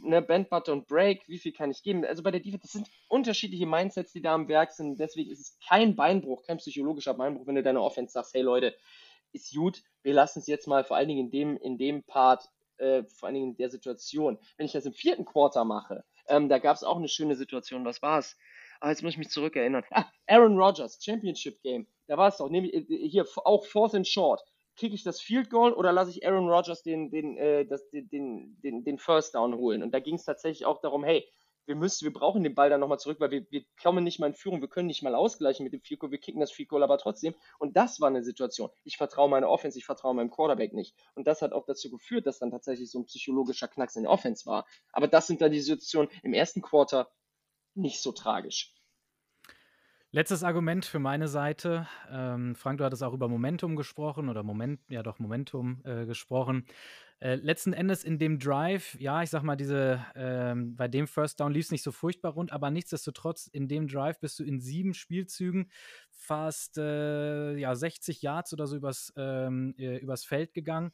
ne, 0.03 0.21
Band, 0.21 0.49
Butter 0.49 0.73
und 0.73 0.87
Break, 0.87 1.27
wie 1.27 1.37
viel 1.37 1.51
kann 1.51 1.71
ich 1.71 1.83
geben? 1.83 2.05
Also 2.05 2.23
bei 2.23 2.31
der 2.31 2.39
Defense, 2.39 2.61
das 2.61 2.71
sind 2.71 2.87
unterschiedliche 3.07 3.65
Mindsets, 3.65 4.13
die 4.13 4.21
da 4.21 4.33
am 4.33 4.47
Werk 4.47 4.71
sind. 4.71 4.99
Deswegen 4.99 5.31
ist 5.31 5.39
es 5.39 5.57
kein 5.67 5.95
Beinbruch, 5.95 6.43
kein 6.43 6.57
psychologischer 6.57 7.13
Beinbruch, 7.13 7.47
wenn 7.47 7.55
du 7.55 7.63
deine 7.63 7.81
Offense 7.81 8.13
sagst, 8.13 8.33
hey 8.33 8.41
Leute, 8.41 8.75
ist 9.31 9.53
gut, 9.53 9.83
wir 10.01 10.13
lassen 10.13 10.39
es 10.39 10.47
jetzt 10.47 10.67
mal 10.67 10.83
vor 10.83 10.97
allen 10.97 11.07
Dingen 11.07 11.25
in 11.25 11.31
dem, 11.31 11.57
in 11.57 11.77
dem 11.77 12.03
Part, 12.03 12.49
äh, 12.77 13.03
vor 13.03 13.27
allen 13.27 13.35
Dingen 13.35 13.49
in 13.51 13.57
der 13.57 13.69
Situation. 13.69 14.39
Wenn 14.57 14.65
ich 14.65 14.71
das 14.71 14.85
im 14.85 14.93
vierten 14.93 15.25
Quarter 15.25 15.65
mache, 15.65 16.03
ähm, 16.27 16.49
da 16.49 16.59
gab 16.59 16.75
es 16.75 16.83
auch 16.83 16.97
eine 16.97 17.07
schöne 17.07 17.35
Situation, 17.35 17.85
was 17.85 18.01
war 18.01 18.19
es? 18.19 18.37
Ah, 18.79 18.89
jetzt 18.89 19.03
muss 19.03 19.13
ich 19.13 19.17
mich 19.17 19.29
zurückerinnern. 19.29 19.83
Ah, 19.91 20.05
Aaron 20.27 20.57
Rodgers, 20.57 21.03
Championship 21.03 21.61
Game. 21.61 21.87
Da 22.07 22.17
war 22.17 22.29
es 22.29 22.37
doch, 22.37 22.49
nämlich 22.49 22.73
äh, 22.73 23.07
hier 23.07 23.25
auch 23.43 23.65
Fourth 23.65 23.93
and 23.93 24.07
Short 24.07 24.41
kriege 24.79 24.95
ich 24.95 25.03
das 25.03 25.19
Field 25.19 25.49
Goal 25.49 25.73
oder 25.73 25.91
lasse 25.91 26.11
ich 26.11 26.25
Aaron 26.25 26.49
Rodgers 26.49 26.81
den, 26.81 27.11
den, 27.11 27.37
äh, 27.37 27.65
das, 27.65 27.89
den, 27.89 28.57
den, 28.61 28.83
den 28.83 28.97
First 28.97 29.35
Down 29.35 29.55
holen? 29.55 29.83
Und 29.83 29.93
da 29.93 29.99
ging 29.99 30.15
es 30.15 30.23
tatsächlich 30.23 30.65
auch 30.65 30.79
darum, 30.79 31.03
hey, 31.03 31.27
wir 31.65 31.75
müssen, 31.75 32.05
wir 32.05 32.13
brauchen 32.13 32.41
den 32.43 32.55
Ball 32.55 32.69
dann 32.69 32.79
nochmal 32.79 32.97
zurück, 32.97 33.19
weil 33.19 33.29
wir, 33.29 33.45
wir 33.51 33.63
kommen 33.81 34.03
nicht 34.03 34.19
mal 34.19 34.27
in 34.27 34.33
Führung, 34.33 34.61
wir 34.61 34.69
können 34.69 34.87
nicht 34.87 35.03
mal 35.03 35.13
ausgleichen 35.13 35.65
mit 35.65 35.73
dem 35.73 35.81
Field 35.81 35.99
Goal, 35.99 36.11
wir 36.11 36.17
kicken 36.17 36.39
das 36.39 36.51
Field 36.51 36.69
Goal 36.69 36.81
aber 36.81 36.97
trotzdem. 36.97 37.35
Und 37.59 37.77
das 37.77 37.99
war 37.99 38.07
eine 38.07 38.23
Situation. 38.23 38.69
Ich 38.85 38.97
vertraue 38.97 39.29
meiner 39.29 39.49
Offense, 39.49 39.77
ich 39.77 39.85
vertraue 39.85 40.15
meinem 40.15 40.31
Quarterback 40.31 40.73
nicht. 40.73 40.95
Und 41.13 41.27
das 41.27 41.41
hat 41.41 41.51
auch 41.51 41.65
dazu 41.65 41.91
geführt, 41.91 42.25
dass 42.25 42.39
dann 42.39 42.49
tatsächlich 42.49 42.89
so 42.89 42.99
ein 42.99 43.05
psychologischer 43.05 43.67
Knacks 43.67 43.97
in 43.97 44.03
der 44.03 44.11
Offense 44.11 44.45
war. 44.47 44.65
Aber 44.93 45.07
das 45.07 45.27
sind 45.27 45.41
dann 45.41 45.51
die 45.51 45.59
Situationen 45.59 46.09
im 46.23 46.33
ersten 46.33 46.61
Quarter 46.61 47.11
nicht 47.75 48.01
so 48.01 48.13
tragisch. 48.13 48.73
Letztes 50.11 50.43
Argument 50.43 50.85
für 50.85 50.97
meine 50.97 51.27
Seite. 51.27 51.87
Ähm, 52.09 52.55
Frank, 52.55 52.79
du 52.79 52.83
hattest 52.83 53.03
auch 53.03 53.13
über 53.13 53.27
Momentum 53.27 53.75
gesprochen 53.75 54.27
oder 54.27 54.41
Moment, 54.41 54.79
ja 54.89 55.03
doch, 55.03 55.19
Momentum 55.19 55.83
äh, 55.85 56.07
gesprochen. 56.07 56.65
Äh, 57.19 57.35
letzten 57.35 57.73
Endes 57.73 58.03
in 58.03 58.17
dem 58.17 58.39
Drive, 58.39 58.99
ja, 58.99 59.21
ich 59.21 59.29
sag 59.29 59.43
mal, 59.43 59.55
diese, 59.55 60.03
ähm, 60.15 60.75
bei 60.75 60.87
dem 60.87 61.05
First 61.05 61.39
Down 61.39 61.53
lief 61.53 61.65
es 61.65 61.71
nicht 61.71 61.83
so 61.83 61.91
furchtbar 61.91 62.31
rund, 62.31 62.51
aber 62.51 62.71
nichtsdestotrotz, 62.71 63.45
in 63.45 63.67
dem 63.67 63.87
Drive 63.87 64.19
bist 64.19 64.39
du 64.39 64.43
in 64.43 64.59
sieben 64.59 64.95
Spielzügen 64.95 65.69
fast 66.09 66.79
äh, 66.79 67.55
ja, 67.57 67.75
60 67.75 68.23
Yards 68.23 68.51
oder 68.51 68.65
so 68.65 68.77
übers, 68.77 69.13
ähm, 69.15 69.75
äh, 69.77 69.97
übers 69.97 70.25
Feld 70.25 70.55
gegangen 70.55 70.91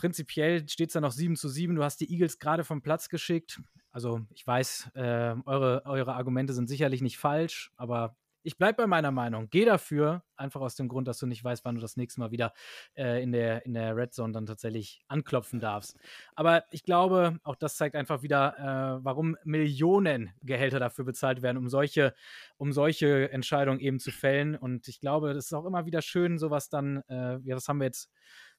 prinzipiell 0.00 0.66
steht 0.66 0.88
es 0.88 0.94
da 0.94 1.00
noch 1.02 1.12
7 1.12 1.36
zu 1.36 1.46
7. 1.46 1.74
Du 1.74 1.84
hast 1.84 2.00
die 2.00 2.10
Eagles 2.10 2.38
gerade 2.38 2.64
vom 2.64 2.80
Platz 2.80 3.10
geschickt. 3.10 3.60
Also 3.90 4.22
ich 4.30 4.46
weiß, 4.46 4.92
äh, 4.94 5.34
eure, 5.44 5.82
eure 5.84 6.14
Argumente 6.14 6.54
sind 6.54 6.68
sicherlich 6.68 7.02
nicht 7.02 7.18
falsch, 7.18 7.70
aber 7.76 8.16
ich 8.42 8.56
bleibe 8.56 8.78
bei 8.78 8.86
meiner 8.86 9.10
Meinung. 9.10 9.48
Geh 9.50 9.66
dafür, 9.66 10.22
einfach 10.36 10.62
aus 10.62 10.74
dem 10.74 10.88
Grund, 10.88 11.06
dass 11.06 11.18
du 11.18 11.26
nicht 11.26 11.44
weißt, 11.44 11.66
wann 11.66 11.74
du 11.74 11.82
das 11.82 11.98
nächste 11.98 12.20
Mal 12.20 12.30
wieder 12.30 12.54
äh, 12.96 13.22
in, 13.22 13.32
der, 13.32 13.66
in 13.66 13.74
der 13.74 13.94
Red 13.94 14.14
Zone 14.14 14.32
dann 14.32 14.46
tatsächlich 14.46 15.02
anklopfen 15.08 15.60
darfst. 15.60 15.98
Aber 16.34 16.64
ich 16.70 16.82
glaube, 16.82 17.38
auch 17.42 17.56
das 17.56 17.76
zeigt 17.76 17.94
einfach 17.94 18.22
wieder, 18.22 18.56
äh, 18.58 19.04
warum 19.04 19.36
Millionen 19.44 20.32
Gehälter 20.42 20.78
dafür 20.78 21.04
bezahlt 21.04 21.42
werden, 21.42 21.58
um 21.58 21.68
solche, 21.68 22.14
um 22.56 22.72
solche 22.72 23.30
Entscheidungen 23.30 23.80
eben 23.80 23.98
zu 23.98 24.12
fällen. 24.12 24.56
Und 24.56 24.88
ich 24.88 25.00
glaube, 25.00 25.34
das 25.34 25.46
ist 25.46 25.52
auch 25.52 25.66
immer 25.66 25.84
wieder 25.84 26.00
schön, 26.00 26.38
sowas 26.38 26.70
dann, 26.70 27.02
äh, 27.08 27.38
ja, 27.40 27.54
das 27.54 27.68
haben 27.68 27.80
wir 27.80 27.86
jetzt 27.86 28.10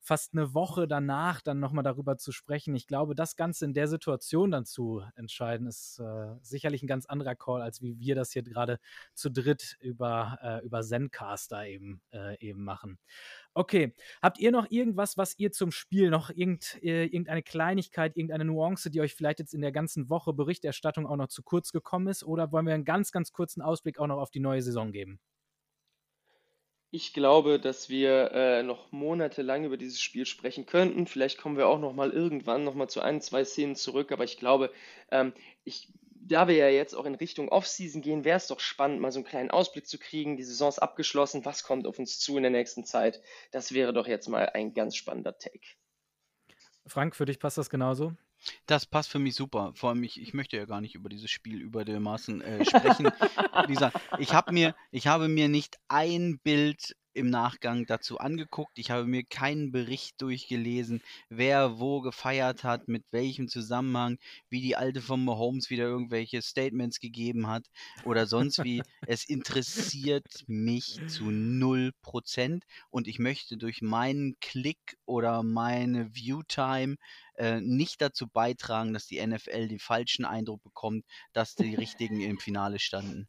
fast 0.01 0.33
eine 0.33 0.53
Woche 0.55 0.87
danach 0.87 1.41
dann 1.41 1.59
nochmal 1.59 1.83
darüber 1.83 2.17
zu 2.17 2.31
sprechen. 2.31 2.75
Ich 2.75 2.87
glaube, 2.87 3.13
das 3.15 3.35
Ganze 3.35 3.65
in 3.65 3.73
der 3.73 3.87
Situation 3.87 4.49
dann 4.51 4.65
zu 4.65 5.03
entscheiden, 5.15 5.67
ist 5.67 5.99
äh, 5.99 6.35
sicherlich 6.41 6.81
ein 6.81 6.87
ganz 6.87 7.05
anderer 7.05 7.35
Call, 7.35 7.61
als 7.61 7.81
wie 7.81 7.99
wir 7.99 8.15
das 8.15 8.31
hier 8.31 8.41
gerade 8.41 8.79
zu 9.13 9.29
dritt 9.29 9.77
über, 9.79 10.39
äh, 10.41 10.65
über 10.65 10.81
Zencaster 10.81 11.67
eben, 11.67 12.01
äh, 12.11 12.35
eben 12.39 12.63
machen. 12.63 12.97
Okay, 13.53 13.93
habt 14.21 14.39
ihr 14.39 14.51
noch 14.51 14.69
irgendwas, 14.71 15.17
was 15.17 15.37
ihr 15.37 15.51
zum 15.51 15.71
Spiel 15.71 16.09
noch 16.09 16.31
irgend, 16.31 16.81
äh, 16.83 17.05
irgendeine 17.05 17.43
Kleinigkeit, 17.43 18.17
irgendeine 18.17 18.45
Nuance, 18.45 18.89
die 18.89 19.01
euch 19.01 19.13
vielleicht 19.13 19.39
jetzt 19.39 19.53
in 19.53 19.61
der 19.61 19.71
ganzen 19.71 20.09
Woche 20.09 20.33
Berichterstattung 20.33 21.05
auch 21.05 21.17
noch 21.17 21.27
zu 21.27 21.43
kurz 21.43 21.71
gekommen 21.71 22.07
ist? 22.07 22.23
Oder 22.23 22.51
wollen 22.51 22.65
wir 22.65 22.73
einen 22.73 22.85
ganz, 22.85 23.11
ganz 23.11 23.31
kurzen 23.31 23.61
Ausblick 23.61 23.99
auch 23.99 24.07
noch 24.07 24.17
auf 24.17 24.31
die 24.31 24.39
neue 24.39 24.61
Saison 24.63 24.91
geben? 24.91 25.19
Ich 26.93 27.13
glaube, 27.13 27.57
dass 27.57 27.87
wir 27.87 28.31
äh, 28.33 28.63
noch 28.63 28.91
monatelang 28.91 29.63
über 29.63 29.77
dieses 29.77 30.01
Spiel 30.01 30.25
sprechen 30.25 30.65
könnten. 30.65 31.07
Vielleicht 31.07 31.37
kommen 31.37 31.55
wir 31.55 31.67
auch 31.67 31.79
noch 31.79 31.93
mal 31.93 32.11
irgendwann 32.11 32.65
noch 32.65 32.75
mal 32.75 32.89
zu 32.89 32.99
ein, 32.99 33.21
zwei 33.21 33.45
Szenen 33.45 33.77
zurück. 33.77 34.11
Aber 34.11 34.25
ich 34.25 34.37
glaube, 34.37 34.73
ähm, 35.09 35.33
ich, 35.63 35.87
da 36.13 36.49
wir 36.49 36.55
ja 36.55 36.67
jetzt 36.67 36.93
auch 36.93 37.05
in 37.05 37.15
Richtung 37.15 37.47
Offseason 37.47 38.01
gehen, 38.01 38.25
wäre 38.25 38.35
es 38.35 38.47
doch 38.47 38.59
spannend, 38.59 38.99
mal 38.99 39.13
so 39.13 39.19
einen 39.19 39.25
kleinen 39.25 39.51
Ausblick 39.51 39.87
zu 39.87 39.97
kriegen. 39.97 40.35
Die 40.35 40.43
Saison 40.43 40.67
ist 40.67 40.79
abgeschlossen. 40.79 41.45
Was 41.45 41.63
kommt 41.63 41.87
auf 41.87 41.97
uns 41.97 42.19
zu 42.19 42.35
in 42.35 42.43
der 42.43 42.51
nächsten 42.51 42.83
Zeit? 42.83 43.21
Das 43.51 43.71
wäre 43.71 43.93
doch 43.93 44.07
jetzt 44.07 44.27
mal 44.27 44.49
ein 44.49 44.73
ganz 44.73 44.97
spannender 44.97 45.37
Take. 45.37 45.65
Frank, 46.85 47.15
für 47.15 47.25
dich 47.25 47.39
passt 47.39 47.57
das 47.57 47.69
genauso? 47.69 48.17
Das 48.65 48.85
passt 48.85 49.09
für 49.09 49.19
mich 49.19 49.35
super. 49.35 49.71
Vor 49.75 49.89
allem, 49.89 50.03
ich, 50.03 50.19
ich 50.19 50.33
möchte 50.33 50.57
ja 50.57 50.65
gar 50.65 50.81
nicht 50.81 50.95
über 50.95 51.09
dieses 51.09 51.29
Spiel 51.29 51.61
über 51.61 51.85
dermaßen 51.85 52.41
äh, 52.41 52.65
sprechen. 52.65 53.05
Wie 53.67 53.73
gesagt, 53.73 53.99
ich, 54.19 54.33
hab 54.33 54.51
mir, 54.51 54.75
ich 54.91 55.07
habe 55.07 55.27
mir 55.27 55.47
nicht 55.47 55.77
ein 55.87 56.39
Bild 56.43 56.95
im 57.13 57.29
Nachgang 57.29 57.85
dazu 57.85 58.19
angeguckt. 58.19 58.77
Ich 58.79 58.91
habe 58.91 59.05
mir 59.05 59.23
keinen 59.23 59.71
Bericht 59.71 60.21
durchgelesen, 60.21 61.01
wer 61.29 61.79
wo 61.79 62.01
gefeiert 62.01 62.63
hat, 62.63 62.87
mit 62.87 63.03
welchem 63.11 63.47
Zusammenhang, 63.47 64.17
wie 64.49 64.61
die 64.61 64.75
Alte 64.75 65.01
von 65.01 65.23
Mahomes 65.23 65.69
wieder 65.69 65.85
irgendwelche 65.85 66.41
Statements 66.41 66.99
gegeben 66.99 67.47
hat 67.47 67.65
oder 68.05 68.25
sonst 68.25 68.63
wie. 68.63 68.81
es 69.07 69.25
interessiert 69.27 70.43
mich 70.47 70.99
zu 71.07 71.31
null 71.31 71.91
Prozent 72.01 72.65
und 72.89 73.07
ich 73.07 73.19
möchte 73.19 73.57
durch 73.57 73.81
meinen 73.81 74.35
Klick 74.39 74.97
oder 75.05 75.43
meine 75.43 76.13
Viewtime 76.15 76.95
äh, 77.35 77.59
nicht 77.61 78.01
dazu 78.01 78.27
beitragen, 78.27 78.93
dass 78.93 79.07
die 79.07 79.25
NFL 79.25 79.67
den 79.67 79.79
falschen 79.79 80.25
Eindruck 80.25 80.63
bekommt, 80.63 81.05
dass 81.33 81.55
die 81.55 81.75
Richtigen 81.75 82.21
im 82.21 82.37
Finale 82.37 82.79
standen. 82.79 83.27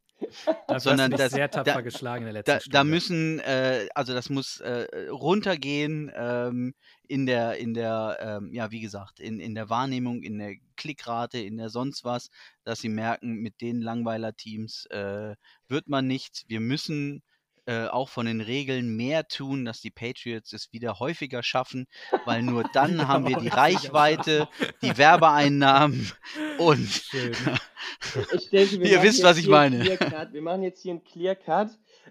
Das 0.69 0.85
sondern 0.85 1.11
das 1.11 1.32
sehr 1.32 1.51
tapfer 1.51 1.74
da, 1.74 1.81
geschlagen 1.81 2.23
in 2.23 2.27
der 2.27 2.32
letzten 2.35 2.51
da, 2.53 2.61
Stunde. 2.61 2.78
Da 2.78 2.85
müssen, 2.85 3.39
äh, 3.40 3.89
also 3.94 4.15
das 4.15 4.31
muss 4.31 4.61
äh, 4.61 4.86
runtergehen 5.11 6.11
ähm, 6.15 6.74
in 7.09 7.27
der, 7.27 7.57
in 7.59 7.74
der, 7.74 8.19
ähm, 8.20 8.53
ja 8.53 8.70
wie 8.70 8.81
gesagt, 8.81 9.20
in, 9.20 9.40
in 9.40 9.55
der 9.55 9.69
Wahrnehmung, 9.69 10.23
in 10.23 10.39
der 10.39 10.55
Klickrate, 10.77 11.39
in 11.39 11.57
der 11.57 11.69
sonst 11.69 12.05
was, 12.05 12.31
dass 12.65 12.81
sie 12.81 12.89
merken, 12.89 13.36
mit 13.36 13.61
den 13.61 13.81
Langweiler-Teams 13.81 14.86
äh, 14.86 15.35
wird 15.69 15.89
man 15.89 16.07
nichts. 16.07 16.44
Wir 16.49 16.61
müssen 16.61 17.23
äh, 17.67 17.87
auch 17.87 18.09
von 18.09 18.27
den 18.27 18.41
Regeln 18.41 18.97
mehr 18.97 19.29
tun, 19.29 19.65
dass 19.65 19.81
die 19.81 19.91
Patriots 19.91 20.53
es 20.53 20.73
wieder 20.73 20.99
häufiger 20.99 21.43
schaffen, 21.43 21.87
weil 22.25 22.43
nur 22.43 22.65
dann 22.73 23.07
haben 23.09 23.29
wir 23.29 23.37
die 23.37 23.49
Reichweite, 23.49 24.49
die 24.83 24.97
Werbeeinnahmen 24.99 26.11
und 26.59 27.13
denke, 28.53 28.77
ihr 28.77 29.03
wisst, 29.03 29.23
was 29.23 29.39
ich 29.39 29.49
meine. 29.49 29.85
Wir 29.85 30.43
machen 30.43 30.63
jetzt 30.63 30.83
hier 30.83 30.93
einen 30.93 31.05
Clear 31.05 31.37
Cut. 31.37 31.71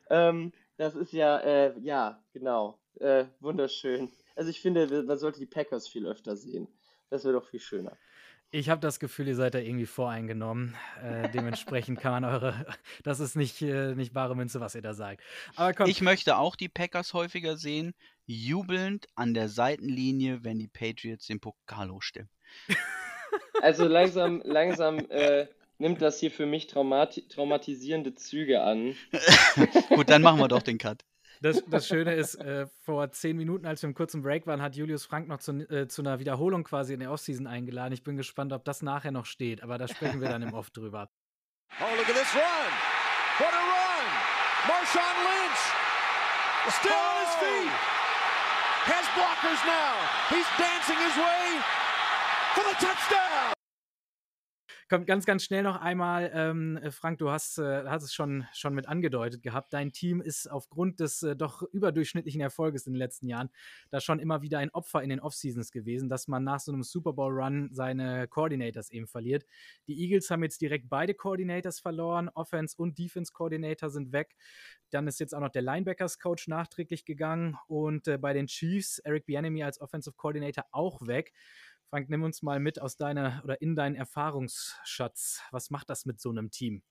Ähm, 0.09 0.53
das 0.77 0.95
ist 0.95 1.13
ja, 1.13 1.37
äh, 1.39 1.73
ja, 1.81 2.23
genau, 2.33 2.79
äh, 2.99 3.25
wunderschön. 3.39 4.11
Also 4.35 4.49
ich 4.49 4.61
finde, 4.61 5.03
man 5.03 5.17
sollte 5.17 5.39
die 5.39 5.45
Packers 5.45 5.87
viel 5.87 6.07
öfter 6.07 6.35
sehen. 6.35 6.67
Das 7.09 7.25
wäre 7.25 7.33
doch 7.33 7.45
viel 7.45 7.59
schöner. 7.59 7.97
Ich 8.53 8.69
habe 8.69 8.81
das 8.81 8.99
Gefühl, 8.99 9.29
ihr 9.29 9.35
seid 9.37 9.53
da 9.53 9.59
irgendwie 9.59 9.85
voreingenommen. 9.85 10.75
Äh, 11.01 11.29
dementsprechend 11.29 12.01
kann 12.01 12.11
man 12.11 12.25
eure. 12.25 12.65
Das 13.03 13.21
ist 13.21 13.35
nicht, 13.35 13.61
äh, 13.61 13.95
nicht 13.95 14.13
bare 14.13 14.35
Münze, 14.35 14.59
was 14.59 14.75
ihr 14.75 14.81
da 14.81 14.93
sagt. 14.93 15.23
Aber 15.55 15.73
komm. 15.73 15.89
Ich 15.89 16.01
möchte 16.01 16.35
auch 16.37 16.57
die 16.57 16.67
Packers 16.67 17.13
häufiger 17.13 17.55
sehen, 17.55 17.93
jubelnd 18.25 19.07
an 19.15 19.33
der 19.33 19.47
Seitenlinie, 19.47 20.43
wenn 20.43 20.59
die 20.59 20.67
Patriots 20.67 21.27
den 21.27 21.39
Pokal 21.39 21.89
hochstimmen. 21.89 22.29
Also 23.61 23.87
langsam, 23.87 24.41
langsam 24.43 24.99
äh, 25.09 25.47
nimmt 25.77 26.01
das 26.01 26.19
hier 26.19 26.31
für 26.31 26.45
mich 26.45 26.67
traumati 26.67 27.27
traumatisierende 27.27 28.13
Züge 28.13 28.61
an. 28.61 28.95
Gut, 29.89 30.09
dann 30.09 30.21
machen 30.21 30.39
wir 30.39 30.47
doch 30.47 30.63
den 30.63 30.77
Cut. 30.77 31.05
Das, 31.41 31.63
das 31.67 31.87
Schöne 31.87 32.13
ist, 32.13 32.35
äh, 32.35 32.67
vor 32.85 33.11
zehn 33.11 33.35
Minuten, 33.35 33.65
als 33.65 33.81
wir 33.81 33.89
im 33.89 33.95
kurzen 33.95 34.21
Break 34.21 34.45
waren, 34.45 34.61
hat 34.61 34.75
Julius 34.75 35.05
Frank 35.05 35.27
noch 35.27 35.39
zu, 35.39 35.53
äh, 35.71 35.87
zu 35.87 36.03
einer 36.03 36.19
Wiederholung 36.19 36.63
quasi 36.63 36.93
in 36.93 36.99
der 36.99 37.11
Offseason 37.11 37.47
eingeladen. 37.47 37.93
Ich 37.93 38.03
bin 38.03 38.15
gespannt, 38.15 38.53
ob 38.53 38.63
das 38.63 38.83
nachher 38.83 39.11
noch 39.11 39.25
steht, 39.25 39.63
aber 39.63 39.79
da 39.79 39.87
sprechen 39.87 40.21
wir 40.21 40.29
dann 40.29 40.43
im 40.43 40.53
Off 40.53 40.69
drüber. 40.69 41.09
Oh, 41.79 41.95
look 41.97 42.07
at 42.07 42.15
this 42.15 42.35
run! 42.35 42.71
What 43.39 43.53
a 43.53 43.57
run! 43.57 44.05
Marshawn 44.67 45.17
Lynch! 45.25 45.61
Still 46.69 46.93
on 46.93 47.25
his 47.25 47.35
feet! 47.41 47.73
Has 48.85 49.05
blockers 49.17 49.61
now! 49.65 49.97
He's 50.29 50.45
dancing 50.59 50.97
his 50.97 51.17
way 51.17 51.59
for 52.53 52.63
the 52.69 52.75
touchdown! 52.85 53.60
Kommt 54.91 55.07
ganz, 55.07 55.25
ganz 55.25 55.45
schnell 55.45 55.63
noch 55.63 55.79
einmal, 55.79 56.29
ähm, 56.33 56.75
äh, 56.75 56.91
Frank, 56.91 57.17
du 57.19 57.29
hast, 57.29 57.57
äh, 57.59 57.85
hast 57.85 58.03
es 58.03 58.13
schon, 58.13 58.45
schon 58.51 58.73
mit 58.73 58.89
angedeutet 58.89 59.41
gehabt. 59.41 59.71
Dein 59.71 59.93
Team 59.93 60.19
ist 60.19 60.51
aufgrund 60.51 60.99
des 60.99 61.23
äh, 61.23 61.33
doch 61.33 61.61
überdurchschnittlichen 61.61 62.41
Erfolges 62.41 62.87
in 62.87 62.91
den 62.91 62.97
letzten 62.97 63.29
Jahren 63.29 63.51
da 63.89 64.01
schon 64.01 64.19
immer 64.19 64.41
wieder 64.41 64.59
ein 64.59 64.69
Opfer 64.71 65.01
in 65.01 65.09
den 65.09 65.21
Offseasons 65.21 65.71
gewesen, 65.71 66.09
dass 66.09 66.27
man 66.27 66.43
nach 66.43 66.59
so 66.59 66.73
einem 66.73 66.83
Super 66.83 67.13
Bowl-Run 67.13 67.69
seine 67.71 68.27
Coordinators 68.27 68.89
eben 68.89 69.07
verliert. 69.07 69.45
Die 69.87 69.97
Eagles 69.97 70.29
haben 70.29 70.43
jetzt 70.43 70.59
direkt 70.59 70.89
beide 70.89 71.13
Coordinators 71.13 71.79
verloren, 71.79 72.27
Offense 72.27 72.75
und 72.77 72.99
Defense 72.99 73.31
Coordinator 73.31 73.89
sind 73.89 74.11
weg. 74.11 74.35
Dann 74.89 75.07
ist 75.07 75.21
jetzt 75.21 75.33
auch 75.33 75.39
noch 75.39 75.51
der 75.51 75.61
Linebackers-Coach 75.61 76.49
nachträglich 76.49 77.05
gegangen 77.05 77.57
und 77.67 78.09
äh, 78.09 78.17
bei 78.17 78.33
den 78.33 78.47
Chiefs 78.47 78.99
Eric 78.99 79.25
Bieniemy 79.25 79.63
als 79.63 79.79
Offensive 79.79 80.17
Coordinator 80.17 80.65
auch 80.71 81.07
weg. 81.07 81.31
Frank, 81.91 82.09
nimm 82.09 82.23
uns 82.23 82.41
mal 82.41 82.61
mit 82.61 82.81
aus 82.81 82.95
deiner 82.95 83.41
oder 83.43 83.61
in 83.61 83.75
deinen 83.75 83.95
Erfahrungsschatz. 83.95 85.41
Was 85.51 85.71
macht 85.71 85.89
das 85.89 86.05
mit 86.05 86.21
so 86.21 86.29
einem 86.29 86.49
Team? 86.49 86.83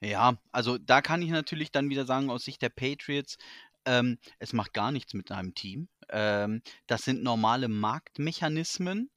Ja, 0.00 0.36
also 0.50 0.76
da 0.76 1.00
kann 1.00 1.22
ich 1.22 1.30
natürlich 1.30 1.70
dann 1.70 1.88
wieder 1.88 2.04
sagen, 2.04 2.30
aus 2.30 2.44
Sicht 2.44 2.62
der 2.62 2.70
Patriots, 2.70 3.38
ähm, 3.84 4.18
es 4.40 4.52
macht 4.54 4.72
gar 4.72 4.90
nichts 4.90 5.14
mit 5.14 5.30
deinem 5.30 5.54
Team. 5.54 5.88
Ähm, 6.08 6.62
das 6.88 7.04
sind 7.04 7.22
normale 7.22 7.68
Marktmechanismen. 7.68 9.08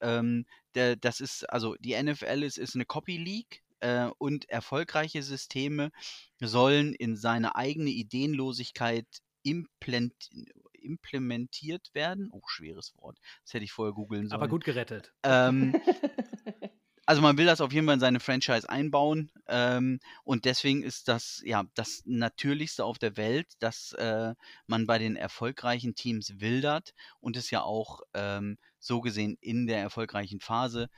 Ähm, 0.00 0.44
der, 0.74 0.96
das 0.96 1.20
ist, 1.20 1.48
also 1.48 1.76
die 1.76 1.94
NFL 1.94 2.42
ist, 2.42 2.58
ist 2.58 2.74
eine 2.74 2.86
Copy 2.86 3.16
League 3.16 3.62
äh, 3.78 4.06
und 4.18 4.48
erfolgreiche 4.48 5.22
Systeme 5.22 5.92
sollen 6.40 6.94
in 6.94 7.14
seine 7.14 7.54
eigene 7.54 7.90
Ideenlosigkeit 7.90 9.06
implementiert 9.44 11.94
werden. 11.94 12.28
Oh, 12.32 12.42
schweres 12.46 12.94
Wort. 12.96 13.18
Das 13.44 13.54
hätte 13.54 13.64
ich 13.64 13.72
vorher 13.72 13.94
googeln 13.94 14.28
sollen. 14.28 14.40
Aber 14.40 14.48
gut 14.48 14.64
gerettet. 14.64 15.12
Ähm, 15.22 15.74
also 17.06 17.22
man 17.22 17.36
will 17.36 17.46
das 17.46 17.60
auf 17.60 17.72
jeden 17.72 17.86
Fall 17.86 17.94
in 17.94 18.00
seine 18.00 18.20
Franchise 18.20 18.68
einbauen 18.68 19.30
ähm, 19.48 20.00
und 20.24 20.44
deswegen 20.44 20.82
ist 20.82 21.08
das 21.08 21.42
ja 21.44 21.64
das 21.74 22.02
Natürlichste 22.06 22.84
auf 22.84 22.98
der 22.98 23.16
Welt, 23.16 23.52
dass 23.58 23.92
äh, 23.92 24.34
man 24.66 24.86
bei 24.86 24.98
den 24.98 25.16
erfolgreichen 25.16 25.94
Teams 25.94 26.40
wildert 26.40 26.94
und 27.20 27.36
es 27.36 27.50
ja 27.50 27.62
auch 27.62 28.00
ähm, 28.14 28.58
so 28.78 29.00
gesehen 29.00 29.36
in 29.40 29.66
der 29.66 29.78
erfolgreichen 29.78 30.40
Phase, 30.40 30.88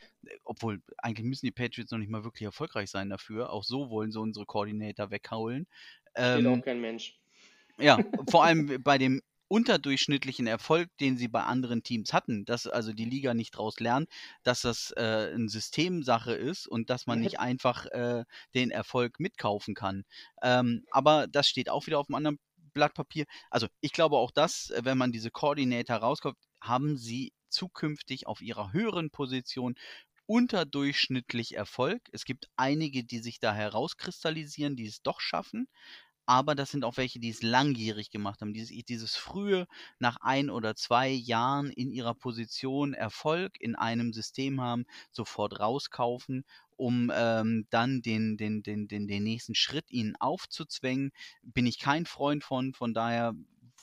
obwohl 0.44 0.82
eigentlich 0.98 1.26
müssen 1.26 1.46
die 1.46 1.52
Patriots 1.52 1.90
noch 1.90 1.98
nicht 1.98 2.10
mal 2.10 2.24
wirklich 2.24 2.44
erfolgreich 2.44 2.90
sein 2.90 3.10
dafür, 3.10 3.50
auch 3.50 3.64
so 3.64 3.90
wollen 3.90 4.12
sie 4.12 4.20
unsere 4.20 4.46
Koordinator 4.46 5.10
weghauen. 5.10 5.66
Ähm, 6.14 6.46
auch 6.46 6.64
kein 6.64 6.80
Mensch. 6.80 7.18
Ja, 7.78 7.98
vor 8.30 8.44
allem 8.44 8.82
bei 8.82 8.98
dem 8.98 9.20
unterdurchschnittlichen 9.48 10.46
Erfolg, 10.46 10.88
den 10.98 11.16
sie 11.16 11.28
bei 11.28 11.42
anderen 11.44 11.82
Teams 11.82 12.12
hatten, 12.12 12.44
dass 12.44 12.66
also 12.66 12.92
die 12.92 13.04
Liga 13.04 13.34
nicht 13.34 13.54
daraus 13.54 13.78
lernt, 13.78 14.08
dass 14.42 14.62
das 14.62 14.92
äh, 14.96 15.30
eine 15.34 15.48
Systemsache 15.48 16.32
ist 16.32 16.66
und 16.66 16.90
dass 16.90 17.06
man 17.06 17.20
nicht 17.20 17.38
einfach 17.38 17.86
äh, 17.86 18.24
den 18.54 18.70
Erfolg 18.70 19.20
mitkaufen 19.20 19.74
kann. 19.74 20.04
Ähm, 20.42 20.84
aber 20.90 21.26
das 21.28 21.48
steht 21.48 21.70
auch 21.70 21.86
wieder 21.86 22.00
auf 22.00 22.08
einem 22.08 22.16
anderen 22.16 22.38
Blatt 22.72 22.94
Papier. 22.94 23.24
Also 23.50 23.68
ich 23.80 23.92
glaube 23.92 24.16
auch 24.16 24.32
das, 24.32 24.72
wenn 24.80 24.98
man 24.98 25.12
diese 25.12 25.30
Koordinator 25.30 25.96
rauskauft, 25.96 26.36
haben 26.60 26.96
sie 26.96 27.32
zukünftig 27.48 28.26
auf 28.26 28.42
ihrer 28.42 28.72
höheren 28.72 29.10
Position 29.10 29.76
unterdurchschnittlich 30.26 31.54
Erfolg. 31.54 32.02
Es 32.10 32.24
gibt 32.24 32.48
einige, 32.56 33.04
die 33.04 33.20
sich 33.20 33.38
da 33.38 33.54
herauskristallisieren, 33.54 34.74
die 34.74 34.86
es 34.86 35.00
doch 35.02 35.20
schaffen 35.20 35.68
aber 36.26 36.54
das 36.54 36.72
sind 36.72 36.84
auch 36.84 36.96
welche, 36.96 37.20
die 37.20 37.30
es 37.30 37.42
langjährig 37.42 38.10
gemacht 38.10 38.40
haben. 38.40 38.52
Dieses, 38.52 38.84
dieses 38.84 39.16
frühe, 39.16 39.66
nach 39.98 40.18
ein 40.20 40.50
oder 40.50 40.74
zwei 40.74 41.08
Jahren 41.08 41.70
in 41.70 41.90
ihrer 41.90 42.14
Position 42.14 42.94
Erfolg 42.94 43.60
in 43.60 43.76
einem 43.76 44.12
System 44.12 44.60
haben, 44.60 44.86
sofort 45.12 45.60
rauskaufen, 45.60 46.44
um 46.76 47.10
ähm, 47.14 47.66
dann 47.70 48.02
den, 48.02 48.36
den, 48.36 48.62
den, 48.62 48.88
den, 48.88 49.06
den 49.06 49.22
nächsten 49.22 49.54
Schritt 49.54 49.90
ihnen 49.90 50.16
aufzuzwängen. 50.16 51.12
Bin 51.42 51.66
ich 51.66 51.78
kein 51.78 52.06
Freund 52.06 52.44
von, 52.44 52.74
von 52.74 52.92
daher 52.92 53.34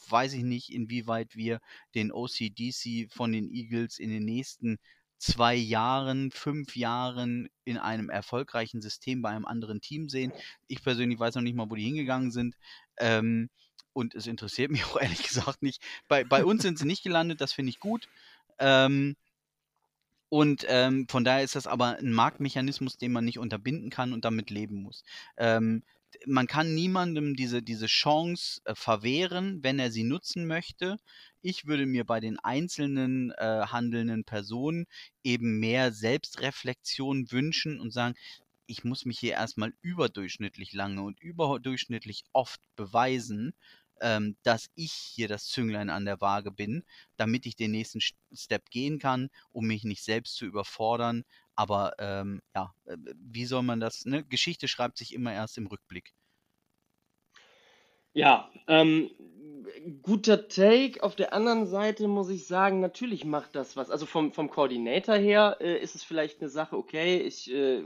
weiß 0.10 0.34
ich 0.34 0.44
nicht, 0.44 0.70
inwieweit 0.70 1.36
wir 1.36 1.60
den 1.96 2.12
OCDC 2.12 3.12
von 3.12 3.32
den 3.32 3.50
Eagles 3.50 4.00
in 4.00 4.10
den 4.10 4.26
nächsten 4.26 4.80
zwei 5.24 5.56
Jahren, 5.56 6.32
fünf 6.32 6.76
Jahren 6.76 7.50
in 7.64 7.78
einem 7.78 8.10
erfolgreichen 8.10 8.82
System 8.82 9.22
bei 9.22 9.30
einem 9.30 9.46
anderen 9.46 9.80
Team 9.80 10.10
sehen. 10.10 10.34
Ich 10.68 10.84
persönlich 10.84 11.18
weiß 11.18 11.36
noch 11.36 11.42
nicht 11.42 11.56
mal, 11.56 11.70
wo 11.70 11.76
die 11.76 11.84
hingegangen 11.84 12.32
sind. 12.32 12.56
Ähm, 12.98 13.50
und 13.94 14.16
es 14.16 14.28
interessiert 14.28 14.72
mich 14.72 14.84
auch 14.86 15.00
ehrlich 15.00 15.24
gesagt 15.24 15.64
nicht. 15.64 15.82
Bei, 16.08 16.24
bei 16.24 16.44
uns 16.44 16.62
sind 16.62 16.78
sie 16.78 16.86
nicht 16.86 17.04
gelandet, 17.04 17.40
das 17.40 17.54
finde 17.54 17.70
ich 17.70 17.80
gut. 17.80 18.10
Ähm, 18.60 19.16
und 20.28 20.66
ähm, 20.68 21.08
von 21.08 21.24
daher 21.24 21.44
ist 21.44 21.56
das 21.56 21.68
aber 21.68 21.98
ein 22.00 22.12
Marktmechanismus, 22.12 22.98
den 22.98 23.12
man 23.12 23.24
nicht 23.24 23.40
unterbinden 23.40 23.90
kann 23.90 24.14
und 24.14 24.26
damit 24.26 24.50
leben 24.50 24.82
muss. 24.82 25.04
Ähm, 25.38 25.84
man 26.26 26.48
kann 26.48 26.74
niemandem 26.74 27.36
diese, 27.36 27.62
diese 27.62 27.88
Chance 27.88 28.62
äh, 28.66 28.76
verwehren, 28.76 29.64
wenn 29.64 29.80
er 29.80 29.92
sie 29.92 30.04
nutzen 30.04 30.48
möchte. 30.48 30.98
Ich 31.42 31.66
würde 31.66 31.86
mir 31.86 32.06
bei 32.06 32.20
den 32.20 32.40
einzelnen 32.40 33.32
äh, 33.32 33.66
handelnden 33.68 34.24
Personen 34.24 34.86
eben 35.24 35.60
mehr 35.60 35.92
Selbstreflexion 35.92 37.32
wünschen 37.32 37.80
und 37.80 37.92
sagen, 37.92 38.16
ich 38.66 38.84
muss 38.84 39.06
mich 39.06 39.20
hier 39.20 39.34
erstmal 39.34 39.74
überdurchschnittlich 39.82 40.74
lange 40.74 41.02
und 41.02 41.20
überdurchschnittlich 41.20 42.24
oft 42.32 42.62
beweisen, 42.76 43.54
ähm, 44.04 44.36
dass 44.44 44.70
ich 44.76 44.92
hier 44.92 45.28
das 45.28 45.46
Zünglein 45.46 45.90
an 45.90 46.06
der 46.06 46.22
Waage 46.22 46.52
bin, 46.52 46.84
damit 47.18 47.46
ich 47.46 47.56
den 47.56 47.72
nächsten 47.72 48.02
Step 48.34 48.70
gehen 48.70 49.00
kann, 49.00 49.30
um 49.52 49.66
mich 49.66 49.86
nicht 49.86 50.04
selbst 50.04 50.36
zu 50.36 50.46
überfordern. 50.46 51.24
Aber 51.56 51.94
ähm, 52.00 52.42
ja, 52.54 52.74
äh, 52.86 52.98
wie 53.16 53.46
soll 53.46 53.64
man 53.64 53.80
das? 53.80 54.06
Ne? 54.06 54.24
Geschichte 54.26 54.68
schreibt 54.68 54.98
sich 54.98 55.14
immer 55.14 55.34
erst 55.34 55.58
im 55.58 55.68
Rückblick. 55.68 56.14
Ja, 58.12 58.52
ähm, 58.68 59.10
guter 60.02 60.48
Take. 60.48 61.02
Auf 61.02 61.16
der 61.16 61.34
anderen 61.34 61.66
Seite 61.66 62.08
muss 62.08 62.30
ich 62.30 62.46
sagen, 62.46 62.80
natürlich 62.80 63.26
macht 63.26 63.56
das 63.56 63.76
was. 63.78 63.90
Also 63.90 64.06
vom, 64.06 64.34
vom 64.34 64.50
Koordinator 64.50 65.16
her 65.16 65.58
äh, 65.62 65.78
ist 65.78 65.96
es 65.96 66.04
vielleicht 66.04 66.42
eine 66.42 66.50
Sache, 66.50 66.78
okay, 66.78 67.22
ich 67.22 67.52
äh, 67.52 67.84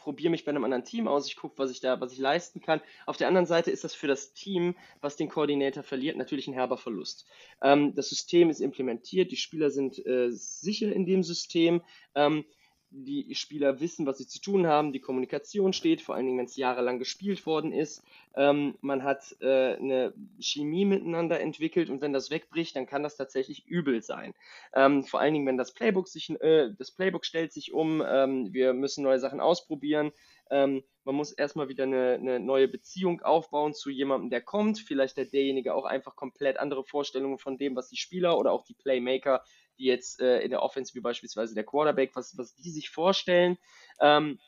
probiere 0.00 0.30
mich 0.30 0.44
bei 0.44 0.50
einem 0.50 0.64
anderen 0.64 0.84
Team 0.84 1.06
aus, 1.06 1.26
ich 1.26 1.36
gucke, 1.36 1.58
was 1.58 1.70
ich 1.70 1.80
da, 1.80 2.00
was 2.00 2.12
ich 2.12 2.18
leisten 2.18 2.60
kann. 2.60 2.80
Auf 3.06 3.16
der 3.16 3.28
anderen 3.28 3.46
Seite 3.46 3.70
ist 3.70 3.84
das 3.84 3.94
für 3.94 4.06
das 4.06 4.32
Team, 4.32 4.74
was 5.00 5.16
den 5.16 5.28
Koordinator 5.28 5.82
verliert, 5.82 6.16
natürlich 6.16 6.48
ein 6.48 6.54
herber 6.54 6.78
Verlust. 6.78 7.26
Ähm, 7.62 7.94
das 7.94 8.08
System 8.08 8.50
ist 8.50 8.60
implementiert, 8.60 9.30
die 9.30 9.36
Spieler 9.36 9.70
sind 9.70 10.04
äh, 10.04 10.30
sicher 10.30 10.92
in 10.92 11.06
dem 11.06 11.22
System. 11.22 11.82
Ähm, 12.14 12.44
die 12.90 13.34
Spieler 13.34 13.80
wissen, 13.80 14.06
was 14.06 14.18
sie 14.18 14.26
zu 14.26 14.40
tun 14.40 14.66
haben, 14.66 14.92
die 14.92 15.00
Kommunikation 15.00 15.72
steht, 15.72 16.02
vor 16.02 16.14
allen 16.14 16.26
Dingen, 16.26 16.38
wenn 16.38 16.46
es 16.46 16.56
jahrelang 16.56 16.98
gespielt 16.98 17.46
worden 17.46 17.72
ist. 17.72 18.02
Ähm, 18.34 18.74
man 18.80 19.04
hat 19.04 19.36
äh, 19.40 19.74
eine 19.76 20.12
Chemie 20.40 20.84
miteinander 20.84 21.40
entwickelt 21.40 21.88
und 21.88 22.00
wenn 22.00 22.12
das 22.12 22.30
wegbricht, 22.30 22.76
dann 22.76 22.86
kann 22.86 23.02
das 23.02 23.16
tatsächlich 23.16 23.66
übel 23.66 24.02
sein. 24.02 24.34
Ähm, 24.74 25.04
vor 25.04 25.20
allen 25.20 25.34
Dingen, 25.34 25.46
wenn 25.46 25.56
das 25.56 25.72
Playbook 25.72 26.08
sich, 26.08 26.30
äh, 26.40 26.70
das 26.76 26.90
Playbook 26.90 27.24
stellt 27.24 27.52
sich 27.52 27.72
um, 27.72 28.02
ähm, 28.06 28.52
wir 28.52 28.72
müssen 28.72 29.04
neue 29.04 29.20
Sachen 29.20 29.40
ausprobieren. 29.40 30.12
Ähm, 30.50 30.82
man 31.04 31.14
muss 31.14 31.32
erstmal 31.32 31.68
wieder 31.68 31.84
eine, 31.84 32.14
eine, 32.14 32.40
neue 32.40 32.68
Beziehung 32.68 33.22
aufbauen 33.22 33.72
zu 33.72 33.88
jemandem, 33.88 34.30
der 34.30 34.40
kommt. 34.40 34.80
Vielleicht 34.80 35.16
hat 35.16 35.32
derjenige 35.32 35.74
auch 35.74 35.84
einfach 35.84 36.16
komplett 36.16 36.58
andere 36.58 36.84
Vorstellungen 36.84 37.38
von 37.38 37.56
dem, 37.56 37.76
was 37.76 37.88
die 37.88 37.96
Spieler 37.96 38.36
oder 38.36 38.52
auch 38.52 38.64
die 38.64 38.74
Playmaker 38.74 39.42
die 39.80 39.86
jetzt 39.86 40.20
äh, 40.20 40.40
in 40.40 40.50
der 40.50 40.62
Offense, 40.62 40.94
wie 40.94 41.00
beispielsweise 41.00 41.54
der 41.54 41.64
Quarterback, 41.64 42.14
was, 42.14 42.36
was 42.36 42.54
die 42.54 42.70
sich 42.70 42.90
vorstellen. 42.90 43.58
Ähm, 44.00 44.38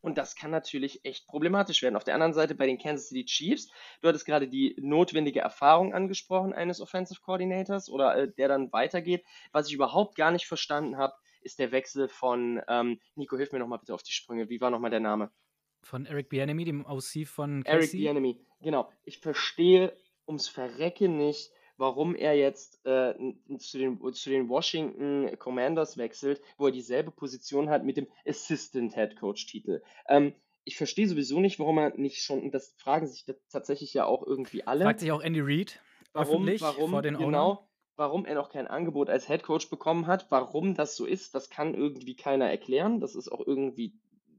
und 0.00 0.18
das 0.18 0.36
kann 0.36 0.50
natürlich 0.50 1.02
echt 1.06 1.26
problematisch 1.26 1.82
werden. 1.82 1.96
Auf 1.96 2.04
der 2.04 2.12
anderen 2.12 2.34
Seite 2.34 2.54
bei 2.54 2.66
den 2.66 2.78
Kansas 2.78 3.08
City 3.08 3.24
Chiefs, 3.24 3.70
du 4.02 4.08
hattest 4.08 4.26
gerade 4.26 4.46
die 4.46 4.76
notwendige 4.78 5.40
Erfahrung 5.40 5.94
angesprochen 5.94 6.52
eines 6.52 6.82
Offensive 6.82 7.22
Coordinators 7.22 7.88
oder 7.88 8.14
äh, 8.14 8.30
der 8.30 8.48
dann 8.48 8.70
weitergeht. 8.70 9.24
Was 9.52 9.68
ich 9.68 9.74
überhaupt 9.74 10.16
gar 10.16 10.30
nicht 10.30 10.46
verstanden 10.46 10.98
habe, 10.98 11.14
ist 11.40 11.58
der 11.58 11.72
Wechsel 11.72 12.08
von, 12.08 12.60
ähm, 12.68 13.00
Nico, 13.14 13.38
hilf 13.38 13.52
mir 13.52 13.58
nochmal 13.58 13.78
bitte 13.78 13.94
auf 13.94 14.02
die 14.02 14.12
Sprünge. 14.12 14.50
Wie 14.50 14.60
war 14.60 14.70
nochmal 14.70 14.90
der 14.90 15.00
Name? 15.00 15.30
Von 15.82 16.04
Eric 16.04 16.28
Bianemi, 16.28 16.66
dem 16.66 16.84
OC 16.84 17.26
von 17.26 17.64
Casey? 17.64 17.78
Eric 17.78 17.92
Bianemi, 17.92 18.46
genau. 18.60 18.90
Ich 19.04 19.20
verstehe 19.20 19.96
ums 20.26 20.48
Verrecken 20.48 21.16
nicht, 21.16 21.50
warum 21.76 22.14
er 22.14 22.34
jetzt 22.34 22.84
äh, 22.86 23.14
zu, 23.58 23.78
den, 23.78 24.12
zu 24.12 24.30
den 24.30 24.48
Washington 24.48 25.38
Commanders 25.38 25.96
wechselt, 25.96 26.40
wo 26.56 26.66
er 26.66 26.72
dieselbe 26.72 27.10
Position 27.10 27.70
hat 27.70 27.84
mit 27.84 27.96
dem 27.96 28.06
Assistant 28.26 28.94
Head 28.94 29.16
Coach 29.16 29.46
Titel. 29.46 29.82
Ähm, 30.08 30.34
ich 30.64 30.76
verstehe 30.76 31.08
sowieso 31.08 31.40
nicht, 31.40 31.58
warum 31.58 31.78
er 31.78 31.96
nicht 31.96 32.22
schon, 32.22 32.40
und 32.42 32.54
das 32.54 32.74
fragen 32.78 33.06
sich 33.06 33.26
tatsächlich 33.50 33.92
ja 33.92 34.06
auch 34.06 34.26
irgendwie 34.26 34.66
alle. 34.66 34.84
Fragt 34.84 35.00
sich 35.00 35.12
auch 35.12 35.20
Andy 35.20 35.40
Reid 35.40 35.80
warum, 36.14 36.46
warum, 36.46 36.90
vor 36.90 37.02
den 37.02 37.18
genau, 37.18 37.68
warum 37.96 38.24
er 38.24 38.34
noch 38.34 38.48
kein 38.48 38.66
Angebot 38.66 39.10
als 39.10 39.26
Head 39.26 39.42
Coach 39.42 39.68
bekommen 39.68 40.06
hat, 40.06 40.30
warum 40.30 40.74
das 40.74 40.96
so 40.96 41.04
ist, 41.04 41.34
das 41.34 41.50
kann 41.50 41.74
irgendwie 41.74 42.16
keiner 42.16 42.48
erklären. 42.48 43.00
Das 43.00 43.14
ist 43.14 43.30
auch 43.30 43.46
irgendwie 43.46 43.94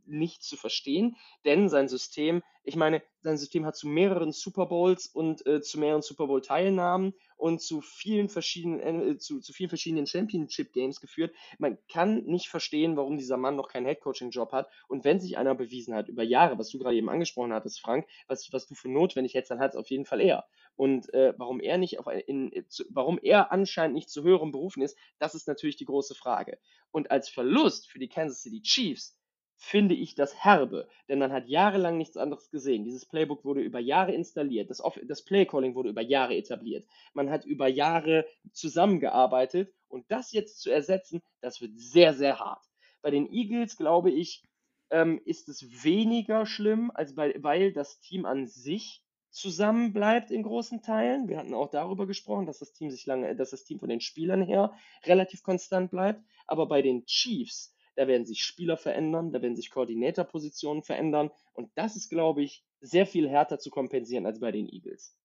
nicht 0.07 0.43
zu 0.43 0.57
verstehen, 0.57 1.15
denn 1.43 1.69
sein 1.69 1.87
System, 1.87 2.43
ich 2.63 2.75
meine, 2.75 3.01
sein 3.21 3.37
System 3.37 3.65
hat 3.65 3.75
zu 3.75 3.87
mehreren 3.87 4.31
Super 4.31 4.65
Bowls 4.65 5.07
und 5.07 5.45
äh, 5.45 5.61
zu 5.61 5.79
mehreren 5.79 6.01
Super 6.01 6.27
Bowl 6.27 6.41
Teilnahmen 6.41 7.13
und 7.37 7.61
zu 7.61 7.81
vielen 7.81 8.29
verschiedenen 8.29 9.11
äh, 9.11 9.17
zu, 9.17 9.39
zu 9.39 9.53
vielen 9.53 9.69
verschiedenen 9.69 10.07
Championship 10.07 10.73
Games 10.73 11.01
geführt. 11.01 11.35
Man 11.57 11.77
kann 11.91 12.23
nicht 12.25 12.49
verstehen, 12.49 12.97
warum 12.97 13.17
dieser 13.17 13.37
Mann 13.37 13.55
noch 13.55 13.69
keinen 13.69 13.85
Head 13.85 14.01
Coaching 14.01 14.29
Job 14.29 14.51
hat 14.51 14.69
und 14.87 15.03
wenn 15.03 15.19
sich 15.19 15.37
einer 15.37 15.55
bewiesen 15.55 15.93
hat 15.93 16.07
über 16.07 16.23
Jahre, 16.23 16.57
was 16.57 16.69
du 16.69 16.79
gerade 16.79 16.95
eben 16.95 17.09
angesprochen 17.09 17.53
hattest, 17.53 17.81
Frank, 17.81 18.07
was, 18.27 18.51
was 18.51 18.67
du 18.67 18.75
für 18.75 18.89
notwendig 18.89 19.33
hältst, 19.33 19.51
dann 19.51 19.59
hat 19.59 19.71
es 19.71 19.77
auf 19.77 19.89
jeden 19.89 20.05
Fall 20.05 20.21
er. 20.21 20.45
Und 20.75 21.13
äh, 21.13 21.33
warum 21.37 21.59
er 21.61 21.77
nicht 21.77 21.99
auf 21.99 22.07
in, 22.27 22.49
in, 22.51 22.69
zu, 22.69 22.83
warum 22.89 23.17
er 23.21 23.51
anscheinend 23.51 23.95
nicht 23.95 24.09
zu 24.09 24.23
höheren 24.23 24.51
Berufen 24.51 24.81
ist, 24.81 24.97
das 25.19 25.35
ist 25.35 25.47
natürlich 25.47 25.77
die 25.77 25.85
große 25.85 26.15
Frage. 26.15 26.59
Und 26.91 27.11
als 27.11 27.29
Verlust 27.29 27.89
für 27.89 27.99
die 27.99 28.09
Kansas 28.09 28.41
City 28.41 28.61
Chiefs 28.61 29.17
finde 29.57 29.95
ich 29.95 30.15
das 30.15 30.43
herbe, 30.43 30.87
denn 31.07 31.19
man 31.19 31.31
hat 31.31 31.47
jahrelang 31.47 31.97
nichts 31.97 32.17
anderes 32.17 32.49
gesehen. 32.49 32.83
Dieses 32.83 33.05
Playbook 33.05 33.45
wurde 33.45 33.61
über 33.61 33.79
Jahre 33.79 34.13
installiert, 34.13 34.69
das, 34.69 34.81
das 35.07 35.23
Playcalling 35.23 35.75
wurde 35.75 35.89
über 35.89 36.01
Jahre 36.01 36.35
etabliert. 36.35 36.85
Man 37.13 37.29
hat 37.29 37.45
über 37.45 37.67
Jahre 37.67 38.25
zusammengearbeitet 38.51 39.73
und 39.87 40.05
das 40.09 40.31
jetzt 40.33 40.59
zu 40.61 40.69
ersetzen, 40.69 41.21
das 41.41 41.61
wird 41.61 41.79
sehr, 41.79 42.13
sehr 42.13 42.39
hart. 42.39 42.63
Bei 43.01 43.11
den 43.11 43.31
Eagles, 43.31 43.77
glaube 43.77 44.11
ich, 44.11 44.43
ähm, 44.89 45.21
ist 45.25 45.49
es 45.49 45.83
weniger 45.83 46.45
schlimm, 46.45 46.91
als 46.93 47.15
bei, 47.15 47.35
weil 47.39 47.71
das 47.73 47.99
Team 47.99 48.25
an 48.25 48.47
sich 48.47 49.03
zusammen 49.29 49.91
bleibt 49.91 50.31
in 50.31 50.43
großen 50.43 50.81
Teilen. 50.81 51.27
Wir 51.27 51.37
hatten 51.37 51.53
auch 51.53 51.69
darüber 51.69 52.07
gesprochen, 52.07 52.45
dass 52.45 52.59
das 52.59 52.71
Team 52.71 52.89
sich 52.89 53.05
lange, 53.05 53.35
dass 53.35 53.49
das 53.49 53.65
Team 53.65 53.79
von 53.79 53.89
den 53.89 53.99
Spielern 53.99 54.41
her 54.41 54.73
relativ 55.03 55.43
konstant 55.43 55.91
bleibt. 55.91 56.23
Aber 56.47 56.67
bei 56.67 56.81
den 56.81 57.05
Chiefs 57.05 57.74
da 57.95 58.07
werden 58.07 58.25
sich 58.25 58.43
Spieler 58.43 58.77
verändern, 58.77 59.31
da 59.31 59.41
werden 59.41 59.55
sich 59.55 59.69
Koordinatorpositionen 59.69 60.83
verändern 60.83 61.31
und 61.53 61.71
das 61.75 61.95
ist, 61.95 62.09
glaube 62.09 62.43
ich, 62.43 62.63
sehr 62.81 63.05
viel 63.05 63.29
härter 63.29 63.59
zu 63.59 63.69
kompensieren 63.69 64.25
als 64.25 64.39
bei 64.39 64.51
den 64.51 64.69
Eagles. 64.69 65.17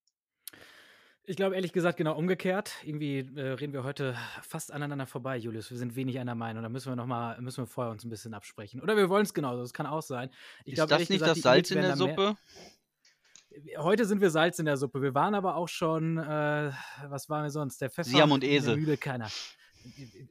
Ich 1.25 1.37
glaube 1.37 1.55
ehrlich 1.55 1.73
gesagt 1.73 1.97
genau 1.97 2.17
umgekehrt. 2.17 2.73
Irgendwie 2.83 3.19
äh, 3.37 3.53
reden 3.53 3.73
wir 3.73 3.85
heute 3.85 4.17
fast 4.43 4.73
aneinander 4.73 5.07
vorbei, 5.07 5.37
Julius. 5.37 5.71
Wir 5.71 5.79
sind 5.79 5.95
wenig 5.95 6.19
einer 6.19 6.35
Meinung. 6.35 6.63
Da 6.63 6.69
müssen 6.69 6.91
wir 6.91 6.97
noch 6.97 7.07
mal, 7.07 7.41
müssen 7.41 7.63
wir 7.63 7.67
vorher 7.69 7.93
uns 7.93 8.05
ein 8.05 8.11
bisschen 8.11 8.35
absprechen. 8.35 8.81
Oder 8.81 8.97
wir 8.97 9.09
wollen 9.09 9.23
es 9.23 9.33
genauso. 9.33 9.61
Das 9.61 9.73
kann 9.73 9.87
auch 9.87 10.03
sein. 10.03 10.31
Ich 10.65 10.73
ist 10.73 10.77
glaub, 10.77 10.89
das 10.89 10.99
nicht 11.01 11.11
gesagt, 11.11 11.31
das 11.31 11.43
Salz 11.43 11.71
in 11.71 11.83
der 11.83 11.97
Suppe? 11.97 12.37
Heute 13.79 14.07
sind 14.07 14.21
wir 14.21 14.31
Salz 14.31 14.59
in 14.59 14.67
der 14.67 14.77
Suppe. 14.77 15.03
Wir 15.03 15.15
waren 15.15 15.37
aber 15.37 15.55
auch 15.55 15.69
schon, 15.69 16.17
äh, 16.17 16.73
was 17.09 17.29
waren 17.29 17.45
wir 17.45 17.51
sonst? 17.51 17.81
Der 17.81 17.91
Pfeffer. 17.91 18.11
Siam 18.11 18.33
und 18.33 18.43
Esel. 18.43 18.77
Mühle 18.77 18.97
keiner 18.97 19.29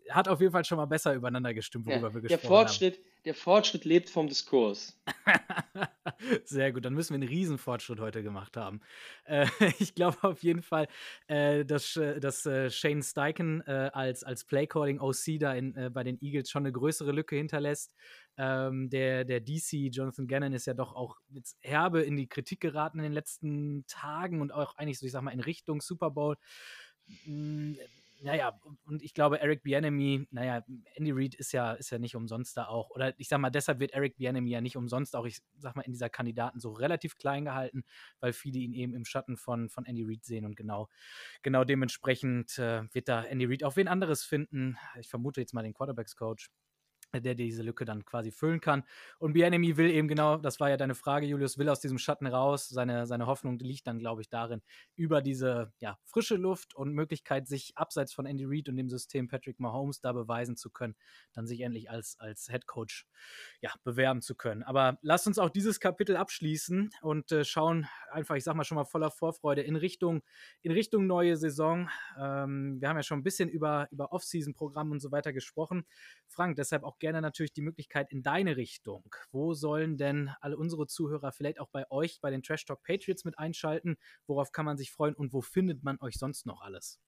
hat 0.09 0.27
auf 0.27 0.39
jeden 0.41 0.51
Fall 0.51 0.65
schon 0.65 0.77
mal 0.77 0.85
besser 0.85 1.13
übereinander 1.13 1.53
gestimmt, 1.53 1.85
worüber 1.85 2.09
ja, 2.09 2.13
wir 2.13 2.21
gesprochen 2.21 2.41
der 2.41 2.49
Fortschritt, 2.49 2.95
haben. 2.95 3.03
Der 3.25 3.33
Fortschritt 3.33 3.85
lebt 3.85 4.09
vom 4.09 4.27
Diskurs. 4.27 4.99
Sehr 6.45 6.71
gut, 6.71 6.85
dann 6.85 6.93
müssen 6.93 7.11
wir 7.11 7.15
einen 7.15 7.27
Riesenfortschritt 7.27 7.99
heute 7.99 8.23
gemacht 8.23 8.57
haben. 8.57 8.81
Äh, 9.25 9.45
ich 9.79 9.95
glaube 9.95 10.17
auf 10.21 10.41
jeden 10.43 10.61
Fall, 10.61 10.87
äh, 11.27 11.65
dass, 11.65 11.93
dass 11.93 12.45
äh, 12.45 12.69
Shane 12.69 13.03
Steichen 13.03 13.61
äh, 13.67 13.89
als, 13.93 14.23
als 14.23 14.45
Playcalling 14.45 14.99
OC 14.99 15.39
da 15.39 15.53
in, 15.53 15.75
äh, 15.75 15.89
bei 15.89 16.03
den 16.03 16.17
Eagles 16.21 16.49
schon 16.49 16.63
eine 16.63 16.71
größere 16.71 17.11
Lücke 17.11 17.35
hinterlässt. 17.35 17.93
Ähm, 18.37 18.89
der, 18.89 19.25
der 19.25 19.41
DC, 19.41 19.91
Jonathan 19.91 20.27
Gannon, 20.27 20.53
ist 20.53 20.65
ja 20.65 20.73
doch 20.73 20.95
auch 20.95 21.17
jetzt 21.29 21.57
herbe 21.59 22.01
in 22.01 22.15
die 22.15 22.27
Kritik 22.27 22.61
geraten 22.61 22.99
in 22.99 23.03
den 23.03 23.13
letzten 23.13 23.85
Tagen 23.87 24.41
und 24.41 24.53
auch 24.53 24.75
eigentlich 24.77 24.99
so, 24.99 25.05
ich 25.05 25.11
sag 25.11 25.21
mal, 25.23 25.31
in 25.31 25.41
Richtung 25.41 25.81
Super 25.81 26.09
Bowl. 26.09 26.37
Naja, 28.21 28.59
und 28.85 29.01
ich 29.01 29.13
glaube, 29.13 29.39
Eric 29.39 29.63
Bienemy, 29.63 30.27
naja, 30.31 30.63
Andy 30.95 31.11
Reid 31.11 31.35
ist 31.35 31.53
ja, 31.53 31.73
ist 31.73 31.89
ja 31.89 31.99
nicht 31.99 32.15
umsonst 32.15 32.57
da 32.57 32.67
auch. 32.67 32.89
Oder 32.89 33.17
ich 33.17 33.29
sag 33.29 33.39
mal, 33.39 33.49
deshalb 33.49 33.79
wird 33.79 33.91
Eric 33.91 34.17
Bienemy 34.17 34.49
ja 34.49 34.61
nicht 34.61 34.75
umsonst 34.75 35.15
auch, 35.15 35.25
ich 35.25 35.39
sag 35.57 35.75
mal, 35.75 35.83
in 35.83 35.93
dieser 35.93 36.09
Kandidaten 36.09 36.59
so 36.59 36.71
relativ 36.71 37.17
klein 37.17 37.45
gehalten, 37.45 37.83
weil 38.19 38.33
viele 38.33 38.59
ihn 38.59 38.73
eben 38.73 38.93
im 38.93 39.05
Schatten 39.05 39.37
von, 39.37 39.69
von 39.69 39.85
Andy 39.85 40.03
Reid 40.03 40.25
sehen 40.25 40.45
und 40.45 40.57
genau, 40.57 40.89
genau 41.43 41.63
dementsprechend 41.63 42.57
äh, 42.59 42.83
wird 42.93 43.07
da 43.07 43.23
Andy 43.23 43.45
Reid 43.45 43.63
auch 43.63 43.77
wen 43.77 43.87
anderes 43.87 44.23
finden. 44.23 44.77
Ich 44.99 45.09
vermute 45.09 45.39
jetzt 45.39 45.53
mal 45.53 45.63
den 45.63 45.73
Quarterbacks-Coach 45.73 46.49
der 47.13 47.35
diese 47.35 47.63
Lücke 47.63 47.85
dann 47.85 48.05
quasi 48.05 48.31
füllen 48.31 48.61
kann. 48.61 48.83
Und 49.17 49.33
Bienemy 49.33 49.77
will 49.77 49.89
eben 49.89 50.07
genau, 50.07 50.37
das 50.37 50.59
war 50.59 50.69
ja 50.69 50.77
deine 50.77 50.95
Frage, 50.95 51.25
Julius, 51.25 51.57
will 51.57 51.69
aus 51.69 51.79
diesem 51.79 51.97
Schatten 51.97 52.27
raus. 52.27 52.69
Seine, 52.69 53.07
seine 53.07 53.25
Hoffnung 53.25 53.57
liegt 53.59 53.87
dann, 53.87 53.99
glaube 53.99 54.21
ich, 54.21 54.29
darin, 54.29 54.61
über 54.95 55.21
diese 55.21 55.73
ja, 55.79 55.97
frische 56.05 56.35
Luft 56.35 56.75
und 56.75 56.93
Möglichkeit, 56.93 57.47
sich 57.47 57.73
abseits 57.75 58.13
von 58.13 58.25
Andy 58.25 58.45
Reid 58.45 58.69
und 58.69 58.77
dem 58.77 58.89
System 58.89 59.27
Patrick 59.27 59.59
Mahomes 59.59 60.01
da 60.01 60.13
beweisen 60.13 60.55
zu 60.55 60.69
können, 60.69 60.95
dann 61.33 61.47
sich 61.47 61.61
endlich 61.61 61.89
als, 61.89 62.19
als 62.19 62.47
Head 62.47 62.67
Coach 62.67 63.07
ja, 63.61 63.71
bewerben 63.83 64.21
zu 64.21 64.35
können. 64.35 64.63
Aber 64.63 64.97
lasst 65.01 65.27
uns 65.27 65.39
auch 65.39 65.49
dieses 65.49 65.79
Kapitel 65.79 66.15
abschließen 66.15 66.91
und 67.01 67.31
äh, 67.31 67.43
schauen 67.43 67.87
einfach, 68.11 68.35
ich 68.35 68.43
sag 68.43 68.55
mal 68.55 68.63
schon 68.63 68.75
mal 68.75 68.85
voller 68.85 69.11
Vorfreude 69.11 69.61
in 69.61 69.75
Richtung, 69.75 70.21
in 70.61 70.71
Richtung 70.71 71.07
neue 71.07 71.37
Saison. 71.37 71.89
Ähm, 72.17 72.77
wir 72.79 72.89
haben 72.89 72.97
ja 72.97 73.03
schon 73.03 73.19
ein 73.19 73.23
bisschen 73.23 73.49
über, 73.49 73.87
über 73.91 74.11
Off-Season-Programm 74.11 74.91
und 74.91 74.99
so 74.99 75.11
weiter 75.11 75.33
gesprochen. 75.33 75.85
Frank, 76.27 76.55
deshalb 76.55 76.83
auch 76.83 76.98
gerne 76.99 77.21
natürlich 77.21 77.53
die 77.53 77.61
Möglichkeit 77.61 78.11
in 78.11 78.21
deine 78.21 78.57
Richtung. 78.57 79.03
Wo 79.31 79.53
sollen 79.53 79.97
denn 79.97 80.31
alle 80.41 80.57
unsere 80.57 80.87
Zuhörer 80.87 81.31
vielleicht 81.31 81.59
auch 81.59 81.69
bei 81.69 81.89
euch, 81.89 82.19
bei 82.21 82.29
den 82.29 82.43
Trash 82.43 82.65
Talk 82.65 82.83
Patriots 82.83 83.25
mit 83.25 83.37
einschalten? 83.39 83.97
Worauf 84.27 84.51
kann 84.51 84.65
man 84.65 84.77
sich 84.77 84.91
freuen 84.91 85.15
und 85.15 85.33
wo 85.33 85.41
findet 85.41 85.83
man 85.83 85.97
euch 86.01 86.17
sonst 86.17 86.45
noch 86.45 86.61
alles? 86.61 86.99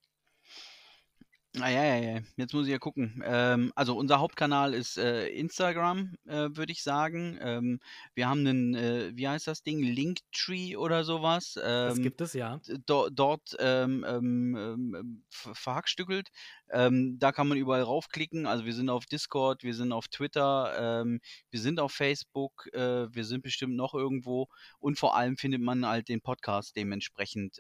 Ah, 1.60 1.68
ja, 1.68 1.84
ja, 1.84 1.96
ja. 1.98 2.20
Jetzt 2.38 2.54
muss 2.54 2.66
ich 2.66 2.72
ja 2.72 2.80
gucken. 2.80 3.22
Ähm, 3.26 3.74
also 3.76 3.98
unser 3.98 4.20
Hauptkanal 4.20 4.74
ist 4.74 4.98
äh, 4.98 5.28
Instagram, 5.28 6.16
äh, 6.26 6.48
würde 6.54 6.72
ich 6.72 6.82
sagen. 6.82 7.38
Ähm, 7.42 7.80
wir 8.14 8.30
haben 8.30 8.48
einen, 8.48 8.74
äh, 8.74 9.12
wie 9.16 9.28
heißt 9.28 9.48
das 9.48 9.62
Ding? 9.62 9.80
Linktree 9.82 10.78
oder 10.78 11.04
sowas. 11.04 11.56
das 11.56 11.98
ähm, 11.98 12.04
gibt 12.04 12.22
es, 12.22 12.34
ja. 12.34 12.62
do 12.86 13.10
dort 13.10 13.58
ähm, 13.60 14.06
ähm, 14.08 14.56
ähm, 14.56 15.24
verhackstückelt. 15.30 16.30
da 16.70 17.32
kann 17.34 17.48
man 17.50 17.58
überall 17.58 17.82
raufklicken. 17.82 18.46
Also 18.46 18.64
wir 18.64 18.74
sind 18.74 18.90
auf 18.90 19.06
Discord, 19.06 19.64
wir 19.64 19.74
sind 19.74 19.92
auf 19.92 20.08
Twitter, 20.08 21.04
wir 21.50 21.60
sind 21.60 21.82
auf 21.82 21.92
Facebook, 21.92 22.68
äh, 22.74 23.14
wir 23.14 23.26
sind 23.26 23.44
bestimmt 23.44 23.76
noch 23.76 23.94
irgendwo. 23.94 24.48
Und 24.80 24.98
vor 24.98 25.18
allem 25.18 25.36
findet 25.36 25.62
man 25.62 25.86
halt 25.86 26.08
den 26.08 26.22
Podcast 26.22 26.78
dementsprechend 26.78 27.60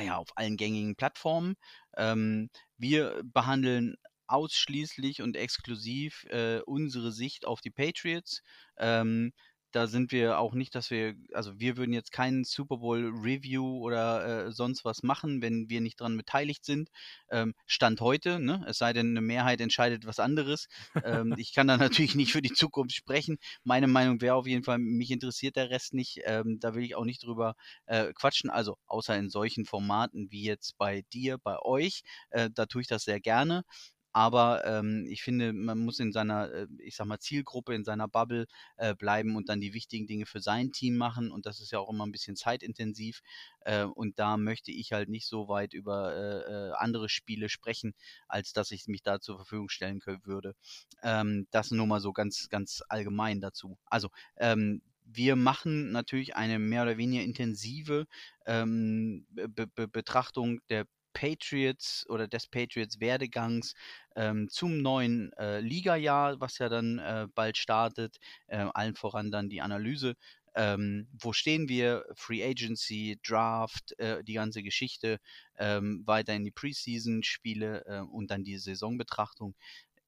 ja, 0.00 0.16
auf 0.16 0.28
allen 0.36 0.56
gängigen 0.56 0.96
Plattformen. 0.96 1.54
Ähm, 1.96 2.50
wir 2.76 3.20
behandeln 3.24 3.96
ausschließlich 4.26 5.20
und 5.20 5.36
exklusiv 5.36 6.24
äh, 6.30 6.60
unsere 6.64 7.12
Sicht 7.12 7.46
auf 7.46 7.60
die 7.60 7.70
Patriots. 7.70 8.42
Ähm, 8.78 9.32
da 9.72 9.86
sind 9.86 10.12
wir 10.12 10.38
auch 10.38 10.54
nicht, 10.54 10.74
dass 10.74 10.90
wir, 10.90 11.14
also 11.32 11.58
wir 11.58 11.76
würden 11.76 11.92
jetzt 11.92 12.12
keinen 12.12 12.44
Super 12.44 12.78
Bowl 12.78 13.10
Review 13.14 13.78
oder 13.78 14.46
äh, 14.46 14.52
sonst 14.52 14.84
was 14.84 15.02
machen, 15.02 15.42
wenn 15.42 15.68
wir 15.68 15.80
nicht 15.80 16.00
dran 16.00 16.16
beteiligt 16.16 16.64
sind. 16.64 16.90
Ähm, 17.30 17.54
Stand 17.66 18.00
heute, 18.00 18.38
ne? 18.38 18.64
es 18.68 18.78
sei 18.78 18.92
denn, 18.92 19.10
eine 19.10 19.20
Mehrheit 19.20 19.60
entscheidet 19.60 20.06
was 20.06 20.18
anderes. 20.18 20.68
Ähm, 21.04 21.34
ich 21.38 21.52
kann 21.52 21.66
da 21.66 21.76
natürlich 21.78 22.14
nicht 22.14 22.32
für 22.32 22.42
die 22.42 22.52
Zukunft 22.52 22.94
sprechen. 22.94 23.38
Meine 23.64 23.88
Meinung 23.88 24.20
wäre 24.20 24.34
auf 24.34 24.46
jeden 24.46 24.64
Fall, 24.64 24.78
mich 24.78 25.10
interessiert 25.10 25.56
der 25.56 25.70
Rest 25.70 25.94
nicht. 25.94 26.20
Ähm, 26.24 26.58
da 26.60 26.74
will 26.74 26.84
ich 26.84 26.94
auch 26.94 27.04
nicht 27.04 27.24
drüber 27.24 27.54
äh, 27.86 28.12
quatschen. 28.12 28.50
Also 28.50 28.76
außer 28.86 29.16
in 29.16 29.30
solchen 29.30 29.64
Formaten 29.64 30.30
wie 30.30 30.44
jetzt 30.44 30.76
bei 30.78 31.02
dir, 31.12 31.38
bei 31.38 31.58
euch. 31.60 32.02
Äh, 32.30 32.50
da 32.54 32.66
tue 32.66 32.82
ich 32.82 32.88
das 32.88 33.04
sehr 33.04 33.20
gerne. 33.20 33.64
Aber 34.12 34.64
ähm, 34.66 35.06
ich 35.08 35.22
finde, 35.22 35.52
man 35.52 35.78
muss 35.78 35.98
in 36.00 36.12
seiner, 36.12 36.50
äh, 36.52 36.66
ich 36.78 36.96
sag 36.96 37.06
mal, 37.06 37.18
Zielgruppe, 37.18 37.74
in 37.74 37.84
seiner 37.84 38.08
Bubble 38.08 38.46
äh, 38.76 38.94
bleiben 38.94 39.36
und 39.36 39.48
dann 39.48 39.60
die 39.60 39.74
wichtigen 39.74 40.06
Dinge 40.06 40.26
für 40.26 40.40
sein 40.40 40.72
Team 40.72 40.96
machen. 40.96 41.30
Und 41.30 41.46
das 41.46 41.60
ist 41.60 41.72
ja 41.72 41.78
auch 41.78 41.90
immer 41.90 42.06
ein 42.06 42.12
bisschen 42.12 42.36
zeitintensiv. 42.36 43.22
Äh, 43.60 43.84
und 43.84 44.18
da 44.18 44.36
möchte 44.36 44.70
ich 44.70 44.92
halt 44.92 45.08
nicht 45.08 45.26
so 45.26 45.48
weit 45.48 45.72
über 45.72 46.14
äh, 46.14 46.52
äh 46.52 46.72
andere 46.72 47.08
Spiele 47.08 47.48
sprechen, 47.48 47.94
als 48.28 48.52
dass 48.52 48.70
ich 48.70 48.86
mich 48.86 49.02
da 49.02 49.20
zur 49.20 49.36
Verfügung 49.36 49.68
stellen 49.68 50.00
können 50.00 50.24
würde. 50.24 50.54
Ähm, 51.02 51.46
das 51.50 51.70
nur 51.70 51.86
mal 51.86 52.00
so 52.00 52.12
ganz, 52.12 52.48
ganz 52.48 52.82
allgemein 52.88 53.40
dazu. 53.40 53.78
Also, 53.86 54.10
ähm, 54.36 54.82
wir 55.04 55.36
machen 55.36 55.92
natürlich 55.92 56.36
eine 56.36 56.58
mehr 56.58 56.82
oder 56.82 56.96
weniger 56.96 57.22
intensive 57.22 58.06
ähm, 58.46 59.26
Be 59.30 59.66
Be 59.66 59.88
Betrachtung 59.88 60.60
der 60.68 60.86
Patriots 61.12 62.06
oder 62.08 62.26
des 62.28 62.46
Patriots 62.46 63.00
Werdegangs 63.00 63.74
ähm, 64.16 64.48
zum 64.48 64.78
neuen 64.82 65.32
äh, 65.34 65.60
Liga-Jahr, 65.60 66.40
was 66.40 66.58
ja 66.58 66.68
dann 66.68 66.98
äh, 66.98 67.26
bald 67.34 67.56
startet, 67.56 68.18
äh, 68.46 68.66
allen 68.74 68.94
voran 68.94 69.30
dann 69.30 69.48
die 69.48 69.60
Analyse. 69.60 70.14
Ähm, 70.54 71.08
wo 71.12 71.32
stehen 71.32 71.68
wir? 71.68 72.04
Free 72.14 72.44
Agency, 72.44 73.18
Draft, 73.26 73.98
äh, 73.98 74.22
die 74.22 74.34
ganze 74.34 74.62
Geschichte, 74.62 75.18
ähm, 75.56 76.02
weiter 76.06 76.34
in 76.34 76.44
die 76.44 76.50
Preseason-Spiele 76.50 77.84
äh, 77.86 78.00
und 78.00 78.30
dann 78.30 78.44
die 78.44 78.58
Saisonbetrachtung. 78.58 79.54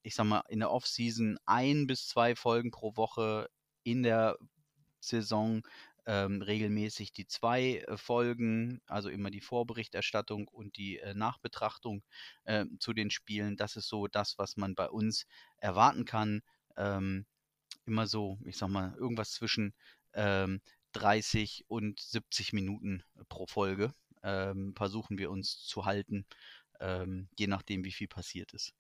Ich 0.03 0.15
sag 0.15 0.27
mal, 0.27 0.43
in 0.49 0.61
der 0.61 0.71
Offseason 0.71 1.39
ein 1.47 1.87
bis 1.87 2.09
zwei 2.09 2.37
Folgen 2.37 2.71
pro 2.71 2.95
Woche, 2.97 3.49
in 3.85 4.03
der 4.03 4.37
Saison 5.01 5.63
ähm, 6.07 6.43
regelmäßig 6.43 7.13
die 7.13 7.27
zwei 7.27 7.85
äh, 7.87 7.97
Folgen, 7.97 8.81
also 8.87 9.09
immer 9.09 9.31
die 9.31 9.41
Vorberichterstattung 9.41 10.49
und 10.49 10.77
die 10.77 10.99
äh, 10.99 11.15
Nachbetrachtung 11.15 12.03
äh, 12.45 12.67
zu 12.79 12.93
den 12.93 13.11
Spielen. 13.11 13.57
Das 13.57 13.77
ist 13.77 13.89
so 13.89 14.07
das, 14.07 14.39
was 14.39 14.57
man 14.57 14.75
bei 14.75 14.89
uns 14.89 15.27
erwarten 15.59 16.05
kann. 16.05 16.43
Ähm, 16.77 17.27
immer 17.87 18.07
so, 18.07 18.39
ich 18.45 18.57
sag 18.57 18.69
mal, 18.69 18.95
irgendwas 18.97 19.33
zwischen 19.33 19.75
ähm, 20.15 20.61
30 20.93 21.65
und 21.69 22.01
70 22.01 22.53
Minuten 22.53 23.03
pro 23.29 23.47
Folge 23.47 23.93
ähm, 24.25 24.75
versuchen 24.75 25.19
wir 25.19 25.31
uns 25.31 25.59
zu 25.65 25.85
halten, 25.85 26.27
ähm, 26.81 27.29
je 27.39 27.47
nachdem, 27.47 27.85
wie 27.85 27.93
viel 27.93 28.09
passiert 28.09 28.53
ist. 28.53 28.73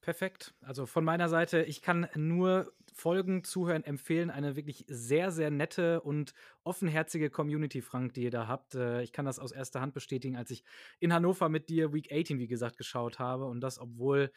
Perfekt. 0.00 0.54
Also 0.60 0.86
von 0.86 1.04
meiner 1.04 1.28
Seite, 1.28 1.62
ich 1.62 1.80
kann 1.80 2.08
nur 2.14 2.72
Folgen, 2.96 3.42
Zuhören 3.42 3.82
empfehlen. 3.82 4.30
Eine 4.30 4.54
wirklich 4.54 4.84
sehr, 4.86 5.32
sehr 5.32 5.50
nette 5.50 6.00
und 6.00 6.32
offenherzige 6.62 7.28
Community, 7.28 7.82
Frank, 7.82 8.14
die 8.14 8.22
ihr 8.22 8.30
da 8.30 8.46
habt. 8.46 8.76
Äh, 8.76 9.02
ich 9.02 9.12
kann 9.12 9.26
das 9.26 9.40
aus 9.40 9.50
erster 9.50 9.80
Hand 9.80 9.94
bestätigen, 9.94 10.36
als 10.36 10.52
ich 10.52 10.62
in 11.00 11.12
Hannover 11.12 11.48
mit 11.48 11.68
dir 11.68 11.92
Week 11.92 12.10
18, 12.12 12.38
wie 12.38 12.46
gesagt, 12.46 12.78
geschaut 12.78 13.18
habe. 13.18 13.46
Und 13.46 13.60
das, 13.62 13.80
obwohl, 13.80 14.30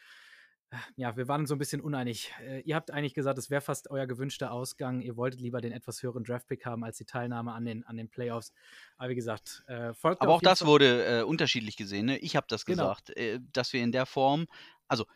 äh, 0.70 0.76
ja, 0.96 1.16
wir 1.16 1.28
waren 1.28 1.46
so 1.46 1.54
ein 1.54 1.58
bisschen 1.58 1.80
uneinig. 1.80 2.32
Äh, 2.44 2.62
ihr 2.62 2.74
habt 2.74 2.90
eigentlich 2.90 3.14
gesagt, 3.14 3.38
es 3.38 3.48
wäre 3.48 3.60
fast 3.60 3.90
euer 3.92 4.08
gewünschter 4.08 4.50
Ausgang. 4.50 5.02
Ihr 5.02 5.16
wolltet 5.16 5.40
lieber 5.40 5.60
den 5.60 5.70
etwas 5.70 6.02
höheren 6.02 6.24
Draftpick 6.24 6.66
haben 6.66 6.82
als 6.82 6.98
die 6.98 7.06
Teilnahme 7.06 7.52
an 7.52 7.64
den, 7.64 7.84
an 7.84 7.96
den 7.96 8.10
Playoffs. 8.10 8.52
Aber 8.96 9.10
wie 9.10 9.14
gesagt, 9.14 9.62
folgt 9.92 10.20
Aber 10.20 10.32
auch 10.32 10.42
das 10.42 10.58
Fall. 10.58 10.68
wurde 10.68 11.20
äh, 11.20 11.22
unterschiedlich 11.22 11.76
gesehen. 11.76 12.06
Ne? 12.06 12.18
Ich 12.18 12.34
habe 12.34 12.48
das 12.50 12.64
genau. 12.64 12.88
gesagt, 12.88 13.16
äh, 13.16 13.38
dass 13.52 13.72
wir 13.72 13.84
in 13.84 13.92
der 13.92 14.04
Form, 14.04 14.48
also 14.88 15.06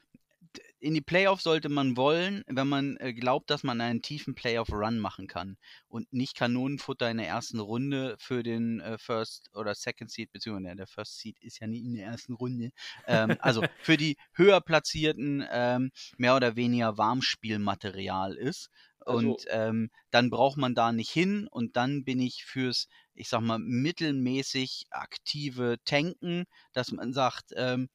in 0.79 0.95
die 0.95 1.01
Playoffs 1.01 1.45
sollte 1.45 1.69
man 1.69 1.97
wollen, 1.97 2.43
wenn 2.47 2.69
man 2.69 2.97
äh, 2.99 3.12
glaubt, 3.15 3.51
dass 3.51 3.62
man 3.62 3.81
einen 3.81 4.03
tiefen 4.03 4.35
Playoff-Run 4.35 4.99
machen 4.99 5.29
kann 5.29 5.57
und 5.89 6.12
nicht 6.12 6.37
Kanonenfutter 6.37 7.11
in 7.11 7.19
der 7.19 7.29
ersten 7.29 7.61
Runde 7.61 8.16
für 8.19 8.43
den 8.43 8.81
äh, 8.81 8.99
First 8.99 9.49
oder 9.55 9.74
Second 9.74 10.11
Seed, 10.11 10.33
beziehungsweise 10.33 10.77
der 10.77 10.87
First 10.87 11.19
Seed 11.19 11.39
ist 11.41 11.61
ja 11.61 11.66
nie 11.66 11.85
in 11.85 11.95
der 11.95 12.07
ersten 12.07 12.35
Runde. 12.35 12.70
Ähm, 13.07 13.37
also 13.41 13.62
für 13.81 13.97
die 13.97 14.16
höher 14.33 14.61
platzierten 14.61 15.45
ähm, 15.51 15.93
mehr 16.16 16.37
oder 16.37 16.57
weniger 16.57 16.99
Warmspielmaterial 16.99 18.35
ist. 18.35 18.69
Also, 19.05 19.31
und 19.31 19.45
ähm, 19.49 19.91
dann 20.11 20.31
braucht 20.31 20.57
man 20.57 20.74
da 20.74 20.93
nicht 20.93 21.11
hin 21.11 21.49
und 21.51 21.77
dann 21.77 22.05
bin 22.05 22.20
ich 22.20 22.45
fürs, 22.45 22.89
ich 23.15 23.29
sag 23.29 23.41
mal, 23.41 23.59
mittelmäßig 23.59 24.87
aktive 24.91 25.79
Tanken, 25.85 26.45
dass 26.73 26.93
man 26.93 27.12
sagt, 27.12 27.53
ähm, 27.57 27.89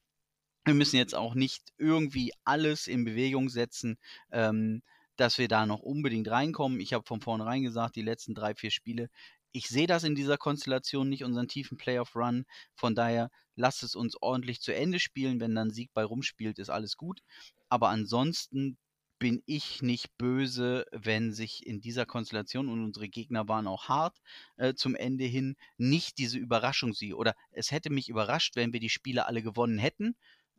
wir 0.68 0.74
müssen 0.74 0.96
jetzt 0.96 1.14
auch 1.14 1.34
nicht 1.34 1.72
irgendwie 1.78 2.32
alles 2.44 2.86
in 2.86 3.04
Bewegung 3.04 3.48
setzen, 3.48 3.96
ähm, 4.30 4.82
dass 5.16 5.38
wir 5.38 5.48
da 5.48 5.64
noch 5.64 5.80
unbedingt 5.80 6.28
reinkommen. 6.28 6.78
Ich 6.80 6.92
habe 6.92 7.06
von 7.06 7.22
vornherein 7.22 7.62
gesagt, 7.62 7.96
die 7.96 8.02
letzten 8.02 8.34
drei, 8.34 8.54
vier 8.54 8.70
Spiele, 8.70 9.08
ich 9.50 9.68
sehe 9.68 9.86
das 9.86 10.04
in 10.04 10.14
dieser 10.14 10.36
Konstellation 10.36 11.08
nicht, 11.08 11.24
unseren 11.24 11.48
tiefen 11.48 11.78
Playoff-Run. 11.78 12.44
Von 12.74 12.94
daher 12.94 13.30
lasst 13.56 13.82
es 13.82 13.96
uns 13.96 14.14
ordentlich 14.20 14.60
zu 14.60 14.74
Ende 14.74 15.00
spielen. 15.00 15.40
Wenn 15.40 15.54
dann 15.54 15.70
Sieg 15.70 15.90
bei 15.94 16.04
rumspielt, 16.04 16.58
ist 16.58 16.68
alles 16.68 16.98
gut. 16.98 17.22
Aber 17.70 17.88
ansonsten 17.88 18.76
bin 19.18 19.42
ich 19.46 19.80
nicht 19.80 20.16
böse, 20.18 20.84
wenn 20.92 21.32
sich 21.32 21.66
in 21.66 21.80
dieser 21.80 22.04
Konstellation, 22.04 22.68
und 22.68 22.84
unsere 22.84 23.08
Gegner 23.08 23.48
waren 23.48 23.66
auch 23.66 23.88
hart 23.88 24.18
äh, 24.58 24.74
zum 24.74 24.94
Ende 24.94 25.24
hin, 25.24 25.56
nicht 25.78 26.18
diese 26.18 26.38
Überraschung 26.38 26.92
sie. 26.92 27.14
Oder 27.14 27.34
es 27.50 27.72
hätte 27.72 27.90
mich 27.90 28.10
überrascht, 28.10 28.54
wenn 28.54 28.74
wir 28.74 28.80
die 28.80 28.90
Spiele 28.90 29.26
alle 29.26 29.42
gewonnen 29.42 29.78
hätten 29.78 30.14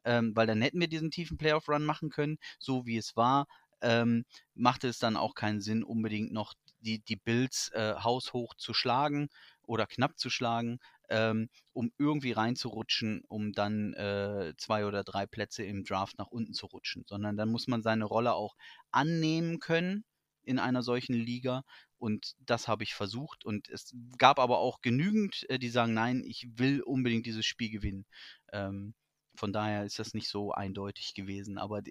ähm, 0.05 0.35
weil 0.35 0.47
dann 0.47 0.61
hätten 0.61 0.79
wir 0.79 0.87
diesen 0.87 1.11
tiefen 1.11 1.37
Playoff-Run 1.37 1.85
machen 1.85 2.09
können, 2.09 2.37
so 2.59 2.85
wie 2.85 2.97
es 2.97 3.15
war. 3.15 3.47
Ähm, 3.81 4.25
machte 4.55 4.87
es 4.89 4.99
dann 4.99 5.15
auch 5.17 5.35
keinen 5.35 5.61
Sinn, 5.61 5.83
unbedingt 5.83 6.31
noch 6.33 6.53
die, 6.81 6.99
die 6.99 7.15
Bills 7.15 7.69
äh, 7.73 7.95
haushoch 7.95 8.53
zu 8.55 8.73
schlagen 8.73 9.29
oder 9.63 9.85
knapp 9.87 10.17
zu 10.17 10.29
schlagen. 10.29 10.79
ähm, 11.09 11.49
um 11.73 11.91
irgendwie 11.97 12.31
reinzurutschen, 12.33 13.23
um 13.27 13.51
dann 13.53 13.93
äh, 13.93 14.53
zwei 14.57 14.85
oder 14.85 15.03
drei 15.03 15.25
Plätze 15.25 15.63
im 15.63 15.83
Draft 15.83 16.17
nach 16.19 16.27
unten 16.27 16.53
zu 16.53 16.67
rutschen, 16.67 17.03
sondern 17.07 17.35
dann 17.37 17.49
muss 17.49 17.67
man 17.67 17.81
seine 17.81 18.05
Rolle 18.05 18.33
auch 18.33 18.55
annehmen 18.91 19.59
können 19.59 20.03
in 20.43 20.59
einer 20.59 20.83
solchen 20.83 21.15
Liga 21.15 21.63
und 21.97 22.35
das 22.39 22.67
habe 22.67 22.83
ich 22.83 22.93
versucht 22.93 23.45
und 23.45 23.69
es 23.69 23.93
gab 24.17 24.39
aber 24.39 24.59
auch 24.59 24.81
genügend, 24.81 25.45
äh, 25.49 25.59
die 25.59 25.69
sagen, 25.69 25.93
nein, 25.93 26.23
ich 26.23 26.47
will 26.57 26.81
unbedingt 26.81 27.25
dieses 27.25 27.45
Spiel 27.45 27.69
gewinnen. 27.71 28.05
Ähm, 28.53 28.93
von 29.39 29.53
daher 29.53 29.85
ist 29.85 29.99
das 29.99 30.13
nicht 30.13 30.29
so 30.29 30.51
eindeutig 30.51 31.13
gewesen, 31.13 31.57
aber 31.57 31.81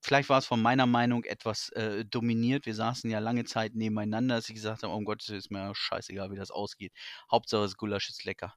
vielleicht 0.00 0.28
war 0.28 0.38
es 0.38 0.46
von 0.46 0.62
meiner 0.62 0.86
Meinung 0.86 1.24
etwas 1.24 1.70
äh, 1.70 2.04
dominiert. 2.04 2.66
Wir 2.66 2.74
saßen 2.74 3.10
ja 3.10 3.18
lange 3.18 3.44
Zeit 3.44 3.74
nebeneinander, 3.74 4.36
dass 4.36 4.48
ich 4.48 4.54
gesagt 4.54 4.82
habe, 4.82 4.94
oh 4.94 5.00
Gott, 5.00 5.28
ist 5.28 5.50
mir 5.50 5.74
scheißegal, 5.74 6.30
wie 6.30 6.36
das 6.36 6.50
ausgeht. 6.50 6.92
Hauptsache 7.30 7.62
das 7.62 7.76
Gulasch 7.76 8.08
ist 8.08 8.24
lecker. 8.24 8.54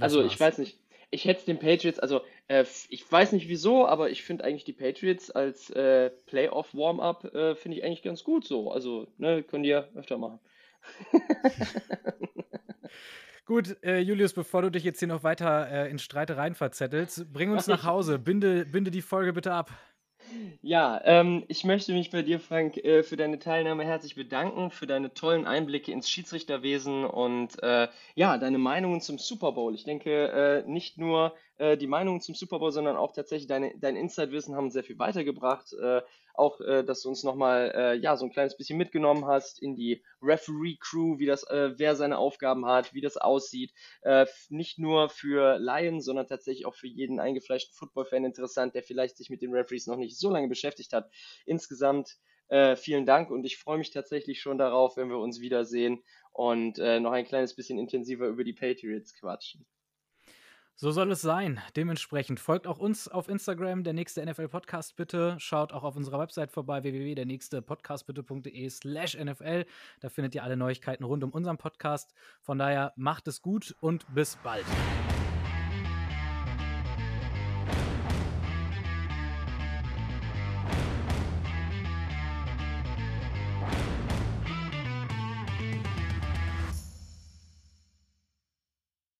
Also 0.00 0.24
ich 0.24 0.38
weiß 0.38 0.58
nicht, 0.58 0.78
ich 1.10 1.26
hätte 1.26 1.44
den 1.44 1.58
Patriots, 1.58 1.98
also 1.98 2.22
äh, 2.48 2.64
ich 2.88 3.10
weiß 3.10 3.32
nicht 3.32 3.48
wieso, 3.48 3.86
aber 3.86 4.10
ich 4.10 4.22
finde 4.22 4.44
eigentlich 4.44 4.64
die 4.64 4.72
Patriots 4.72 5.30
als 5.30 5.68
äh, 5.70 6.10
Playoff-Warm-up 6.26 7.24
äh, 7.34 7.54
finde 7.54 7.78
ich 7.78 7.84
eigentlich 7.84 8.02
ganz 8.02 8.24
gut 8.24 8.46
so. 8.46 8.72
Also, 8.72 9.08
ne, 9.18 9.42
können 9.42 9.62
die 9.62 9.68
ja 9.68 9.88
öfter 9.94 10.16
machen. 10.16 10.40
Gut, 13.44 13.76
äh, 13.82 13.98
Julius, 13.98 14.34
bevor 14.34 14.62
du 14.62 14.70
dich 14.70 14.84
jetzt 14.84 15.00
hier 15.00 15.08
noch 15.08 15.24
weiter 15.24 15.68
äh, 15.68 15.90
in 15.90 15.98
Streitereien 15.98 16.54
verzettelst, 16.54 17.32
bring 17.32 17.50
uns 17.50 17.66
nach 17.66 17.84
Hause. 17.84 18.20
Binde, 18.20 18.64
binde 18.64 18.92
die 18.92 19.02
Folge 19.02 19.32
bitte 19.32 19.52
ab. 19.52 19.70
Ja, 20.62 21.00
ähm, 21.04 21.44
ich 21.48 21.64
möchte 21.64 21.92
mich 21.92 22.10
bei 22.10 22.22
dir, 22.22 22.38
Frank, 22.38 22.76
äh, 22.78 23.02
für 23.02 23.16
deine 23.16 23.38
Teilnahme 23.38 23.84
herzlich 23.84 24.14
bedanken, 24.14 24.70
für 24.70 24.86
deine 24.86 25.12
tollen 25.12 25.46
Einblicke 25.46 25.92
ins 25.92 26.08
Schiedsrichterwesen 26.08 27.04
und 27.04 27.60
äh, 27.62 27.88
ja, 28.14 28.38
deine 28.38 28.58
Meinungen 28.58 29.00
zum 29.00 29.18
Super 29.18 29.52
Bowl. 29.52 29.74
Ich 29.74 29.84
denke, 29.84 30.64
äh, 30.64 30.70
nicht 30.70 30.98
nur 30.98 31.34
äh, 31.58 31.76
die 31.76 31.86
Meinungen 31.86 32.20
zum 32.20 32.34
Super 32.34 32.58
Bowl, 32.58 32.72
sondern 32.72 32.96
auch 32.96 33.12
tatsächlich 33.12 33.46
deine, 33.46 33.72
dein 33.78 33.96
Inside-Wissen 33.96 34.54
haben 34.56 34.70
sehr 34.70 34.84
viel 34.84 34.98
weitergebracht. 34.98 35.72
Äh, 35.72 36.02
auch, 36.34 36.60
äh, 36.60 36.82
dass 36.82 37.02
du 37.02 37.08
uns 37.08 37.24
nochmal 37.24 37.72
äh, 37.74 37.94
ja, 37.96 38.16
so 38.16 38.24
ein 38.24 38.32
kleines 38.32 38.56
bisschen 38.56 38.78
mitgenommen 38.78 39.26
hast 39.26 39.60
in 39.62 39.76
die 39.76 40.02
Referee-Crew, 40.22 41.18
wie 41.18 41.26
das, 41.26 41.44
äh, 41.44 41.72
wer 41.76 41.94
seine 41.94 42.18
Aufgaben 42.18 42.66
hat, 42.66 42.94
wie 42.94 43.00
das 43.00 43.16
aussieht. 43.16 43.72
Äh, 44.02 44.26
nicht 44.48 44.78
nur 44.78 45.08
für 45.08 45.58
Laien, 45.58 46.00
sondern 46.00 46.26
tatsächlich 46.26 46.66
auch 46.66 46.74
für 46.74 46.88
jeden 46.88 47.20
eingefleischten 47.20 47.74
Football-Fan 47.74 48.24
interessant, 48.24 48.74
der 48.74 48.82
vielleicht 48.82 49.16
sich 49.16 49.30
mit 49.30 49.42
den 49.42 49.52
Referees 49.52 49.86
noch 49.86 49.96
nicht 49.96 50.18
so 50.18 50.30
lange 50.30 50.48
beschäftigt 50.48 50.92
hat. 50.92 51.10
Insgesamt 51.44 52.16
äh, 52.48 52.76
vielen 52.76 53.06
Dank 53.06 53.30
und 53.30 53.44
ich 53.44 53.56
freue 53.56 53.78
mich 53.78 53.90
tatsächlich 53.90 54.40
schon 54.40 54.58
darauf, 54.58 54.96
wenn 54.96 55.08
wir 55.08 55.18
uns 55.18 55.40
wiedersehen 55.40 56.02
und 56.32 56.78
äh, 56.78 57.00
noch 57.00 57.12
ein 57.12 57.24
kleines 57.24 57.54
bisschen 57.56 57.78
intensiver 57.78 58.26
über 58.26 58.44
die 58.44 58.52
Patriots 58.52 59.14
quatschen. 59.14 59.66
So 60.82 60.90
soll 60.90 61.12
es 61.12 61.20
sein. 61.20 61.60
Dementsprechend 61.76 62.40
folgt 62.40 62.66
auch 62.66 62.78
uns 62.78 63.06
auf 63.06 63.28
Instagram, 63.28 63.84
der 63.84 63.92
nächste 63.92 64.26
NFL 64.26 64.48
Podcast 64.48 64.96
bitte. 64.96 65.36
Schaut 65.38 65.72
auch 65.72 65.84
auf 65.84 65.94
unserer 65.94 66.18
Website 66.18 66.50
vorbei, 66.50 66.82
www.dernächstepodcastbitte.de 66.82 68.68
slash 68.68 69.16
NFL. 69.16 69.64
Da 70.00 70.08
findet 70.08 70.34
ihr 70.34 70.42
alle 70.42 70.56
Neuigkeiten 70.56 71.04
rund 71.04 71.22
um 71.22 71.30
unseren 71.30 71.56
Podcast. 71.56 72.12
Von 72.40 72.58
daher 72.58 72.92
macht 72.96 73.28
es 73.28 73.42
gut 73.42 73.76
und 73.78 74.12
bis 74.12 74.34
bald. 74.42 74.64